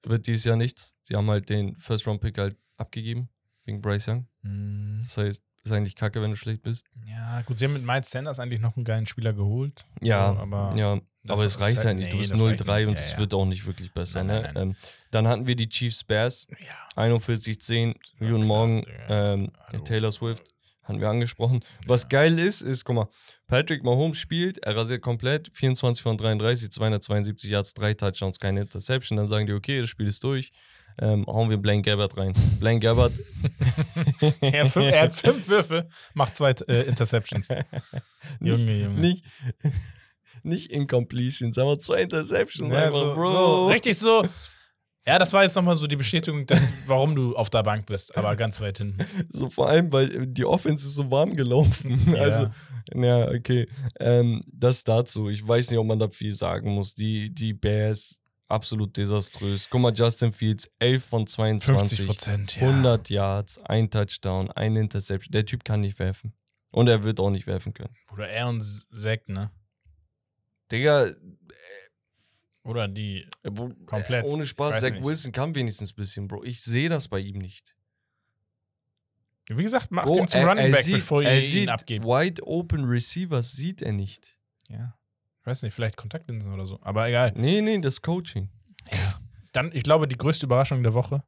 wird 0.03 0.27
dieses 0.27 0.45
Jahr 0.45 0.55
nichts. 0.55 0.93
Sie 1.01 1.15
haben 1.15 1.29
halt 1.29 1.49
den 1.49 1.75
First-Round-Pick 1.77 2.37
halt 2.37 2.57
abgegeben, 2.77 3.29
wegen 3.65 3.81
Bryce 3.81 4.07
Young. 4.09 4.27
Mhm. 4.43 5.01
Das 5.03 5.17
heißt, 5.17 5.43
ist 5.63 5.71
eigentlich 5.73 5.95
kacke, 5.95 6.21
wenn 6.21 6.31
du 6.31 6.37
schlecht 6.37 6.61
bist. 6.63 6.85
Ja, 7.05 7.41
gut, 7.41 7.59
sie 7.59 7.65
haben 7.65 7.73
mit 7.73 7.83
Miles 7.83 8.09
Sanders 8.09 8.39
eigentlich 8.39 8.61
noch 8.61 8.75
einen 8.77 8.85
geilen 8.85 9.05
Spieler 9.05 9.33
geholt. 9.33 9.85
Ja, 10.01 10.33
So, 10.33 10.39
aber 10.39 10.73
ja, 10.77 11.01
aber 11.27 11.43
es 11.43 11.59
reicht 11.59 11.77
halt- 11.79 11.87
halt 11.87 11.97
nicht. 11.99 12.13
Du 12.13 12.17
bist 12.19 12.31
das 12.31 12.41
reicht 12.41 12.61
0-3 12.61 12.79
nicht. 12.79 12.87
und 12.87 12.93
Ja, 12.95 12.99
es 13.01 13.11
ja. 13.11 13.17
wird 13.17 13.33
auch 13.33 13.45
nicht 13.45 13.65
wirklich 13.65 13.91
besser. 13.93 14.23
Nein, 14.23 14.43
ne? 14.43 14.51
nein, 14.53 14.63
Ähm, 14.69 14.75
dann 15.11 15.27
hatten 15.27 15.45
wir 15.45 15.55
die 15.57 15.67
Chiefs 15.67 16.05
Bears, 16.05 16.47
ja. 16.59 16.67
41-10, 17.03 17.87
Ja, 17.87 17.93
Guten 18.19 18.35
klar, 18.35 18.45
Morgen, 18.45 18.85
ähm. 19.09 19.51
Taylor 19.83 20.11
Swift, 20.13 20.43
hatten 20.87 20.99
wir 21.01 21.09
angesprochen. 21.09 21.61
Was 21.85 22.03
Ja. 22.03 22.09
geil 22.09 22.39
ist, 22.39 22.61
ist, 22.61 22.83
guck 22.85 22.95
mal, 22.95 23.07
Patrick 23.47 23.83
Mahomes 23.83 24.17
spielt, 24.17 24.57
er 24.59 24.75
rasiert 24.75 25.01
komplett, 25.01 25.49
24 25.53 26.01
von 26.03 26.17
33, 26.17 26.71
272 26.71 27.49
Yards, 27.51 27.73
drei 27.73 27.93
Touchdowns, 27.93 28.39
keine 28.39 28.61
Interception. 28.61 29.17
Dann 29.17 29.27
sagen 29.27 29.47
die, 29.47 29.53
okay, 29.53 29.81
das 29.81 29.89
Spiel 29.89 30.07
ist 30.07 30.23
durch. 30.23 30.51
Ähm, 30.99 31.25
hauen 31.27 31.49
wir 31.51 31.57
Blaine 31.57 31.83
Gabbard 31.83 32.17
rein. 32.17 32.33
Blaine 32.59 32.79
Gabbard, 32.79 33.13
er, 34.41 34.63
hat 34.63 34.71
fünf, 34.71 34.91
er 34.91 35.01
hat 35.03 35.13
fünf 35.13 35.47
Würfe, 35.47 35.87
macht 36.15 36.35
zwei 36.35 36.51
äh, 36.67 36.87
Interceptions. 36.87 37.49
Junge, 38.41 38.73
Junge. 38.83 38.99
nicht, 38.99 39.23
nicht 40.43 40.71
Incompletions, 40.71 41.57
aber 41.59 41.77
zwei 41.77 42.01
Interceptions 42.01 42.73
Ja, 42.73 42.85
einfach, 42.85 42.99
so, 42.99 43.13
Bro. 43.13 43.31
so, 43.31 43.67
richtig 43.67 43.97
so. 43.97 44.23
Ja, 45.07 45.17
das 45.17 45.31
war 45.31 45.43
jetzt 45.43 45.55
nochmal 45.55 45.77
so 45.77 45.87
die 45.87 45.95
Bestätigung, 45.95 46.45
dass, 46.45 46.73
warum 46.89 47.15
du 47.15 47.33
auf 47.33 47.49
der 47.49 47.63
Bank 47.63 47.85
bist, 47.85 48.15
aber 48.17 48.35
ganz 48.35 48.59
weit 48.59 48.79
hinten. 48.79 49.05
So 49.29 49.49
vor 49.49 49.69
allem, 49.69 49.91
weil 49.93 50.27
die 50.27 50.43
Offense 50.43 50.85
ist 50.85 50.95
so 50.95 51.09
warm 51.09 51.35
gelaufen. 51.35 51.97
Ja. 52.17 52.23
Also, 52.23 52.47
ja, 52.93 53.27
okay. 53.29 53.67
Ähm, 53.99 54.41
das 54.47 54.83
dazu. 54.83 55.29
Ich 55.29 55.45
weiß 55.45 55.69
nicht, 55.69 55.79
ob 55.79 55.85
man 55.85 55.99
da 55.99 56.09
viel 56.09 56.33
sagen 56.33 56.73
muss. 56.73 56.95
Die, 56.95 57.33
die 57.33 57.53
Bears, 57.53 58.21
absolut 58.47 58.95
desaströs. 58.97 59.67
Guck 59.69 59.81
mal, 59.81 59.93
Justin 59.93 60.31
Fields, 60.31 60.69
11 60.79 61.05
von 61.05 61.27
22. 61.27 61.97
50 61.99 62.07
Prozent, 62.07 62.55
ja. 62.55 62.67
100 62.67 63.09
Yards, 63.09 63.59
ein 63.59 63.89
Touchdown, 63.89 64.51
ein 64.51 64.75
Interception. 64.75 65.31
Der 65.31 65.45
Typ 65.45 65.63
kann 65.63 65.81
nicht 65.81 65.99
werfen. 65.99 66.33
Und 66.71 66.87
er 66.87 67.03
wird 67.03 67.19
auch 67.19 67.29
nicht 67.29 67.47
werfen 67.47 67.73
können. 67.73 67.93
Oder 68.13 68.29
er 68.29 68.47
und 68.47 68.61
Zack, 68.61 69.29
ne? 69.29 69.51
Digga, 70.71 71.11
Oder 72.67 72.87
die. 72.87 73.27
wo- 73.43 73.69
Komplett. 73.85 74.25
äh, 74.25 74.29
ohne 74.29 74.45
Spaß, 74.45 74.79
Zach 74.81 74.91
nicht. 74.91 75.03
Wilson 75.03 75.31
kann 75.31 75.55
wenigstens 75.55 75.91
ein 75.93 75.95
bisschen, 75.95 76.27
Bro. 76.27 76.43
Ich 76.43 76.61
sehe 76.61 76.89
das 76.89 77.07
bei 77.07 77.19
ihm 77.19 77.37
nicht. 77.39 77.75
Wie 79.49 79.63
gesagt, 79.63 79.91
macht 79.91 80.07
Bro, 80.07 80.19
ihn 80.19 80.27
zum 80.27 80.41
Running 80.43 80.71
Back, 80.71 80.83
sieht, 80.83 80.95
bevor 80.97 81.21
ihr 81.21 81.29
er 81.29 81.37
ihn 81.39 81.49
sieht 81.49 81.69
abgebt. 81.69 82.03
Wide 82.05 82.45
Open 82.45 82.83
Receivers 82.85 83.53
sieht 83.53 83.81
er 83.81 83.93
nicht. 83.93 84.37
Ja. 84.67 84.97
Ich 85.39 85.45
weiß 85.47 85.61
nicht, 85.63 85.73
vielleicht 85.73 85.95
Kontaktlinsen 85.95 86.53
oder 86.53 86.65
so. 86.65 86.77
Aber 86.81 87.07
egal. 87.07 87.31
Nee, 87.35 87.61
nee, 87.61 87.79
das 87.79 88.01
Coaching. 88.01 88.49
Ja. 88.91 89.21
Dann, 89.53 89.71
ich 89.73 89.83
glaube, 89.83 90.07
die 90.09 90.17
größte 90.17 90.45
Überraschung 90.45 90.83
der 90.83 90.93
Woche: 90.93 91.23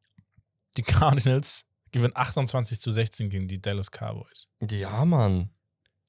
die 0.75 0.81
Cardinals 0.83 1.65
gewinnen 1.91 2.11
28 2.15 2.79
zu 2.81 2.91
16 2.91 3.29
gegen 3.29 3.47
die 3.47 3.61
Dallas 3.61 3.89
Cowboys. 3.89 4.49
Ja, 4.69 5.05
Mann. 5.05 5.49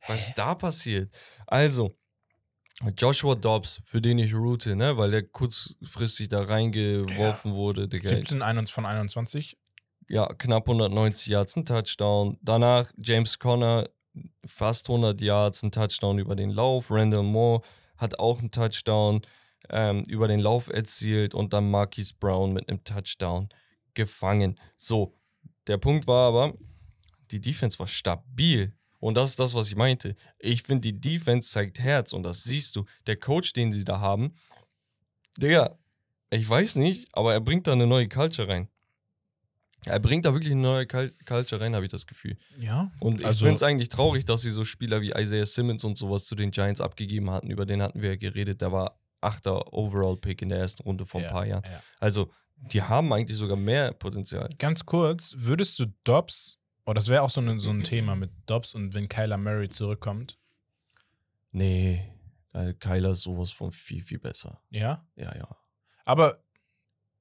Was 0.09 0.27
ist 0.29 0.35
da 0.39 0.55
passiert? 0.57 1.15
Also, 1.47 1.97
Joshua 2.97 3.35
Dobbs, 3.35 3.83
für 3.85 4.01
den 4.01 4.19
ich 4.19 4.35
route, 4.35 4.75
ne, 4.75 4.97
weil 4.97 5.11
der 5.11 5.23
kurzfristig 5.23 6.29
da 6.29 6.43
reingeworfen 6.43 7.55
wurde, 7.55 7.89
Digga. 7.89 8.09
17 8.09 8.43
21 8.43 8.75
von 8.75 8.87
21. 8.87 9.59
Ja, 10.09 10.27
knapp 10.27 10.67
190 10.67 11.29
Yards, 11.29 11.57
ein 11.57 11.67
Touchdown. 11.67 12.39
Danach 12.43 12.91
James 12.97 13.39
Conner, 13.39 13.89
fast 14.45 14.89
100 14.89 15.21
Yards, 15.21 15.63
ein 15.63 15.73
Touchdown 15.73 16.19
über 16.19 16.35
den 16.35 16.51
Lauf. 16.51 16.91
Randall 16.91 17.23
Moore 17.23 17.63
hat 17.97 18.19
auch 18.19 18.39
einen 18.39 18.51
Touchdown 18.51 19.21
ähm, 19.69 20.03
über 20.09 20.27
den 20.27 20.41
Lauf 20.41 20.69
erzielt 20.69 21.35
und 21.35 21.53
dann 21.53 21.71
Marquise 21.71 22.15
Brown 22.19 22.53
mit 22.53 22.69
einem 22.69 22.83
Touchdown 22.83 23.51
gefangen. 23.95 24.59
So, 24.77 25.15
der 25.67 25.79
Punkt 25.79 26.07
war 26.07 26.29
aber, 26.29 26.55
die 27.31 27.41
Defense 27.41 27.79
war 27.79 27.87
stabil. 27.87 28.75
Und 29.01 29.15
das 29.17 29.31
ist 29.31 29.41
das, 29.41 29.55
was 29.55 29.67
ich 29.69 29.77
meinte. 29.77 30.15
Ich 30.39 30.63
finde, 30.63 30.83
die 30.83 31.01
Defense 31.01 31.51
zeigt 31.51 31.79
Herz 31.81 32.13
und 32.13 32.23
das 32.23 32.45
siehst 32.45 32.77
du. 32.77 32.85
Der 33.07 33.17
Coach, 33.17 33.53
den 33.55 33.73
sie 33.73 33.85
da 33.85 33.99
haben, 34.01 34.35
Digga, 35.39 35.79
ich 36.31 36.49
weiß 36.49 36.77
nicht, 36.77 37.09
aber 37.13 37.33
er 37.33 37.41
bringt 37.41 37.67
da 37.67 37.73
eine 37.73 37.87
neue 37.87 38.09
Culture 38.09 38.47
rein. 38.49 38.69
Er 39.87 39.99
bringt 39.99 40.27
da 40.27 40.35
wirklich 40.35 40.53
eine 40.53 40.61
neue 40.61 40.85
Cul- 40.85 41.15
Culture 41.25 41.61
rein, 41.61 41.75
habe 41.75 41.87
ich 41.87 41.91
das 41.91 42.07
Gefühl. 42.07 42.37
Ja. 42.59 42.93
Und 43.01 43.21
ich 43.21 43.27
Also- 43.27 43.47
finde 43.47 43.57
es 43.57 43.63
eigentlich 43.63 43.89
traurig, 43.89 44.27
dass 44.27 44.43
sie 44.43 44.51
so 44.51 44.65
Spieler 44.65 45.01
wie 45.01 45.13
Isaiah 45.17 45.47
Simmons 45.47 45.85
und 45.85 45.97
sowas 45.97 46.27
zu 46.27 46.35
den 46.35 46.51
Giants 46.51 46.83
abgegeben 46.83 47.31
hatten. 47.31 47.51
Über 47.51 47.65
den 47.65 47.81
hatten 47.81 48.03
wir 48.03 48.11
ja 48.11 48.17
geredet. 48.17 48.61
Der 48.61 48.71
war 48.73 49.01
achter 49.23 49.73
Overall-Pick 49.73 50.43
in 50.43 50.51
der 50.51 50.59
ersten 50.59 50.83
Runde 50.83 51.07
vor 51.07 51.21
ein 51.21 51.25
Ja, 51.25 51.33
paar 51.33 51.47
Jahren. 51.47 51.63
ja. 51.65 51.83
Also, 51.99 52.31
die 52.57 52.83
haben 52.83 53.11
eigentlich 53.15 53.39
sogar 53.39 53.57
mehr 53.57 53.93
Potenzial. 53.93 54.51
Ganz 54.59 54.85
kurz, 54.85 55.35
würdest 55.39 55.79
du 55.79 55.87
Dobbs, 56.05 56.59
oh, 56.87 56.93
das 56.93 57.09
wäre 57.09 57.23
auch 57.23 57.31
so, 57.31 57.41
ein- 57.41 57.59
so 57.59 57.71
ein 57.71 57.83
Thema 57.85 58.15
mit 58.17 58.31
Dobbs 58.47 58.75
und 58.75 58.95
wenn 58.95 59.09
Kyler 59.09 59.37
Murray 59.39 59.69
zurückkommt, 59.69 60.39
Nee, 61.53 62.05
Kyler 62.79 63.11
ist 63.11 63.23
sowas 63.23 63.51
von 63.51 63.73
viel, 63.73 64.03
viel 64.03 64.19
besser. 64.19 64.61
ja? 64.71 65.05
Ja, 65.17 65.35
ja. 65.37 65.49
Aber, 66.05 66.39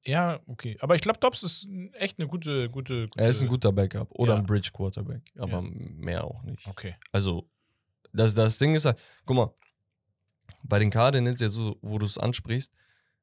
ja, 0.05 0.39
okay. 0.47 0.77
Aber 0.81 0.95
ich 0.95 1.01
glaube, 1.01 1.19
Dobbs 1.19 1.43
ist 1.43 1.67
echt 1.93 2.19
eine 2.19 2.27
gute, 2.27 2.69
gute, 2.69 3.05
gute 3.07 3.19
Er 3.23 3.29
ist 3.29 3.41
ein 3.41 3.47
guter 3.47 3.71
Backup 3.71 4.11
oder 4.11 4.33
Ja. 4.33 4.39
ein 4.39 4.45
Bridge-Quarterback, 4.45 5.31
aber 5.37 5.61
Ja. 5.61 5.61
mehr 5.61 6.23
auch 6.23 6.43
nicht. 6.43 6.65
Okay. 6.67 6.95
Also, 7.11 7.49
das, 8.13 8.33
das 8.33 8.57
Ding 8.57 8.73
ist 8.75 8.85
halt, 8.85 8.99
guck 9.25 9.35
mal, 9.35 9.53
bei 10.63 10.79
den 10.79 10.89
Cardinals, 10.91 11.41
jetzt 11.41 11.53
so, 11.53 11.77
wo 11.81 11.97
du 11.99 12.05
es 12.05 12.17
ansprichst, 12.17 12.73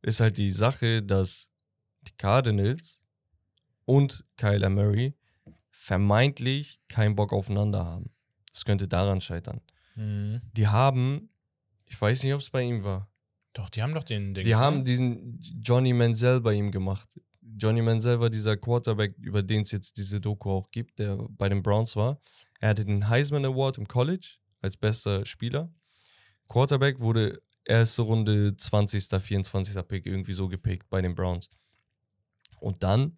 ist 0.02 0.20
halt 0.20 0.38
die 0.38 0.50
Sache, 0.50 1.02
dass 1.02 1.50
die 2.02 2.12
Cardinals 2.16 3.04
und 3.84 4.24
Kyler 4.36 4.70
Murray 4.70 5.14
vermeintlich 5.86 6.80
keinen 6.88 7.14
Bock 7.14 7.32
aufeinander 7.32 7.84
haben. 7.84 8.10
Das 8.50 8.64
könnte 8.64 8.88
daran 8.88 9.20
scheitern. 9.20 9.60
Mhm. 9.94 10.40
Die 10.52 10.66
haben, 10.66 11.28
ich 11.84 12.00
weiß 12.00 12.24
nicht, 12.24 12.34
ob 12.34 12.40
es 12.40 12.50
bei 12.50 12.62
ihm 12.62 12.82
war, 12.82 13.08
Doch, 13.52 13.70
die 13.70 13.82
haben 13.82 13.94
doch 13.94 14.02
den 14.02 14.34
Dings, 14.34 14.44
die 14.44 14.56
haben 14.56 14.78
ne? 14.78 14.82
diesen 14.82 15.38
Johnny 15.62 15.92
Manziel 15.92 16.40
bei 16.40 16.54
ihm 16.54 16.72
gemacht. 16.72 17.08
Johnny 17.40 17.82
Manziel 17.82 18.18
war 18.18 18.30
dieser 18.30 18.56
Quarterback, 18.56 19.14
über 19.18 19.44
den 19.44 19.60
es 19.60 19.70
jetzt 19.70 19.96
diese 19.96 20.20
Doku 20.20 20.50
auch 20.50 20.70
gibt, 20.72 20.98
der 20.98 21.16
bei 21.30 21.48
den 21.48 21.62
Browns 21.62 21.94
war. 21.94 22.20
Er 22.58 22.70
hatte 22.70 22.84
den 22.84 23.08
Heisman 23.08 23.44
Award 23.44 23.78
im 23.78 23.86
College 23.86 24.38
als 24.62 24.76
bester 24.76 25.24
Spieler. 25.24 25.72
Quarterback 26.48 26.98
wurde 26.98 27.40
erste 27.64 28.02
Runde 28.02 28.56
20., 28.56 29.04
24. 29.20 29.86
Pick 29.86 30.06
irgendwie 30.06 30.32
so 30.32 30.48
gepickt 30.48 30.90
bei 30.90 31.00
den 31.00 31.14
Browns. 31.14 31.48
Und 32.58 32.82
dann, 32.82 33.16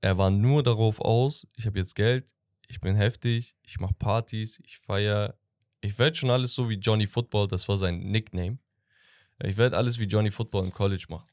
er 0.00 0.18
war 0.18 0.30
nur 0.30 0.62
darauf 0.62 1.00
aus, 1.00 1.46
ich 1.56 1.66
habe 1.66 1.78
jetzt 1.78 1.94
Geld, 1.94 2.34
ich 2.68 2.80
bin 2.80 2.96
heftig, 2.96 3.56
ich 3.62 3.80
mache 3.80 3.94
Partys, 3.94 4.60
ich 4.64 4.78
feiere, 4.78 5.38
ich 5.80 5.98
werde 5.98 6.16
schon 6.16 6.30
alles 6.30 6.54
so 6.54 6.68
wie 6.68 6.74
Johnny 6.74 7.06
Football, 7.06 7.48
das 7.48 7.68
war 7.68 7.76
sein 7.76 7.98
Nickname. 7.98 8.58
Ich 9.42 9.56
werde 9.56 9.76
alles 9.76 9.98
wie 9.98 10.04
Johnny 10.04 10.30
Football 10.30 10.64
im 10.64 10.72
College 10.72 11.06
machen. 11.08 11.28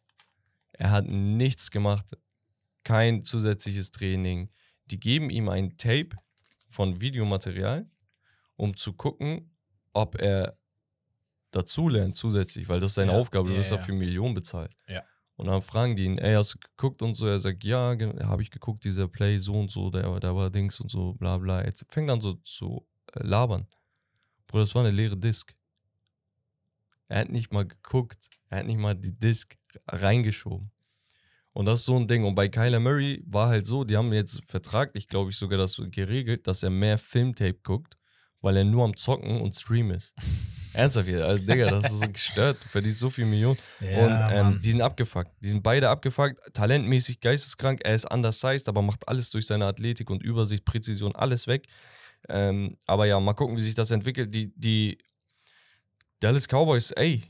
Er 0.74 0.92
hat 0.92 1.08
nichts 1.08 1.72
gemacht, 1.72 2.16
kein 2.84 3.24
zusätzliches 3.24 3.92
Training, 3.92 4.52
die 4.86 5.00
geben 5.00 5.30
ihm 5.30 5.50
ein 5.50 5.78
Tape 5.78 6.10
von 6.68 7.02
Videomaterial, 7.02 7.90
um 8.56 8.78
zu 8.78 8.94
gucken, 8.94 9.56
ob 9.94 10.16
er 10.16 10.58
dazulernt 11.52 12.16
zusätzlich, 12.16 12.68
weil 12.70 12.80
das 12.80 12.92
ist 12.92 12.96
seine 12.96 13.14
Ja, 13.14 13.18
Aufgabe, 13.18 13.48
du 13.48 13.54
ja, 13.54 13.60
wirst 13.60 13.72
ja. 13.72 13.78
dafür 13.78 13.96
Millionen 13.96 14.34
bezahlt. 14.34 14.76
Ja. 14.88 15.04
Und 15.38 15.48
dann 15.48 15.62
fragen 15.62 15.96
die 15.96 16.06
ihn, 16.06 16.18
ey, 16.18 16.36
hast 16.36 16.56
du 16.56 16.60
geguckt 16.60 17.02
und 17.02 17.16
so? 17.16 17.28
Er 17.28 17.40
sagt, 17.40 17.64
ja, 17.64 17.96
habe 18.24 18.42
ich 18.42 18.52
geguckt, 18.52 18.86
dieser 18.86 19.08
Play 19.08 19.38
so 19.40 19.60
und 19.60 19.70
so, 19.70 19.90
der, 19.90 20.20
der 20.20 20.36
war 20.36 20.50
Dings 20.50 20.80
und 20.80 20.90
so, 20.90 21.14
bla 21.14 21.38
bla. 21.38 21.62
Er 21.62 21.74
fängt 21.90 22.10
an 22.10 22.22
so 22.22 22.34
zu 22.36 22.88
äh, 23.14 23.26
labern. 23.26 23.68
Bruder, 24.48 24.64
das 24.64 24.76
war 24.76 24.86
eine 24.86 24.96
leere 24.96 25.18
Disk. 25.18 25.54
Er 27.08 27.20
hat 27.20 27.30
nicht 27.30 27.52
mal 27.52 27.68
geguckt, 27.68 28.30
er 28.50 28.60
hat 28.60 28.66
nicht 28.66 28.80
mal 28.80 28.96
die 28.96 29.12
Disk 29.12 29.58
reingeschoben. 29.88 30.72
Und 31.52 31.66
das 31.66 31.82
ist 31.82 31.86
so 31.86 31.96
ein 31.96 32.08
Ding. 32.08 32.26
Und 32.26 32.36
bei 32.36 32.50
Kyler 32.50 32.80
Murray 32.80 33.24
war 33.26 33.50
halt 33.50 33.66
so, 33.66 33.84
die 33.84 33.96
haben 33.96 34.12
jetzt 34.14 34.42
vertraglich, 34.46 35.08
glaube 35.08 35.32
ich, 35.32 35.38
sogar 35.38 35.58
das 35.58 35.82
geregelt, 35.92 36.48
dass 36.48 36.64
er 36.64 36.70
mehr 36.70 36.98
Filmtape 36.98 37.60
guckt, 37.64 37.98
weil 38.42 38.58
er 38.58 38.66
nur 38.66 38.84
am 38.84 38.96
Zocken 38.96 39.42
und 39.42 39.56
Stream 39.56 39.92
ist. 39.92 40.16
Ernsthaft 40.76 41.08
hier, 41.08 41.26
also, 41.26 41.44
Digga, 41.44 41.70
das 41.70 41.92
ist 41.92 42.00
so 42.00 42.08
gestört. 42.08 42.58
Du 42.64 42.68
verdienst 42.68 43.00
so 43.00 43.10
viel 43.10 43.26
Millionen. 43.26 43.58
Ja, 43.80 44.06
und 44.06 44.34
ähm, 44.34 44.60
die 44.62 44.72
sind 44.72 44.82
abgefuckt. 44.82 45.32
Die 45.42 45.50
sind 45.50 45.64
beide 45.64 45.90
abgefuckt. 45.90 46.40
Talentmäßig 46.54 47.20
geisteskrank. 47.22 47.82
Er 47.84 47.96
ist 47.96 48.12
undersized, 48.12 48.68
aber 48.68 48.82
macht 48.82 49.08
alles 49.08 49.30
durch 49.30 49.48
seine 49.48 49.66
Athletik 49.66 50.10
und 50.10 50.24
Übersicht, 50.24 50.66
Präzision, 50.66 51.16
alles 51.16 51.48
weg. 51.48 51.68
Ähm, 52.28 52.78
aber 52.86 53.06
ja, 53.06 53.20
mal 53.20 53.34
gucken, 53.34 53.58
wie 53.58 53.62
sich 53.62 53.76
das 53.76 53.92
entwickelt. 53.92 54.34
Die, 54.34 54.54
die 54.56 54.98
Dallas 56.20 56.48
Cowboys, 56.48 56.92
ey, 56.92 57.24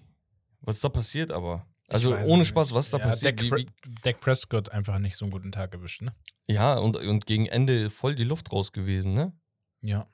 was 0.61 0.77
ist 0.77 0.83
da 0.83 0.89
passiert 0.89 1.31
aber? 1.31 1.65
Also 1.89 2.15
ohne 2.15 2.41
es 2.41 2.47
Spaß, 2.47 2.69
nicht. 2.69 2.75
was 2.75 2.89
da 2.89 2.97
ja, 2.97 3.05
passiert? 3.05 3.39
Dak, 3.39 3.45
Wie, 3.45 3.51
wie, 3.51 3.95
Dak 4.01 4.19
Prescott 4.19 4.69
einfach 4.69 4.97
nicht 4.97 5.15
so 5.15 5.25
einen 5.25 5.31
guten 5.31 5.51
Tag 5.51 5.73
erwischt, 5.73 6.01
ne? 6.01 6.15
ja, 6.47 6.75
und, 6.75 6.97
und 6.97 7.25
gegen 7.25 7.45
Ende 7.45 7.89
voll 7.89 8.15
die 8.15 8.23
Luft 8.23 8.51
raus 8.51 8.71
gewesen, 8.71 9.13
ne? 9.13 9.33
Ja. 9.81 10.07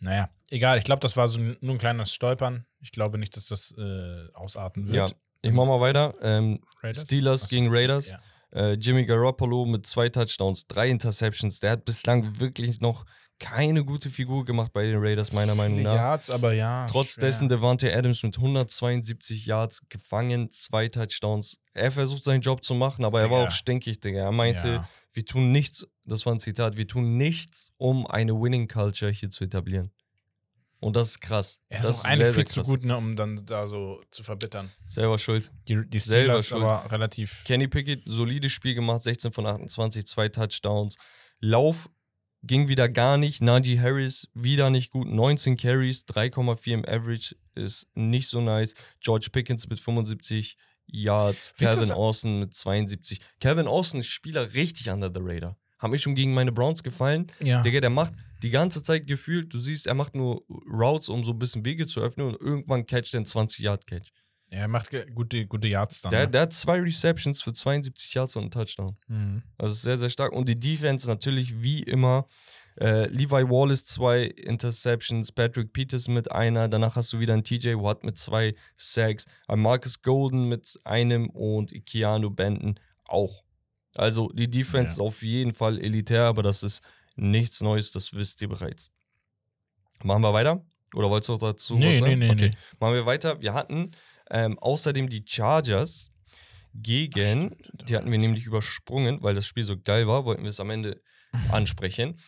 Naja, 0.00 0.30
egal. 0.50 0.78
Ich 0.78 0.84
glaube, 0.84 1.00
das 1.00 1.16
war 1.16 1.28
so 1.28 1.40
ein, 1.40 1.56
nur 1.60 1.74
ein 1.74 1.78
kleines 1.78 2.12
Stolpern. 2.12 2.66
Ich 2.80 2.92
glaube 2.92 3.18
nicht, 3.18 3.36
dass 3.36 3.48
das 3.48 3.74
äh, 3.76 4.32
ausarten 4.34 4.86
wird. 4.88 5.10
Ja. 5.10 5.16
Ich 5.42 5.52
mach 5.52 5.66
mal 5.66 5.80
weiter. 5.80 6.14
Ähm? 6.22 6.60
Steelers 6.92 7.44
Achso, 7.44 7.54
gegen 7.54 7.68
Raiders. 7.70 8.12
Ja. 8.12 8.20
Äh, 8.52 8.72
Jimmy 8.72 9.04
Garoppolo 9.04 9.66
mit 9.66 9.86
zwei 9.86 10.08
Touchdowns, 10.08 10.66
drei 10.66 10.88
Interceptions. 10.88 11.60
Der 11.60 11.72
hat 11.72 11.84
bislang 11.84 12.40
wirklich 12.40 12.80
noch 12.80 13.04
keine 13.38 13.84
gute 13.84 14.10
Figur 14.10 14.44
gemacht 14.44 14.72
bei 14.72 14.84
den 14.84 14.96
Raiders, 14.98 15.32
meiner 15.32 15.54
Meinung 15.54 15.82
nach. 15.82 15.94
Yards, 15.94 16.30
aber 16.30 16.52
ja. 16.52 16.86
Trotz 16.90 17.12
schwer. 17.14 17.24
dessen 17.26 17.48
Devante 17.48 17.94
Adams 17.94 18.22
mit 18.22 18.36
172 18.36 19.46
Yards 19.46 19.82
gefangen, 19.88 20.50
zwei 20.50 20.88
Touchdowns. 20.88 21.58
Er 21.74 21.90
versucht 21.90 22.24
seinen 22.24 22.40
Job 22.40 22.64
zu 22.64 22.74
machen, 22.74 23.04
aber 23.04 23.20
er 23.20 23.30
war 23.30 23.38
Digga. 23.40 23.48
auch 23.48 23.52
stinkig, 23.54 24.00
Digga. 24.00 24.20
Er 24.24 24.32
meinte, 24.32 24.68
Ja. 24.68 24.88
wir 25.12 25.24
tun 25.24 25.52
nichts, 25.52 25.86
das 26.04 26.26
war 26.26 26.34
ein 26.34 26.40
Zitat, 26.40 26.76
wir 26.76 26.86
tun 26.88 27.16
nichts, 27.16 27.70
um 27.76 28.06
eine 28.06 28.32
Winning 28.34 28.66
Culture 28.68 29.10
hier 29.12 29.30
zu 29.30 29.44
etablieren. 29.44 29.92
Und 30.80 30.94
das 30.94 31.08
ist 31.10 31.20
krass. 31.20 31.60
Er 31.68 31.80
ist 31.80 31.88
das 31.88 32.00
auch 32.00 32.08
eigentlich 32.08 32.18
sehr, 32.26 32.34
viel 32.34 32.46
zu 32.46 32.62
gut, 32.62 32.84
ne, 32.84 32.96
um 32.96 33.16
dann 33.16 33.44
da 33.44 33.66
so 33.66 34.00
zu 34.12 34.22
verbittern. 34.22 34.70
Selber 34.86 35.18
schuld. 35.18 35.50
Die, 35.66 35.84
die 35.88 35.98
Selber 35.98 36.38
Steelers 36.40 36.46
schuld. 36.48 36.62
aber 36.62 36.90
relativ. 36.92 37.42
Kenny 37.44 37.66
Pickett, 37.66 38.02
solides 38.06 38.52
Spiel 38.52 38.74
gemacht, 38.74 39.02
16 39.02 39.32
von 39.32 39.44
28, 39.46 40.06
zwei 40.06 40.28
Touchdowns. 40.28 40.94
Lauf 41.40 41.88
ging 42.42 42.68
wieder 42.68 42.88
gar 42.88 43.16
nicht. 43.16 43.42
Najee 43.42 43.78
Harris 43.80 44.28
wieder 44.34 44.70
nicht 44.70 44.90
gut. 44.90 45.08
19 45.08 45.56
Carries, 45.56 46.04
3,4 46.06 46.72
im 46.72 46.84
Average 46.84 47.36
ist 47.54 47.86
nicht 47.94 48.28
so 48.28 48.40
nice. 48.40 48.74
George 49.00 49.28
Pickens 49.32 49.68
mit 49.68 49.80
75 49.80 50.56
Yards. 50.86 51.52
Das- 51.58 51.90
Austin 51.90 52.40
mit 52.40 52.54
72. 52.54 53.20
Calvin 53.40 53.66
Austin 53.66 54.00
ist 54.00 54.06
Spieler 54.06 54.54
richtig 54.54 54.88
under 54.90 55.10
the 55.12 55.20
radar. 55.22 55.56
Haben 55.78 55.90
mir 55.92 55.98
schon 55.98 56.14
gegen 56.14 56.34
meine 56.34 56.50
Browns 56.52 56.82
gefallen. 56.82 57.26
Ja. 57.40 57.62
Digga, 57.62 57.80
der 57.80 57.90
macht 57.90 58.14
die 58.42 58.50
ganze 58.50 58.82
Zeit 58.82 59.06
gefühlt, 59.06 59.52
du 59.52 59.58
siehst, 59.58 59.86
er 59.86 59.94
macht 59.94 60.14
nur 60.14 60.44
Routes, 60.48 61.08
um 61.08 61.24
so 61.24 61.32
ein 61.32 61.38
bisschen 61.38 61.64
Wege 61.64 61.86
zu 61.86 62.00
öffnen 62.00 62.28
und 62.28 62.40
irgendwann 62.40 62.86
catcht 62.86 63.14
er 63.14 63.18
einen 63.18 63.26
20-Yard-Catch. 63.26 64.10
Ja, 64.50 64.60
er 64.60 64.68
macht 64.68 64.90
gute, 65.14 65.46
gute 65.46 65.68
Yards 65.68 66.00
dann. 66.02 66.10
Der, 66.10 66.24
ne? 66.26 66.30
der 66.30 66.40
hat 66.42 66.52
zwei 66.54 66.80
Receptions 66.80 67.42
für 67.42 67.52
72 67.52 68.14
Yards 68.14 68.34
und 68.36 68.42
einen 68.42 68.50
Touchdown. 68.50 68.96
Mhm. 69.08 69.42
Also 69.58 69.72
ist 69.74 69.82
sehr, 69.82 69.98
sehr 69.98 70.08
stark. 70.10 70.32
Und 70.32 70.48
die 70.48 70.54
Defense 70.58 71.06
natürlich 71.06 71.62
wie 71.62 71.82
immer. 71.82 72.26
Äh, 72.80 73.06
Levi 73.08 73.42
Wallace 73.50 73.84
zwei 73.86 74.22
Interceptions, 74.22 75.32
Patrick 75.32 75.72
Peters 75.72 76.06
mit 76.06 76.30
einer, 76.30 76.68
danach 76.68 76.94
hast 76.94 77.12
du 77.12 77.18
wieder 77.18 77.34
einen 77.34 77.42
TJ 77.42 77.74
Watt 77.74 78.04
mit 78.04 78.16
zwei 78.18 78.54
Sacks, 78.76 79.26
ein 79.48 79.58
Marcus 79.58 80.00
Golden 80.00 80.48
mit 80.48 80.78
einem 80.84 81.28
und 81.30 81.72
Keanu 81.86 82.30
Benton 82.30 82.78
auch. 83.08 83.42
Also 83.96 84.28
die 84.28 84.48
Defense 84.48 84.86
Ja. 84.86 84.92
ist 84.92 85.00
auf 85.00 85.22
jeden 85.24 85.52
Fall 85.54 85.80
elitär, 85.80 86.22
aber 86.26 86.44
das 86.44 86.62
ist 86.62 86.80
nichts 87.16 87.60
Neues, 87.62 87.90
das 87.90 88.12
wisst 88.14 88.40
ihr 88.42 88.48
bereits. 88.48 88.92
Machen 90.04 90.22
wir 90.22 90.32
weiter? 90.32 90.64
Oder 90.94 91.10
wolltest 91.10 91.30
du 91.30 91.32
noch 91.32 91.40
dazu 91.40 91.74
was 91.74 91.80
Nee, 91.80 91.90
nee, 91.90 91.98
sagen? 91.98 92.18
nee, 92.20 92.30
okay. 92.30 92.48
nee. 92.50 92.56
Machen 92.78 92.94
wir 92.94 93.06
weiter. 93.06 93.42
Wir 93.42 93.54
hatten 93.54 93.90
ähm, 94.30 94.58
außerdem 94.58 95.08
die 95.08 95.24
Chargers 95.26 96.10
gegen, 96.74 97.50
Ach, 97.52 97.58
stimmt. 97.58 97.88
die 97.88 97.96
hatten 97.96 98.10
wir 98.10 98.18
nämlich 98.18 98.44
übersprungen, 98.44 99.22
weil 99.22 99.34
das 99.34 99.46
Spiel 99.46 99.64
so 99.64 99.78
geil 99.78 100.06
war, 100.06 100.24
wollten 100.24 100.42
wir 100.42 100.50
es 100.50 100.60
am 100.60 100.70
Ende 100.70 101.00
ansprechen. 101.50 102.18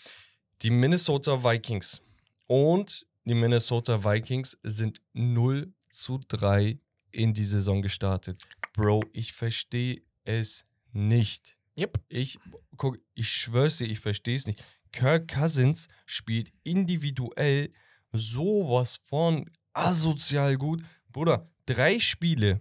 Die 0.63 0.71
Minnesota 0.71 1.43
Vikings. 1.43 2.01
Und 2.47 3.07
die 3.25 3.35
Minnesota 3.35 4.03
Vikings 4.05 4.59
sind 4.63 5.01
0 5.13 5.73
zu 5.89 6.21
3 6.29 6.79
in 7.13 7.35
die 7.35 7.45
Saison 7.45 7.83
gestartet. 7.83 8.47
Bro, 8.73 9.01
ich 9.13 9.33
verstehe 9.33 10.03
es 10.25 10.65
nicht. 10.93 11.57
Yep. 11.79 12.01
Ich, 12.09 12.39
guck, 12.77 12.99
ich 13.15 13.29
schwör's 13.29 13.79
dir, 13.79 13.87
ich 13.87 14.01
verstehe 14.01 14.37
es 14.37 14.47
nicht. 14.47 14.65
Kirk 14.93 15.29
Cousins 15.29 15.89
spielt 16.07 16.53
individuell 16.65 17.73
sowas 18.13 19.01
von 19.05 19.49
asozial 19.73 20.57
gut. 20.57 20.83
Bruder, 21.13 21.49
drei 21.75 22.01
Spiele. 22.01 22.61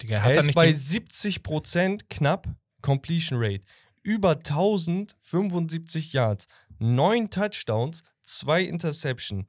Digga, 0.00 0.22
hat 0.22 0.30
Er 0.30 0.36
er 0.36 0.40
ist 0.40 0.54
bei 0.54 0.68
die, 0.68 0.74
70% 0.74 2.02
knapp 2.08 2.48
Completion 2.82 3.38
Rate. 3.40 3.64
Über 4.02 4.36
1075 4.36 6.12
Yards, 6.12 6.46
neun 6.78 7.28
Touchdowns, 7.30 8.02
zwei 8.22 8.62
Interception. 8.62 9.46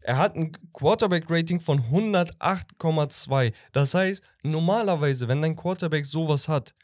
Er 0.00 0.18
hat 0.18 0.36
ein 0.36 0.52
Quarterback-Rating 0.72 1.60
von 1.60 1.80
108,2. 1.90 3.52
Das 3.72 3.94
heißt, 3.94 4.22
normalerweise, 4.42 5.28
wenn 5.28 5.42
dein 5.42 5.56
Quarterback 5.56 6.06
sowas 6.06 6.48
hat, 6.48 6.74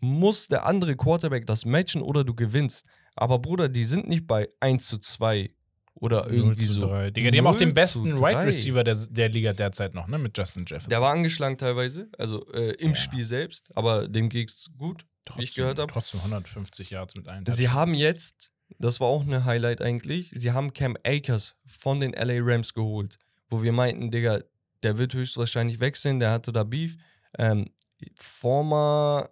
muss 0.00 0.46
der 0.46 0.64
andere 0.64 0.96
Quarterback 0.96 1.46
das 1.46 1.64
matchen 1.64 2.02
oder 2.02 2.24
du 2.24 2.34
gewinnst. 2.34 2.86
Aber 3.16 3.40
Bruder, 3.40 3.68
die 3.68 3.82
sind 3.82 4.08
nicht 4.08 4.28
bei 4.28 4.48
1 4.60 4.86
zu 4.86 4.98
2 4.98 5.50
oder 6.00 6.26
0 6.26 6.34
irgendwie 6.34 6.66
so. 6.66 6.80
3. 6.80 7.10
Digga, 7.10 7.30
die 7.30 7.38
haben 7.38 7.46
auch 7.46 7.52
0 7.52 7.58
den 7.58 7.74
besten 7.74 8.16
3. 8.16 8.18
Wide 8.18 8.46
Receiver 8.46 8.84
der, 8.84 8.94
der 8.94 9.28
Liga 9.28 9.52
derzeit 9.52 9.94
noch, 9.94 10.06
ne? 10.08 10.18
Mit 10.18 10.36
Justin 10.36 10.64
Jefferson. 10.66 10.90
Der 10.90 11.00
war 11.00 11.12
angeschlagen 11.12 11.58
teilweise, 11.58 12.08
also 12.18 12.46
äh, 12.52 12.72
im 12.74 12.90
Ja. 12.90 12.94
Spiel 12.96 13.24
selbst, 13.24 13.70
aber 13.74 14.08
dem 14.08 14.28
geht's 14.28 14.70
gut, 14.76 15.04
wie 15.36 15.44
ich 15.44 15.54
gehört 15.54 15.78
habe. 15.78 15.92
Trotzdem 15.92 16.20
150 16.20 16.90
Yards 16.90 17.16
mit 17.16 17.28
einem 17.28 17.44
Sie 17.46 17.68
haben 17.68 17.94
jetzt, 17.94 18.52
das 18.78 19.00
war 19.00 19.08
auch 19.08 19.22
eine 19.22 19.44
Highlight 19.44 19.80
eigentlich, 19.82 20.30
sie 20.30 20.52
haben 20.52 20.72
Cam 20.72 20.96
Akers 21.04 21.56
von 21.66 22.00
den 22.00 22.12
LA 22.12 22.38
Rams 22.40 22.74
geholt, 22.74 23.18
wo 23.48 23.62
wir 23.62 23.72
meinten, 23.72 24.10
Digga, 24.10 24.40
der 24.82 24.98
wird 24.98 25.14
höchstwahrscheinlich 25.14 25.80
wechseln, 25.80 26.20
der 26.20 26.30
hatte 26.30 26.52
da 26.52 26.64
Beef. 26.64 26.96
Ähm, 27.36 27.70
former 28.14 29.30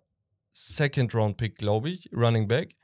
Second-Round-Pick, 0.53 1.57
glaube 1.57 1.91
ich, 1.91 2.11
Running 2.13 2.49
Back. 2.49 2.77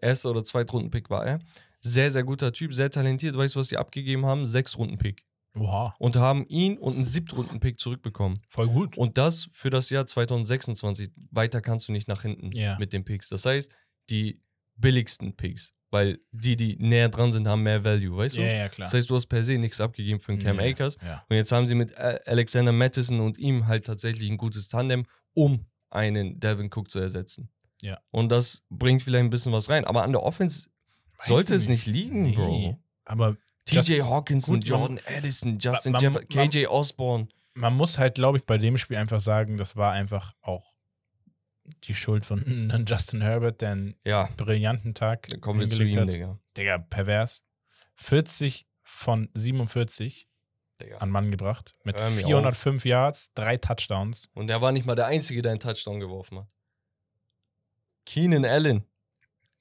Erster 0.00 0.30
oder 0.30 0.44
Zweitrunden-Pick 0.44 1.10
war 1.10 1.26
er. 1.26 1.40
Sehr, 1.86 2.10
sehr 2.10 2.24
guter 2.24 2.52
Typ, 2.52 2.74
sehr 2.74 2.90
talentiert. 2.90 3.36
Weißt 3.36 3.54
du, 3.54 3.60
was 3.60 3.68
sie 3.68 3.76
abgegeben 3.76 4.26
haben? 4.26 4.44
Sechs-Runden-Pick. 4.46 5.24
Oha, 5.58 5.94
Und 5.98 6.16
haben 6.16 6.44
ihn 6.48 6.76
und 6.78 6.94
einen 6.94 7.04
Siebtrunden-Pick 7.04 7.78
zurückbekommen. 7.78 8.38
voll 8.48 8.68
gut. 8.68 8.96
Und 8.98 9.16
das 9.16 9.48
für 9.52 9.70
das 9.70 9.88
Jahr 9.90 10.04
2026. 10.06 11.10
Weiter 11.30 11.60
kannst 11.60 11.88
du 11.88 11.92
nicht 11.92 12.08
nach 12.08 12.22
hinten 12.22 12.52
Ja. 12.52 12.76
mit 12.78 12.92
den 12.92 13.04
Picks. 13.04 13.28
Das 13.28 13.44
heißt, 13.46 13.74
die 14.10 14.40
billigsten 14.76 15.34
Picks. 15.36 15.72
Weil 15.90 16.18
die, 16.32 16.56
die 16.56 16.76
näher 16.76 17.08
dran 17.08 17.30
sind, 17.30 17.46
haben 17.46 17.62
mehr 17.62 17.84
Value, 17.84 18.16
weißt 18.16 18.36
du? 18.36 18.40
Ja, 18.40 18.52
ja, 18.52 18.68
klar. 18.68 18.86
Das 18.86 18.94
heißt, 18.94 19.08
du 19.08 19.14
hast 19.14 19.26
per 19.28 19.44
se 19.44 19.56
nichts 19.56 19.80
abgegeben 19.80 20.18
für 20.18 20.32
einen 20.32 20.42
Cam 20.42 20.58
ja, 20.58 20.66
Akers. 20.66 20.98
Ja. 21.00 21.24
Und 21.28 21.36
jetzt 21.36 21.52
haben 21.52 21.68
sie 21.68 21.76
mit 21.76 21.92
äh, 21.92 22.18
Alexander 22.26 22.72
Mattison 22.72 23.20
und 23.20 23.38
ihm 23.38 23.66
halt 23.68 23.86
tatsächlich 23.86 24.28
ein 24.28 24.36
gutes 24.36 24.66
Tandem, 24.68 25.06
um 25.32 25.64
einen 25.90 26.40
Devin 26.40 26.70
Cook 26.74 26.90
zu 26.90 26.98
ersetzen. 26.98 27.50
Ja. 27.82 28.00
Und 28.10 28.30
das 28.32 28.64
bringt 28.68 29.04
vielleicht 29.04 29.24
ein 29.24 29.30
bisschen 29.30 29.52
was 29.52 29.70
rein. 29.70 29.84
Aber 29.84 30.02
an 30.02 30.10
der 30.12 30.22
Offense 30.24 30.68
Weiß 31.18 31.28
sollte 31.28 31.54
es 31.54 31.68
nicht 31.68 31.86
liegen, 31.86 32.22
Nee. 32.22 32.32
Bro. 32.34 32.78
Aber 33.04 33.36
TJ 33.64 34.02
Hawkinson, 34.02 34.56
gut, 34.60 34.68
Jordan 34.68 35.00
Addison, 35.06 35.56
Justin 35.58 35.92
man- 35.92 36.00
Jefferson, 36.02 36.28
KJ 36.28 36.66
Osborne. 36.66 37.28
man 37.54 37.74
muss 37.76 37.98
halt, 37.98 38.14
glaube 38.16 38.38
ich, 38.38 38.44
bei 38.44 38.58
dem 38.58 38.76
Spiel 38.78 38.96
einfach 38.96 39.20
sagen, 39.20 39.56
das 39.56 39.76
war 39.76 39.92
einfach 39.92 40.34
auch 40.42 40.74
die 41.84 41.94
Schuld 41.94 42.24
von 42.24 42.44
Justin 42.86 43.22
Herbert, 43.22 43.60
der 43.60 43.72
einen 43.72 43.94
Ja, 44.04 44.28
brillanten 44.36 44.94
Tag 44.94 45.26
dann 45.28 45.40
kommen 45.40 45.60
wir 45.60 45.68
zu 45.68 45.82
ihm, 45.82 45.98
hat. 45.98 46.12
Digga. 46.12 46.38
Digga, 46.56 46.78
pervers. 46.78 47.44
40 47.96 48.66
von 48.82 49.28
47 49.34 50.28
Digga. 50.80 50.98
an 50.98 51.10
Mann 51.10 51.30
gebracht. 51.30 51.74
Mit 51.82 51.98
Hör 51.98 52.10
mir 52.10 52.24
405 52.24 52.84
Yards, 52.84 53.32
drei 53.34 53.56
Touchdowns. 53.56 54.28
Und 54.34 54.48
er 54.50 54.60
war 54.62 54.70
nicht 54.72 54.86
mal 54.86 54.94
der 54.94 55.06
Einzige, 55.06 55.42
der 55.42 55.52
einen 55.52 55.60
Touchdown 55.60 55.98
geworfen 55.98 56.38
hat. 56.40 56.46
Keenan 58.04 58.44
Allen. 58.44 58.84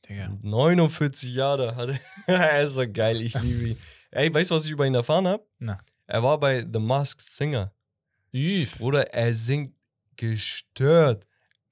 Digga. 0.07 0.37
49 0.41 1.33
Jahre 1.33 1.75
hat 1.75 1.89
er. 1.89 1.99
er 2.35 2.61
ist 2.61 2.73
so 2.73 2.87
geil, 2.91 3.21
ich 3.21 3.33
liebe 3.41 3.69
ihn. 3.69 3.77
Ey, 4.11 4.33
weißt 4.33 4.51
du, 4.51 4.55
was 4.55 4.65
ich 4.65 4.71
über 4.71 4.85
ihn 4.85 4.95
erfahren 4.95 5.27
habe? 5.27 5.45
Na. 5.59 5.79
Er 6.07 6.23
war 6.23 6.39
bei 6.39 6.61
The 6.61 6.79
Masked 6.79 7.21
Singer. 7.21 7.73
Üff. 8.33 8.77
Bruder, 8.77 9.13
er 9.13 9.33
singt 9.33 9.73
gestört. 10.15 11.25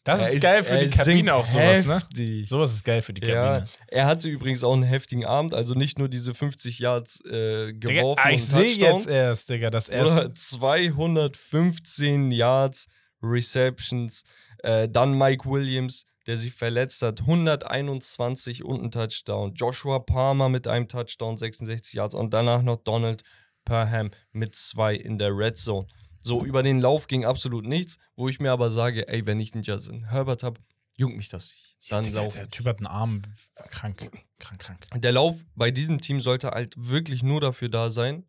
Das 0.03 0.21
er 0.21 0.33
ist 0.33 0.41
geil 0.41 0.63
für 0.63 0.79
die 0.79 0.89
Kabine 0.89 1.33
auch 1.33 1.45
sowas, 1.45 1.85
ne? 1.85 1.95
heftig. 1.95 2.49
Sowas 2.49 2.73
ist 2.73 2.83
geil 2.83 3.01
für 3.01 3.13
die 3.13 3.25
Ja, 3.25 3.59
Kabine. 3.59 3.69
er 3.87 4.05
hatte 4.05 4.27
übrigens 4.27 4.63
auch 4.63 4.73
einen 4.73 4.83
heftigen 4.83 5.25
Abend, 5.25 5.53
also 5.53 5.75
nicht 5.75 5.97
nur 5.97 6.09
diese 6.09 6.33
50 6.33 6.79
Yards 6.79 7.21
äh, 7.21 7.71
Digga, 7.71 7.93
geworfen 7.93 8.21
ah, 8.21 8.27
und 8.27 8.35
ich 8.35 8.43
sehe 8.43 8.75
jetzt 8.75 9.07
erst, 9.07 9.49
Digga, 9.49 9.69
das 9.69 9.87
erste. 9.87 10.13
Oder 10.13 10.35
215 10.35 12.31
Yards 12.31 12.87
Receptions. 13.21 14.23
Äh, 14.59 14.89
dann 14.89 15.17
Mike 15.17 15.49
Williams, 15.49 16.05
der 16.27 16.37
sich 16.37 16.53
verletzt 16.53 17.01
hat, 17.01 17.21
121 17.21 18.63
und 18.63 18.83
ein 18.83 18.91
Touchdown. 18.91 19.53
Joshua 19.55 19.99
Palmer 19.99 20.49
mit 20.49 20.67
einem 20.67 20.87
Touchdown, 20.87 21.37
66 21.37 21.93
Yards. 21.93 22.15
Und 22.15 22.33
danach 22.33 22.61
noch 22.61 22.77
Donald 22.77 23.23
Perham 23.65 24.11
mit 24.31 24.55
zwei 24.55 24.95
in 24.95 25.17
der 25.17 25.35
Red 25.35 25.57
Zone. 25.57 25.87
So, 26.23 26.43
über 26.45 26.63
den 26.63 26.79
Lauf 26.79 27.07
ging 27.07 27.25
absolut 27.25 27.65
nichts, 27.65 27.97
wo 28.15 28.29
ich 28.29 28.39
mir 28.39 28.51
aber 28.51 28.71
sage, 28.71 29.07
ey, 29.09 29.27
wenn 29.27 29.39
ich 29.39 29.53
einen 29.53 29.63
Justin 29.63 30.09
Herbert 30.09 30.43
habe, 30.43 30.61
juckt 30.95 31.17
mich 31.17 31.29
das 31.29 31.51
nicht. 31.51 31.77
Dann 31.89 32.05
Digga, 32.05 32.23
lauf 32.23 32.33
der 32.33 32.49
Typ 32.49 32.65
hat 32.65 32.77
einen 32.77 32.87
Arm. 32.87 33.21
Krank. 33.69 34.09
Krank, 34.39 34.61
krank. 34.61 34.87
der 35.01 35.11
Lauf 35.11 35.35
bei 35.55 35.69
diesem 35.69 35.99
Team 35.99 36.21
sollte 36.21 36.51
halt 36.51 36.73
wirklich 36.77 37.23
nur 37.23 37.41
dafür 37.41 37.67
da 37.67 37.89
sein, 37.89 38.25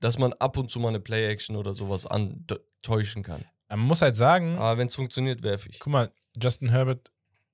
dass 0.00 0.18
man 0.18 0.32
ab 0.34 0.56
und 0.56 0.70
zu 0.70 0.80
mal 0.80 0.88
eine 0.88 1.00
Play-Action 1.00 1.56
oder 1.56 1.74
sowas 1.74 2.06
antäuschen 2.06 3.22
kann. 3.22 3.44
Man 3.68 3.80
muss 3.80 4.00
halt 4.00 4.16
sagen, 4.16 4.56
Aber 4.56 4.78
wenn 4.78 4.88
es 4.88 4.94
funktioniert, 4.94 5.42
werfe 5.42 5.68
ich. 5.68 5.78
guck 5.78 5.92
mal, 5.92 6.10
Justin 6.40 6.70
Herbert 6.70 7.10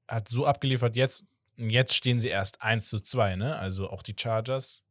hat 0.08 0.28
so 0.28 0.46
abgeliefert 0.46 0.96
jetzt. 0.96 1.24
Jetzt 1.56 1.94
stehen 1.94 2.20
sie 2.20 2.28
erst 2.28 2.62
1 2.62 2.88
zu 2.88 3.00
2, 3.00 3.36
ne? 3.36 3.56
Also 3.56 3.88
auch 3.88 4.02
die 4.02 4.14
Chargers. 4.18 4.84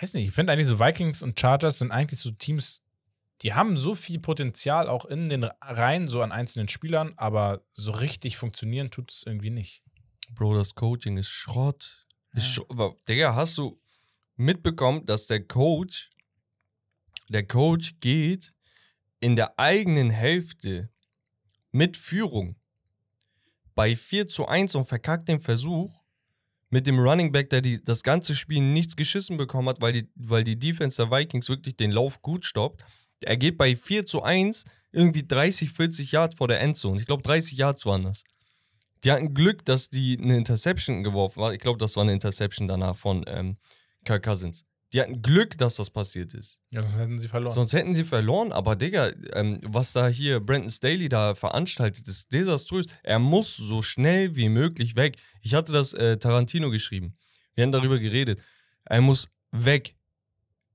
Weiß 0.00 0.14
nicht, 0.14 0.28
ich 0.28 0.34
finde 0.34 0.52
eigentlich 0.52 0.66
so 0.66 0.78
Vikings 0.78 1.22
und 1.22 1.40
Chargers 1.40 1.78
sind 1.78 1.90
eigentlich 1.90 2.20
so 2.20 2.30
Teams, 2.30 2.82
die 3.42 3.54
haben 3.54 3.76
so 3.76 3.94
viel 3.94 4.18
Potenzial 4.18 4.88
auch 4.88 5.06
in 5.06 5.30
den 5.30 5.44
Reihen, 5.44 6.08
so 6.08 6.20
an 6.22 6.32
einzelnen 6.32 6.68
Spielern, 6.68 7.14
aber 7.16 7.64
so 7.72 7.92
richtig 7.92 8.36
funktionieren 8.36 8.90
tut 8.90 9.12
es 9.12 9.22
irgendwie 9.26 9.50
nicht. 9.50 9.82
Bro, 10.32 10.54
das 10.56 10.74
Coaching 10.74 11.16
ist 11.16 11.28
Schrott. 11.28 12.06
Ist. 12.32 12.46
Schrott. 12.46 12.70
Aber, 12.70 12.96
Digga, 13.08 13.34
hast 13.34 13.56
du 13.56 13.80
mitbekommen, 14.36 15.06
dass 15.06 15.26
der 15.26 15.46
Coach, 15.46 16.10
der 17.28 17.46
Coach 17.46 17.94
geht 18.00 18.52
in 19.20 19.36
der 19.36 19.58
eigenen 19.58 20.10
Hälfte 20.10 20.90
mit 21.76 21.96
Führung 21.96 22.56
bei 23.74 23.94
4 23.94 24.26
zu 24.28 24.48
1 24.48 24.74
und 24.74 24.86
verkackt 24.86 25.28
den 25.28 25.40
Versuch 25.40 26.02
mit 26.70 26.86
dem 26.86 26.98
Running 26.98 27.30
Back, 27.30 27.50
der 27.50 27.60
die, 27.60 27.84
das 27.84 28.02
ganze 28.02 28.34
Spiel 28.34 28.60
nichts 28.60 28.96
geschissen 28.96 29.36
bekommen 29.36 29.68
hat, 29.68 29.80
weil 29.80 29.92
die, 29.92 30.08
weil 30.16 30.42
die 30.42 30.58
Defense 30.58 30.96
der 31.00 31.10
Vikings 31.10 31.48
wirklich 31.48 31.76
den 31.76 31.92
Lauf 31.92 32.22
gut 32.22 32.44
stoppt. 32.44 32.84
Er 33.22 33.36
geht 33.36 33.58
bei 33.58 33.76
4 33.76 34.06
zu 34.06 34.22
1 34.22 34.64
irgendwie 34.90 35.26
30, 35.26 35.70
40 35.70 36.12
Yards 36.12 36.36
vor 36.36 36.48
der 36.48 36.60
Endzone. 36.60 36.98
Ich 36.98 37.06
glaube, 37.06 37.22
30 37.22 37.58
Yards 37.58 37.84
waren 37.84 38.04
das. 38.04 38.24
Die 39.04 39.12
hatten 39.12 39.34
Glück, 39.34 39.64
dass 39.66 39.90
die 39.90 40.18
eine 40.18 40.38
Interception 40.38 41.04
geworfen 41.04 41.40
war. 41.40 41.52
Ich 41.52 41.60
glaube, 41.60 41.78
das 41.78 41.96
war 41.96 42.02
eine 42.02 42.14
Interception 42.14 42.66
danach 42.66 42.96
von 42.96 43.24
ähm, 43.28 43.58
Kirk 44.04 44.24
Cousins. 44.24 44.64
Die 44.92 45.00
hatten 45.00 45.20
Glück, 45.20 45.58
dass 45.58 45.76
das 45.76 45.90
passiert 45.90 46.32
ist. 46.32 46.60
Ja, 46.70 46.80
sonst 46.82 46.98
hätten 46.98 47.18
sie 47.18 47.28
verloren. 47.28 47.54
Sonst 47.54 47.72
hätten 47.72 47.94
sie 47.94 48.04
verloren. 48.04 48.52
Aber 48.52 48.76
Digga, 48.76 49.10
ähm, 49.32 49.60
was 49.64 49.92
da 49.92 50.06
hier 50.06 50.38
Brandon 50.40 50.70
Staley 50.70 51.08
da 51.08 51.34
veranstaltet, 51.34 52.06
ist 52.06 52.32
desaströs. 52.32 52.86
Er 53.02 53.18
muss 53.18 53.56
so 53.56 53.82
schnell 53.82 54.36
wie 54.36 54.48
möglich 54.48 54.94
weg. 54.94 55.16
Ich 55.40 55.54
hatte 55.54 55.72
das 55.72 55.92
äh, 55.94 56.18
Tarantino 56.18 56.70
geschrieben. 56.70 57.16
Wir 57.54 57.64
haben 57.64 57.72
darüber 57.72 57.98
geredet. 57.98 58.42
Er 58.84 59.00
muss 59.00 59.28
weg. 59.50 59.96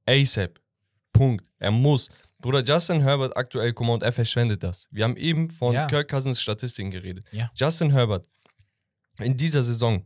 ASAP. 0.05 0.59
Punkt. 1.13 1.45
Er 1.59 1.71
muss. 1.71 2.09
Bruder, 2.39 2.63
Justin 2.63 3.01
Herbert 3.01 3.37
aktuell, 3.37 3.71
guck 3.71 3.87
mal, 3.87 3.93
und 3.93 4.03
er 4.03 4.11
verschwendet 4.11 4.63
das. 4.63 4.87
Wir 4.91 5.05
haben 5.05 5.15
eben 5.15 5.49
von 5.51 5.73
Ja. 5.73 5.85
Kirk 5.87 6.09
Cousins 6.09 6.41
Statistiken 6.41 6.91
geredet. 6.91 7.25
Ja. 7.31 7.49
Justin 7.55 7.91
Herbert 7.91 8.27
in 9.19 9.37
dieser 9.37 9.61
Saison 9.61 10.05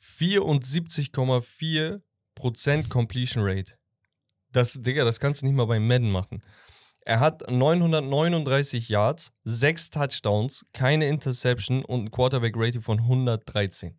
74,4% 0.00 2.00
Completion 2.88 3.42
Rate. 3.44 3.74
Das, 4.50 4.74
Digga, 4.74 5.04
das 5.04 5.20
kannst 5.20 5.42
du 5.42 5.46
nicht 5.46 5.54
mal 5.54 5.66
beim 5.66 5.86
Madden 5.86 6.10
machen. 6.10 6.42
Er 7.06 7.20
hat 7.20 7.50
939 7.50 8.88
Yards, 8.88 9.32
6 9.44 9.90
Touchdowns, 9.90 10.64
keine 10.72 11.06
Interception 11.08 11.84
und 11.84 12.04
ein 12.04 12.10
Quarterback-Rating 12.10 12.80
von 12.80 12.98
113. 13.00 13.98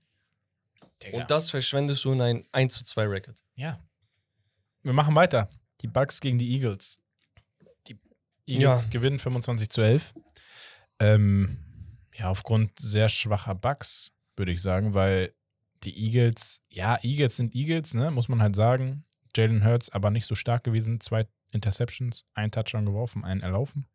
Digga. 1.04 1.18
Und 1.18 1.30
das 1.30 1.50
verschwendest 1.52 2.04
du 2.06 2.14
in 2.14 2.22
ein 2.22 2.48
1 2.52 2.74
zu 2.74 2.84
2 2.86 3.06
Record. 3.08 3.44
Ja. 3.56 3.80
Wir 4.82 4.94
machen 4.94 5.16
weiter. 5.16 5.50
Die 5.82 5.88
Bucks 5.88 6.20
gegen 6.20 6.38
die 6.38 6.52
Eagles. 6.54 7.00
Die 7.88 8.00
Eagles 8.48 8.84
Ja. 8.86 8.90
gewinnen 8.90 9.20
25 9.20 9.70
zu 9.70 9.82
11. 9.82 10.14
Ähm, 11.00 11.58
ja, 12.16 12.30
aufgrund 12.30 12.72
sehr 12.80 13.10
schwacher 13.10 13.56
Bucks, 13.56 14.12
würde 14.38 14.52
ich 14.54 14.62
sagen, 14.62 14.94
weil 14.94 15.32
die 15.86 15.98
Eagles, 16.06 16.62
ja, 16.70 16.98
Eagles 17.04 17.38
sind 17.38 17.54
Eagles, 17.56 17.94
ne, 17.94 18.12
muss 18.12 18.28
man 18.30 18.42
halt 18.42 18.56
sagen. 18.56 19.06
Jalen 19.36 19.64
Hurts 19.66 19.90
aber 19.90 20.12
nicht 20.12 20.26
so 20.26 20.36
stark 20.36 20.64
gewesen. 20.64 21.00
Zwei 21.02 21.28
Interceptions, 21.52 22.26
ein 22.34 22.52
Touchdown 22.52 22.86
geworfen, 22.86 23.24
einen 23.26 23.42
erlaufen. 23.42 23.86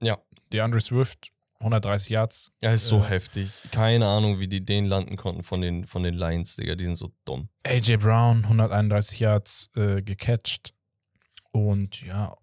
Ja. 0.00 0.18
DeAndre 0.52 0.80
Swift, 0.80 1.32
130 1.60 2.10
Yards. 2.10 2.52
Er 2.60 2.74
ist 2.74 2.86
so 2.86 2.98
Äh. 2.98 3.08
heftig. 3.08 3.50
Keine 3.72 4.06
Ahnung, 4.06 4.38
wie 4.38 4.46
die 4.48 4.64
den 4.64 4.86
landen 4.86 5.16
konnten 5.16 5.42
von 5.42 5.60
den, 5.60 5.86
von 5.86 6.02
den 6.02 6.14
Lions, 6.14 6.56
Digga. 6.56 6.74
Die 6.74 6.84
sind 6.84 6.96
so 6.96 7.12
dumm. 7.24 7.48
AJ 7.66 7.96
Brown, 7.96 8.44
131 8.44 9.18
Yards 9.20 9.70
äh, 9.74 10.02
gecatcht. 10.02 10.74
Und 11.52 12.02
ja, 12.02 12.36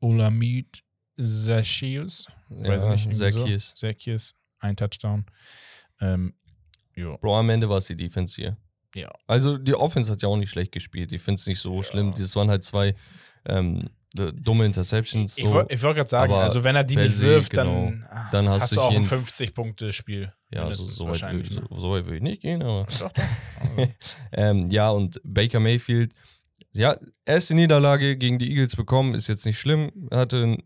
Olamid 0.00 0.82
Zacchaeus, 1.20 2.26
weiß 2.48 2.84
Ja, 2.84 2.90
nicht, 2.90 3.14
Zacchaeus. 3.16 3.68
So. 3.74 3.86
Zacchaeus, 3.86 4.34
ein 4.58 4.76
Touchdown. 4.76 5.24
Ähm, 6.00 6.34
jo. 6.94 7.16
Bro, 7.18 7.36
am 7.38 7.50
Ende 7.50 7.68
war 7.68 7.78
es 7.78 7.86
die 7.86 7.96
Defense 7.96 8.34
hier. 8.36 8.56
Ja. 8.94 9.10
Also 9.26 9.56
die 9.58 9.74
Offense 9.74 10.12
hat 10.12 10.20
ja 10.22 10.28
auch 10.28 10.36
nicht 10.36 10.50
schlecht 10.50 10.72
gespielt. 10.72 11.12
Ich 11.12 11.22
finde 11.22 11.38
es 11.40 11.46
nicht 11.46 11.60
so 11.60 11.82
schlimm. 11.82 12.12
Das 12.16 12.36
waren 12.36 12.50
halt 12.50 12.62
zwei 12.62 12.94
ähm, 13.46 13.88
dumme 14.14 14.66
Interceptions. 14.66 15.38
Ich, 15.38 15.44
So. 15.44 15.52
woll- 15.54 15.66
ich 15.70 15.82
wollte 15.82 15.96
gerade 15.96 16.10
sagen, 16.10 16.32
Aber 16.34 16.42
also 16.42 16.62
wenn 16.62 16.76
er 16.76 16.84
die 16.84 16.96
nicht 16.96 17.18
wirft, 17.22 17.50
genau. 17.50 17.64
dann, 17.86 18.04
Dann 18.30 18.48
hast 18.50 18.62
hast 18.64 18.76
du 18.76 18.80
auch 18.82 18.88
ein 18.94 19.02
jeden- 19.02 19.06
50-Punkte-Spiel. 19.06 20.30
ja, 20.52 20.68
so, 20.74 20.86
so, 20.88 21.08
weit 21.08 21.16
so, 21.16 21.26
ne? 21.26 21.42
so 21.70 21.90
weit 21.92 22.04
will 22.06 22.16
ich 22.16 22.22
nicht 22.22 22.42
gehen, 22.42 22.62
aber. 22.62 22.86
Ähm, 24.32 24.66
ja, 24.68 24.90
und 24.90 25.20
Baker 25.24 25.60
Mayfield, 25.60 26.12
ja, 26.72 26.96
erste 27.24 27.54
Niederlage 27.54 28.16
gegen 28.16 28.38
die 28.38 28.50
Eagles 28.50 28.76
bekommen, 28.76 29.14
ist 29.14 29.28
jetzt 29.28 29.46
nicht 29.46 29.58
schlimm. 29.58 30.08
Er 30.10 30.18
hatte 30.20 30.42
einen, 30.42 30.62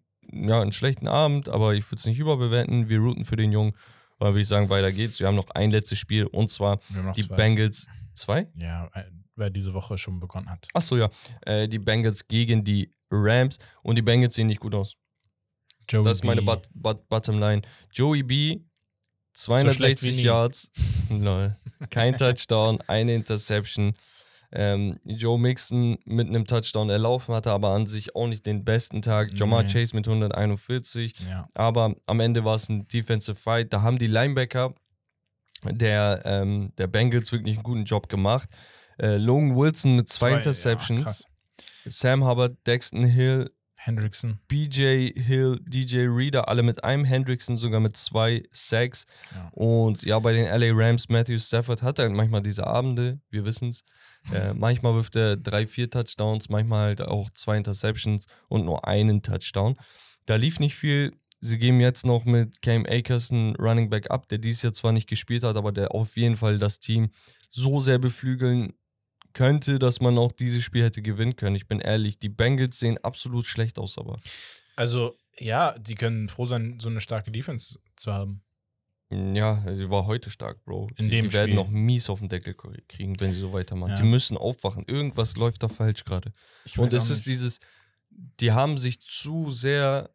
ja, 0.48 0.60
einen 0.60 0.72
schlechten 0.72 1.08
Abend, 1.08 1.48
aber 1.48 1.74
ich 1.74 1.84
würde 1.90 1.98
es 2.00 2.06
nicht 2.06 2.18
überbewerten. 2.18 2.88
Wir 2.88 2.98
routen 3.00 3.24
für 3.24 3.36
den 3.36 3.52
Jungen. 3.52 3.74
Aber 4.18 4.30
würde 4.30 4.40
ich 4.40 4.48
sagen, 4.48 4.70
weiter 4.70 4.92
geht's. 4.92 5.20
Wir 5.20 5.26
haben 5.26 5.34
noch 5.34 5.50
ein 5.50 5.70
letztes 5.70 5.98
Spiel 5.98 6.26
und 6.26 6.48
zwar 6.50 6.80
die 7.16 7.22
zwei. 7.22 7.36
Bengals. 7.36 7.86
Zwei? 8.14 8.48
Ja, 8.56 8.86
äh, 8.94 9.04
wer 9.36 9.50
diese 9.50 9.74
Woche 9.74 9.98
schon 9.98 10.18
begonnen 10.20 10.48
hat. 10.48 10.66
Achso, 10.72 10.96
ja. 10.96 11.10
Äh, 11.42 11.68
die 11.68 11.78
Bengals 11.78 12.26
gegen 12.26 12.64
die 12.64 12.92
Rams 13.10 13.58
und 13.82 13.96
die 13.96 14.02
Bengals 14.02 14.34
sehen 14.34 14.46
nicht 14.46 14.60
gut 14.60 14.74
aus. 14.74 14.96
Joey 15.88 16.04
Das 16.04 16.18
ist 16.18 16.24
meine 16.24 16.40
B. 16.40 16.46
Bot 16.46 16.68
Bot 16.72 17.08
Bottomline. 17.08 17.62
Joey 17.92 18.22
B, 18.22 18.48
schlecht 18.52 18.62
wie 18.62 19.32
260 19.34 20.16
nie. 20.16 20.22
Yards, 20.22 20.72
lol. 21.10 21.54
kein 21.90 22.16
Touchdown, 22.16 22.80
eine 22.86 23.14
Interception. 23.14 23.94
Ähm, 24.52 24.98
Joe 25.04 25.38
Mixon 25.38 25.98
mit 26.04 26.28
einem 26.28 26.46
Touchdown 26.46 26.88
erlaufen 26.90 27.34
hatte, 27.34 27.50
aber 27.50 27.70
an 27.70 27.86
sich 27.86 28.14
auch 28.14 28.26
nicht 28.28 28.46
den 28.46 28.64
besten 28.64 29.02
Tag. 29.02 29.32
Jamar 29.34 29.62
Nee. 29.64 29.68
Chase 29.72 29.94
mit 29.96 30.06
141. 30.06 31.14
Ja. 31.28 31.48
Aber 31.54 31.94
am 32.06 32.20
Ende 32.20 32.44
war 32.44 32.54
es 32.54 32.68
ein 32.68 32.86
Defensive 32.88 33.36
Fight. 33.36 33.72
Da 33.72 33.82
haben 33.82 33.98
die 33.98 34.06
Linebacker 34.06 34.74
der, 35.64 36.22
ähm, 36.24 36.72
der 36.78 36.86
Bengals 36.86 37.32
wirklich 37.32 37.56
einen 37.56 37.64
guten 37.64 37.84
Job 37.84 38.08
gemacht. 38.08 38.48
Äh, 38.98 39.16
Logan 39.16 39.56
Wilson 39.56 39.96
mit 39.96 40.08
zwei, 40.08 40.30
Ja, 40.30 40.36
Interceptions. 40.36 41.04
krass. 41.04 41.24
Sam 41.86 42.24
Hubbard, 42.24 42.54
Dexton 42.66 43.04
Hill, 43.04 43.50
Hendrickson. 43.76 44.40
BJ 44.48 45.12
Hill, 45.14 45.60
DJ 45.62 46.06
Reader, 46.08 46.48
alle 46.48 46.62
mit 46.64 46.82
einem 46.82 47.04
Hendrickson, 47.04 47.56
sogar 47.56 47.78
mit 47.78 47.96
zwei 47.96 48.42
Sacks. 48.50 49.06
Ja. 49.32 49.48
Und 49.52 50.02
ja, 50.02 50.18
bei 50.18 50.32
den 50.32 50.46
LA 50.46 50.72
Rams, 50.72 51.08
Matthew 51.08 51.38
Stafford 51.38 51.82
hat 51.82 51.98
halt 52.00 52.12
manchmal 52.12 52.42
diese 52.42 52.66
Abende, 52.66 53.20
wir 53.30 53.44
wissen 53.44 53.68
es. 53.68 53.84
Äh, 54.32 54.54
manchmal 54.54 54.94
wirft 54.94 55.16
er 55.16 55.36
drei, 55.36 55.66
vier 55.66 55.90
Touchdowns, 55.90 56.48
manchmal 56.48 56.88
halt 56.88 57.02
auch 57.02 57.30
zwei 57.30 57.56
Interceptions 57.56 58.26
und 58.48 58.64
nur 58.64 58.86
einen 58.86 59.22
Touchdown. 59.22 59.76
Da 60.26 60.36
lief 60.36 60.58
nicht 60.58 60.74
viel. 60.74 61.12
Sie 61.40 61.58
geben 61.58 61.80
jetzt 61.80 62.04
noch 62.04 62.24
mit 62.24 62.62
Cam 62.62 62.86
Akers 62.86 63.30
einen 63.30 63.54
Running 63.56 63.90
Back 63.90 64.10
ab, 64.10 64.26
der 64.28 64.38
dies 64.38 64.62
Jahr 64.62 64.72
zwar 64.72 64.92
nicht 64.92 65.08
gespielt 65.08 65.44
hat, 65.44 65.56
aber 65.56 65.70
der 65.70 65.94
auf 65.94 66.16
jeden 66.16 66.36
Fall 66.36 66.58
das 66.58 66.80
Team 66.80 67.10
so 67.48 67.78
sehr 67.78 67.98
beflügeln 67.98 68.72
könnte, 69.32 69.78
dass 69.78 70.00
man 70.00 70.16
auch 70.18 70.32
dieses 70.32 70.62
Spiel 70.62 70.82
hätte 70.82 71.02
gewinnen 71.02 71.36
können. 71.36 71.56
Ich 71.56 71.68
bin 71.68 71.78
ehrlich, 71.78 72.18
die 72.18 72.30
Bengals 72.30 72.78
sehen 72.78 72.98
absolut 73.04 73.46
schlecht 73.46 73.78
aus, 73.78 73.98
aber. 73.98 74.18
Also, 74.76 75.14
ja, 75.38 75.78
die 75.78 75.94
können 75.94 76.28
froh 76.28 76.46
sein, 76.46 76.78
so 76.80 76.88
eine 76.88 77.00
starke 77.00 77.30
Defense 77.30 77.78
zu 77.96 78.12
haben. 78.12 78.42
Ja, 79.10 79.62
sie 79.76 79.88
war 79.88 80.06
heute 80.06 80.30
stark, 80.30 80.64
Bro. 80.64 80.88
In 80.96 81.04
die, 81.04 81.10
dem 81.10 81.28
die 81.28 81.32
werden 81.32 81.50
Spiel. 81.50 81.54
noch 81.54 81.68
mies 81.68 82.10
auf 82.10 82.18
den 82.18 82.28
Deckel 82.28 82.54
kriegen, 82.54 83.18
wenn 83.20 83.32
sie 83.32 83.38
so 83.38 83.52
weitermachen. 83.52 83.90
Ja. 83.90 83.96
Die 83.96 84.02
müssen 84.02 84.36
aufwachen. 84.36 84.84
Irgendwas 84.86 85.36
läuft 85.36 85.62
da 85.62 85.68
falsch 85.68 86.04
gerade. 86.04 86.32
Und 86.76 86.92
es 86.92 87.08
ist 87.10 87.26
dieses, 87.26 87.60
die 88.10 88.50
haben 88.50 88.78
sich 88.78 89.00
zu 89.00 89.50
sehr 89.50 90.10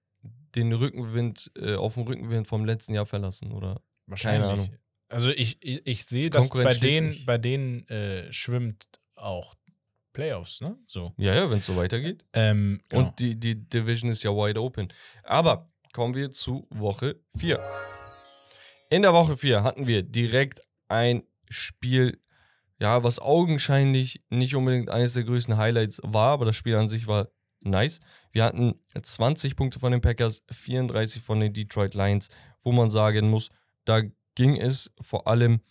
den 0.55 0.73
Rückenwind, 0.73 1.51
äh, 1.55 1.75
auf 1.75 1.93
den 1.93 2.05
Rückenwind 2.05 2.47
vom 2.47 2.65
letzten 2.65 2.93
Jahr 2.93 3.05
verlassen, 3.05 3.53
oder? 3.53 3.81
Wahrscheinlich. 4.07 4.49
Ahnung. 4.49 4.69
Also 5.07 5.29
ich, 5.29 5.57
ich, 5.61 5.81
ich 5.85 6.05
sehe, 6.05 6.29
dass 6.29 6.49
bei 6.49 6.73
denen, 6.73 7.09
nicht. 7.09 7.25
bei 7.25 7.37
denen 7.37 7.87
äh, 7.87 8.31
schwimmt 8.31 8.87
auch 9.15 9.55
Playoffs, 10.13 10.59
ne? 10.59 10.77
So. 10.85 11.13
Ja, 11.17 11.33
ja, 11.33 11.49
wenn 11.49 11.59
es 11.59 11.65
so 11.65 11.77
weitergeht. 11.77 12.25
Ähm, 12.33 12.81
genau. 12.89 13.03
Und 13.03 13.19
die, 13.19 13.39
die 13.39 13.55
Division 13.55 14.11
ist 14.11 14.23
ja 14.23 14.31
wide 14.31 14.61
open. 14.61 14.89
Aber 15.23 15.69
kommen 15.93 16.13
wir 16.13 16.31
zu 16.31 16.67
Woche 16.69 17.21
4. 17.37 17.59
In 18.91 19.03
der 19.03 19.13
Woche 19.13 19.37
4 19.37 19.63
hatten 19.63 19.87
wir 19.87 20.03
direkt 20.03 20.59
ein 20.89 21.23
Spiel, 21.49 22.19
ja, 22.77 23.05
was 23.05 23.19
augenscheinlich 23.19 24.21
nicht 24.29 24.53
unbedingt 24.53 24.89
eines 24.89 25.13
der 25.13 25.23
größten 25.23 25.55
Highlights 25.55 26.01
war, 26.03 26.31
aber 26.31 26.43
das 26.43 26.57
Spiel 26.57 26.75
an 26.75 26.89
sich 26.89 27.07
war 27.07 27.29
nice. 27.61 28.01
Wir 28.33 28.43
hatten 28.43 28.75
20 29.01 29.55
Punkte 29.55 29.79
von 29.79 29.93
den 29.93 30.01
Packers, 30.01 30.43
34 30.51 31.21
von 31.21 31.39
den 31.39 31.53
Detroit 31.53 31.93
Lions, 31.93 32.27
wo 32.63 32.73
man 32.73 32.91
sagen 32.91 33.29
muss, 33.29 33.49
da 33.85 34.01
ging 34.35 34.57
es 34.57 34.91
vor 34.99 35.25
allem 35.25 35.61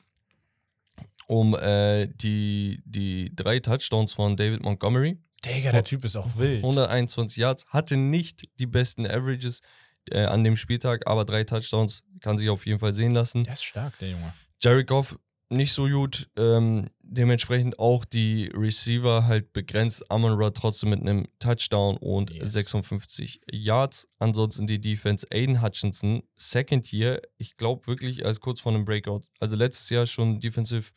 um 1.26 1.54
äh, 1.56 2.06
die, 2.06 2.82
die 2.86 3.36
drei 3.36 3.60
Touchdowns 3.60 4.14
von 4.14 4.38
David 4.38 4.62
Montgomery. 4.62 5.18
Digga, 5.44 5.72
der 5.72 5.84
Typ 5.84 6.06
ist 6.06 6.16
auch 6.16 6.38
wild. 6.38 6.64
121 6.64 7.36
Yards, 7.36 7.66
hatte 7.66 7.98
nicht 7.98 8.48
die 8.58 8.66
besten 8.66 9.04
Averages 9.04 9.60
äh, 10.10 10.24
an 10.24 10.44
dem 10.44 10.56
Spieltag, 10.56 11.06
aber 11.06 11.24
drei 11.24 11.44
Touchdowns 11.44 12.04
kann 12.20 12.38
sich 12.38 12.48
auf 12.48 12.66
jeden 12.66 12.78
Fall 12.78 12.92
sehen 12.92 13.12
lassen. 13.12 13.44
Der 13.44 13.54
ist 13.54 13.64
stark, 13.64 13.98
der 13.98 14.10
Junge. 14.10 14.32
Jared 14.60 14.86
Goff 14.86 15.18
nicht 15.50 15.72
so 15.72 15.88
gut, 15.88 16.30
ähm, 16.36 16.88
dementsprechend 17.02 17.78
auch 17.80 18.04
die 18.04 18.50
Receiver 18.54 19.26
halt 19.26 19.52
begrenzt. 19.52 20.08
Amon 20.10 20.40
Ra 20.40 20.50
trotzdem 20.50 20.90
mit 20.90 21.00
einem 21.00 21.26
Touchdown 21.40 21.96
und 21.96 22.30
Yes. 22.30 22.52
56 22.52 23.40
Yards. 23.50 24.08
Ansonsten 24.20 24.68
die 24.68 24.80
Defense 24.80 25.26
Aiden 25.32 25.60
Hutchinson, 25.60 26.22
Second 26.36 26.92
Year, 26.92 27.20
ich 27.36 27.56
glaube 27.56 27.88
wirklich 27.88 28.24
als 28.24 28.40
kurz 28.40 28.60
vor 28.60 28.72
einem 28.72 28.84
Breakout. 28.84 29.22
Also 29.40 29.56
letztes 29.56 29.90
Jahr 29.90 30.06
schon 30.06 30.38
Defensive 30.38 30.92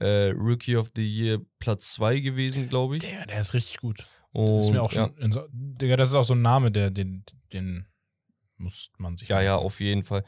äh, 0.00 0.30
Rookie 0.30 0.76
of 0.76 0.90
the 0.96 1.06
Year 1.06 1.40
Platz 1.58 1.92
2 1.92 2.20
gewesen, 2.20 2.70
glaube 2.70 2.96
ich. 2.96 3.02
Der, 3.02 3.26
der 3.26 3.40
ist 3.40 3.52
richtig 3.52 3.78
gut. 3.78 4.06
Und, 4.32 4.60
ist 4.60 4.70
mir 4.70 4.82
auch 4.82 4.92
ja. 4.92 5.08
schon. 5.08 5.18
in 5.18 5.32
so, 5.32 5.46
Digga, 5.52 5.96
das 5.96 6.08
ist 6.08 6.14
auch 6.14 6.24
so 6.24 6.34
ein 6.34 6.40
Name, 6.40 6.72
der, 6.72 6.90
den, 6.90 7.24
den 7.52 7.86
muss 8.62 8.90
man 8.98 9.16
sich. 9.16 9.28
Ja, 9.28 9.40
ja, 9.40 9.52
merken. 9.52 9.66
auf 9.66 9.80
jeden 9.80 10.04
Fall. 10.04 10.24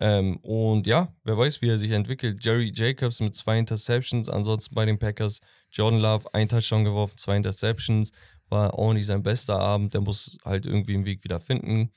Ähm, 0.00 0.38
und 0.38 0.86
ja, 0.86 1.14
wer 1.24 1.36
weiß, 1.36 1.60
wie 1.62 1.68
er 1.68 1.76
sich 1.78 1.90
entwickelt. 1.90 2.44
Jerry 2.44 2.72
Jacobs 2.74 3.20
mit 3.20 3.34
zwei 3.34 3.58
Interceptions, 3.58 4.28
ansonsten 4.28 4.74
bei 4.74 4.86
den 4.86 4.98
Packers 4.98 5.40
Jordan 5.70 6.00
Love 6.00 6.32
ein 6.32 6.48
Touchdown 6.48 6.84
geworfen, 6.84 7.18
zwei 7.18 7.36
Interceptions. 7.36 8.12
War 8.48 8.74
auch 8.78 8.92
nicht 8.92 9.06
sein 9.06 9.22
bester 9.22 9.58
Abend, 9.60 9.94
der 9.94 10.00
muss 10.00 10.38
halt 10.44 10.66
irgendwie 10.66 10.94
einen 10.94 11.04
Weg 11.04 11.22
wieder 11.22 11.40
finden. 11.40 11.92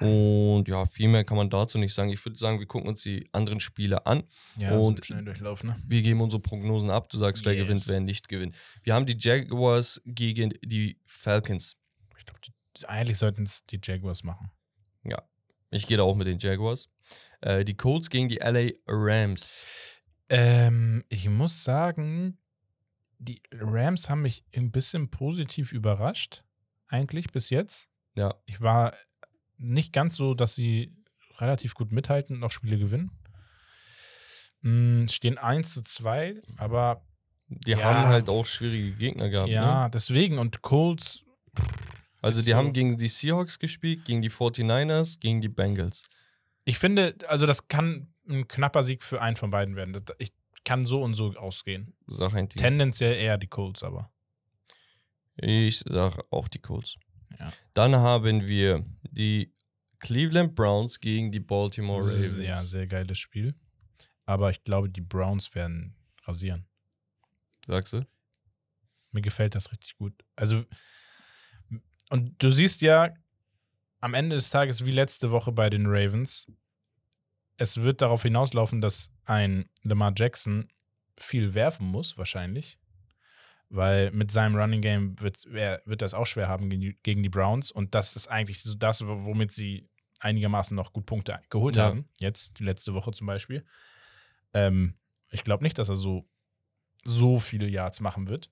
Und 0.00 0.68
ja, 0.68 0.86
viel 0.86 1.08
mehr 1.08 1.24
kann 1.24 1.36
man 1.36 1.50
dazu 1.50 1.76
nicht 1.78 1.92
sagen. 1.92 2.10
Ich 2.10 2.24
würde 2.24 2.38
sagen, 2.38 2.60
wir 2.60 2.66
gucken 2.66 2.88
uns 2.88 3.02
die 3.02 3.28
anderen 3.32 3.58
Spiele 3.58 4.06
an. 4.06 4.22
Ja, 4.56 4.72
und- 4.76 5.04
schnell 5.04 5.24
Durchlauf, 5.24 5.64
ne? 5.64 5.76
Wir 5.86 6.02
geben 6.02 6.20
unsere 6.20 6.40
Prognosen 6.40 6.90
ab. 6.90 7.08
Du 7.10 7.18
sagst, 7.18 7.44
wer 7.44 7.54
Yes. 7.54 7.64
gewinnt, 7.66 7.88
wer 7.88 8.00
nicht 8.00 8.28
gewinnt. 8.28 8.54
Wir 8.84 8.94
haben 8.94 9.06
die 9.06 9.16
Jaguars 9.18 10.00
gegen 10.06 10.54
die 10.64 10.98
Falcons. 11.06 11.76
Ich 12.16 12.24
glaube, 12.24 12.40
eigentlich 12.86 13.18
sollten 13.18 13.42
es 13.42 13.64
die 13.66 13.80
Jaguars 13.82 14.22
machen. 14.22 14.50
Ich 15.70 15.86
gehe 15.86 15.98
da 15.98 16.02
auch 16.02 16.14
mit 16.14 16.26
den 16.26 16.38
Jaguars. 16.38 16.88
Äh, 17.42 17.64
die 17.64 17.76
Colts 17.76 18.08
gegen 18.08 18.28
die 18.28 18.36
LA 18.38 18.70
Rams. 18.86 19.66
Ähm, 20.30 21.04
ich 21.10 21.28
muss 21.28 21.62
sagen, 21.62 22.38
die 23.18 23.42
Rams 23.52 24.08
haben 24.08 24.22
mich 24.22 24.44
ein 24.56 24.70
bisschen 24.70 25.10
positiv 25.10 25.72
überrascht, 25.72 26.42
eigentlich 26.88 27.30
bis 27.32 27.50
jetzt. 27.50 27.88
Ja, 28.14 28.34
Ich 28.46 28.60
war 28.62 28.94
nicht 29.58 29.92
ganz 29.92 30.16
so, 30.16 30.34
dass 30.34 30.54
sie 30.54 30.96
relativ 31.36 31.74
gut 31.74 31.92
mithalten 31.92 32.36
und 32.36 32.44
auch 32.44 32.50
Spiele 32.52 32.78
gewinnen. 32.78 33.10
Mm, 34.62 35.06
stehen 35.08 35.36
1 35.38 35.74
zu 35.74 35.82
2, 35.82 36.40
aber 36.56 37.04
die 37.48 37.72
Ja. 37.72 37.82
haben 37.84 38.06
halt 38.08 38.28
auch 38.28 38.46
schwierige 38.46 38.92
Gegner 38.92 39.28
gehabt. 39.28 39.48
Ne? 39.48 39.54
ja, 39.54 39.88
deswegen. 39.88 40.38
Und 40.38 40.62
Colts, 40.62 41.24
Also 42.20 42.42
die 42.42 42.50
so. 42.50 42.56
haben 42.56 42.72
gegen 42.72 42.96
die 42.96 43.08
Seahawks 43.08 43.58
gespielt, 43.58 44.04
gegen 44.04 44.22
die 44.22 44.30
49ers, 44.30 45.20
gegen 45.20 45.40
die 45.40 45.48
Bengals. 45.48 46.08
ich 46.64 46.78
finde, 46.78 47.14
also 47.28 47.46
das 47.46 47.68
kann 47.68 48.12
ein 48.28 48.46
knapper 48.48 48.82
Sieg 48.82 49.02
für 49.02 49.22
einen 49.22 49.36
von 49.36 49.50
beiden 49.50 49.76
werden. 49.76 49.92
Das, 49.92 50.16
ich 50.18 50.32
kann 50.64 50.84
so 50.84 51.02
und 51.02 51.14
so 51.14 51.34
ausgehen. 51.34 51.94
Sag 52.06 52.34
ein 52.34 52.48
Team. 52.48 52.60
Tendenziell 52.60 53.14
eher 53.14 53.38
die 53.38 53.46
Colts, 53.46 53.82
aber. 53.82 54.12
Ich 55.36 55.82
sag 55.88 56.18
auch 56.30 56.48
die 56.48 56.58
Colts. 56.58 56.96
Ja. 57.38 57.52
Dann 57.74 57.96
haben 57.96 58.48
wir 58.48 58.84
die 59.02 59.54
Cleveland 60.00 60.54
Browns 60.54 61.00
gegen 61.00 61.30
die 61.30 61.40
Baltimore 61.40 62.02
Ravens. 62.02 62.46
Ja, 62.46 62.56
sehr 62.56 62.86
geiles 62.86 63.18
Spiel. 63.18 63.54
Aber 64.26 64.50
ich 64.50 64.62
glaube, 64.62 64.90
die 64.90 65.00
Browns 65.00 65.54
werden 65.54 65.96
rasieren. 66.24 66.66
Sagst 67.66 67.94
du? 67.94 68.06
Mir 69.12 69.22
gefällt 69.22 69.54
das 69.54 69.72
richtig 69.72 69.96
gut. 69.96 70.12
Also, 70.36 70.64
und 72.10 72.42
du 72.42 72.50
siehst 72.50 72.80
ja 72.80 73.10
am 74.00 74.14
Ende 74.14 74.36
des 74.36 74.50
Tages, 74.50 74.84
wie 74.84 74.90
letzte 74.92 75.30
Woche 75.30 75.52
bei 75.52 75.68
den 75.70 75.86
Ravens, 75.86 76.50
es 77.56 77.82
wird 77.82 78.00
darauf 78.00 78.22
hinauslaufen, 78.22 78.80
dass 78.80 79.10
ein 79.24 79.68
Lamar 79.82 80.12
Jackson 80.16 80.68
viel 81.16 81.54
werfen 81.54 81.86
muss, 81.86 82.16
wahrscheinlich. 82.16 82.78
Weil 83.70 84.10
mit 84.12 84.30
seinem 84.30 84.56
Running 84.56 84.80
Game 84.80 85.20
wird 85.20 85.44
er 85.46 85.82
wird 85.84 86.00
das 86.00 86.14
auch 86.14 86.24
schwer 86.26 86.48
haben 86.48 86.70
gegen 86.70 86.80
die, 86.80 86.96
gegen 87.02 87.22
die 87.22 87.28
Browns. 87.28 87.70
Und 87.70 87.94
das 87.94 88.16
ist 88.16 88.28
eigentlich 88.28 88.62
so 88.62 88.74
das, 88.74 89.04
womit 89.04 89.52
sie 89.52 89.88
einigermaßen 90.20 90.74
noch 90.74 90.92
gut 90.92 91.04
Punkte 91.04 91.40
geholt 91.50 91.76
Ja. 91.76 91.84
haben. 91.84 92.08
Jetzt, 92.18 92.58
die 92.60 92.64
letzte 92.64 92.94
Woche 92.94 93.10
zum 93.10 93.26
Beispiel. 93.26 93.66
Ähm, 94.54 94.94
ich 95.30 95.44
glaube 95.44 95.64
nicht, 95.64 95.76
dass 95.78 95.88
er 95.90 95.96
so, 95.96 96.26
so 97.04 97.38
viele 97.40 97.68
Yards 97.68 98.00
machen 98.00 98.28
wird. 98.28 98.50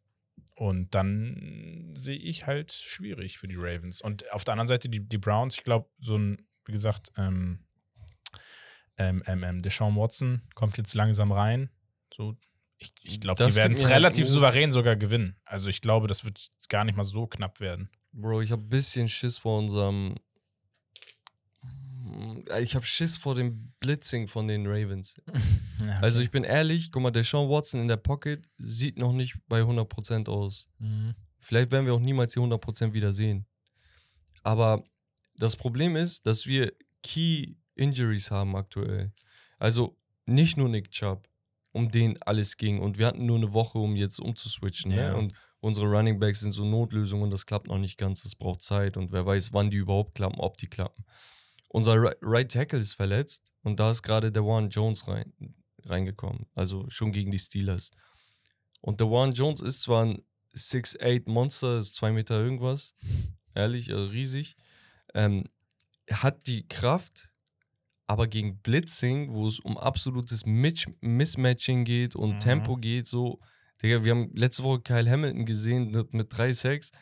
Und 0.56 0.94
dann 0.94 1.92
sehe 1.94 2.16
ich 2.16 2.46
halt 2.46 2.72
schwierig 2.72 3.38
für 3.38 3.46
die 3.46 3.56
Ravens. 3.56 4.00
Und 4.00 4.30
auf 4.32 4.42
der 4.42 4.52
anderen 4.52 4.68
Seite 4.68 4.88
die, 4.88 5.06
die 5.06 5.18
Browns, 5.18 5.56
ich 5.56 5.64
glaube, 5.64 5.90
so 5.98 6.16
ein, 6.16 6.48
wie 6.64 6.72
gesagt, 6.72 7.12
ähm, 7.18 7.66
ähm, 8.96 9.22
ähm, 9.26 9.44
ähm, 9.44 9.62
Deshaun 9.62 9.96
Watson 9.96 10.40
kommt 10.54 10.78
jetzt 10.78 10.94
langsam 10.94 11.30
rein. 11.30 11.68
So, 12.14 12.38
ich, 12.78 12.94
ich 13.02 13.20
glaube, 13.20 13.46
die 13.46 13.54
werden 13.54 13.74
es 13.74 13.84
halt 13.84 13.94
relativ 13.94 14.24
Mut. 14.24 14.32
souverän 14.32 14.72
sogar 14.72 14.96
gewinnen. 14.96 15.36
Also 15.44 15.68
ich 15.68 15.82
glaube, 15.82 16.06
das 16.06 16.24
wird 16.24 16.40
gar 16.70 16.84
nicht 16.84 16.96
mal 16.96 17.04
so 17.04 17.26
knapp 17.26 17.60
werden. 17.60 17.90
Bro, 18.12 18.40
ich 18.40 18.50
habe 18.50 18.62
ein 18.62 18.68
bisschen 18.70 19.10
Schiss 19.10 19.36
vor 19.36 19.58
unserem. 19.58 20.14
Ich 22.60 22.74
habe 22.74 22.86
Schiss 22.86 23.18
vor 23.18 23.34
dem 23.34 23.74
Blitzing 23.78 24.28
von 24.28 24.48
den 24.48 24.66
Ravens. 24.66 25.20
Also 26.00 26.20
ich 26.20 26.30
bin 26.30 26.44
ehrlich, 26.44 26.90
guck 26.92 27.02
mal, 27.02 27.10
der 27.10 27.24
Sean 27.24 27.48
Watson 27.48 27.80
in 27.82 27.88
der 27.88 27.96
Pocket 27.96 28.44
sieht 28.58 28.98
noch 28.98 29.12
nicht 29.12 29.36
bei 29.48 29.60
100% 29.62 30.28
aus. 30.28 30.68
Mhm. 30.78 31.14
Vielleicht 31.40 31.70
werden 31.70 31.86
wir 31.86 31.94
auch 31.94 32.00
niemals 32.00 32.32
die 32.32 32.40
100% 32.40 32.92
wieder 32.92 33.12
sehen. 33.12 33.46
Aber 34.42 34.82
das 35.36 35.56
Problem 35.56 35.96
ist, 35.96 36.26
dass 36.26 36.46
wir 36.46 36.72
Key 37.02 37.54
Injuries 37.74 38.30
haben 38.30 38.56
aktuell. 38.56 39.12
Also 39.58 39.96
nicht 40.24 40.56
nur 40.56 40.68
Nick 40.68 40.90
Chubb, 40.90 41.28
um 41.72 41.90
den 41.90 42.20
alles 42.22 42.56
ging. 42.56 42.80
Und 42.80 42.98
wir 42.98 43.06
hatten 43.06 43.26
nur 43.26 43.36
eine 43.36 43.52
Woche, 43.52 43.78
um 43.78 43.96
jetzt 43.96 44.18
umzuswitchen. 44.18 44.90
Ja. 44.92 45.10
Ne? 45.12 45.16
Und 45.16 45.34
unsere 45.60 45.86
Running 45.86 46.18
Backs 46.18 46.40
sind 46.40 46.52
so 46.52 46.64
Notlösungen 46.64 47.24
und 47.24 47.30
das 47.30 47.46
klappt 47.46 47.68
noch 47.68 47.78
nicht 47.78 47.98
ganz. 47.98 48.22
Das 48.22 48.34
braucht 48.34 48.62
Zeit 48.62 48.96
und 48.96 49.12
wer 49.12 49.26
weiß, 49.26 49.52
wann 49.52 49.70
die 49.70 49.76
überhaupt 49.78 50.14
klappen, 50.14 50.38
ob 50.40 50.56
die 50.56 50.68
klappen. 50.68 51.04
Unser 51.68 51.94
Ri- 51.94 52.16
Right 52.22 52.50
Tackle 52.50 52.78
ist 52.78 52.94
verletzt 52.94 53.52
und 53.62 53.78
da 53.80 53.90
ist 53.90 54.02
gerade 54.02 54.30
der 54.32 54.44
Warren 54.44 54.70
Jones 54.70 55.06
rein, 55.08 55.32
reingekommen. 55.88 56.46
Also 56.54 56.88
schon 56.88 57.12
gegen 57.12 57.30
die 57.30 57.38
Steelers. 57.38 57.90
Und 58.80 59.00
der 59.00 59.10
Warren 59.10 59.32
Jones 59.32 59.60
ist 59.60 59.82
zwar 59.82 60.04
ein 60.04 60.22
6'8 60.54 61.28
Monster, 61.28 61.78
ist 61.78 61.94
2 61.96 62.12
Meter 62.12 62.38
irgendwas. 62.38 62.94
Ehrlich, 63.54 63.92
also 63.92 64.06
riesig. 64.06 64.56
Ähm, 65.14 65.44
hat 66.10 66.46
die 66.46 66.66
Kraft, 66.68 67.30
aber 68.06 68.26
gegen 68.28 68.58
Blitzing, 68.60 69.32
wo 69.32 69.46
es 69.46 69.58
um 69.58 69.76
absolutes 69.76 70.46
Mitch 70.46 70.86
Mismatching 71.00 71.84
geht 71.84 72.14
und 72.14 72.34
Mhm. 72.34 72.40
Tempo 72.40 72.76
geht, 72.76 73.06
so. 73.08 73.40
Digga, 73.82 74.04
wir 74.04 74.12
haben 74.12 74.30
letzte 74.34 74.62
Woche 74.62 74.80
Kyle 74.80 75.10
Hamilton 75.10 75.44
gesehen 75.44 75.90
mit, 75.90 76.14
mit 76.14 76.26
drei 76.34 76.52
Sacks. 76.52 76.92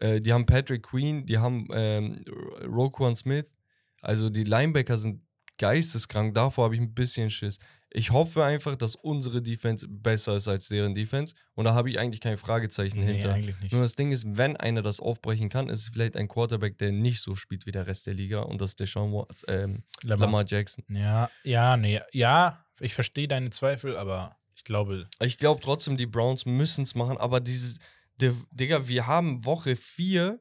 Äh, 0.00 0.20
die 0.20 0.32
haben 0.32 0.46
Patrick 0.46 0.82
Queen, 0.82 1.24
die 1.26 1.38
haben 1.38 1.68
ähm, 1.72 2.24
Roquan 2.64 3.14
Smith. 3.14 3.54
Also 4.00 4.30
die 4.30 4.44
Linebacker 4.44 4.98
sind 4.98 5.22
geisteskrank. 5.58 6.34
Davor 6.34 6.64
habe 6.64 6.74
ich 6.74 6.80
ein 6.80 6.94
bisschen 6.94 7.30
Schiss. 7.30 7.58
Ich 7.90 8.10
hoffe 8.10 8.44
einfach, 8.44 8.76
dass 8.76 8.94
unsere 8.96 9.40
Defense 9.40 9.86
besser 9.88 10.36
ist 10.36 10.48
als 10.48 10.68
deren 10.68 10.94
Defense. 10.94 11.34
Und 11.54 11.64
da 11.66 11.74
habe 11.74 11.88
ich 11.88 11.98
eigentlich 11.98 12.20
kein 12.20 12.36
Fragezeichen 12.36 13.00
Nee, 13.00 13.06
hinter. 13.06 13.32
eigentlich 13.32 13.58
nicht. 13.60 13.72
Nur 13.72 13.82
das 13.82 13.94
Ding 13.94 14.12
ist, 14.12 14.24
wenn 14.36 14.56
einer 14.56 14.82
das 14.82 15.00
aufbrechen 15.00 15.48
kann, 15.48 15.68
ist 15.68 15.80
es 15.80 15.88
vielleicht 15.88 16.16
ein 16.16 16.28
Quarterback, 16.28 16.76
der 16.78 16.92
nicht 16.92 17.20
so 17.20 17.34
spielt 17.36 17.64
wie 17.64 17.70
der 17.72 17.86
Rest 17.86 18.06
der 18.06 18.14
Liga. 18.14 18.40
Und 18.40 18.60
das 18.60 18.70
ist 18.70 18.80
Deshaun 18.80 19.12
Watts, 19.12 19.44
ähm, 19.48 19.84
Lamar. 20.02 20.26
Lamar 20.26 20.44
Jackson. 20.46 20.84
Ja, 20.88 21.30
ja, 21.44 21.76
nee, 21.76 22.00
ja, 22.12 22.64
ich 22.80 22.92
verstehe 22.92 23.28
deine 23.28 23.50
Zweifel, 23.50 23.96
aber 23.96 24.36
ich 24.54 24.64
glaube, 24.64 25.08
Ich 25.20 25.38
glaube 25.38 25.60
trotzdem, 25.62 25.96
die 25.96 26.06
Browns 26.06 26.44
müssen 26.44 26.82
es 26.82 26.94
machen, 26.94 27.16
aber 27.18 27.40
dieses, 27.40 27.78
Digga, 28.20 28.88
wir 28.88 29.06
haben 29.06 29.44
Woche 29.44 29.76
4, 29.76 30.40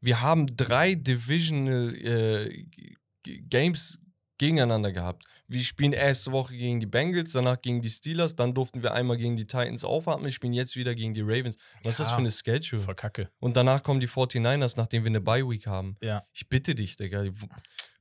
wir 0.00 0.20
haben 0.20 0.46
drei 0.56 0.94
Divisional 0.94 1.94
äh, 1.94 2.66
Games 3.24 3.98
gegeneinander 4.42 4.90
gehabt. 4.90 5.24
Wir 5.46 5.62
spielen 5.62 5.92
erste 5.92 6.32
Woche 6.32 6.56
gegen 6.56 6.80
die 6.80 6.86
Bengals, 6.86 7.30
danach 7.32 7.60
gegen 7.62 7.80
die 7.80 7.90
Steelers, 7.90 8.34
dann 8.34 8.54
durften 8.54 8.82
wir 8.82 8.92
einmal 8.92 9.16
gegen 9.16 9.36
die 9.36 9.46
Titans 9.46 9.84
aufatmen, 9.84 10.24
wir 10.24 10.32
spielen 10.32 10.52
jetzt 10.52 10.74
wieder 10.74 10.96
gegen 10.96 11.14
die 11.14 11.20
Ravens. 11.20 11.56
Was 11.84 11.94
ist 11.94 12.00
das 12.00 12.08
Ja. 12.08 12.14
für 12.16 12.20
eine 12.22 12.30
Schedule? 12.32 12.82
voll 12.82 12.94
kacke. 12.96 13.30
Und 13.38 13.56
danach 13.56 13.84
kommen 13.84 14.00
die 14.00 14.08
49ers, 14.08 14.74
nachdem 14.76 15.04
wir 15.04 15.10
eine 15.10 15.20
Bye-Week 15.20 15.66
haben. 15.66 15.96
Ja. 16.02 16.24
Ich 16.32 16.48
bitte 16.48 16.74
dich, 16.74 16.96
Digga. 16.96 17.24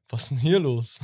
Was 0.09 0.23
ist 0.23 0.29
denn 0.31 0.37
hier 0.39 0.59
los? 0.59 0.99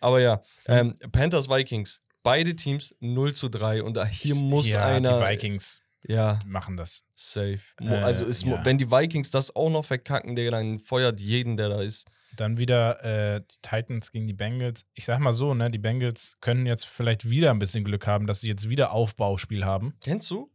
Aber 0.00 0.20
ja, 0.20 0.42
ähm, 0.66 0.94
Panthers 1.10 1.48
Vikings. 1.48 2.02
Beide 2.22 2.54
Teams 2.54 2.94
0 3.00 3.32
zu 3.34 3.48
3 3.48 3.82
und 3.82 3.98
hier 4.10 4.34
muss 4.34 4.70
ja, 4.72 4.84
einer. 4.84 5.18
Die 5.18 5.24
Vikings 5.26 5.80
Ja, 6.06 6.38
machen 6.44 6.76
das. 6.76 7.02
safe. 7.14 7.60
Äh, 7.80 7.88
also 7.94 8.26
ist, 8.26 8.44
ja. 8.44 8.62
wenn 8.64 8.76
die 8.76 8.90
Vikings 8.90 9.30
das 9.30 9.56
auch 9.56 9.70
noch 9.70 9.86
verkacken, 9.86 10.36
Digga, 10.36 10.50
dann 10.50 10.78
feuert 10.78 11.18
jeden, 11.18 11.56
der 11.56 11.70
da 11.70 11.80
ist. 11.80 12.06
Dann 12.40 12.56
wieder 12.56 13.04
äh, 13.04 13.42
die 13.42 13.58
Titans 13.62 14.12
gegen 14.12 14.26
die 14.26 14.32
Bengals. 14.32 14.86
Ich 14.94 15.04
sag 15.04 15.18
mal 15.18 15.32
so, 15.32 15.52
ne, 15.52 15.70
die 15.70 15.78
Bengals 15.78 16.38
können 16.40 16.64
jetzt 16.64 16.86
vielleicht 16.86 17.28
wieder 17.28 17.50
ein 17.50 17.58
bisschen 17.58 17.84
Glück 17.84 18.06
haben, 18.06 18.26
dass 18.26 18.40
sie 18.40 18.48
jetzt 18.48 18.68
wieder 18.68 18.92
Aufbauspiel 18.92 19.64
haben. 19.64 19.94
Kennst 20.02 20.30
du? 20.30 20.50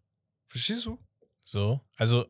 Verstehst 0.47 0.85
du? 0.85 0.97
So, 1.43 1.81
also 1.95 2.25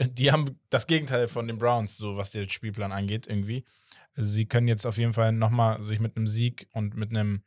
die 0.00 0.32
haben 0.32 0.60
das 0.70 0.86
Gegenteil 0.86 1.28
von 1.28 1.46
den 1.46 1.58
Browns, 1.58 1.96
so 1.96 2.16
was 2.16 2.30
den 2.30 2.48
Spielplan 2.48 2.92
angeht, 2.92 3.26
irgendwie. 3.26 3.64
Sie 4.14 4.46
können 4.46 4.68
jetzt 4.68 4.86
auf 4.86 4.96
jeden 4.96 5.12
Fall 5.12 5.32
nochmal 5.32 5.82
sich 5.84 6.00
mit 6.00 6.16
einem 6.16 6.26
Sieg 6.26 6.68
und 6.72 6.96
mit 6.96 7.10
einem 7.10 7.44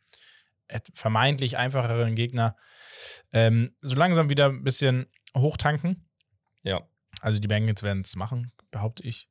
vermeintlich 0.94 1.58
einfacheren 1.58 2.16
Gegner 2.16 2.56
ähm, 3.34 3.76
so 3.82 3.96
langsam 3.96 4.30
wieder 4.30 4.48
ein 4.48 4.64
bisschen 4.64 5.08
hochtanken. 5.36 6.08
Ja. 6.64 6.88
Also 7.20 7.40
die 7.40 7.48
Bengals 7.48 7.84
werden 7.84 8.04
es 8.04 8.16
machen, 8.16 8.54
behaupte 8.72 9.04
ich. 9.04 9.31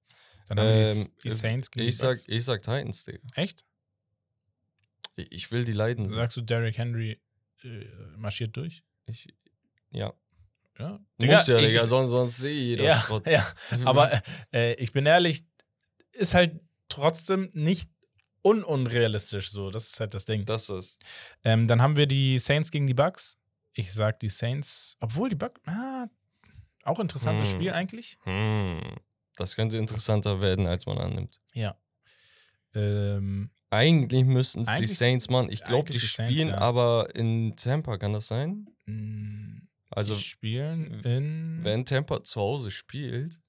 Dann 0.51 0.59
haben 0.59 0.75
wir 0.75 0.87
Ähm, 0.87 1.09
die, 1.23 1.29
die 1.29 1.31
Saints 1.35 1.71
gegen 1.71 1.87
Ich 1.89 1.95
die 1.95 2.01
sag, 2.01 2.17
Bucks. 2.17 2.25
ich 2.29 2.45
sag 2.45 2.63
Titans, 2.63 3.05
Digga. 3.05 3.19
Echt? 3.37 3.65
Ich, 5.17 5.33
ich 5.33 5.51
will 5.51 5.65
die 5.65 5.73
leiden. 5.73 6.09
Sagst 6.11 6.37
du, 6.37 6.43
Derrick 6.43 6.77
Henry 6.79 7.21
äh, 7.63 7.85
marschiert 8.17 8.57
durch? 8.57 8.83
Ich, 9.07 9.29
ja. 9.91 10.13
Ja. 10.79 10.99
Muss 11.19 11.47
ja, 11.47 11.59
ich- 11.59 11.67
Digga, 11.67 11.83
sonst, 11.83 12.11
sonst 12.11 12.37
sehe 12.39 12.53
ich 12.55 12.67
jeder 12.69 12.85
ja, 12.85 12.99
Schrott. 13.01 13.27
ja, 13.27 13.47
aber 13.85 14.23
äh, 14.53 14.75
ich 14.75 14.93
bin 14.93 15.07
ehrlich, 15.07 15.45
ist 16.13 16.35
halt 16.35 16.61
trotzdem 16.89 17.51
nicht 17.53 17.91
ununrealistisch 18.43 19.51
so. 19.51 19.71
Das 19.71 19.91
ist 19.91 20.01
halt 20.01 20.15
das 20.15 20.25
Ding. 20.25 20.45
Das 20.47 20.71
ist. 20.71 20.99
Ähm, 21.45 21.67
dann 21.69 21.83
haben 21.83 21.97
wir 21.97 22.07
die 22.07 22.39
Saints 22.39 22.71
gegen 22.71 22.87
die 22.87 22.95
Bucks. 22.95 23.37
Ich 23.75 23.93
sag 23.93 24.19
die 24.21 24.29
Saints, 24.31 24.97
obwohl 25.01 25.29
die 25.29 25.35
Bucks, 25.37 25.61
ah, 25.67 26.07
auch 26.85 26.99
interessantes 26.99 27.49
Hm. 27.53 27.55
Spiel 27.61 27.73
eigentlich. 27.73 28.19
Hm, 28.25 28.81
das 29.41 29.57
könnte 29.57 29.79
interessanter 29.79 30.41
werden, 30.41 30.67
als 30.67 30.87
man 30.87 30.99
annimmt. 30.99 31.41
Ja. 31.55 31.77
Ähm, 32.75 33.51
Eigentlich 33.71 34.25
müssten 34.25 34.63
es 34.63 34.79
die 34.79 34.87
Saints 34.87 35.29
machen. 35.29 35.51
Ich 35.51 35.65
glaube, 35.65 35.91
die, 35.93 35.99
die 35.99 36.07
Saints, 36.07 36.33
spielen 36.33 36.49
ja. 36.49 36.59
aber 36.59 37.15
in 37.15 37.55
Tampa, 37.57 37.99
kann 37.99 38.13
das 38.13 38.29
sein? 38.29 38.67
mh, 38.87 39.63
Also, 39.91 40.15
die 40.15 40.21
spielen 40.21 41.01
in 41.05 41.61
wenn 41.65 41.85
Tampa 41.85 42.23
zu 42.23 42.41
Hause 42.41 42.71
spielt, 42.71 43.41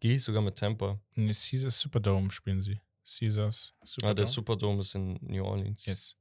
gehe 0.00 0.16
ich 0.16 0.22
sogar 0.22 0.42
mit 0.42 0.56
Tampa. 0.56 0.98
nee, 1.14 1.32
Caesars 1.32 1.80
Superdome 1.80 2.30
spielen 2.30 2.62
sie. 2.62 2.80
Caesars 3.04 3.74
Ah, 3.80 3.86
Superdome. 3.86 4.14
der 4.14 4.26
Superdome 4.26 4.80
ist 4.82 4.94
in 4.94 5.18
New 5.22 5.44
Orleans. 5.44 5.84
yes. 5.86 6.16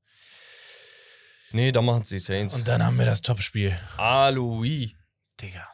Nee, 1.52 1.72
da 1.72 1.82
machen 1.82 2.04
sie 2.04 2.20
Saints. 2.20 2.56
Und 2.56 2.68
dann 2.68 2.84
haben 2.86 2.98
wir 2.98 3.06
das 3.06 3.22
Topspiel. 3.22 3.78
ah, 3.98 4.30
Louis. 4.30 4.94
Digga. 5.42 5.68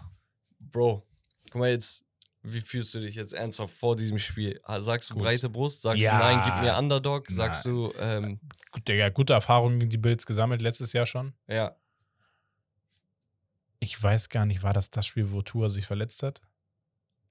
Bro, 0.59 1.05
guck 1.51 1.59
mal 1.59 1.69
jetzt, 1.69 2.05
wie 2.47 2.61
fühlst 2.61 2.93
du 2.93 2.99
dich 2.99 3.15
jetzt 3.15 3.33
ernsthaft 3.33 3.73
vor 3.75 3.95
diesem 3.95 4.17
Spiel? 4.17 4.59
Sagst 4.79 5.09
du 5.09 5.15
Gut. 5.15 5.23
breite 5.23 5.49
Brust? 5.49 5.81
Sagst 5.81 6.01
Ja. 6.01 6.17
du 6.17 6.23
nein, 6.23 6.41
gib 6.45 6.55
mir 6.61 6.77
Underdog? 6.77 7.27
Sagst 7.29 7.65
Nein. 7.65 7.75
du, 7.75 7.93
ähm, 7.99 8.39
Gut, 8.71 8.87
Digga, 8.87 9.09
gute 9.09 9.33
Erfahrungen 9.33 9.79
gegen 9.79 9.89
die 9.91 9.97
Bills 9.97 10.25
gesammelt 10.25 10.61
letztes 10.61 10.93
Jahr 10.93 11.05
schon. 11.05 11.33
ja, 11.47 11.75
Ich 13.79 14.01
weiß 14.01 14.29
gar 14.29 14.45
nicht, 14.45 14.63
war 14.63 14.73
das 14.73 14.89
das 14.89 15.05
Spiel, 15.05 15.31
wo 15.31 15.41
Tour 15.41 15.69
sich 15.69 15.85
verletzt 15.85 16.23
hat? 16.23 16.41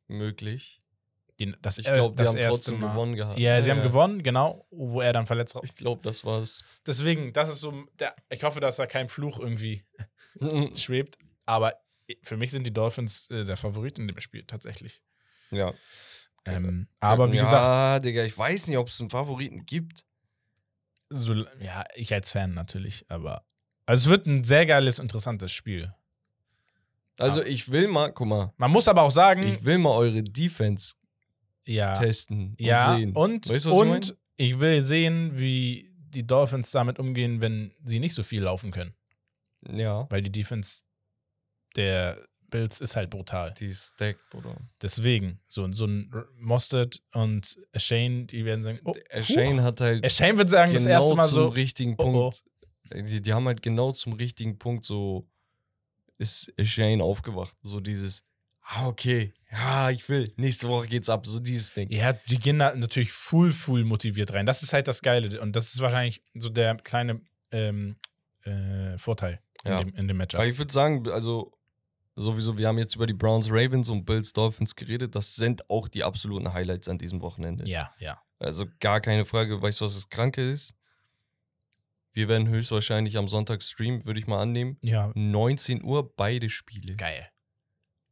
möglich. 0.07 0.81
Die, 1.41 1.53
das, 1.63 1.79
Ich 1.79 1.87
glaube, 1.87 2.15
die 2.23 2.29
haben 2.29 2.39
trotzdem 2.49 2.79
Mal. 2.79 2.93
gewonnen 2.93 3.17
gehabt. 3.17 3.39
Ja, 3.41 3.61
sie 3.63 3.71
haben 3.73 3.83
gewonnen, 3.83 4.23
genau, 4.23 4.67
wo 4.71 5.01
er 5.01 5.13
dann 5.13 5.27
verletzt 5.27 5.55
war. 5.57 5.65
Ich 5.65 5.75
glaube, 5.75 6.01
das 6.03 6.25
war's. 6.25 6.63
Deswegen, 6.87 7.33
das 7.33 7.49
ist 7.49 7.61
so, 7.61 7.73
der, 7.99 8.15
ich 8.31 8.45
hoffe, 8.45 8.61
dass 8.61 8.77
da 8.77 8.87
kein 8.87 9.09
Fluch 9.09 9.41
irgendwie 9.41 9.83
schwebt. 10.77 11.19
Aber 11.47 11.75
für 12.23 12.37
mich 12.37 12.51
sind 12.51 12.65
die 12.67 12.73
Dolphins 12.73 13.29
äh, 13.31 13.45
der 13.45 13.57
Favorit 13.57 13.99
in 13.99 14.07
dem 14.09 14.21
Spiel 14.21 14.45
tatsächlich. 14.45 15.03
ja. 15.51 15.73
Ähm, 16.47 16.89
aber 17.01 17.33
wie 17.33 17.39
ja, 17.39 17.45
gesagt, 17.45 18.05
Digga, 18.05 18.23
ich 18.23 18.37
weiß 18.37 18.67
nicht, 18.67 18.77
ob 18.77 18.89
es 18.89 19.01
einen 19.01 19.09
Favoriten 19.09 19.65
gibt. 19.65 20.05
so, 21.09 21.33
ja, 21.61 21.85
ich 21.95 22.13
als 22.13 22.33
Fan 22.33 22.53
natürlich, 22.53 23.07
aber 23.09 23.47
also 23.87 24.05
es 24.05 24.11
wird 24.11 24.27
ein 24.27 24.45
sehr 24.45 24.67
geiles, 24.67 24.99
interessantes 24.99 25.53
Spiel. 25.53 25.95
Also, 27.19 27.41
Ah. 27.41 27.45
ich 27.47 27.71
will 27.73 27.89
mal, 27.89 28.13
guck 28.13 28.27
mal, 28.29 28.53
Man 28.59 28.71
muss 28.73 28.89
aber 28.89 29.03
auch 29.03 29.11
sagen, 29.11 29.47
ich 29.47 29.65
will 29.65 29.79
mal 29.79 29.97
eure 29.97 30.23
Defense 30.23 30.97
ja, 31.67 31.95
testen 31.95 32.51
und 32.51 32.61
ja, 32.61 32.95
sehen. 32.97 33.13
und, 33.13 33.49
Weißt 33.49 33.65
ich 33.67 33.73
und 33.73 33.89
meine? 33.89 34.19
ich 34.37 34.59
will 34.61 34.83
sehen, 34.83 35.39
wie 35.39 35.91
die 35.97 36.27
Dolphins 36.27 36.71
damit 36.73 36.99
umgehen, 36.99 37.41
wenn 37.41 37.73
sie 37.85 38.01
nicht 38.01 38.15
so 38.15 38.23
viel 38.23 38.43
laufen 38.43 38.71
können. 38.71 38.95
Ja, 39.67 40.07
Weil 40.11 40.21
die 40.21 40.31
Defense 40.33 40.83
der 41.77 42.19
Bills 42.51 42.81
ist 42.81 42.95
halt 42.95 43.11
brutal. 43.11 43.53
die 43.59 43.67
ist 43.67 43.95
stacked, 43.95 44.21
Bruder. 44.31 44.57
Deswegen, 44.81 45.41
so, 45.49 45.71
so 45.73 45.87
ein 45.87 46.13
Mostert 46.39 47.03
und 47.13 47.59
Shane, 47.77 48.29
die 48.29 48.45
werden 48.45 48.63
sagen, 48.63 48.79
oh, 48.85 48.95
Shane 49.21 49.63
hat 49.63 49.81
halt. 49.81 50.11
Shane 50.13 50.39
wird 50.39 50.51
sagen, 50.51 50.73
das 50.73 50.85
genau 50.85 51.01
erste 51.01 51.15
Mal 51.17 51.25
zum 51.25 51.35
so, 51.35 51.47
richtigen 51.49 51.95
oh, 51.99 52.05
oh. 52.05 52.31
Punkt. 52.31 52.45
Die, 53.11 53.21
die 53.21 53.33
haben 53.33 53.47
halt 53.47 53.63
genau 53.63 53.93
zum 53.93 54.13
richtigen 54.13 54.59
Punkt 54.59 54.85
so 54.85 55.27
ist 56.19 56.53
Shane 56.61 57.01
aufgewacht. 57.01 57.57
So 57.63 57.81
dieses, 57.81 58.23
ah, 58.63 58.87
okay, 58.87 59.33
ja, 59.51 59.91
ich 59.91 60.09
will. 60.09 60.33
Nächste 60.37 60.69
Woche 60.69 60.87
geht's 60.87 61.09
ab. 61.09 61.27
So 61.27 61.41
dieses 61.41 61.73
Ding. 61.73 61.91
ja, 61.91 62.13
die 62.13 62.39
gehen 62.39 62.59
da 62.59 62.75
natürlich 62.75 63.13
full, 63.13 63.51
full 63.51 63.85
motiviert 63.85 64.33
rein. 64.33 64.47
Das 64.47 64.63
ist 64.63 64.73
halt 64.73 64.87
das 64.87 65.03
Geile. 65.03 65.41
Und 65.41 65.57
das 65.57 65.75
ist 65.75 65.81
wahrscheinlich 65.81 66.23
so 66.35 66.49
der 66.49 66.77
kleine 66.77 67.21
ähm, 67.51 67.97
äh, 68.45 68.97
Vorteil 68.99 69.41
in, 69.65 69.71
Ja. 69.71 69.83
dem, 69.83 69.95
in 69.95 70.09
dem 70.09 70.17
Matchup. 70.17 70.41
Aber 70.41 70.49
ich 70.49 70.59
würde 70.59 70.73
sagen, 70.73 71.09
also 71.11 71.53
sowieso, 72.17 72.57
wir 72.59 72.69
haben 72.69 72.79
jetzt 72.79 72.95
über 72.97 73.07
die 73.07 73.13
Browns, 73.15 73.49
Ravens 73.51 73.91
und 73.91 74.05
Bills 74.05 74.33
Dolphins 74.33 74.75
geredet. 74.77 75.15
Das 75.15 75.35
sind 75.35 75.69
auch 75.71 75.89
die 75.89 76.05
absoluten 76.05 76.53
Highlights 76.53 76.89
an 76.89 76.99
diesem 76.99 77.21
Wochenende. 77.21 77.69
Ja, 77.69 77.93
ja. 77.99 78.21
Also 78.39 78.67
gar 78.81 79.01
keine 79.01 79.25
Frage. 79.25 79.61
Weißt 79.61 79.81
du, 79.81 79.85
was 79.85 79.95
das 79.95 80.09
Kranke 80.09 80.49
ist? 80.51 80.75
Wir 82.13 82.29
werden 82.29 82.47
höchstwahrscheinlich 82.49 83.17
am 83.17 83.27
Sonntag 83.29 83.61
streamen, 83.63 84.05
würde 84.07 84.21
ich 84.21 84.27
mal 84.27 84.41
annehmen. 84.41 84.79
Ja, 84.83 85.11
19 85.15 85.83
Uhr, 85.83 86.15
beide 86.15 86.49
Spiele. 86.49 86.95
geil. 86.97 87.29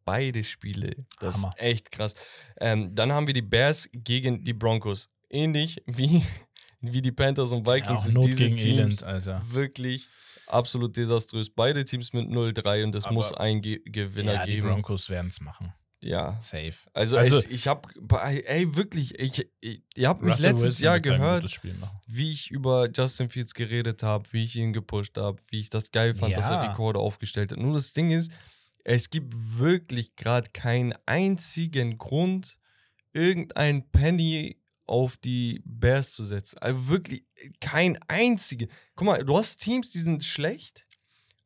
Beide 0.05 0.43
Spiele. 0.43 1.07
Das 1.20 1.37
Hammer. 1.37 1.55
ist 1.57 1.62
echt 1.62 1.93
krass. 1.93 2.15
Ähm, 2.61 2.93
dann 2.95 3.12
haben 3.12 3.29
wir 3.29 3.35
die 3.35 3.43
Bears 3.43 3.89
gegen 3.93 4.43
die 4.43 4.53
Broncos. 4.53 5.09
Ähnlich 5.31 5.81
wie, 5.87 6.24
wie 6.81 7.01
die 7.01 7.12
Panthers 7.12 7.53
und 7.53 7.65
Ja, 7.65 7.74
Vikings 7.74 8.01
auch 8.01 8.05
sind 8.07 8.24
diese 8.24 8.39
gegen 8.43 8.57
Teams 8.57 8.79
Elend, 8.79 9.05
Alter. 9.05 9.43
wirklich 9.53 10.09
absolut 10.53 10.97
desaströs. 10.97 11.51
Beide 11.51 11.85
Teams 11.85 12.12
mit 12.12 12.29
0-3 12.29 12.85
und 12.85 12.95
es 12.95 13.05
Aber- 13.07 13.15
muss 13.15 13.33
einen 13.33 13.61
Ge 13.62 13.81
Gewinner 13.85 14.35
Ja, 14.35 14.47
die 14.47 14.53
geben. 14.57 14.69
Broncos 14.69 15.09
werden 15.11 15.29
es 15.29 15.41
machen. 15.41 15.73
Ja. 16.05 16.37
Safe. 16.41 16.74
Also, 16.95 17.16
Also- 17.16 17.39
ich, 17.41 17.51
ich 17.51 17.66
habe, 17.69 17.89
ey, 18.47 18.74
wirklich, 18.74 19.19
ich, 19.20 19.49
ich, 19.61 19.83
ihr 19.95 20.09
habt 20.09 20.23
mich 20.23 20.33
Russell 20.33 20.51
letztes 20.51 20.69
Wilson 20.81 20.85
Jahr 20.85 21.01
gehört, 21.01 21.61
wie 22.09 22.33
ich 22.33 22.51
über 22.51 22.89
Justin 22.93 23.31
Fields 23.31 23.55
geredet 23.55 24.03
habe, 24.03 24.24
wie 24.33 24.43
ich 24.45 24.57
ihn 24.57 24.73
gepusht 24.73 25.16
habe, 25.16 25.41
wie 25.51 25.61
ich 25.61 25.70
das 25.70 25.93
geil 25.93 26.15
fand, 26.16 26.37
dass 26.37 26.51
er 26.51 26.57
Ja. 26.65 26.70
Rekorde 26.70 26.99
aufgestellt 26.99 27.53
hat. 27.53 27.59
Nur 27.59 27.74
das 27.74 27.93
Ding 27.93 28.11
ist, 28.11 28.33
es 28.85 29.11
gibt 29.11 29.33
wirklich 29.59 30.16
gerade 30.16 30.51
keinen 30.51 30.93
einzigen 31.07 31.99
Grund, 31.99 32.59
irgendein 33.12 33.89
Penny 33.91 34.57
auf 34.93 35.16
die 35.16 35.62
Bears 35.64 36.12
zu 36.12 36.23
setzen. 36.23 36.59
Also 36.59 36.89
wirklich 36.89 37.24
kein 37.60 37.98
einzigen. 38.09 38.69
Guck 38.94 39.06
mal, 39.06 39.24
du 39.24 39.39
hast 39.39 39.56
Teams, 39.56 39.90
die 39.90 40.01
sind 40.01 40.23
schlecht, 40.23 40.86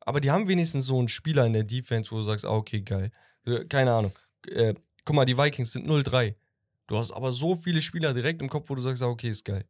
aber 0.01 0.19
die 0.19 0.31
haben 0.31 0.49
wenigstens 0.49 0.85
so 0.85 0.99
einen 0.99 1.07
Spieler 1.07 1.45
in 1.45 1.53
der 1.53 1.63
Defense, 1.63 2.11
wo 2.11 2.17
du 2.17 2.23
sagst, 2.23 2.43
ah, 2.43 2.51
okay, 2.51 2.81
geil. 2.81 3.09
Äh, 3.45 3.63
Keine 3.63 3.93
Ahnung. 3.93 4.11
Äh, 4.49 4.73
guck 5.05 5.15
mal, 5.15 5.23
die 5.23 5.37
Vikings 5.37 5.71
sind 5.71 5.87
0-3. 5.87 6.35
Du 6.87 6.97
hast 6.97 7.13
aber 7.13 7.31
so 7.31 7.55
viele 7.55 7.81
Spieler 7.81 8.13
direkt 8.13 8.41
im 8.41 8.49
Kopf, 8.49 8.69
wo 8.69 8.75
du 8.75 8.81
sagst, 8.81 9.01
ah, 9.01 9.07
okay, 9.07 9.29
ist 9.29 9.45
geil. 9.45 9.63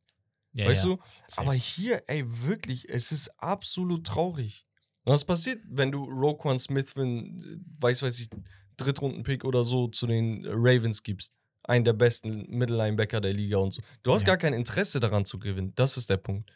Ja, 0.53 0.65
weißt 0.65 0.85
ja. 0.85 0.95
du? 0.95 1.01
Aber 1.35 1.53
hier, 1.53 2.01
ey, 2.07 2.23
wirklich, 2.25 2.89
es 2.89 3.11
ist 3.11 3.29
absolut 3.39 4.07
traurig. 4.07 4.65
Was 5.05 5.23
passiert, 5.23 5.61
wenn 5.69 5.91
du 5.91 6.03
Roquan 6.05 6.57
Smith 6.57 6.97
einen, 6.97 7.63
weiß, 7.79 8.01
weiß 8.01 8.19
ich, 8.21 8.29
Drittrunden-Pick 8.77 9.45
oder 9.45 9.63
so 9.63 9.87
zu 9.87 10.07
den 10.07 10.43
Ravens 10.47 11.03
gibst? 11.03 11.36
Einen 11.67 11.85
der 11.85 11.93
besten 11.93 12.47
Mittellinebacker 12.49 13.21
der 13.21 13.33
Liga 13.33 13.57
und 13.57 13.73
so. 13.73 13.81
Du 14.01 14.13
hast 14.13 14.21
Ja. 14.23 14.27
gar 14.29 14.37
kein 14.37 14.53
Interesse 14.53 14.99
daran 14.99 15.25
zu 15.25 15.37
gewinnen. 15.37 15.73
Das 15.75 15.97
ist 15.97 16.09
der 16.09 16.17
Punkt. 16.17 16.51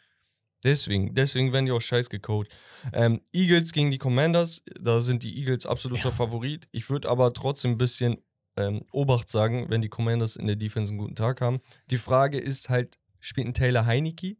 Deswegen, 0.64 1.14
deswegen 1.14 1.52
werden 1.52 1.66
die 1.66 1.72
auch 1.72 1.80
scheiß 1.80 2.08
gecoacht. 2.08 2.48
Ähm, 2.92 3.20
Eagles 3.32 3.72
gegen 3.72 3.90
die 3.90 3.98
Commanders, 3.98 4.62
da 4.80 5.00
sind 5.00 5.22
die 5.24 5.36
Eagles 5.38 5.66
absoluter 5.66 6.04
Ja. 6.10 6.10
Favorit. 6.12 6.66
Ich 6.72 6.88
würde 6.88 7.08
aber 7.08 7.32
trotzdem 7.32 7.72
ein 7.72 7.78
bisschen 7.78 8.18
ähm, 8.56 8.84
Obacht 8.92 9.28
sagen, 9.30 9.66
wenn 9.70 9.82
die 9.82 9.88
Commanders 9.88 10.36
in 10.36 10.46
der 10.46 10.56
Defense 10.56 10.90
einen 10.90 10.98
guten 10.98 11.14
Tag 11.16 11.40
haben. 11.40 11.60
Die 11.90 11.98
Frage 11.98 12.38
ist 12.38 12.68
halt, 12.68 12.98
spielt 13.18 13.46
ein 13.48 13.54
Taylor 13.54 13.86
Heineke? 13.86 14.36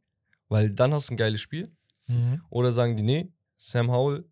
Weil 0.49 0.71
dann 0.71 0.93
hast 0.95 1.09
du 1.09 1.15
ein 1.15 1.17
geiles 1.17 1.41
Spiel. 1.41 1.75
Mhm. 2.07 2.43
Oder 2.51 2.73
sagen 2.73 2.97
die, 2.97 3.03
nee, 3.03 3.33
Sam 3.57 3.91
Howell, 3.91 4.25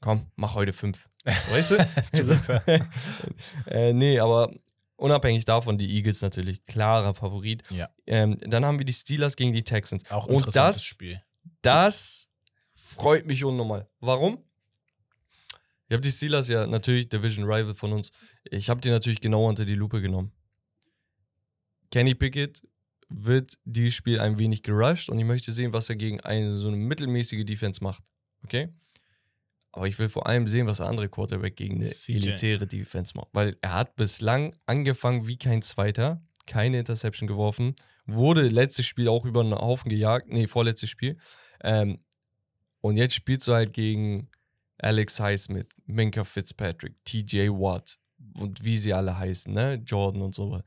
komm, 0.00 0.26
mach 0.36 0.54
heute 0.54 0.72
fünf. 0.72 1.08
Weißt 1.52 1.70
du? 1.72 1.76
äh, 3.66 3.92
nee, 3.92 4.18
aber 4.18 4.50
unabhängig 5.00 5.44
davon, 5.44 5.78
die 5.78 5.96
Eagles 5.96 6.22
natürlich, 6.22 6.64
klarer 6.64 7.14
Favorit. 7.14 7.62
Ja. 7.70 7.88
Ähm, 8.06 8.36
dann 8.40 8.64
haben 8.64 8.78
wir 8.78 8.84
die 8.86 8.92
Steelers 8.92 9.36
gegen 9.36 9.52
die 9.52 9.64
Texans. 9.64 10.08
Auch 10.10 10.26
Und 10.26 10.34
interessantes 10.34 10.76
das, 10.76 10.84
Spiel. 10.84 11.22
das 11.62 12.28
freut 12.74 13.26
mich 13.26 13.44
unnormal. 13.44 13.88
Warum? 14.00 14.44
Ich 15.88 15.94
habe 15.94 16.02
die 16.02 16.10
Steelers 16.10 16.48
ja 16.48 16.66
natürlich, 16.66 17.08
Division 17.08 17.44
Rival 17.44 17.74
von 17.74 17.92
uns, 17.92 18.12
ich 18.44 18.70
habe 18.70 18.80
die 18.80 18.90
natürlich 18.90 19.20
genau 19.20 19.48
unter 19.48 19.64
die 19.64 19.74
Lupe 19.74 20.00
genommen. 20.00 20.32
Kenny 21.90 22.14
Pickett 22.14 22.62
wird 23.08 23.58
dieses 23.64 23.94
Spiel 23.94 24.20
ein 24.20 24.38
wenig 24.38 24.62
gerusht 24.62 25.08
und 25.08 25.18
ich 25.18 25.24
möchte 25.24 25.50
sehen, 25.50 25.72
was 25.72 25.90
er 25.90 25.96
gegen 25.96 26.20
eine 26.20 26.52
so 26.52 26.68
eine 26.68 26.76
mittelmäßige 26.76 27.44
Defense 27.44 27.82
macht. 27.82 28.04
Okay? 28.44 28.68
Aber 29.72 29.86
ich 29.86 29.98
will 29.98 30.08
vor 30.08 30.26
allem 30.26 30.48
sehen, 30.48 30.66
was 30.66 30.78
der 30.78 30.86
andere 30.86 31.08
Quarterback 31.08 31.56
gegen 31.56 31.76
eine 31.76 31.88
CJ. 31.88 32.12
elitäre 32.16 32.66
Defense 32.66 33.12
macht. 33.16 33.28
Weil 33.32 33.56
er 33.60 33.74
hat 33.74 33.96
bislang 33.96 34.56
angefangen 34.66 35.28
wie 35.28 35.38
kein 35.38 35.62
Zweiter, 35.62 36.22
keine 36.46 36.80
Interception 36.80 37.28
geworfen, 37.28 37.74
wurde 38.06 38.48
letztes 38.48 38.86
Spiel 38.86 39.08
auch 39.08 39.24
über 39.24 39.40
einen 39.40 39.54
Haufen 39.54 39.88
gejagt, 39.88 40.28
nee, 40.28 40.48
vorletztes 40.48 40.90
Spiel. 40.90 41.16
Ähm, 41.62 42.00
und 42.80 42.96
jetzt 42.96 43.14
spielst 43.14 43.46
du 43.46 43.52
halt 43.52 43.72
gegen 43.72 44.28
Alex 44.78 45.20
Highsmith, 45.20 45.68
Minka 45.86 46.24
Fitzpatrick, 46.24 46.94
TJ 47.04 47.48
Watt 47.50 47.98
und 48.38 48.64
wie 48.64 48.76
sie 48.76 48.92
alle 48.92 49.18
heißen, 49.18 49.52
ne? 49.52 49.74
Jordan 49.86 50.22
und 50.22 50.34
so. 50.34 50.60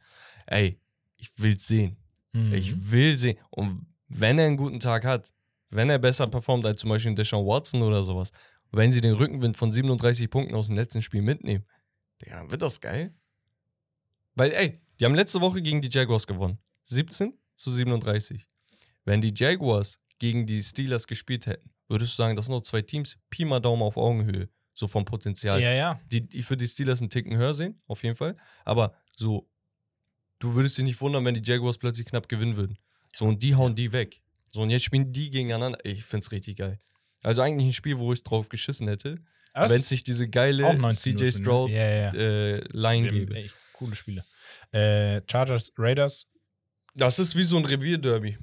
Ey, 0.45 0.79
ich 1.17 1.31
will's 1.37 1.67
sehen. 1.67 1.97
Mhm. 2.33 2.53
Ich 2.53 2.91
will 2.91 3.17
sehen. 3.17 3.37
Und 3.49 3.87
wenn 4.07 4.37
er 4.39 4.45
einen 4.45 4.57
guten 4.57 4.79
Tag 4.79 5.05
hat, 5.05 5.31
wenn 5.69 5.89
er 5.89 5.97
besser 5.97 6.27
performt 6.27 6.65
als 6.65 6.81
zum 6.81 6.91
Beispiel 6.91 7.15
Deshaun 7.15 7.45
Watson 7.45 7.81
oder 7.81 8.03
sowas, 8.03 8.31
wenn 8.73 8.91
sie 8.91 9.01
den 9.01 9.13
Rückenwind 9.13 9.55
von 9.57 9.71
37 9.71 10.29
Punkten 10.29 10.55
aus 10.55 10.67
dem 10.67 10.75
letzten 10.75 11.01
Spiel 11.01 11.21
mitnehmen, 11.21 11.65
Digga, 12.21 12.37
dann 12.37 12.51
wird 12.51 12.61
das 12.61 12.81
geil. 12.81 13.13
Weil, 14.35 14.51
ey, 14.51 14.79
die 14.99 15.05
haben 15.05 15.15
letzte 15.15 15.41
Woche 15.41 15.61
gegen 15.61 15.81
die 15.81 15.89
Jaguars 15.89 16.27
gewonnen. 16.27 16.57
17 16.83 17.37
zu 17.53 17.71
37. 17.71 18.47
Wenn 19.05 19.21
die 19.21 19.33
Jaguars 19.35 19.99
gegen 20.17 20.45
die 20.45 20.63
Steelers 20.63 21.07
gespielt 21.07 21.45
hätten, 21.45 21.71
würdest 21.87 22.13
du 22.13 22.15
sagen, 22.17 22.35
das 22.35 22.45
sind 22.45 22.55
noch 22.55 22.61
zwei 22.61 22.81
Teams, 22.81 23.17
Pi 23.29 23.45
mal 23.45 23.59
Daumen 23.59 23.83
auf 23.83 23.97
Augenhöhe. 23.97 24.49
So 24.75 24.87
vom 24.87 25.05
Potenzial 25.05 25.61
ja, 25.61 25.71
ja. 25.71 26.01
die, 26.11 26.27
die 26.27 26.41
für 26.41 26.57
die 26.57 26.67
Steelers 26.67 26.99
einen 26.99 27.11
Ticken 27.11 27.37
höher 27.37 27.53
sehen, 27.53 27.79
auf 27.85 28.01
jeden 28.01 28.15
Fall. 28.15 28.35
Aber 28.65 28.95
so, 29.15 29.47
du 30.39 30.55
würdest 30.55 30.77
dich 30.79 30.83
nicht 30.83 30.99
wundern, 30.99 31.23
wenn 31.25 31.35
die 31.35 31.47
Jaguars 31.47 31.77
plötzlich 31.77 32.07
knapp 32.07 32.27
gewinnen 32.27 32.55
würden. 32.55 32.79
So, 33.15 33.25
und 33.25 33.43
die 33.43 33.53
hauen 33.53 33.75
die 33.75 33.91
weg. 33.91 34.23
So, 34.51 34.61
und 34.61 34.71
jetzt 34.71 34.83
spielen 34.83 35.13
die 35.13 35.29
gegeneinander. 35.29 35.77
Ich 35.85 36.03
find's 36.03 36.31
richtig 36.31 36.57
geil. 36.57 36.79
Also 37.23 37.41
eigentlich 37.41 37.67
ein 37.69 37.73
Spiel, 37.73 37.97
wo 37.99 38.13
ich 38.13 38.23
drauf 38.23 38.49
geschissen 38.49 38.87
hätte, 38.87 39.17
wenn 39.55 39.71
es 39.71 39.89
sich 39.89 40.03
diese 40.03 40.27
geile 40.29 40.67
auch 40.67 40.73
19 40.75 41.17
CJ 41.17 41.31
Stroud? 41.41 41.69
Ja, 41.71 41.89
ja. 41.89 42.13
äh, 42.13 42.59
Line 42.71 43.07
gäbe. 43.09 43.35
echt 43.35 43.55
coole 43.73 43.95
Spiele. 43.95 44.23
Äh, 44.71 45.21
Chargers, 45.29 45.71
Raiders, 45.77 46.27
Das 46.95 47.17
ist 47.19 47.35
wie 47.35 47.43
so 47.43 47.57
ein 47.57 47.65
Revierderby. 47.65 48.37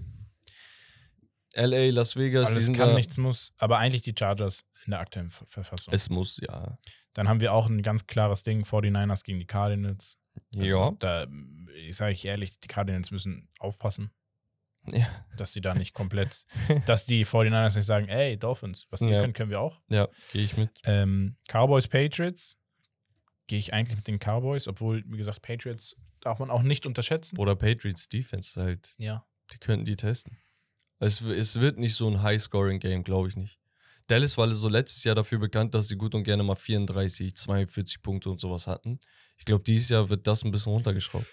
LA, 1.55 1.91
Las 1.91 2.15
Vegas, 2.17 2.49
die 2.49 2.53
alles 2.55 2.67
sind 2.67 2.77
kann, 2.77 2.91
da. 2.91 2.95
nichts 2.95 3.17
muss, 3.17 3.53
aber 3.59 3.79
eigentlich 3.79 4.03
die 4.03 4.15
Chargers 4.17 4.65
in 4.85 4.93
der 4.93 5.01
aktuellen 5.01 5.31
Ver- 5.31 5.47
Verfassung. 5.49 5.93
Es 5.93 6.09
muss, 6.09 6.39
ja. 6.41 6.77
Dann 7.13 7.29
haben 7.29 7.41
wir 7.41 7.53
auch 7.53 7.69
ein 7.69 7.83
ganz 7.83 8.07
klares 8.07 8.45
Ding, 8.45 8.63
49ers 8.65 9.25
gegen 9.25 9.41
die 9.41 9.47
Cardinals. 9.47 10.17
Also 10.55 10.65
ja. 10.67 10.93
Da, 11.01 11.27
ich 11.75 11.97
sage 11.97 12.13
ich 12.13 12.25
ehrlich, 12.25 12.61
die 12.61 12.69
Cardinals 12.69 13.11
müssen 13.11 13.49
aufpassen, 13.59 14.13
Ja, 14.93 15.07
dass 15.37 15.53
sie 15.53 15.61
da 15.61 15.75
nicht 15.75 15.93
komplett, 15.95 16.47
dass 16.87 17.05
die 17.05 17.25
49ers 17.27 17.77
nicht 17.77 17.85
sagen, 17.87 18.09
ey, 18.09 18.39
Dolphins, 18.39 18.87
was 18.91 19.03
ihr 19.03 19.11
Ja. 19.11 19.21
könnt, 19.21 19.35
können 19.35 19.51
wir 19.51 19.61
auch. 19.61 19.81
ja 19.89 20.09
gehe 20.33 20.43
ich 20.43 20.57
mit. 20.57 20.71
Ähm, 20.85 21.37
Cowboys, 21.49 21.87
Patriots, 21.89 22.57
gehe 23.47 23.59
ich 23.59 23.73
eigentlich 23.75 23.97
mit 23.97 24.07
den 24.09 24.19
Cowboys, 24.19 24.67
obwohl, 24.69 25.03
wie 25.07 25.19
gesagt, 25.19 25.43
Patriots 25.43 25.97
darf 26.21 26.39
man 26.39 26.51
auch 26.51 26.63
nicht 26.63 26.87
unterschätzen. 26.87 27.39
Oder 27.39 27.57
Patriots 27.57 28.09
Defense 28.09 28.61
halt. 28.61 28.95
Ja. 28.99 29.27
Die 29.53 29.59
könnten 29.59 29.85
die 29.85 29.97
testen. 29.97 30.39
Es, 30.99 31.21
es 31.21 31.59
wird 31.61 31.79
nicht 31.79 31.95
so 31.95 32.09
ein 32.09 32.23
High-Scoring-Game, 32.23 33.05
glaube 33.05 33.29
ich 33.29 33.37
nicht. 33.37 33.59
Dallas 34.07 34.37
war 34.37 34.53
so 34.53 34.69
letztes 34.69 35.05
Jahr 35.05 35.15
dafür 35.15 35.39
bekannt, 35.39 35.75
dass 35.75 35.89
sie 35.89 35.97
gut 35.97 36.15
und 36.15 36.25
gerne 36.25 36.43
mal 36.43 36.57
34, 36.57 37.35
42 37.37 38.03
Punkte 38.03 38.29
und 38.31 38.41
sowas 38.41 38.67
hatten. 38.67 38.99
Ich 39.39 39.45
glaube, 39.45 39.63
dieses 39.65 39.89
Jahr 39.89 40.09
wird 40.09 40.27
das 40.27 40.45
ein 40.45 40.51
bisschen 40.51 40.73
runtergeschraubt. 40.73 41.27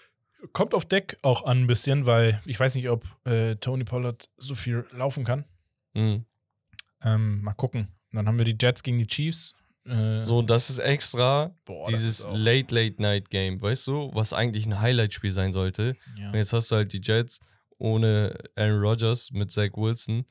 Kommt 0.52 0.72
auf 0.74 0.84
Deck 0.84 1.16
auch 1.22 1.44
an 1.44 1.62
ein 1.62 1.66
bisschen, 1.66 2.06
weil 2.06 2.40
ich 2.46 2.58
weiß 2.60 2.74
nicht, 2.76 2.88
ob 2.88 3.04
äh, 3.24 3.56
Tony 3.56 3.84
Pollard 3.84 4.28
so 4.36 4.54
viel 4.54 4.84
laufen 4.92 5.24
kann. 5.24 5.44
Mhm. 5.94 6.24
Ähm, 7.02 7.42
mal 7.42 7.54
gucken. 7.54 7.88
Dann 8.12 8.26
haben 8.26 8.38
wir 8.38 8.44
die 8.44 8.56
Jets 8.60 8.82
gegen 8.82 8.98
die 8.98 9.06
Chiefs. 9.06 9.52
Äh, 9.84 10.22
So, 10.24 10.42
das 10.42 10.70
ist 10.70 10.78
extra 10.78 11.54
boah, 11.64 11.86
dieses 11.88 12.20
ist 12.20 12.26
auch- 12.26 12.34
Late-Late-Night-Game, 12.36 13.60
weißt 13.60 13.86
du, 13.88 14.10
was 14.14 14.32
eigentlich 14.32 14.66
ein 14.66 14.80
Highlight-Spiel 14.80 15.32
sein 15.32 15.52
sollte. 15.52 15.96
Ja. 16.16 16.28
Und 16.28 16.34
jetzt 16.36 16.52
hast 16.52 16.70
du 16.70 16.76
halt 16.76 16.92
die 16.92 17.00
Jets 17.02 17.40
ohne 17.78 18.36
Aaron 18.56 18.80
Rodgers 18.80 19.30
mit 19.32 19.50
Zach 19.50 19.70
Wilson. 19.74 20.24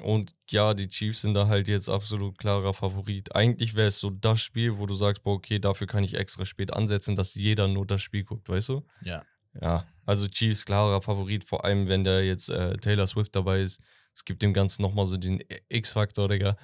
Und 0.00 0.34
ja, 0.48 0.74
die 0.74 0.88
Chiefs 0.88 1.22
sind 1.22 1.34
da 1.34 1.46
halt 1.48 1.68
jetzt 1.68 1.88
absolut 1.88 2.38
klarer 2.38 2.74
Favorit. 2.74 3.34
Eigentlich 3.34 3.74
wäre 3.74 3.88
es 3.88 3.98
so 3.98 4.10
das 4.10 4.40
Spiel, 4.40 4.78
wo 4.78 4.86
du 4.86 4.94
sagst, 4.94 5.22
boah, 5.22 5.34
okay, 5.34 5.58
dafür 5.58 5.86
kann 5.86 6.04
ich 6.04 6.14
extra 6.14 6.44
spät 6.44 6.72
ansetzen, 6.72 7.16
dass 7.16 7.34
jeder 7.34 7.68
nur 7.68 7.86
das 7.86 8.02
Spiel 8.02 8.24
guckt, 8.24 8.48
weißt 8.48 8.70
du? 8.70 8.86
Ja. 9.02 9.24
Ja, 9.60 9.84
also 10.06 10.28
Chiefs 10.28 10.64
klarer 10.64 11.02
Favorit, 11.02 11.44
vor 11.44 11.64
allem 11.64 11.88
wenn 11.88 12.04
da 12.04 12.20
jetzt 12.20 12.50
äh, 12.50 12.76
Taylor 12.76 13.06
Swift 13.06 13.34
dabei 13.34 13.60
ist. 13.60 13.80
Es 14.12 14.24
gibt 14.24 14.42
dem 14.42 14.52
Ganzen 14.52 14.82
nochmal 14.82 15.06
so 15.06 15.16
den 15.16 15.40
X-Faktor, 15.68 16.28
Digga. 16.28 16.56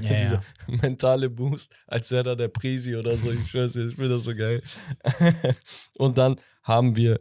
Ja, 0.00 0.10
ja. 0.10 0.18
Dieser 0.18 0.42
mentale 0.66 1.30
Boost, 1.30 1.74
als 1.86 2.10
wäre 2.10 2.24
da 2.24 2.34
der 2.34 2.48
Presi 2.48 2.96
oder 2.96 3.16
so. 3.16 3.30
Ich 3.30 3.50
schwör's 3.50 3.72
dir, 3.72 3.88
ich 3.88 3.94
finde 3.94 4.10
das 4.10 4.24
so 4.24 4.34
geil. 4.34 4.62
Und 5.94 6.18
dann 6.18 6.40
haben 6.62 6.96
wir 6.96 7.20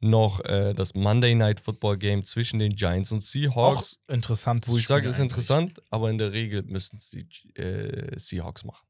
noch 0.00 0.40
äh, 0.44 0.74
das 0.74 0.94
Monday 0.94 1.34
Night 1.34 1.60
Football 1.60 1.98
Game 1.98 2.24
zwischen 2.24 2.58
den 2.58 2.74
Giants 2.76 3.10
und 3.12 3.18
Auch 3.18 3.22
Seahawks, 3.22 4.00
interessant. 4.08 4.68
wo 4.68 4.76
ich 4.78 4.86
sage, 4.86 5.08
ist 5.08 5.18
interessant, 5.18 5.82
aber 5.90 6.08
in 6.10 6.18
der 6.18 6.32
Regel 6.32 6.62
müssten 6.62 6.98
es 6.98 7.10
die 7.10 7.26
äh, 7.54 8.16
Seahawks 8.18 8.64
machen. 8.64 8.86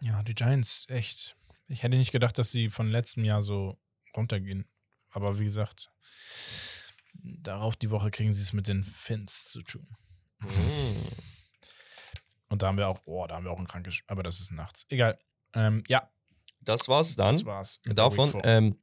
Ja, 0.00 0.22
die 0.22 0.34
Giants, 0.34 0.86
echt. 0.88 1.36
Ich 1.68 1.82
hätte 1.82 1.96
nicht 1.96 2.12
gedacht, 2.12 2.36
dass 2.38 2.50
sie 2.52 2.70
von 2.70 2.88
letztem 2.90 3.24
Jahr 3.24 3.42
so 3.42 3.78
runtergehen. 4.16 4.68
Aber 5.10 5.38
wie 5.38 5.44
gesagt, 5.44 5.90
darauf 7.14 7.76
die 7.76 7.90
Woche 7.90 8.10
kriegen 8.10 8.32
sie 8.34 8.42
es 8.42 8.52
mit 8.52 8.68
den 8.68 8.84
Fins 8.84 9.46
zu 9.48 9.62
tun. 9.62 9.86
Und 12.48 12.62
da 12.62 12.66
haben 12.68 12.78
wir 12.78 12.88
auch, 12.88 13.00
oh, 13.06 13.26
da 13.26 13.36
haben 13.36 13.44
wir 13.44 13.50
auch 13.52 13.58
ein 13.58 13.66
krankes, 13.66 14.00
aber 14.06 14.22
das 14.22 14.40
ist 14.40 14.52
nachts. 14.52 14.84
Egal. 14.90 15.18
Ähm, 15.54 15.82
ja, 15.88 16.10
Das 16.60 16.88
war's 16.88 17.16
dann. 17.16 17.26
das 17.28 17.44
war's. 17.44 17.80
Davon, 17.84 18.40
ähm, 18.44 18.78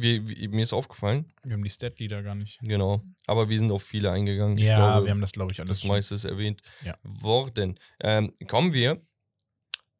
wie, 0.00 0.28
wie, 0.28 0.48
mir 0.48 0.62
ist 0.62 0.72
aufgefallen, 0.72 1.32
wir 1.42 1.54
haben 1.54 1.62
die 1.64 1.70
Stat-Leader 1.70 2.22
gar 2.22 2.34
nicht. 2.34 2.58
genau, 2.60 3.02
aber 3.26 3.48
wir 3.48 3.58
sind 3.58 3.70
auf 3.72 3.82
viele 3.82 4.10
eingegangen. 4.10 4.56
Ja, 4.58 4.76
glaube, 4.92 5.06
wir 5.06 5.10
haben 5.12 5.20
das, 5.20 5.32
glaube 5.32 5.52
ich, 5.52 5.60
alles 5.60 5.68
das 5.78 5.80
schon. 5.82 5.88
meiste 5.90 6.14
ist 6.14 6.24
erwähnt 6.24 6.60
Ja. 6.84 6.96
worden. 7.02 7.78
Ähm, 8.00 8.34
kommen 8.46 8.72
wir 8.74 9.00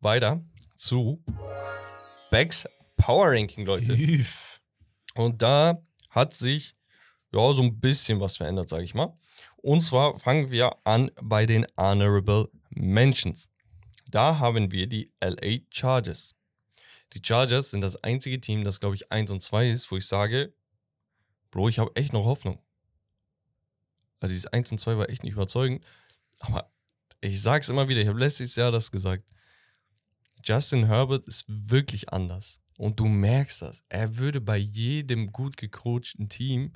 weiter 0.01 0.43
zu 0.77 1.23
Becks 2.31 2.67
Power 2.97 3.31
Ranking, 3.33 3.65
Leute. 3.65 3.93
Üff. 3.95 4.61
Und 5.15 5.43
da 5.43 5.79
hat 6.11 6.33
sich 6.33 6.75
ja 7.33 7.53
so 7.53 7.63
ein 7.63 7.79
bisschen 7.81 8.21
was 8.21 8.37
verändert, 8.37 8.69
sage 8.69 8.85
ich 8.85 8.95
mal. 8.95 9.13
Und 9.57 9.81
zwar 9.81 10.19
fangen 10.19 10.51
wir 10.51 10.77
an 10.85 11.11
bei 11.21 11.45
den 11.47 11.67
Honorable 11.77 12.49
Mentions. 12.71 13.51
Da 14.11 14.39
haben 14.39 14.71
wir 14.73 14.87
die 14.87 15.13
LA 15.21 15.59
Chargers. 15.71 16.35
Die 17.15 17.23
Chargers 17.25 17.71
sind 17.71 17.81
das 17.81 18.03
einzige 18.03 18.41
Team, 18.41 18.65
das 18.65 18.81
glaube 18.81 18.95
ich 18.95 19.11
1 19.11 19.31
und 19.31 19.43
2 19.43 19.71
ist, 19.71 19.91
wo 19.91 19.97
ich 19.97 20.07
sage, 20.07 20.53
Bro, 21.51 21.71
ich 21.71 21.79
habe 21.79 21.95
echt 21.97 22.13
noch 22.13 22.25
Hoffnung. 22.25 22.61
Also 24.21 24.33
dieses 24.33 24.47
1 24.47 24.73
und 24.73 24.79
2 24.79 24.99
war 24.99 25.09
echt 25.09 25.23
nicht 25.23 25.33
überzeugend. 25.33 25.85
Aber 26.41 26.71
ich 27.21 27.41
sage 27.41 27.63
es 27.63 27.69
immer 27.69 27.89
wieder, 27.89 28.03
ich 28.03 28.09
habe 28.09 28.19
letztes 28.19 28.55
Jahr 28.57 28.71
das 28.71 28.91
gesagt. 28.91 29.25
Justin 30.45 30.87
Herbert 30.87 31.27
ist 31.27 31.45
wirklich 31.49 32.13
anders. 32.13 32.61
Und 32.77 33.01
du 33.01 33.07
merkst 33.07 33.63
das. 33.63 33.83
Er 33.89 34.19
würde 34.19 34.41
bei 34.41 34.57
jedem 34.57 35.33
gut 35.33 35.57
gecoachten 35.57 36.29
Team 36.29 36.73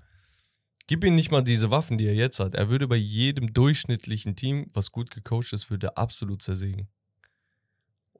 Gib 0.86 1.04
ihm 1.04 1.14
nicht 1.14 1.30
mal 1.30 1.42
diese 1.42 1.70
Waffen, 1.70 1.96
die 1.96 2.06
er 2.06 2.14
jetzt 2.14 2.40
hat. 2.40 2.54
Er 2.54 2.68
würde 2.68 2.88
bei 2.88 2.96
jedem 2.96 3.52
durchschnittlichen 3.52 4.36
Team, 4.36 4.66
was 4.74 4.92
gut 4.92 5.10
gecoacht 5.10 5.52
ist, 5.52 5.70
würde 5.70 5.96
absolut 5.96 6.42
zersägen. 6.42 6.88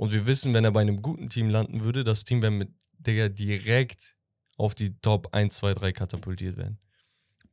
Und 0.02 0.10
wir 0.10 0.26
wissen, 0.26 0.52
wenn 0.52 0.64
er 0.64 0.72
bei 0.72 0.80
einem 0.80 1.00
guten 1.00 1.28
Team 1.28 1.48
landen 1.48 1.84
würde, 1.84 2.02
das 2.02 2.24
Team 2.24 2.42
wäre 2.42 2.50
mit 2.50 2.70
Digga 2.98 3.28
direkt 3.28 4.16
auf 4.56 4.74
die 4.74 4.98
Top 5.00 5.32
1, 5.32 5.54
2, 5.54 5.74
3 5.74 5.92
katapultiert 5.92 6.56
werden. 6.56 6.80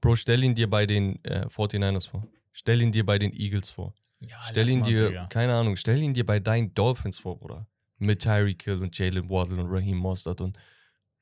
Bro, 0.01 0.15
stell 0.15 0.43
ihn 0.43 0.55
dir 0.55 0.67
bei 0.67 0.87
den 0.87 1.23
äh, 1.25 1.45
49ers 1.45 2.09
vor. 2.09 2.25
Stell 2.51 2.81
ihn 2.81 2.91
dir 2.91 3.05
bei 3.05 3.19
den 3.19 3.33
Eagles 3.33 3.69
vor. 3.69 3.93
Ja, 4.19 4.35
Stell 4.47 4.67
ihn 4.67 4.79
mal, 4.79 4.89
dir, 4.89 5.09
Digga. 5.09 5.27
keine 5.27 5.53
Ahnung, 5.53 5.75
stell 5.75 6.01
ihn 6.01 6.15
dir 6.15 6.25
bei 6.25 6.39
deinen 6.39 6.73
Dolphins 6.73 7.19
vor, 7.19 7.37
Bruder. 7.37 7.67
Mit 7.99 8.23
Tyreek 8.23 8.63
Hill 8.63 8.81
und 8.81 8.97
Jalen 8.97 9.29
Waddle 9.29 9.61
und 9.61 9.67
Raheem 9.69 9.97
Mostert 9.97 10.41
und, 10.41 10.57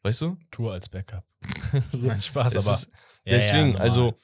weißt 0.03 0.21
du? 0.21 0.37
Tour 0.49 0.71
als 0.71 0.87
Backup. 0.87 1.25
So, 1.91 2.07
Nein, 2.07 2.21
Spaß, 2.21 2.55
aber. 2.55 2.73
ist, 2.75 2.85
Ja, 3.25 3.33
ja, 3.33 3.37
deswegen, 3.39 3.67
normal. 3.71 3.81
also 3.81 4.17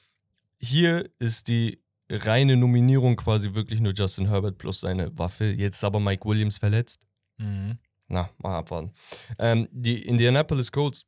hier 0.56 1.10
ist 1.18 1.48
die 1.48 1.83
reine 2.08 2.56
Nominierung 2.56 3.16
quasi 3.16 3.54
wirklich 3.54 3.80
nur 3.80 3.92
Justin 3.92 4.28
Herbert 4.28 4.58
plus 4.58 4.80
seine 4.80 5.16
Waffe. 5.18 5.46
Jetzt 5.46 5.76
ist 5.76 5.84
aber 5.84 6.00
Mike 6.00 6.28
Williams 6.28 6.58
verletzt. 6.58 7.06
Mhm. 7.38 7.78
Na, 8.08 8.30
mal 8.38 8.58
abwarten. 8.58 8.92
Ähm, 9.38 9.68
die 9.72 10.02
Indianapolis 10.02 10.70
Colts. 10.70 11.06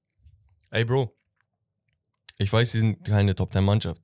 Ey, 0.70 0.84
Bro. 0.84 1.14
Ich 2.38 2.52
weiß, 2.52 2.72
sie 2.72 2.80
sind 2.80 3.04
keine 3.04 3.34
Top 3.34 3.52
10 3.52 3.64
Mannschaft. 3.64 4.02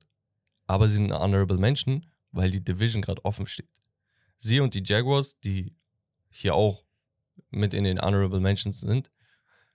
Aber 0.67 0.87
sie 0.87 0.95
sind 0.95 1.11
honorable 1.11 1.57
Menschen, 1.57 2.05
weil 2.31 2.49
die 2.49 2.63
Division 2.63 3.01
gerade 3.01 3.23
offen 3.25 3.45
steht. 3.45 3.69
Sie 4.37 4.59
und 4.59 4.73
die 4.73 4.83
Jaguars, 4.83 5.39
die 5.39 5.75
hier 6.29 6.55
auch 6.55 6.83
mit 7.49 7.73
in 7.73 7.83
den 7.83 8.01
honorable 8.01 8.39
Mentions 8.39 8.81
sind, 8.81 9.11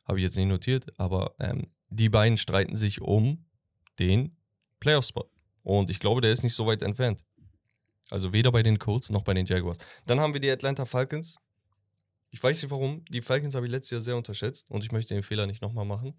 habe 0.05 0.19
ich 0.19 0.25
jetzt 0.25 0.37
nicht 0.37 0.49
notiert, 0.49 0.87
aber 0.99 1.35
ähm, 1.39 1.69
die 1.91 2.09
beiden 2.09 2.37
streiten 2.37 2.75
sich 2.75 3.01
um 3.01 3.45
den 3.99 4.37
Playoff-Spot. 4.81 5.29
Und 5.69 5.91
ich 5.91 6.01
glaube, 6.01 6.23
der 6.23 6.33
ist 6.33 6.43
nicht 6.43 6.55
so 6.55 6.67
weit 6.67 6.83
entfernt. 6.83 7.23
Also 8.11 8.33
weder 8.33 8.51
bei 8.51 8.63
den 8.63 8.79
Colts 8.79 9.11
noch 9.11 9.21
bei 9.23 9.35
den 9.35 9.45
Jaguars. 9.45 9.77
Dann 10.07 10.19
haben 10.19 10.33
wir 10.33 10.41
die 10.41 10.51
Atlanta 10.51 10.87
Falcons. 10.87 11.37
Ich 12.31 12.43
weiß 12.43 12.63
nicht 12.63 12.71
warum. 12.71 13.05
Die 13.11 13.21
Falcons 13.21 13.55
habe 13.55 13.67
ich 13.67 13.73
letztes 13.73 13.91
Jahr 13.91 14.01
sehr 14.01 14.17
unterschätzt 14.17 14.65
und 14.71 14.83
ich 14.83 14.93
möchte 14.93 15.13
den 15.13 15.23
Fehler 15.23 15.47
nicht 15.47 15.61
nochmal 15.61 15.85
machen. 15.85 16.15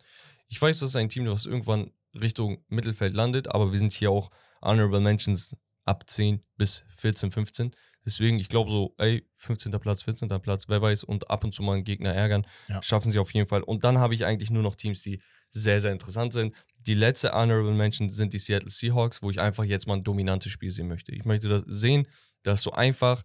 Ich 0.49 0.61
weiß, 0.61 0.79
das 0.79 0.89
ist 0.89 0.95
ein 0.95 1.09
Team, 1.09 1.25
das 1.25 1.47
irgendwann 1.47 1.91
Richtung 2.13 2.63
Mittelfeld 2.67 3.15
landet, 3.15 3.47
aber 3.47 3.71
wir 3.71 3.79
sind 3.79 3.91
hier 3.91 4.11
auch 4.11 4.29
Honorable 4.61 4.99
Mentions 4.99 5.55
ab 5.85 6.07
10 6.07 6.43
bis 6.57 6.83
14, 6.97 7.31
15. 7.31 7.71
Deswegen, 8.05 8.37
ich 8.37 8.49
glaube 8.49 8.69
so, 8.69 8.93
ey, 8.99 9.27
15. 9.35 9.71
Platz, 9.79 10.03
14. 10.03 10.29
Platz, 10.41 10.65
wer 10.69 10.81
weiß, 10.83 11.03
und 11.03 11.29
ab 11.31 11.43
und 11.43 11.55
zu 11.55 11.63
mal 11.63 11.73
einen 11.73 11.83
Gegner 11.83 12.13
ärgern, 12.13 12.45
Ja. 12.67 12.81
schaffen 12.83 13.11
sie 13.11 13.17
auf 13.19 13.33
jeden 13.33 13.47
Fall. 13.47 13.63
Und 13.63 13.83
dann 13.83 13.97
habe 13.97 14.13
ich 14.13 14.25
eigentlich 14.25 14.51
nur 14.51 14.63
noch 14.63 14.75
Teams, 14.75 15.01
die 15.01 15.21
sehr, 15.51 15.81
sehr 15.81 15.91
interessant 15.91 16.33
sind. 16.33 16.53
Die 16.87 16.93
letzte 16.93 17.31
Honorable 17.31 17.73
Mention 17.73 18.09
sind 18.09 18.33
die 18.33 18.39
Seattle 18.39 18.69
Seahawks, 18.69 19.21
wo 19.21 19.29
ich 19.29 19.39
einfach 19.39 19.63
jetzt 19.63 19.87
mal 19.87 19.95
ein 19.95 20.03
dominantes 20.03 20.51
Spiel 20.51 20.71
sehen 20.71 20.87
möchte. 20.87 21.13
Ich 21.13 21.25
möchte 21.25 21.49
das 21.49 21.63
sehen, 21.67 22.07
dass 22.43 22.63
du 22.63 22.71
einfach 22.71 23.23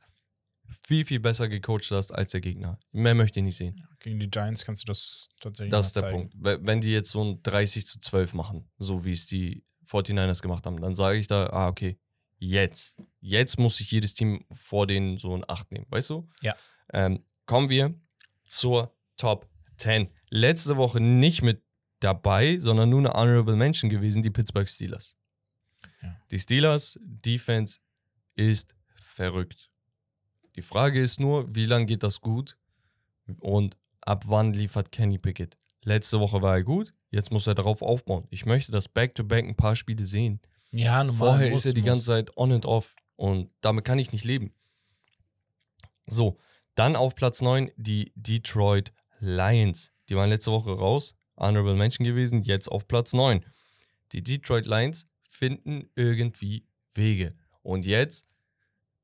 viel, 0.87 1.05
viel 1.05 1.21
besser 1.21 1.49
gecoacht 1.49 1.91
hast 1.91 2.11
als 2.13 2.31
der 2.33 2.41
Gegner. 2.41 2.79
Mehr 2.91 3.15
möchte 3.15 3.39
ich 3.41 3.45
nicht 3.45 3.57
sehen. 3.57 3.87
Gegen 4.01 4.19
die 4.19 4.31
Giants 4.31 4.65
kannst 4.65 4.83
du 4.83 4.87
das 4.87 5.29
tatsächlich 5.41 5.71
Das 5.71 5.87
ist 5.87 5.97
der 5.97 6.03
zeigen. 6.05 6.31
Punkt. 6.31 6.35
We- 6.39 6.59
Wenn 6.63 6.81
die 6.81 6.91
jetzt 6.93 7.11
so 7.11 7.23
ein 7.23 7.43
30 7.43 7.87
zu 7.87 8.01
12 8.01 8.35
machen, 8.35 8.71
so 8.79 9.05
wie 9.05 9.13
es 9.13 9.27
die 9.27 9.65
49ers 9.87 10.41
gemacht 10.43 10.65
haben, 10.67 10.81
dann 10.81 10.95
sage 10.95 11.19
ich 11.19 11.27
da, 11.27 11.47
ah, 11.51 11.69
okay, 11.69 11.99
jetzt. 12.39 12.99
Jetzt 13.21 13.59
muss 13.59 13.77
sich 13.77 13.91
jedes 13.91 14.15
Team 14.15 14.45
vor 14.53 14.87
denen 14.87 15.19
so 15.19 15.35
in 15.37 15.45
Acht 15.49 15.71
nehmen, 15.71 15.87
weißt 15.91 16.11
du? 16.11 16.29
Ja. 16.41 16.55
Ähm, 16.93 17.25
kommen 17.47 17.69
wir 17.69 17.95
zur 18.47 18.97
Top 19.17 19.49
10. 19.77 20.09
Letzte 20.31 20.77
Woche 20.77 21.01
nicht 21.01 21.43
mit 21.43 21.63
dabei, 22.05 22.59
sondern 22.59 22.91
nur 22.91 23.01
eine 23.01 23.13
Honorable 23.13 23.57
Mention 23.57 23.89
gewesen, 23.91 24.23
die 24.23 24.31
Pittsburgh 24.31 24.69
Steelers. 24.69 25.17
Ja. 26.03 26.17
Die 26.31 26.39
Steelers 26.39 26.99
Defense 27.03 27.81
ist 28.35 28.75
verrückt. 28.95 29.71
Die 30.57 30.63
Frage 30.63 31.03
ist 31.03 31.19
nur, 31.19 31.53
wie 31.55 31.67
lange 31.67 31.87
geht 31.87 32.03
das 32.03 32.21
gut 32.21 32.57
und 33.41 33.77
ab 34.03 34.25
wann 34.27 34.53
liefert 34.53 34.93
Kenny 34.93 35.19
Pickett? 35.19 35.57
Letzte 35.83 36.21
Woche 36.21 36.43
war 36.43 36.55
er 36.55 36.63
gut, 36.63 36.95
jetzt 37.11 37.33
muss 37.33 37.47
er 37.47 37.55
darauf 37.55 37.83
aufbauen. 37.83 38.27
Ich 38.31 38.47
möchte 38.47 38.71
das 38.71 38.89
Back-to-Back 38.89 39.47
ein 39.47 39.57
paar 39.57 39.77
Spiele 39.77 40.05
sehen. 40.05 40.41
Ja, 40.71 41.03
normal. 41.03 41.29
Vorher 41.29 41.51
muss, 41.51 41.61
ist 41.61 41.67
er 41.67 41.75
die 41.75 41.81
muss. 41.81 41.89
ganze 41.89 42.05
Zeit 42.05 42.37
on 42.37 42.53
and 42.53 42.67
off 42.67 42.95
und 43.17 43.51
damit 43.61 43.85
kann 43.85 43.99
ich 43.99 44.13
nicht 44.13 44.25
leben. 44.25 44.53
So, 46.07 46.39
dann 46.75 46.97
auf 46.97 47.15
Platz 47.15 47.41
9 47.41 47.71
die 47.77 48.13
Detroit 48.15 48.93
Lions. 49.21 49.93
Die 50.09 50.17
waren 50.17 50.29
letzte 50.29 50.53
Woche 50.53 50.73
raus, 50.73 51.17
Honorable 51.37 51.75
Mention 51.75 52.05
gewesen, 52.05 52.43
jetzt 52.43 52.71
auf 52.71 52.87
Platz 52.87 53.13
9. 53.13 53.45
Die 54.13 54.23
Detroit 54.23 54.67
Lions 54.67 55.07
finden 55.29 55.91
irgendwie 55.97 56.65
Wege. 56.93 57.35
Und 57.63 57.85
jetzt, 57.87 58.27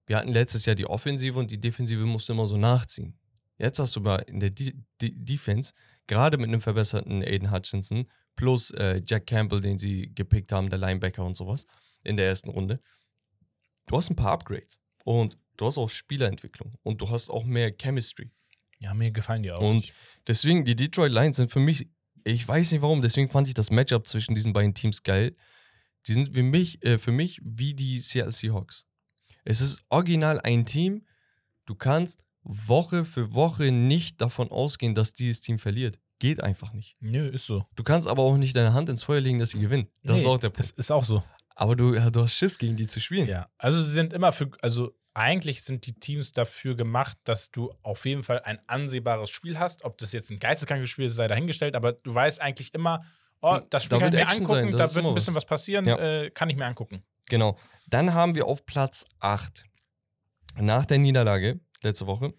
wir 0.07 0.17
hatten 0.17 0.33
letztes 0.33 0.67
Jahr 0.67 0.77
die 0.77 0.87
Offensive 0.87 1.39
und 1.39 1.51
die 1.51 1.61
Defensive 1.61 2.05
musste 2.05 2.33
immer 2.33 2.47
so 2.47 2.57
nachziehen. 2.57 3.19
Jetzt 3.59 3.79
hast 3.79 3.95
du 3.97 4.01
mal 4.01 4.17
in 4.27 4.41
der 4.41 4.51
De 4.51 4.73
De 5.01 5.13
Defense, 5.15 5.73
gerade 6.07 6.39
mit 6.39 6.49
einem 6.49 6.61
verbesserten 6.61 7.23
Aiden 7.23 7.51
Hutchinson, 7.51 8.07
plus 8.37 8.71
äh, 8.71 9.03
Jack 9.05 9.27
Campbell, 9.27 9.61
den 9.61 9.77
sie 9.77 10.13
gepickt 10.15 10.53
haben, 10.53 10.71
der 10.71 10.79
Linebacker 10.79 11.25
und 11.25 11.37
sowas, 11.37 11.67
in 12.03 12.17
der 12.17 12.27
ersten 12.27 12.49
Runde. 12.49 12.81
Du 13.87 13.97
hast 13.97 14.09
ein 14.09 14.17
paar 14.17 14.33
Upgrades 14.33 14.81
und 15.05 15.37
du 15.57 15.67
hast 15.67 15.79
auch 15.79 15.91
Spielerentwicklung 15.91 16.75
und 16.83 17.01
du 17.01 17.11
hast 17.11 17.29
auch 17.29 17.45
mehr 17.45 17.71
Chemistry. 17.77 18.31
Ja, 18.79 18.95
mir 18.95 19.11
gefallen 19.11 19.43
die 19.43 19.53
auch. 19.53 19.61
Und 19.61 19.93
deswegen, 20.27 20.65
die 20.65 20.75
Detroit 20.75 21.13
Lions 21.13 21.37
sind 21.37 21.51
für 21.51 21.61
mich, 21.61 21.87
ich 22.25 22.47
weiß 22.47 22.73
nicht 22.73 22.83
warum, 22.83 23.03
deswegen 23.03 23.29
fand 23.31 23.49
ich 23.49 23.55
das 23.55 23.71
Matchup 23.71 24.07
zwischen 24.07 24.35
diesen 24.35 24.53
beiden 24.53 24.75
Teams 24.75 25.03
geil. 25.03 25.35
Die 26.07 26.13
sind 26.13 26.35
für 26.35 26.43
mich, 26.43 26.85
äh, 26.85 26.99
für 26.99 27.13
mich 27.13 27.41
wie 27.45 27.75
die 27.75 28.01
Seattle 28.01 28.33
Seahawks. 28.33 28.87
Es 29.45 29.61
ist 29.61 29.83
original 29.89 30.41
ein 30.41 30.65
Team, 30.67 31.07
du 31.67 31.75
kannst 31.75 32.25
Woche 32.43 33.05
für 33.05 33.33
Woche 33.35 33.71
nicht 33.71 34.21
davon 34.21 34.51
ausgehen, 34.51 34.95
dass 34.95 35.13
dieses 35.13 35.41
Team 35.41 35.59
verliert. 35.59 35.99
Geht 36.19 36.43
einfach 36.43 36.73
nicht. 36.73 36.97
Nö, 37.01 37.29
ist 37.29 37.47
so. 37.47 37.65
Du 37.77 37.83
kannst 37.83 38.09
aber 38.09 38.23
auch 38.23 38.37
nicht 38.37 38.55
deine 38.57 38.75
Hand 38.75 38.89
ins 38.89 39.05
Feuer 39.05 39.21
legen, 39.21 39.39
dass 39.39 39.51
sie 39.51 39.59
gewinnen. 39.59 39.89
Das 40.03 40.19
ist 40.19 40.25
Nee, 40.25 40.31
auch 40.31 40.39
der 40.39 40.51
Punkt. 40.51 40.73
Ist 40.79 40.91
auch 40.93 41.05
so. 41.05 41.23
Aber 41.55 41.77
du, 41.77 41.93
du 41.93 42.23
hast 42.23 42.35
Schiss, 42.35 42.59
gegen 42.59 42.77
die 42.77 42.87
zu 42.87 43.01
spielen. 43.01 43.27
Ja. 43.27 43.49
Also 43.59 43.81
sie 43.81 43.91
sind 43.91 44.13
immer 44.13 44.33
für, 44.33 44.51
also 44.63 44.95
eigentlich 45.15 45.63
sind 45.63 45.87
die 45.87 45.95
Teams 45.99 46.33
dafür 46.33 46.77
gemacht, 46.77 47.19
dass 47.25 47.51
du 47.51 47.75
auf 47.83 48.05
jeden 48.07 48.23
Fall 48.23 48.41
ein 48.43 48.59
ansehbares 48.69 49.31
Spiel 49.31 49.59
hast. 49.59 49.85
Ob 49.85 49.99
das 49.99 50.13
jetzt 50.13 50.31
ein 50.31 50.39
geisteskrankes 50.39 50.89
Spiel 50.91 51.07
ist, 51.07 51.17
sei 51.17 51.27
dahingestellt, 51.29 51.75
aber 51.75 51.93
du 51.93 52.15
weißt 52.15 52.41
eigentlich 52.41 52.73
immer, 52.75 53.05
oh, 53.43 53.59
das 53.71 53.85
Spiel 53.85 53.99
Da 53.99 54.05
kann 54.05 54.13
ich 54.13 54.15
mir 54.19 54.23
Action 54.23 54.43
angucken, 54.43 54.61
sein, 54.71 54.79
da 54.79 54.95
wird 54.95 55.05
ein 55.07 55.15
bisschen 55.15 55.35
was. 55.35 55.43
was 55.43 55.47
passieren, 55.47 55.87
Ja. 55.87 55.99
äh, 55.99 56.31
kann 56.31 56.49
ich 56.51 56.57
mir 56.57 56.67
angucken. 56.67 57.03
Genau. 57.29 57.59
Dann 57.89 58.15
haben 58.15 58.35
wir 58.35 58.47
auf 58.47 58.65
Platz 58.67 59.05
8 59.21 59.65
nach 60.61 60.87
der 60.87 60.99
Niederlage 60.99 61.61
letzte 61.83 62.07
Woche 62.07 62.33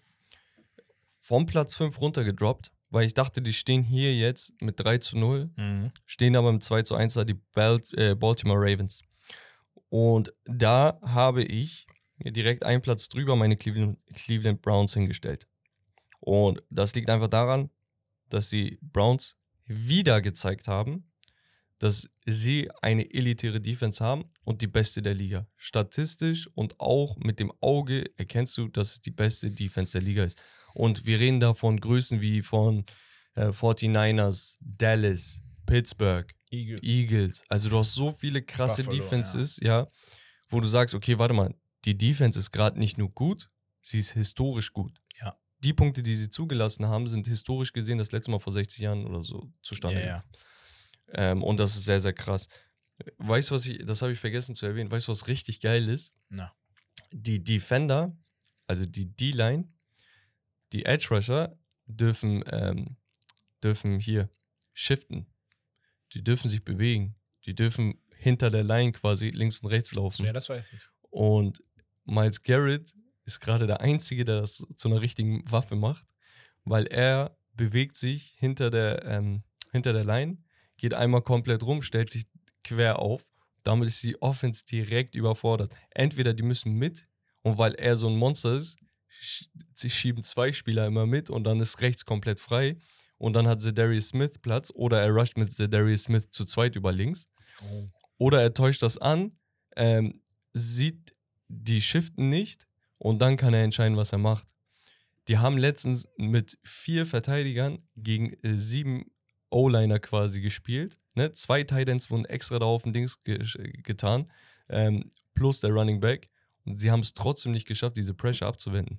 vom 1.18 1.46
Platz 1.46 1.74
5 1.76 2.00
runtergedroppt, 2.00 2.72
weil 2.90 3.04
ich 3.06 3.14
dachte, 3.14 3.42
die 3.42 3.52
stehen 3.52 3.82
hier 3.82 4.14
jetzt 4.14 4.52
mit 4.60 4.78
3 4.80 4.98
zu 4.98 5.18
0, 5.18 5.90
stehen 6.06 6.36
aber 6.36 6.52
mit 6.52 6.62
2 6.64 6.82
zu 6.82 6.94
1 6.94 7.14
da 7.14 7.24
die 7.24 7.38
äh, 7.56 8.14
Baltimore 8.14 8.58
Ravens. 8.60 9.02
Und 9.88 10.32
da 10.44 10.98
habe 11.02 11.42
ich 11.44 11.86
direkt 12.24 12.64
einen 12.64 12.82
Platz 12.82 13.08
drüber 13.08 13.36
meine 13.36 13.56
Cleveland, 13.56 13.98
Cleveland 14.14 14.62
Browns 14.62 14.94
hingestellt. 14.94 15.48
Und 16.20 16.62
das 16.70 16.94
liegt 16.94 17.10
einfach 17.10 17.28
daran, 17.28 17.70
dass 18.28 18.48
die 18.48 18.78
Browns 18.80 19.36
wieder 19.66 20.20
gezeigt 20.20 20.68
haben, 20.68 21.10
dass 21.78 22.08
sie 22.24 22.70
eine 22.80 23.12
elitäre 23.12 23.60
Defense 23.60 24.04
haben 24.04 24.24
und 24.44 24.62
die 24.62 24.68
beste 24.68 25.02
der 25.02 25.14
Liga. 25.14 25.48
Statistisch 25.56 26.48
und 26.54 26.78
auch 26.78 27.16
mit 27.16 27.40
dem 27.40 27.52
Auge 27.60 28.04
erkennst 28.16 28.56
du, 28.56 28.68
dass 28.68 28.94
es 28.94 29.00
die 29.00 29.10
beste 29.10 29.50
Defense 29.50 29.98
der 29.98 30.02
Liga 30.02 30.22
ist. 30.22 30.40
Und 30.74 31.06
wir 31.06 31.18
reden 31.18 31.40
da 31.40 31.54
von 31.54 31.80
Größen 31.80 32.20
wie 32.20 32.40
von 32.42 32.84
äh, 33.34 33.48
49ers, 33.48 34.58
Dallas, 34.60 35.42
Pittsburgh, 35.66 36.32
Eagles. 36.50 36.82
Eagles. 36.82 37.44
Also 37.48 37.68
du 37.68 37.78
hast 37.78 37.94
so 37.94 38.12
viele 38.12 38.42
krasse 38.42 38.84
Buffalo, 38.84 39.02
Defenses, 39.02 39.58
ja. 39.60 39.88
wo 40.48 40.60
du 40.60 40.68
sagst, 40.68 40.94
okay, 40.94 41.18
warte 41.18 41.34
mal, 41.34 41.52
die 41.84 41.96
Defense 41.96 42.38
ist 42.38 42.52
gerade 42.52 42.78
nicht 42.78 42.98
nur 42.98 43.10
gut, 43.10 43.50
sie 43.80 43.98
ist 43.98 44.12
historisch 44.12 44.72
gut. 44.72 45.00
Ja. 45.20 45.36
Die 45.58 45.72
Punkte, 45.72 46.02
die 46.02 46.14
sie 46.14 46.30
zugelassen 46.30 46.86
haben, 46.86 47.06
sind 47.06 47.26
historisch 47.26 47.72
gesehen 47.72 47.98
das 47.98 48.12
letzte 48.12 48.30
Mal 48.30 48.38
vor 48.38 48.52
60 48.52 48.80
Jahren 48.80 49.06
oder 49.06 49.22
so 49.22 49.52
zustande 49.62 50.00
Ja, 50.00 50.06
ja. 50.06 50.24
Ähm, 51.14 51.42
und 51.42 51.58
das 51.58 51.76
ist 51.76 51.84
sehr, 51.84 52.00
sehr 52.00 52.12
krass. 52.12 52.48
Weißt 53.18 53.50
du, 53.50 53.54
was 53.54 53.66
ich, 53.66 53.84
das 53.84 54.02
habe 54.02 54.12
ich 54.12 54.18
vergessen 54.18 54.54
zu 54.54 54.66
erwähnen, 54.66 54.90
weißt 54.90 55.08
du, 55.08 55.10
was 55.10 55.26
richtig 55.26 55.60
geil 55.60 55.88
ist? 55.88 56.14
Na. 56.28 56.54
Die 57.10 57.42
Defender, 57.42 58.16
also 58.66 58.86
die 58.86 59.06
D-Line, 59.06 59.68
die 60.72 60.84
Edge 60.84 61.08
Rusher 61.10 61.58
dürfen, 61.86 62.44
ähm, 62.50 62.96
dürfen 63.62 63.98
hier 63.98 64.30
shiften. 64.72 65.26
Die 66.14 66.22
dürfen 66.22 66.48
sich 66.48 66.64
bewegen. 66.64 67.16
Die 67.44 67.54
dürfen 67.54 68.00
hinter 68.16 68.50
der 68.50 68.64
Line 68.64 68.92
quasi 68.92 69.30
links 69.30 69.58
und 69.60 69.68
rechts 69.68 69.94
laufen. 69.94 70.24
Ja, 70.24 70.32
das 70.32 70.48
weiß 70.48 70.72
ich. 70.72 70.80
Und 71.10 71.62
Miles 72.04 72.42
Garrett 72.42 72.94
ist 73.24 73.40
gerade 73.40 73.66
der 73.66 73.80
Einzige, 73.80 74.24
der 74.24 74.40
das 74.40 74.64
zu 74.76 74.88
einer 74.88 75.00
richtigen 75.00 75.42
Waffe 75.50 75.76
macht, 75.76 76.08
weil 76.64 76.86
er 76.86 77.36
bewegt 77.54 77.96
sich 77.96 78.34
hinter 78.38 78.70
der, 78.70 79.04
ähm, 79.04 79.44
hinter 79.70 79.92
der 79.92 80.04
Line, 80.04 80.38
geht 80.76 80.94
einmal 80.94 81.22
komplett 81.22 81.62
rum, 81.62 81.82
stellt 81.82 82.10
sich 82.10 82.26
quer 82.64 82.98
auf, 82.98 83.22
Damit 83.64 83.88
ist 83.88 84.02
die 84.02 84.20
Offense 84.20 84.64
direkt 84.64 85.14
überfordert. 85.14 85.72
Entweder 85.90 86.34
die 86.34 86.42
müssen 86.42 86.72
mit 86.72 87.08
und 87.42 87.58
weil 87.58 87.74
er 87.74 87.94
so 87.96 88.08
ein 88.08 88.16
Monster 88.16 88.56
ist, 88.56 88.76
sie 89.74 89.90
schieben 89.90 90.24
zwei 90.24 90.52
Spieler 90.52 90.86
immer 90.86 91.06
mit 91.06 91.30
und 91.30 91.44
dann 91.44 91.60
ist 91.60 91.80
rechts 91.80 92.04
komplett 92.04 92.40
frei. 92.40 92.76
Und 93.18 93.34
dann 93.34 93.46
hat 93.46 93.60
Zedarius 93.60 94.08
Smith 94.08 94.40
Platz 94.40 94.72
oder 94.74 95.00
er 95.00 95.10
rusht 95.10 95.36
mit 95.36 95.48
Zedarius 95.52 96.04
Smith 96.04 96.26
zu 96.32 96.44
zweit 96.44 96.74
über 96.74 96.90
links. 96.90 97.28
Oder 98.18 98.42
er 98.42 98.52
täuscht 98.52 98.82
das 98.82 98.98
an, 98.98 99.38
ähm, 99.76 100.22
sieht 100.54 101.11
die 101.52 101.80
Shiften 101.80 102.28
nicht 102.28 102.66
und 102.98 103.20
dann 103.20 103.36
kann 103.36 103.54
er 103.54 103.62
entscheiden, 103.62 103.96
was 103.96 104.12
er 104.12 104.18
macht. 104.18 104.48
Die 105.28 105.38
haben 105.38 105.56
letztens 105.56 106.08
mit 106.16 106.58
vier 106.64 107.06
Verteidigern 107.06 107.86
gegen 107.96 108.32
äh, 108.42 108.56
sieben 108.56 109.06
O-Liner 109.50 110.00
quasi 110.00 110.40
gespielt. 110.40 110.98
Ne? 111.14 111.30
Zwei 111.32 111.62
Titans 111.62 112.10
wurden 112.10 112.24
extra 112.24 112.58
da 112.58 112.66
auf 112.66 112.82
den 112.82 112.92
Dings 112.92 113.22
ge 113.22 113.38
getan, 113.82 114.30
ähm, 114.68 115.10
plus 115.34 115.60
der 115.60 115.70
Running 115.70 116.00
Back. 116.00 116.30
Und 116.64 116.76
sie 116.76 116.90
haben 116.90 117.00
es 117.00 117.14
trotzdem 117.14 117.52
nicht 117.52 117.66
geschafft, 117.66 117.96
diese 117.96 118.14
Pressure 118.14 118.48
abzuwenden. 118.48 118.98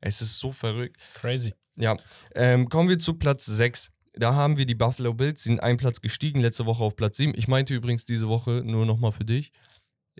Es 0.00 0.22
ist 0.22 0.38
so 0.38 0.52
verrückt. 0.52 0.96
Crazy. 1.14 1.54
Ja, 1.76 1.96
ähm, 2.34 2.68
kommen 2.68 2.88
wir 2.88 2.98
zu 2.98 3.14
Platz 3.14 3.46
6. 3.46 3.90
Da 4.14 4.34
haben 4.34 4.58
wir 4.58 4.66
die 4.66 4.74
Buffalo 4.74 5.14
Bills, 5.14 5.42
sind 5.42 5.60
einen 5.60 5.78
Platz 5.78 6.00
gestiegen, 6.00 6.40
letzte 6.40 6.66
Woche 6.66 6.84
auf 6.84 6.96
Platz 6.96 7.16
7. 7.16 7.32
Ich 7.36 7.48
meinte 7.48 7.74
übrigens 7.74 8.04
diese 8.04 8.28
Woche 8.28 8.62
nur 8.64 8.86
nochmal 8.86 9.12
für 9.12 9.24
dich. 9.24 9.52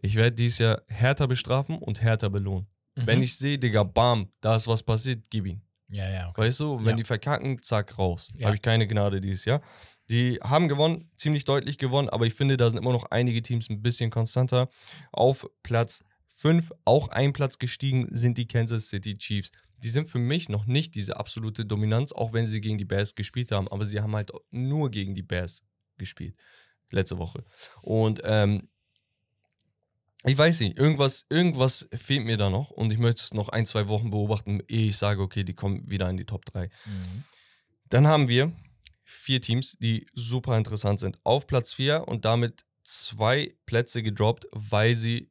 Ich 0.02 0.14
werde 0.16 0.32
dieses 0.32 0.58
Jahr 0.58 0.82
härter 0.88 1.26
bestrafen 1.28 1.78
und 1.78 2.00
härter 2.02 2.30
belohnen. 2.30 2.66
Wenn 2.96 3.22
ich 3.22 3.36
sehe, 3.36 3.58
Digga, 3.58 3.82
bam, 3.84 4.30
da 4.40 4.56
ist 4.56 4.66
was 4.66 4.82
passiert, 4.82 5.30
gib 5.30 5.46
ihn. 5.46 5.62
Ja, 5.88 6.08
ja, 6.08 6.28
okay. 6.28 6.42
Weißt 6.42 6.60
du, 6.60 6.78
wenn 6.80 6.90
Ja. 6.90 6.96
die 6.96 7.04
verkacken, 7.04 7.60
zack, 7.62 7.98
raus. 7.98 8.28
Ja. 8.36 8.46
Habe 8.46 8.56
ich 8.56 8.62
keine 8.62 8.86
Gnade 8.86 9.20
dieses 9.20 9.44
Jahr. 9.44 9.62
Die 10.08 10.38
haben 10.42 10.68
gewonnen, 10.68 11.08
ziemlich 11.16 11.44
deutlich 11.44 11.78
gewonnen, 11.78 12.08
aber 12.08 12.26
ich 12.26 12.34
finde, 12.34 12.56
da 12.56 12.68
sind 12.68 12.78
immer 12.78 12.92
noch 12.92 13.04
einige 13.10 13.42
Teams 13.42 13.70
ein 13.70 13.80
bisschen 13.82 14.10
konstanter. 14.10 14.68
Auf 15.12 15.48
Platz 15.62 16.04
5, 16.28 16.72
auch 16.84 17.08
ein 17.08 17.32
Platz 17.32 17.58
gestiegen, 17.58 18.06
sind 18.10 18.38
die 18.38 18.46
Kansas 18.48 18.88
City 18.88 19.14
Chiefs. 19.14 19.50
Die 19.82 19.88
sind 19.88 20.08
für 20.08 20.18
mich 20.18 20.48
noch 20.48 20.66
nicht 20.66 20.94
diese 20.94 21.16
absolute 21.16 21.64
Dominanz, 21.64 22.12
auch 22.12 22.32
wenn 22.32 22.46
sie 22.46 22.60
gegen 22.60 22.76
die 22.78 22.84
Bears 22.84 23.14
gespielt 23.14 23.50
haben, 23.52 23.68
aber 23.68 23.84
sie 23.84 24.00
haben 24.00 24.14
halt 24.14 24.30
nur 24.50 24.90
gegen 24.90 25.14
die 25.14 25.22
Bears 25.22 25.62
gespielt. 25.96 26.34
Letzte 26.90 27.18
Woche. 27.18 27.44
Und 27.82 28.20
ähm, 28.24 28.68
ich 30.24 30.36
weiß 30.36 30.60
nicht, 30.60 30.76
irgendwas, 30.76 31.26
irgendwas 31.30 31.88
fehlt 31.94 32.24
mir 32.24 32.36
da 32.36 32.50
noch 32.50 32.70
und 32.70 32.92
ich 32.92 32.98
möchte 32.98 33.22
es 33.22 33.34
noch 33.34 33.48
ein, 33.48 33.66
zwei 33.66 33.88
Wochen 33.88 34.10
beobachten, 34.10 34.62
ehe 34.68 34.88
ich 34.88 34.96
sage, 34.96 35.22
okay, 35.22 35.44
die 35.44 35.54
kommen 35.54 35.90
wieder 35.90 36.08
in 36.10 36.16
die 36.16 36.26
Top 36.26 36.44
3. 36.44 36.66
Mhm. 36.66 37.24
Dann 37.88 38.06
haben 38.06 38.28
wir 38.28 38.52
vier 39.02 39.40
Teams, 39.40 39.76
die 39.80 40.06
super 40.12 40.56
interessant 40.56 41.00
sind. 41.00 41.18
Auf 41.24 41.46
Platz 41.46 41.74
4 41.74 42.06
und 42.06 42.24
damit 42.24 42.64
zwei 42.84 43.56
Plätze 43.66 44.02
gedroppt, 44.02 44.46
weil 44.52 44.94
sie 44.94 45.30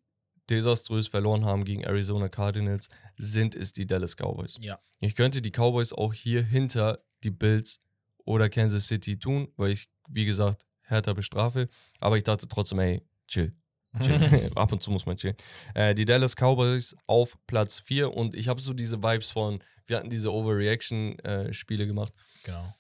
desaströs 0.49 1.07
verloren 1.07 1.45
haben 1.45 1.63
gegen 1.63 1.83
Arizona 1.83 2.27
Cardinals, 2.27 2.89
sind 3.17 3.55
es 3.55 3.73
die 3.73 3.85
Dallas 3.85 4.15
Cowboys. 4.15 4.57
Ja. 4.59 4.79
Ich 4.99 5.15
könnte 5.15 5.41
die 5.41 5.51
Cowboys 5.51 5.93
auch 5.93 6.13
hier 6.13 6.43
hinter 6.43 7.03
die 7.23 7.29
Bills 7.29 7.79
oder 8.25 8.49
Kansas 8.49 8.87
City 8.87 9.17
tun, 9.19 9.51
weil 9.55 9.71
ich, 9.71 9.89
wie 10.09 10.25
gesagt, 10.25 10.65
härter 10.81 11.13
bestrafe. 11.13 11.69
Aber 11.99 12.17
ich 12.17 12.23
dachte 12.23 12.47
trotzdem, 12.47 12.79
ey, 12.79 13.01
chill. 13.27 13.53
Ab 14.55 14.71
und 14.71 14.81
zu 14.81 14.91
muss 14.91 15.05
man 15.05 15.17
chillen. 15.17 15.35
Äh, 15.73 15.95
die 15.95 16.05
Dallas 16.05 16.35
Cowboys 16.35 16.95
auf 17.07 17.37
Platz 17.47 17.79
4 17.79 18.13
und 18.13 18.35
ich 18.35 18.47
habe 18.47 18.61
so 18.61 18.73
diese 18.73 19.01
Vibes 19.01 19.31
von, 19.31 19.63
wir 19.87 19.97
hatten 19.97 20.09
diese 20.09 20.31
Overreaction-Spiele 20.31 21.87
gemacht. 21.87 22.13
Genau. 22.43 22.73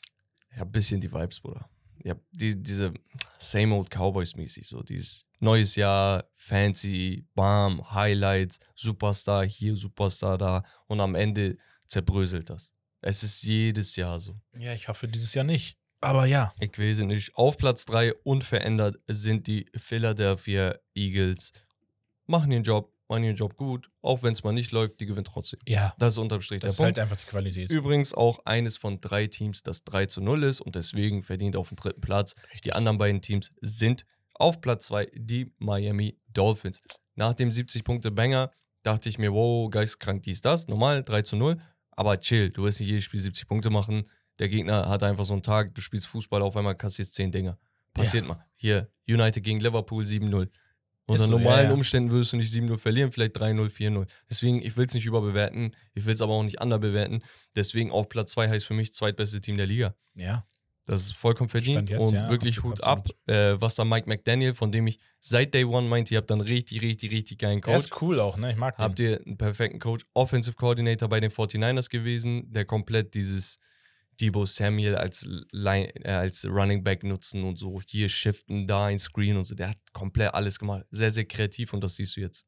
Ja, 0.55 0.63
ein 0.63 0.71
bisschen 0.71 1.01
die 1.01 1.11
Vibes, 1.11 1.39
Bruder. 1.39 1.69
Ja, 2.03 2.15
die, 2.31 2.61
diese 2.61 2.93
Same 3.37 3.75
Old 3.75 3.89
Cowboys 3.89 4.35
mäßig, 4.35 4.67
so 4.67 4.81
dieses 4.81 5.25
neues 5.39 5.75
Jahr, 5.75 6.29
fancy, 6.33 7.25
bam, 7.35 7.91
Highlights, 7.91 8.59
Superstar 8.75 9.45
hier, 9.45 9.75
Superstar 9.75 10.37
da 10.37 10.63
und 10.87 11.01
am 11.01 11.15
Ende 11.15 11.57
zerbröselt 11.87 12.49
das. 12.49 12.71
Es 13.01 13.23
ist 13.23 13.43
jedes 13.43 13.95
Jahr 13.95 14.19
so. 14.19 14.39
Ja, 14.57 14.73
ich 14.73 14.87
hoffe 14.87 15.07
dieses 15.07 15.33
Jahr 15.33 15.45
nicht. 15.45 15.77
Aber 16.01 16.25
ja. 16.25 16.51
Ich 16.59 16.77
weiß 16.77 16.99
nicht. 16.99 17.35
Auf 17.35 17.57
Platz 17.57 17.85
3 17.85 18.13
unverändert 18.23 18.97
sind 19.07 19.47
die 19.47 19.65
Philadelphia 19.75 20.75
Eagles. 20.95 21.51
Machen 22.25 22.51
ihren 22.51 22.63
Job, 22.63 22.93
machen 23.07 23.23
ihren 23.23 23.35
Job 23.35 23.57
gut. 23.57 23.89
Auch 24.01 24.23
wenn 24.23 24.33
es 24.33 24.43
mal 24.43 24.53
nicht 24.53 24.71
läuft, 24.71 24.99
die 24.99 25.05
gewinnen 25.05 25.25
trotzdem. 25.25 25.59
Ja. 25.67 25.93
Das 25.99 26.13
ist 26.13 26.17
unterm 26.19 26.41
Strich 26.41 26.61
Das 26.61 26.73
ist 26.73 26.79
der 26.79 26.85
halt 26.85 26.95
Punkt. 26.95 27.11
einfach 27.11 27.23
die 27.25 27.29
Qualität. 27.29 27.71
Übrigens 27.71 28.13
auch 28.13 28.39
eines 28.45 28.77
von 28.77 29.01
drei 29.01 29.27
Teams, 29.27 29.63
das 29.63 29.83
3 29.83 30.05
zu 30.05 30.21
0 30.21 30.43
ist 30.43 30.61
und 30.61 30.75
deswegen 30.75 31.21
verdient 31.21 31.55
auf 31.55 31.69
dem 31.69 31.75
dritten 31.75 32.01
Platz. 32.01 32.35
Die 32.63 32.71
anderen 32.73 32.97
beiden 32.97 33.21
Teams 33.21 33.51
sind 33.61 34.05
auf 34.35 34.61
Platz 34.61 34.85
2 34.87 35.07
die 35.15 35.53
Miami 35.57 36.17
Dolphins. 36.29 36.79
Nach 37.15 37.33
dem 37.33 37.49
70-Punkte-Banger 37.49 38.51
dachte 38.83 39.09
ich 39.09 39.17
mir, 39.17 39.33
wow, 39.33 39.69
geisteskrank, 39.69 40.23
dies, 40.23 40.39
das. 40.39 40.67
Normal, 40.69 41.03
3 41.03 41.23
zu 41.23 41.35
0. 41.35 41.57
Aber 41.91 42.17
chill, 42.17 42.49
du 42.51 42.63
wirst 42.63 42.79
nicht 42.79 42.87
jedes 42.89 43.03
Spiel 43.03 43.19
70 43.19 43.45
Punkte 43.47 43.69
machen. 43.69 44.05
Der 44.39 44.49
Gegner 44.49 44.87
hat 44.87 45.03
einfach 45.03 45.25
so 45.25 45.33
einen 45.33 45.43
Tag, 45.43 45.75
du 45.75 45.81
spielst 45.81 46.07
Fußball, 46.07 46.41
auf 46.41 46.55
einmal 46.55 46.75
kassierst 46.75 47.13
10 47.15 47.31
Dinger. 47.31 47.57
Passiert 47.93 48.27
mal. 48.27 48.45
Hier, 48.55 48.89
United 49.07 49.43
gegen 49.43 49.59
Liverpool 49.59 50.03
7-0. 50.03 50.49
Unter 51.07 51.23
so, 51.23 51.31
ja, 51.31 51.39
normalen 51.39 51.67
ja. 51.69 51.73
Umständen 51.73 52.11
würdest 52.11 52.33
du 52.33 52.37
nicht 52.37 52.53
7-0 52.53 52.77
verlieren, 52.77 53.11
vielleicht 53.11 53.35
3-0, 53.35 53.69
4-0. 53.69 54.07
Deswegen, 54.29 54.61
ich 54.61 54.77
will 54.77 54.85
es 54.85 54.93
nicht 54.93 55.05
überbewerten, 55.05 55.75
ich 55.93 56.05
will 56.05 56.13
es 56.13 56.21
aber 56.21 56.33
auch 56.33 56.43
nicht 56.43 56.61
underbewerten. 56.61 57.23
Deswegen 57.55 57.91
auf 57.91 58.09
Platz 58.09 58.31
2 58.31 58.47
heißt 58.47 58.65
für 58.65 58.75
mich 58.75 58.93
zweitbeste 58.93 59.41
Team 59.41 59.57
der 59.57 59.65
Liga. 59.65 59.95
Ja. 60.15 60.45
Das 60.85 61.03
ist 61.03 61.13
vollkommen 61.13 61.49
verdient 61.49 61.89
jetzt, 61.89 61.99
und 61.99 62.15
ja, 62.15 62.29
wirklich 62.29 62.57
absolut, 62.57 62.79
Hut 62.79 62.83
ab, 62.83 63.07
äh, 63.27 63.61
was 63.61 63.75
da 63.75 63.85
Mike 63.85 64.09
McDaniel, 64.09 64.55
von 64.55 64.71
dem 64.71 64.87
ich 64.87 64.99
seit 65.19 65.53
Day 65.53 65.63
One 65.63 65.87
meinte, 65.87 66.15
ihr 66.15 66.17
habt 66.17 66.31
dann 66.31 66.41
richtig, 66.41 66.81
richtig, 66.81 67.11
richtig 67.11 67.37
geilen 67.37 67.59
Er 67.59 67.61
Coach. 67.61 67.75
ist 67.75 68.01
cool 68.01 68.19
auch, 68.19 68.37
ne? 68.37 68.51
Ich 68.51 68.57
mag 68.57 68.75
den. 68.75 68.83
Habt 68.83 68.99
ihr 68.99 69.21
einen 69.23 69.37
perfekten 69.37 69.77
Coach, 69.79 70.05
Offensive 70.15 70.55
Coordinator 70.55 71.07
bei 71.07 71.19
den 71.19 71.29
49ers 71.29 71.89
gewesen, 71.89 72.51
der 72.51 72.65
komplett 72.65 73.13
dieses 73.13 73.59
Debo 74.19 74.45
Samuel 74.45 74.95
als, 74.95 75.27
Line, 75.51 75.93
äh, 76.03 76.11
als 76.11 76.45
Running 76.45 76.83
Back 76.83 77.03
nutzen 77.03 77.43
und 77.43 77.57
so 77.57 77.81
hier 77.87 78.09
shiften, 78.09 78.67
da 78.67 78.85
ein 78.85 78.99
Screen 78.99 79.37
und 79.37 79.45
so. 79.45 79.55
Der 79.55 79.69
hat 79.69 79.77
komplett 79.93 80.33
alles 80.33 80.59
gemacht. 80.59 80.85
Sehr, 80.91 81.11
sehr 81.11 81.25
kreativ 81.25 81.73
und 81.73 81.83
das 81.83 81.95
siehst 81.95 82.17
du 82.17 82.21
jetzt. 82.21 82.45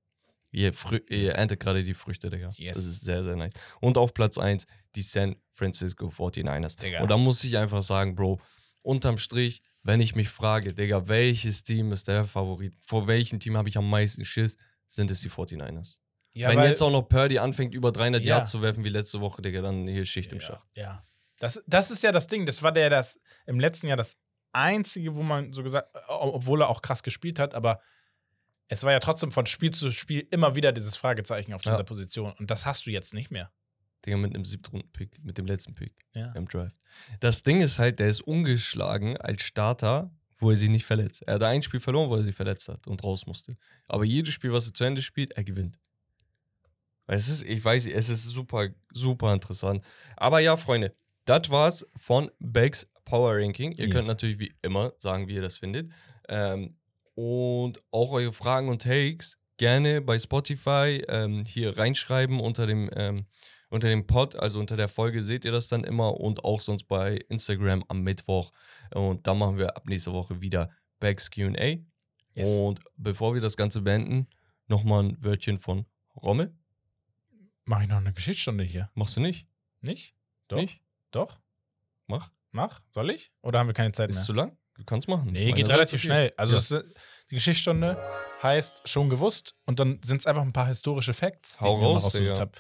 Ihr, 0.54 0.74
ihr 1.10 1.32
erntet 1.32 1.62
gerade 1.62 1.82
die 1.84 1.94
Früchte, 1.94 2.30
Digga. 2.30 2.50
Yes. 2.58 2.76
Das 2.76 2.86
ist 2.86 3.02
sehr, 3.06 3.24
sehr 3.24 3.38
nice. 3.38 3.54
Und 3.80 3.98
auf 3.98 4.14
Platz 4.14 4.38
1 4.38 4.66
die 4.96 5.02
San 5.02 5.38
Francisco 5.54 6.08
49ers. 6.10 6.78
Digga. 6.78 7.02
Und 7.02 7.10
da 7.10 7.16
muss 7.18 7.42
ich 7.46 7.58
einfach 7.58 7.82
sagen, 7.82 8.16
Bro, 8.16 8.42
unterm 8.82 9.18
Strich, 9.18 9.62
wenn 9.84 10.02
ich 10.02 10.14
mich 10.16 10.28
frage, 10.28 10.74
Digga, 10.74 11.08
welches 11.08 11.64
Team 11.64 11.94
ist 11.94 12.10
der 12.10 12.26
Favorit? 12.26 12.76
Vor 12.86 13.08
welchem 13.08 13.40
Team 13.40 13.56
habe 13.56 13.70
ich 13.70 13.78
am 13.78 13.90
meisten 13.90 14.26
Schiss? 14.26 14.58
Sind 14.90 15.10
es 15.10 15.22
die 15.22 15.30
49ers. 15.30 16.00
ja, 16.34 16.50
Wenn 16.50 16.60
jetzt 16.64 16.82
auch 16.82 16.92
noch 16.92 17.04
Purdy 17.04 17.40
anfängt, 17.40 17.74
über 17.74 17.94
300 17.94 18.22
Ja. 18.22 18.36
Yards 18.38 18.52
zu 18.52 18.62
werfen 18.62 18.84
wie 18.84 18.90
letzte 18.90 19.22
Woche, 19.22 19.42
Digga, 19.42 19.62
dann 19.62 19.88
hier 19.88 20.04
Schicht 20.04 20.34
im 20.34 20.40
ja, 20.40 20.46
Schacht. 20.46 20.70
Ja. 20.76 21.06
Das, 21.42 21.62
das 21.66 21.90
ist 21.90 22.04
ja 22.04 22.12
das 22.12 22.28
Ding. 22.28 22.46
Das 22.46 22.62
war 22.62 22.72
der, 22.72 22.90
das 22.92 23.20
im 23.48 23.60
letzten 23.60 23.88
Jahr 23.88 23.98
das 23.98 24.16
einzige, 24.52 25.16
wo 25.16 25.24
man 25.24 25.54
so 25.54 25.64
gesagt, 25.64 25.90
obwohl 26.08 26.62
er 26.62 26.70
auch 26.70 26.82
krass 26.84 27.02
gespielt 27.04 27.40
hat, 27.40 27.56
aber 27.56 27.82
es 28.68 28.84
war 28.84 28.92
ja 28.92 29.00
trotzdem 29.00 29.32
von 29.32 29.48
Spiel 29.48 29.72
zu 29.72 29.92
Spiel 29.92 30.28
immer 30.30 30.56
wieder 30.56 30.72
dieses 30.72 30.96
Fragezeichen 30.96 31.54
auf 31.54 31.66
Ja. 31.66 31.72
dieser 31.72 31.84
Position. 31.84 32.34
Und 32.34 32.52
das 32.52 32.66
hast 32.66 32.86
du 32.86 32.92
jetzt 32.92 33.14
nicht 33.14 33.32
mehr. 33.32 33.52
Digga, 34.06 34.18
mit 34.18 34.36
einem 34.36 34.46
Siebtrunden-Pick, 34.46 35.24
mit 35.24 35.38
dem 35.38 35.46
letzten 35.48 35.74
Pick 35.74 35.94
Ja. 36.14 36.32
im 36.34 36.48
Draft. 36.48 36.80
Das 37.20 37.42
Ding 37.44 37.62
ist 37.62 37.80
halt, 37.80 38.00
der 38.00 38.08
ist 38.08 38.22
ungeschlagen 38.22 39.18
als 39.18 39.42
Starter, 39.42 40.12
wo 40.38 40.52
er 40.52 40.58
sich 40.58 40.70
nicht 40.70 40.86
verletzt. 40.86 41.24
Er 41.24 41.36
hat 41.36 41.44
ein 41.44 41.64
Spiel 41.64 41.80
verloren, 41.80 42.10
wo 42.10 42.16
er 42.18 42.24
sich 42.24 42.36
verletzt 42.36 42.68
hat 42.70 42.86
und 42.88 43.04
raus 43.04 43.26
musste. 43.26 43.58
Aber 43.88 44.06
jedes 44.06 44.34
Spiel, 44.34 44.54
was 44.54 44.68
er 44.68 44.74
zu 44.74 44.84
Ende 44.84 45.02
spielt, 45.02 45.34
er 45.34 45.44
gewinnt. 45.44 45.78
Es 47.08 47.28
ist, 47.28 47.44
ich 47.44 47.64
weiß, 47.64 47.88
es 47.88 48.10
ist 48.10 48.28
super, 48.28 48.70
super 48.94 49.34
interessant. 49.34 49.84
Aber 50.16 50.40
ja, 50.40 50.56
Freunde, 50.56 50.96
das 51.26 51.50
war's 51.50 51.88
von 51.96 52.32
Becks 52.40 52.88
Power 53.06 53.36
Ranking. 53.38 53.72
Ihr 53.74 53.86
Yes. 53.86 53.94
könnt 53.96 54.08
natürlich 54.08 54.40
wie 54.40 54.54
immer 54.62 54.94
sagen, 55.00 55.28
wie 55.28 55.36
ihr 55.36 55.42
das 55.42 55.58
findet. 55.58 55.92
Ähm, 56.30 56.76
und 57.16 57.82
auch 57.92 58.12
eure 58.12 58.32
Fragen 58.32 58.70
und 58.70 58.82
Takes 58.82 59.38
gerne 59.58 60.02
bei 60.02 60.18
Spotify 60.18 61.04
ähm, 61.08 61.44
hier 61.46 61.78
reinschreiben 61.78 62.40
unter 62.40 62.66
dem, 62.68 62.90
ähm, 62.96 63.26
unter 63.70 63.90
dem 63.90 64.08
Pod, 64.08 64.36
also 64.36 64.60
unter 64.60 64.76
der 64.78 64.88
Folge 64.88 65.22
seht 65.24 65.46
ihr 65.46 65.52
das 65.52 65.68
dann 65.68 65.84
immer 65.84 66.20
und 66.20 66.44
auch 66.44 66.62
sonst 66.62 66.86
bei 66.86 67.18
Instagram 67.30 67.84
am 67.88 68.02
Mittwoch. 68.02 68.52
Und 68.94 69.28
dann 69.28 69.38
machen 69.38 69.58
wir 69.58 69.76
ab 69.76 69.88
nächste 69.88 70.14
Woche 70.14 70.42
wieder 70.42 70.72
Becks 71.00 71.30
QA. 71.30 71.78
Yes. 72.34 72.60
Und 72.60 72.80
bevor 72.98 73.34
wir 73.34 73.42
das 73.42 73.58
Ganze 73.58 73.82
beenden, 73.82 74.28
nochmal 74.68 75.04
ein 75.04 75.18
Wörtchen 75.24 75.60
von 75.60 75.86
Rommel. 76.16 76.54
Mache 77.66 77.84
ich 77.84 77.90
noch 77.90 77.98
eine 77.98 78.14
Geschichtsstunde 78.14 78.64
hier? 78.64 78.90
Machst 78.96 79.18
du 79.18 79.22
nicht? 79.22 79.48
Nicht? 79.82 80.16
Doch? 80.48 80.58
Nicht? 80.58 80.82
Doch? 81.12 81.40
Mach. 82.08 82.30
Mach? 82.52 82.80
Soll 82.92 83.10
ich? 83.12 83.32
Oder 83.42 83.60
haben 83.60 83.68
wir 83.68 83.74
keine 83.74 83.92
Zeit 83.92 84.10
Ist 84.10 84.18
mehr? 84.18 84.24
zu 84.26 84.34
lang? 84.34 84.58
Du 84.76 84.84
kannst 84.86 85.08
machen. 85.08 85.32
Nee, 85.32 85.46
Meiner 85.46 85.56
geht 85.56 85.70
relativ 85.70 86.02
schnell. 86.02 86.34
Also 86.38 86.54
Ja. 86.54 86.60
ist- 86.60 86.86
die 87.30 87.36
Geschichtsstunde 87.36 87.98
heißt 88.42 88.90
schon 88.90 89.10
gewusst 89.10 89.56
und 89.66 89.80
dann 89.80 90.02
sind 90.04 90.22
es 90.22 90.26
einfach 90.28 90.42
ein 90.42 90.54
paar 90.54 90.68
historische 90.68 91.14
Facts, 91.14 91.58
die 91.58 91.66
Hau 91.66 91.78
ich 91.78 91.84
raus, 91.86 92.04
rausgesucht 92.06 92.40
habe. 92.40 92.52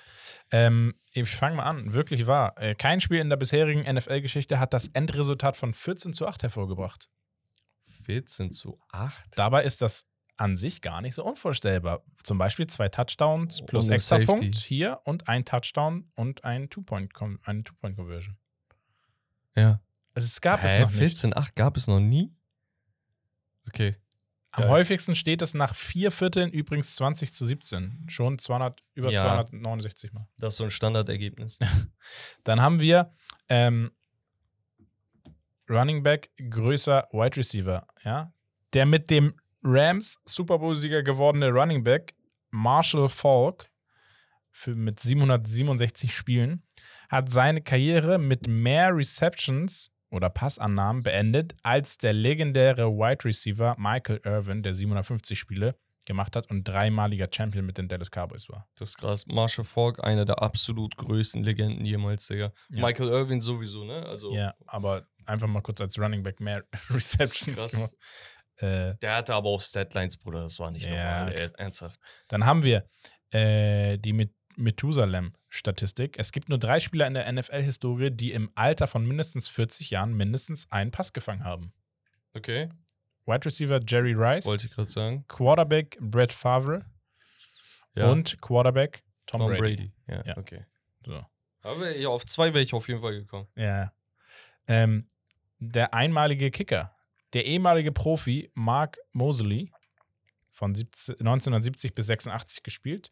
Ähm, 0.51 0.93
ich 1.13 1.29
fange 1.29 1.55
mal 1.57 1.63
an. 1.63 1.93
Wirklich 1.93 2.27
wahr. 2.27 2.53
Äh, 2.61 2.75
kein 2.75 3.01
Spiel 3.01 3.19
in 3.19 3.29
der 3.29 3.37
bisherigen 3.37 3.81
NFL-Geschichte 3.81 4.59
hat 4.59 4.73
das 4.73 4.87
Endresultat 4.89 5.55
von 5.55 5.73
14 5.73 6.13
zu 6.13 6.27
8 6.27 6.43
hervorgebracht. 6.43 7.09
14 8.05 8.51
zu 8.51 8.79
8? 8.91 9.37
Dabei 9.37 9.63
ist 9.63 9.81
das 9.81 10.05
an 10.41 10.57
sich 10.57 10.81
gar 10.81 11.01
nicht 11.01 11.13
so 11.13 11.23
unvorstellbar. 11.23 12.03
Zum 12.23 12.37
Beispiel 12.39 12.65
zwei 12.67 12.89
Touchdowns 12.89 13.63
plus 13.63 13.85
Und 13.85 13.91
eine 13.91 13.95
extra 13.97 14.15
Safety. 14.17 14.25
Punkt 14.31 14.55
hier 14.57 14.99
und 15.05 15.27
ein 15.27 15.45
Touchdown 15.45 16.11
und 16.15 16.43
ein 16.43 16.69
Two-Point, 16.69 17.11
eine 17.43 17.63
Two-Point-Conversion. 17.63 18.37
Ja. 19.55 19.81
Also 20.13 20.25
es 20.25 20.41
gab 20.41 20.63
es 20.63 20.75
Hä, 20.75 20.81
noch 20.81 20.91
nicht. 20.91 21.17
14,8 21.17 21.55
gab 21.55 21.77
es 21.77 21.87
noch 21.87 21.99
nie? 21.99 22.33
Okay. 23.67 23.95
Am 24.53 24.63
Geil. 24.63 24.69
häufigsten 24.71 25.15
steht 25.15 25.41
es 25.41 25.53
nach 25.53 25.75
vier 25.75 26.11
Vierteln 26.11 26.49
übrigens 26.51 26.95
20 26.95 27.31
zu 27.33 27.45
17. 27.45 28.07
Schon 28.09 28.37
200, 28.37 28.83
über 28.95 29.11
Ja. 29.11 29.21
269 29.21 30.11
Mal. 30.11 30.27
Das 30.39 30.55
ist 30.55 30.57
so 30.57 30.63
ein 30.65 30.71
Standardergebnis. 30.71 31.59
Dann 32.43 32.61
haben 32.61 32.81
wir 32.81 33.13
ähm, 33.47 33.91
Running 35.69 36.03
Back 36.03 36.31
größer 36.37 37.07
Wide 37.11 37.37
Receiver, 37.37 37.87
ja. 38.03 38.33
Der 38.73 38.85
mit 38.85 39.09
dem 39.09 39.35
Rams 39.63 40.19
Super 40.25 40.59
Bowl-Sieger 40.59 41.03
gewordene 41.03 41.49
Running 41.49 41.83
Back 41.83 42.15
Marshall 42.51 43.09
Falk 43.09 43.69
für, 44.51 44.75
mit 44.75 44.99
767 44.99 46.13
Spielen 46.13 46.63
hat 47.09 47.31
seine 47.31 47.61
Karriere 47.61 48.17
mit 48.17 48.47
mehr 48.47 48.95
Receptions 48.95 49.91
oder 50.09 50.29
Passannahmen 50.29 51.03
beendet, 51.03 51.55
als 51.63 51.97
der 51.97 52.13
legendäre 52.13 52.89
Wide 52.91 53.23
Receiver 53.23 53.75
Michael 53.77 54.21
Irvin, 54.25 54.61
der 54.63 54.73
750 54.75 55.39
Spiele 55.39 55.75
gemacht 56.05 56.35
hat 56.35 56.49
und 56.49 56.67
dreimaliger 56.67 57.27
Champion 57.31 57.65
mit 57.65 57.77
den 57.77 57.87
Dallas 57.87 58.09
Cowboys 58.09 58.49
war. 58.49 58.67
Das 58.75 58.89
ist 58.89 58.97
krass. 58.97 59.25
Marshall 59.27 59.63
Falk, 59.65 60.03
einer 60.03 60.25
der 60.25 60.41
absolut 60.41 60.97
größten 60.97 61.43
Legenden 61.43 61.85
jemals, 61.85 62.27
Digga. 62.27 62.51
Ja. 62.69 62.85
Michael 62.85 63.09
Irvin 63.09 63.39
sowieso, 63.39 63.85
ne? 63.85 64.05
Also, 64.05 64.33
Ja, 64.33 64.53
aber 64.65 65.07
einfach 65.25 65.47
mal 65.47 65.61
kurz 65.61 65.79
als 65.79 65.99
Running 65.99 66.23
Back 66.23 66.39
mehr 66.39 66.63
Receptions 66.89 67.71
gemacht. 67.71 67.95
Äh, 68.61 68.95
der 69.01 69.15
hatte 69.15 69.33
aber 69.33 69.49
auch 69.49 69.61
Statlines, 69.61 70.17
Bruder. 70.17 70.43
Das 70.43 70.59
war 70.59 70.71
nicht 70.71 70.85
Ja, 70.85 70.91
normal. 71.19 71.31
okay. 71.31 71.41
Er- 71.53 71.59
Ernsthaft. 71.59 71.99
Dann 72.27 72.45
haben 72.45 72.63
wir 72.63 72.85
äh, 73.31 73.97
die 73.97 74.13
Met 74.13 74.31
Methusalem-Statistik. 74.57 76.17
Es 76.19 76.31
gibt 76.31 76.49
nur 76.49 76.59
drei 76.59 76.79
Spieler 76.79 77.07
in 77.07 77.13
der 77.13 77.31
NFL-Historie, 77.31 78.11
die 78.11 78.31
im 78.31 78.51
Alter 78.55 78.87
von 78.87 79.05
mindestens 79.05 79.47
40 79.47 79.89
Jahren 79.91 80.13
mindestens 80.15 80.71
einen 80.71 80.91
Pass 80.91 81.13
gefangen 81.13 81.43
haben. 81.43 81.73
Okay. 82.33 82.69
Wide 83.25 83.45
Receiver 83.45 83.79
Jerry 83.87 84.13
Rice, 84.13 84.45
Wollte 84.45 84.65
ich 84.67 84.71
gerade 84.73 84.89
sagen. 84.89 85.25
Quarterback 85.27 85.97
Brett 86.01 86.33
Favre 86.33 86.85
Ja. 87.95 88.11
und 88.11 88.39
Quarterback 88.41 89.03
Tom, 89.25 89.41
Tom 89.41 89.51
Brady. 89.51 89.61
Brady. 89.61 89.91
Ja, 90.07 90.23
Ja. 90.25 90.37
okay. 90.37 90.65
So. 91.05 91.25
Aber 91.61 91.95
ja, 91.97 92.09
auf 92.09 92.25
zwei 92.25 92.53
wäre 92.53 92.61
ich 92.63 92.73
auf 92.73 92.87
jeden 92.87 93.01
Fall 93.01 93.13
gekommen. 93.13 93.47
Ja. 93.55 93.93
Ähm, 94.67 95.07
der 95.59 95.93
einmalige 95.93 96.51
Kicker, 96.51 96.95
der 97.33 97.45
ehemalige 97.45 97.91
Profi 97.91 98.51
Mark 98.53 98.97
Mosley, 99.13 99.71
von 100.51 100.75
17, 100.75 101.15
1970 101.19 101.95
bis 101.95 102.07
86 102.07 102.63
gespielt, 102.63 103.09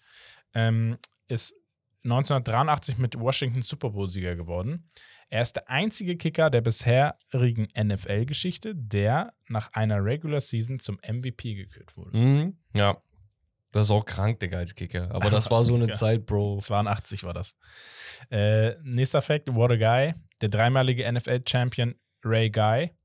ähm, 0.54 0.98
ist 1.28 1.56
1983 2.04 2.98
mit 2.98 3.20
Washington 3.20 3.62
Super 3.62 3.90
Bowl-Sieger 3.90 4.36
geworden. 4.36 4.88
Er 5.30 5.42
ist 5.42 5.56
der 5.56 5.70
einzige 5.70 6.18
Kicker 6.18 6.50
der 6.50 6.62
bisherigen 6.62 7.68
NFL-Geschichte, 7.78 8.74
der 8.76 9.34
nach 9.48 9.74
einer 9.74 10.04
Regular 10.04 10.42
Season 10.42 10.80
zum 10.80 11.00
MVP 11.08 11.56
gekürt 11.56 11.96
wurde. 11.98 12.18
Mhm. 12.18 12.58
Ja. 12.76 13.02
Das 13.72 13.88
ist 13.88 13.92
auch 13.92 14.06
krank, 14.06 14.40
Digga, 14.40 14.58
als 14.58 14.74
Kicker. 14.74 15.12
Aber 15.12 15.30
das 15.30 15.52
war 15.52 15.62
so 15.62 15.76
eine. 15.76 15.92
Zeit, 15.92 16.26
Bro. 16.26 16.60
82 16.60 17.24
war 17.24 17.34
das. 17.34 17.56
Äh, 18.32 18.74
nächster 18.82 19.22
Fact: 19.22 19.54
What 19.54 19.72
a 19.72 19.76
Guy. 19.76 20.16
Der 20.42 20.50
dreimalige 20.50 21.12
NFL-Champion 21.12 21.94
Ray 22.24 22.50
Guy, 22.50 22.90
71, 22.90 22.99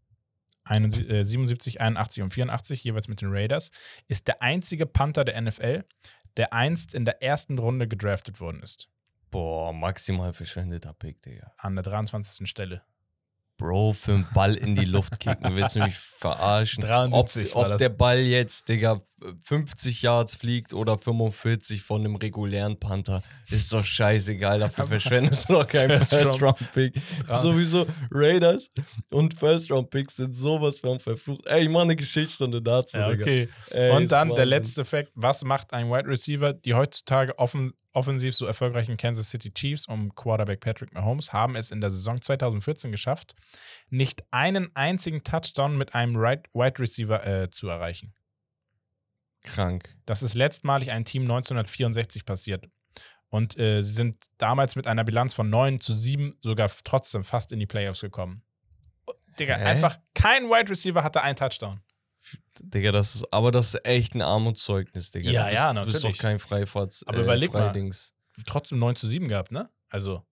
77, 0.66 1.80
81 1.80 2.22
und 2.22 2.32
84, 2.32 2.84
jeweils 2.84 3.08
mit 3.08 3.20
den 3.20 3.28
Raiders, 3.30 3.70
ist 4.08 4.28
der 4.28 4.42
einzige 4.42 4.86
Panther 4.86 5.24
der 5.24 5.40
NFL, 5.40 5.84
der 6.36 6.52
einst 6.52 6.94
in 6.94 7.04
der 7.04 7.22
ersten 7.22 7.58
Runde 7.58 7.86
gedraftet 7.86 8.40
worden 8.40 8.62
ist. 8.62 8.88
Boah, 9.30 9.72
maximal 9.72 10.32
verschwendeter 10.32 10.92
Pick, 10.92 11.22
Digga. 11.22 11.52
An 11.58 11.74
der 11.74 11.82
23. 11.82 12.48
Stelle. 12.48 12.82
Bro, 13.56 13.92
für 13.92 14.14
einen 14.14 14.26
Ball 14.34 14.54
in 14.56 14.74
die 14.74 14.84
Luft 14.84 15.20
kicken, 15.20 15.54
willst 15.54 15.76
du 15.76 15.80
mich 15.84 15.96
verarschen? 15.96 16.82
73 16.82 17.54
ob, 17.54 17.66
ob 17.66 17.76
der 17.76 17.88
Ball 17.88 18.18
jetzt, 18.18 18.68
Digga, 18.68 19.00
50 19.44 20.02
Yards 20.02 20.34
fliegt 20.34 20.74
oder 20.74 20.98
45 20.98 21.80
von 21.82 22.00
einem 22.00 22.16
regulären 22.16 22.78
Panther, 22.80 23.22
ist 23.50 23.72
doch 23.72 23.84
scheißegal. 23.84 24.58
Dafür 24.58 24.84
verschwendest 24.88 25.48
du 25.48 25.54
doch 25.54 25.68
keinen 25.68 25.98
First 25.98 26.12
Round- 26.14 26.24
First-Round-Pick. 26.38 26.94
Sowieso 27.32 27.86
Raiders 28.10 28.70
und 29.12 29.38
First-Round-Picks 29.38 30.16
sind 30.16 30.34
sowas 30.34 30.80
von 30.80 30.98
verflucht. 30.98 31.46
Ey, 31.46 31.62
ich 31.62 31.68
mach 31.68 31.82
eine 31.82 31.94
Geschichtsstunde 31.96 32.60
dazu, 32.60 32.98
Ja, 32.98 33.10
Digga. 33.10 33.22
okay. 33.22 33.48
Ey, 33.70 33.90
Und 33.92 34.10
dann 34.10 34.34
der 34.34 34.46
letzte 34.46 34.84
Fact: 34.84 35.12
Was 35.14 35.44
macht 35.44 35.72
ein 35.72 35.90
Wide 35.90 36.08
Receiver? 36.08 36.52
Die 36.52 36.74
heutzutage 36.74 37.38
offen, 37.38 37.72
offensiv 37.94 38.36
so 38.36 38.46
erfolgreichen 38.46 38.96
Kansas 38.96 39.30
City 39.30 39.52
Chiefs 39.52 39.86
um 39.86 40.14
Quarterback 40.14 40.60
Patrick 40.60 40.92
Mahomes 40.92 41.32
haben 41.32 41.56
es 41.56 41.70
in 41.70 41.80
der 41.80 41.90
Saison 41.90 42.20
2014 42.20 42.90
geschafft, 42.90 43.34
nicht 43.88 44.24
einen 44.30 44.74
einzigen 44.74 45.22
Touchdown 45.22 45.78
mit 45.78 45.94
einem 45.94 46.16
right, 46.16 46.46
Wide 46.52 46.78
Receiver 46.78 47.26
äh, 47.26 47.50
zu 47.50 47.68
erreichen. 47.68 48.14
Krank. 49.42 49.94
Das 50.06 50.22
ist 50.22 50.34
letztmalig 50.34 50.90
ein 50.90 51.04
Team 51.04 51.22
1964 51.22 52.24
passiert. 52.24 52.68
Und 53.28 53.58
äh, 53.58 53.82
sie 53.82 53.92
sind 53.92 54.26
damals 54.38 54.76
mit 54.76 54.86
einer 54.86 55.04
Bilanz 55.04 55.34
von 55.34 55.50
9 55.50 55.80
zu 55.80 55.92
7 55.92 56.38
sogar 56.40 56.70
trotzdem 56.84 57.24
fast 57.24 57.52
in 57.52 57.58
die 57.58 57.66
Playoffs 57.66 58.00
gekommen. 58.00 58.42
Digga, 59.38 59.56
Hä? 59.56 59.64
einfach 59.64 59.98
kein 60.14 60.44
Wide 60.44 60.70
Receiver 60.70 61.02
hatte 61.02 61.22
einen 61.22 61.36
Touchdown. 61.36 61.80
Digga, 62.60 62.92
das 62.92 63.14
ist, 63.16 63.32
aber 63.32 63.50
das 63.50 63.74
ist 63.74 63.84
echt 63.86 64.14
ein 64.14 64.22
Armutszeugnis, 64.22 65.10
Digga. 65.10 65.30
Ja, 65.30 65.44
bist, 65.48 65.54
ja, 65.56 65.72
Du 65.72 65.84
bist 65.84 65.94
natürlich. 65.96 66.16
doch 66.16 66.22
kein 66.22 66.38
Freifahrts. 66.38 67.06
Aber 67.06 67.18
überleg 67.22 67.52
mal. 67.52 67.64
Freidings. 67.66 68.14
Trotzdem 68.46 68.78
9 68.78 68.96
zu 68.96 69.06
7 69.06 69.28
gehabt, 69.28 69.52
ne? 69.52 69.68
Also, 69.90 70.22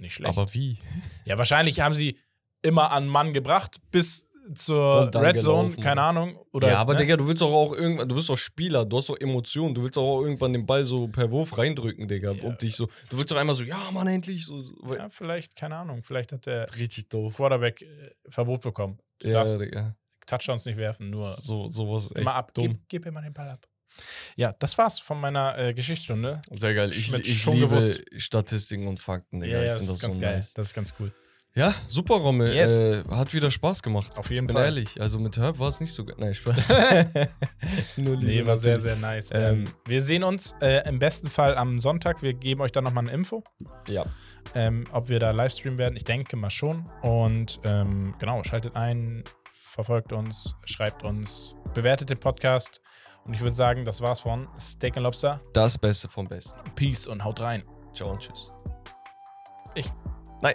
nicht 0.00 0.14
schlecht. 0.14 0.28
Aber 0.36 0.52
wie? 0.54 0.78
Ja, 1.24 1.38
wahrscheinlich 1.38 1.80
haben 1.80 1.94
sie 1.94 2.18
immer 2.62 2.90
an 2.90 3.06
Mann 3.06 3.32
gebracht 3.32 3.80
bis 3.90 4.26
zur 4.54 5.04
Red 5.14 5.38
Zone, 5.40 5.68
gelaufen. 5.68 5.80
keine 5.82 6.02
Ahnung. 6.02 6.36
Oder, 6.52 6.68
ja, 6.70 6.78
aber 6.78 6.94
ne? 6.94 7.00
Digga, 7.00 7.16
du 7.16 7.26
willst 7.28 7.42
doch 7.42 7.52
auch 7.52 7.72
irgendwann, 7.72 8.08
du 8.08 8.14
bist 8.16 8.28
doch 8.28 8.36
Spieler, 8.36 8.84
du 8.84 8.96
hast 8.96 9.08
doch 9.08 9.16
Emotionen, 9.20 9.72
du 9.74 9.82
willst 9.84 9.96
doch 9.96 10.02
auch 10.02 10.22
irgendwann 10.22 10.52
den 10.52 10.66
Ball 10.66 10.84
so 10.84 11.06
per 11.06 11.30
Wurf 11.30 11.56
reindrücken, 11.56 12.08
Digga. 12.08 12.32
Ja. 12.32 12.42
Und 12.44 12.60
dich 12.60 12.74
so, 12.74 12.88
du 13.08 13.18
willst 13.18 13.30
doch 13.30 13.36
einmal 13.36 13.54
so, 13.54 13.62
ja, 13.62 13.90
Mann, 13.92 14.08
endlich. 14.08 14.44
So, 14.46 14.60
so- 14.60 14.94
Ja, 14.96 15.08
vielleicht, 15.10 15.54
keine 15.54 15.76
Ahnung. 15.76 16.02
Vielleicht 16.02 16.32
hat 16.32 16.46
der 16.46 16.66
Richtig 16.74 17.08
doof. 17.08 17.36
Quarterback 17.36 17.82
äh, 17.82 18.10
Verbot 18.28 18.62
bekommen. 18.62 18.98
Du 19.20 19.28
Ja, 19.28 19.34
darfst 19.34 19.60
Digga. 19.60 19.96
Touchdowns 20.26 20.64
nicht 20.66 20.76
werfen, 20.76 21.10
nur 21.10 21.28
So, 21.28 21.66
sowas 21.66 22.06
echt 22.10 22.16
immer 22.20 22.34
ab. 22.34 22.52
dumm. 22.54 22.68
Gib, 22.68 22.88
gib 22.88 23.06
immer 23.06 23.22
den 23.22 23.32
Ball 23.32 23.50
ab. 23.50 23.66
Ja, 24.36 24.54
das 24.58 24.78
war's 24.78 25.00
von 25.00 25.20
meiner 25.20 25.58
äh, 25.58 25.74
Geschichtsstunde. 25.74 26.40
Sehr 26.50 26.72
geil. 26.74 26.90
Ich, 26.92 27.12
ich 27.12 27.42
schon 27.42 27.54
liebe 27.54 27.68
gewusst. 27.68 28.02
Statistiken 28.16 28.86
und 28.86 28.98
Fakten, 29.00 29.40
Digga. 29.40 29.58
Ja, 29.58 29.62
ja, 29.64 29.72
ich 29.74 29.78
das 29.78 29.78
finde 29.80 29.92
ist 29.92 30.02
das, 30.02 30.08
ganz 30.08 30.14
so 30.16 30.20
geil. 30.22 30.34
nice. 30.36 30.54
Das 30.54 30.66
ist 30.68 30.74
ganz 30.74 30.94
cool. 30.98 31.12
Ja, 31.54 31.74
super, 31.86 32.14
Rommel. 32.14 32.54
Yes. 32.54 32.70
Äh, 32.80 33.04
hat 33.10 33.34
wieder 33.34 33.50
Spaß 33.50 33.82
gemacht. 33.82 34.16
Auf 34.16 34.30
jeden 34.30 34.46
Bin 34.46 34.56
Fall. 34.56 34.64
ehrlich. 34.64 34.98
Also 34.98 35.18
mit 35.18 35.36
Herb 35.36 35.58
war 35.58 35.68
es 35.68 35.80
nicht 35.80 35.92
so 35.92 36.02
geil. 36.02 36.16
Nein, 36.18 36.32
Spaß. 36.32 36.68
Nur 37.98 38.16
Liebe 38.16 38.24
Nee, 38.24 38.46
war 38.46 38.56
sehr, 38.56 38.80
sehr 38.80 38.96
nice. 38.96 39.28
Ähm, 39.32 39.42
Ähm, 39.42 39.64
wir 39.86 40.00
sehen 40.00 40.24
uns 40.24 40.54
äh, 40.62 40.88
im 40.88 40.98
besten 40.98 41.28
Fall 41.28 41.56
am 41.58 41.78
Sonntag. 41.78 42.22
Wir 42.22 42.32
geben 42.32 42.62
euch 42.62 42.70
dann 42.70 42.84
nochmal 42.84 43.04
eine 43.04 43.12
Info, 43.12 43.44
Ja. 43.86 44.06
ähm, 44.54 44.84
ob 44.92 45.10
wir 45.10 45.18
da 45.18 45.30
Livestreamen 45.32 45.78
werden. 45.78 45.96
Ich 45.96 46.04
denke 46.04 46.36
mal 46.36 46.48
schon. 46.48 46.86
Und 47.02 47.60
ähm, 47.64 48.14
genau, 48.18 48.42
schaltet 48.44 48.74
ein, 48.74 49.22
verfolgt 49.72 50.12
uns, 50.12 50.54
schreibt 50.64 51.02
uns, 51.02 51.56
bewertet 51.72 52.10
den 52.10 52.18
Podcast. 52.18 52.80
Und 53.24 53.34
ich 53.34 53.40
würde 53.40 53.54
sagen, 53.54 53.84
das 53.84 54.02
war's 54.02 54.20
von 54.20 54.48
Steak 54.58 54.96
and 54.96 55.04
Lobster. 55.04 55.40
Das 55.54 55.78
Beste 55.78 56.08
vom 56.08 56.26
Besten. 56.26 56.58
Peace 56.74 57.06
und 57.06 57.24
haut 57.24 57.40
rein. 57.40 57.64
Ciao 57.94 58.10
und 58.10 58.20
tschüss. 58.20 58.50
Ich. 59.74 59.90
Nein. 60.42 60.54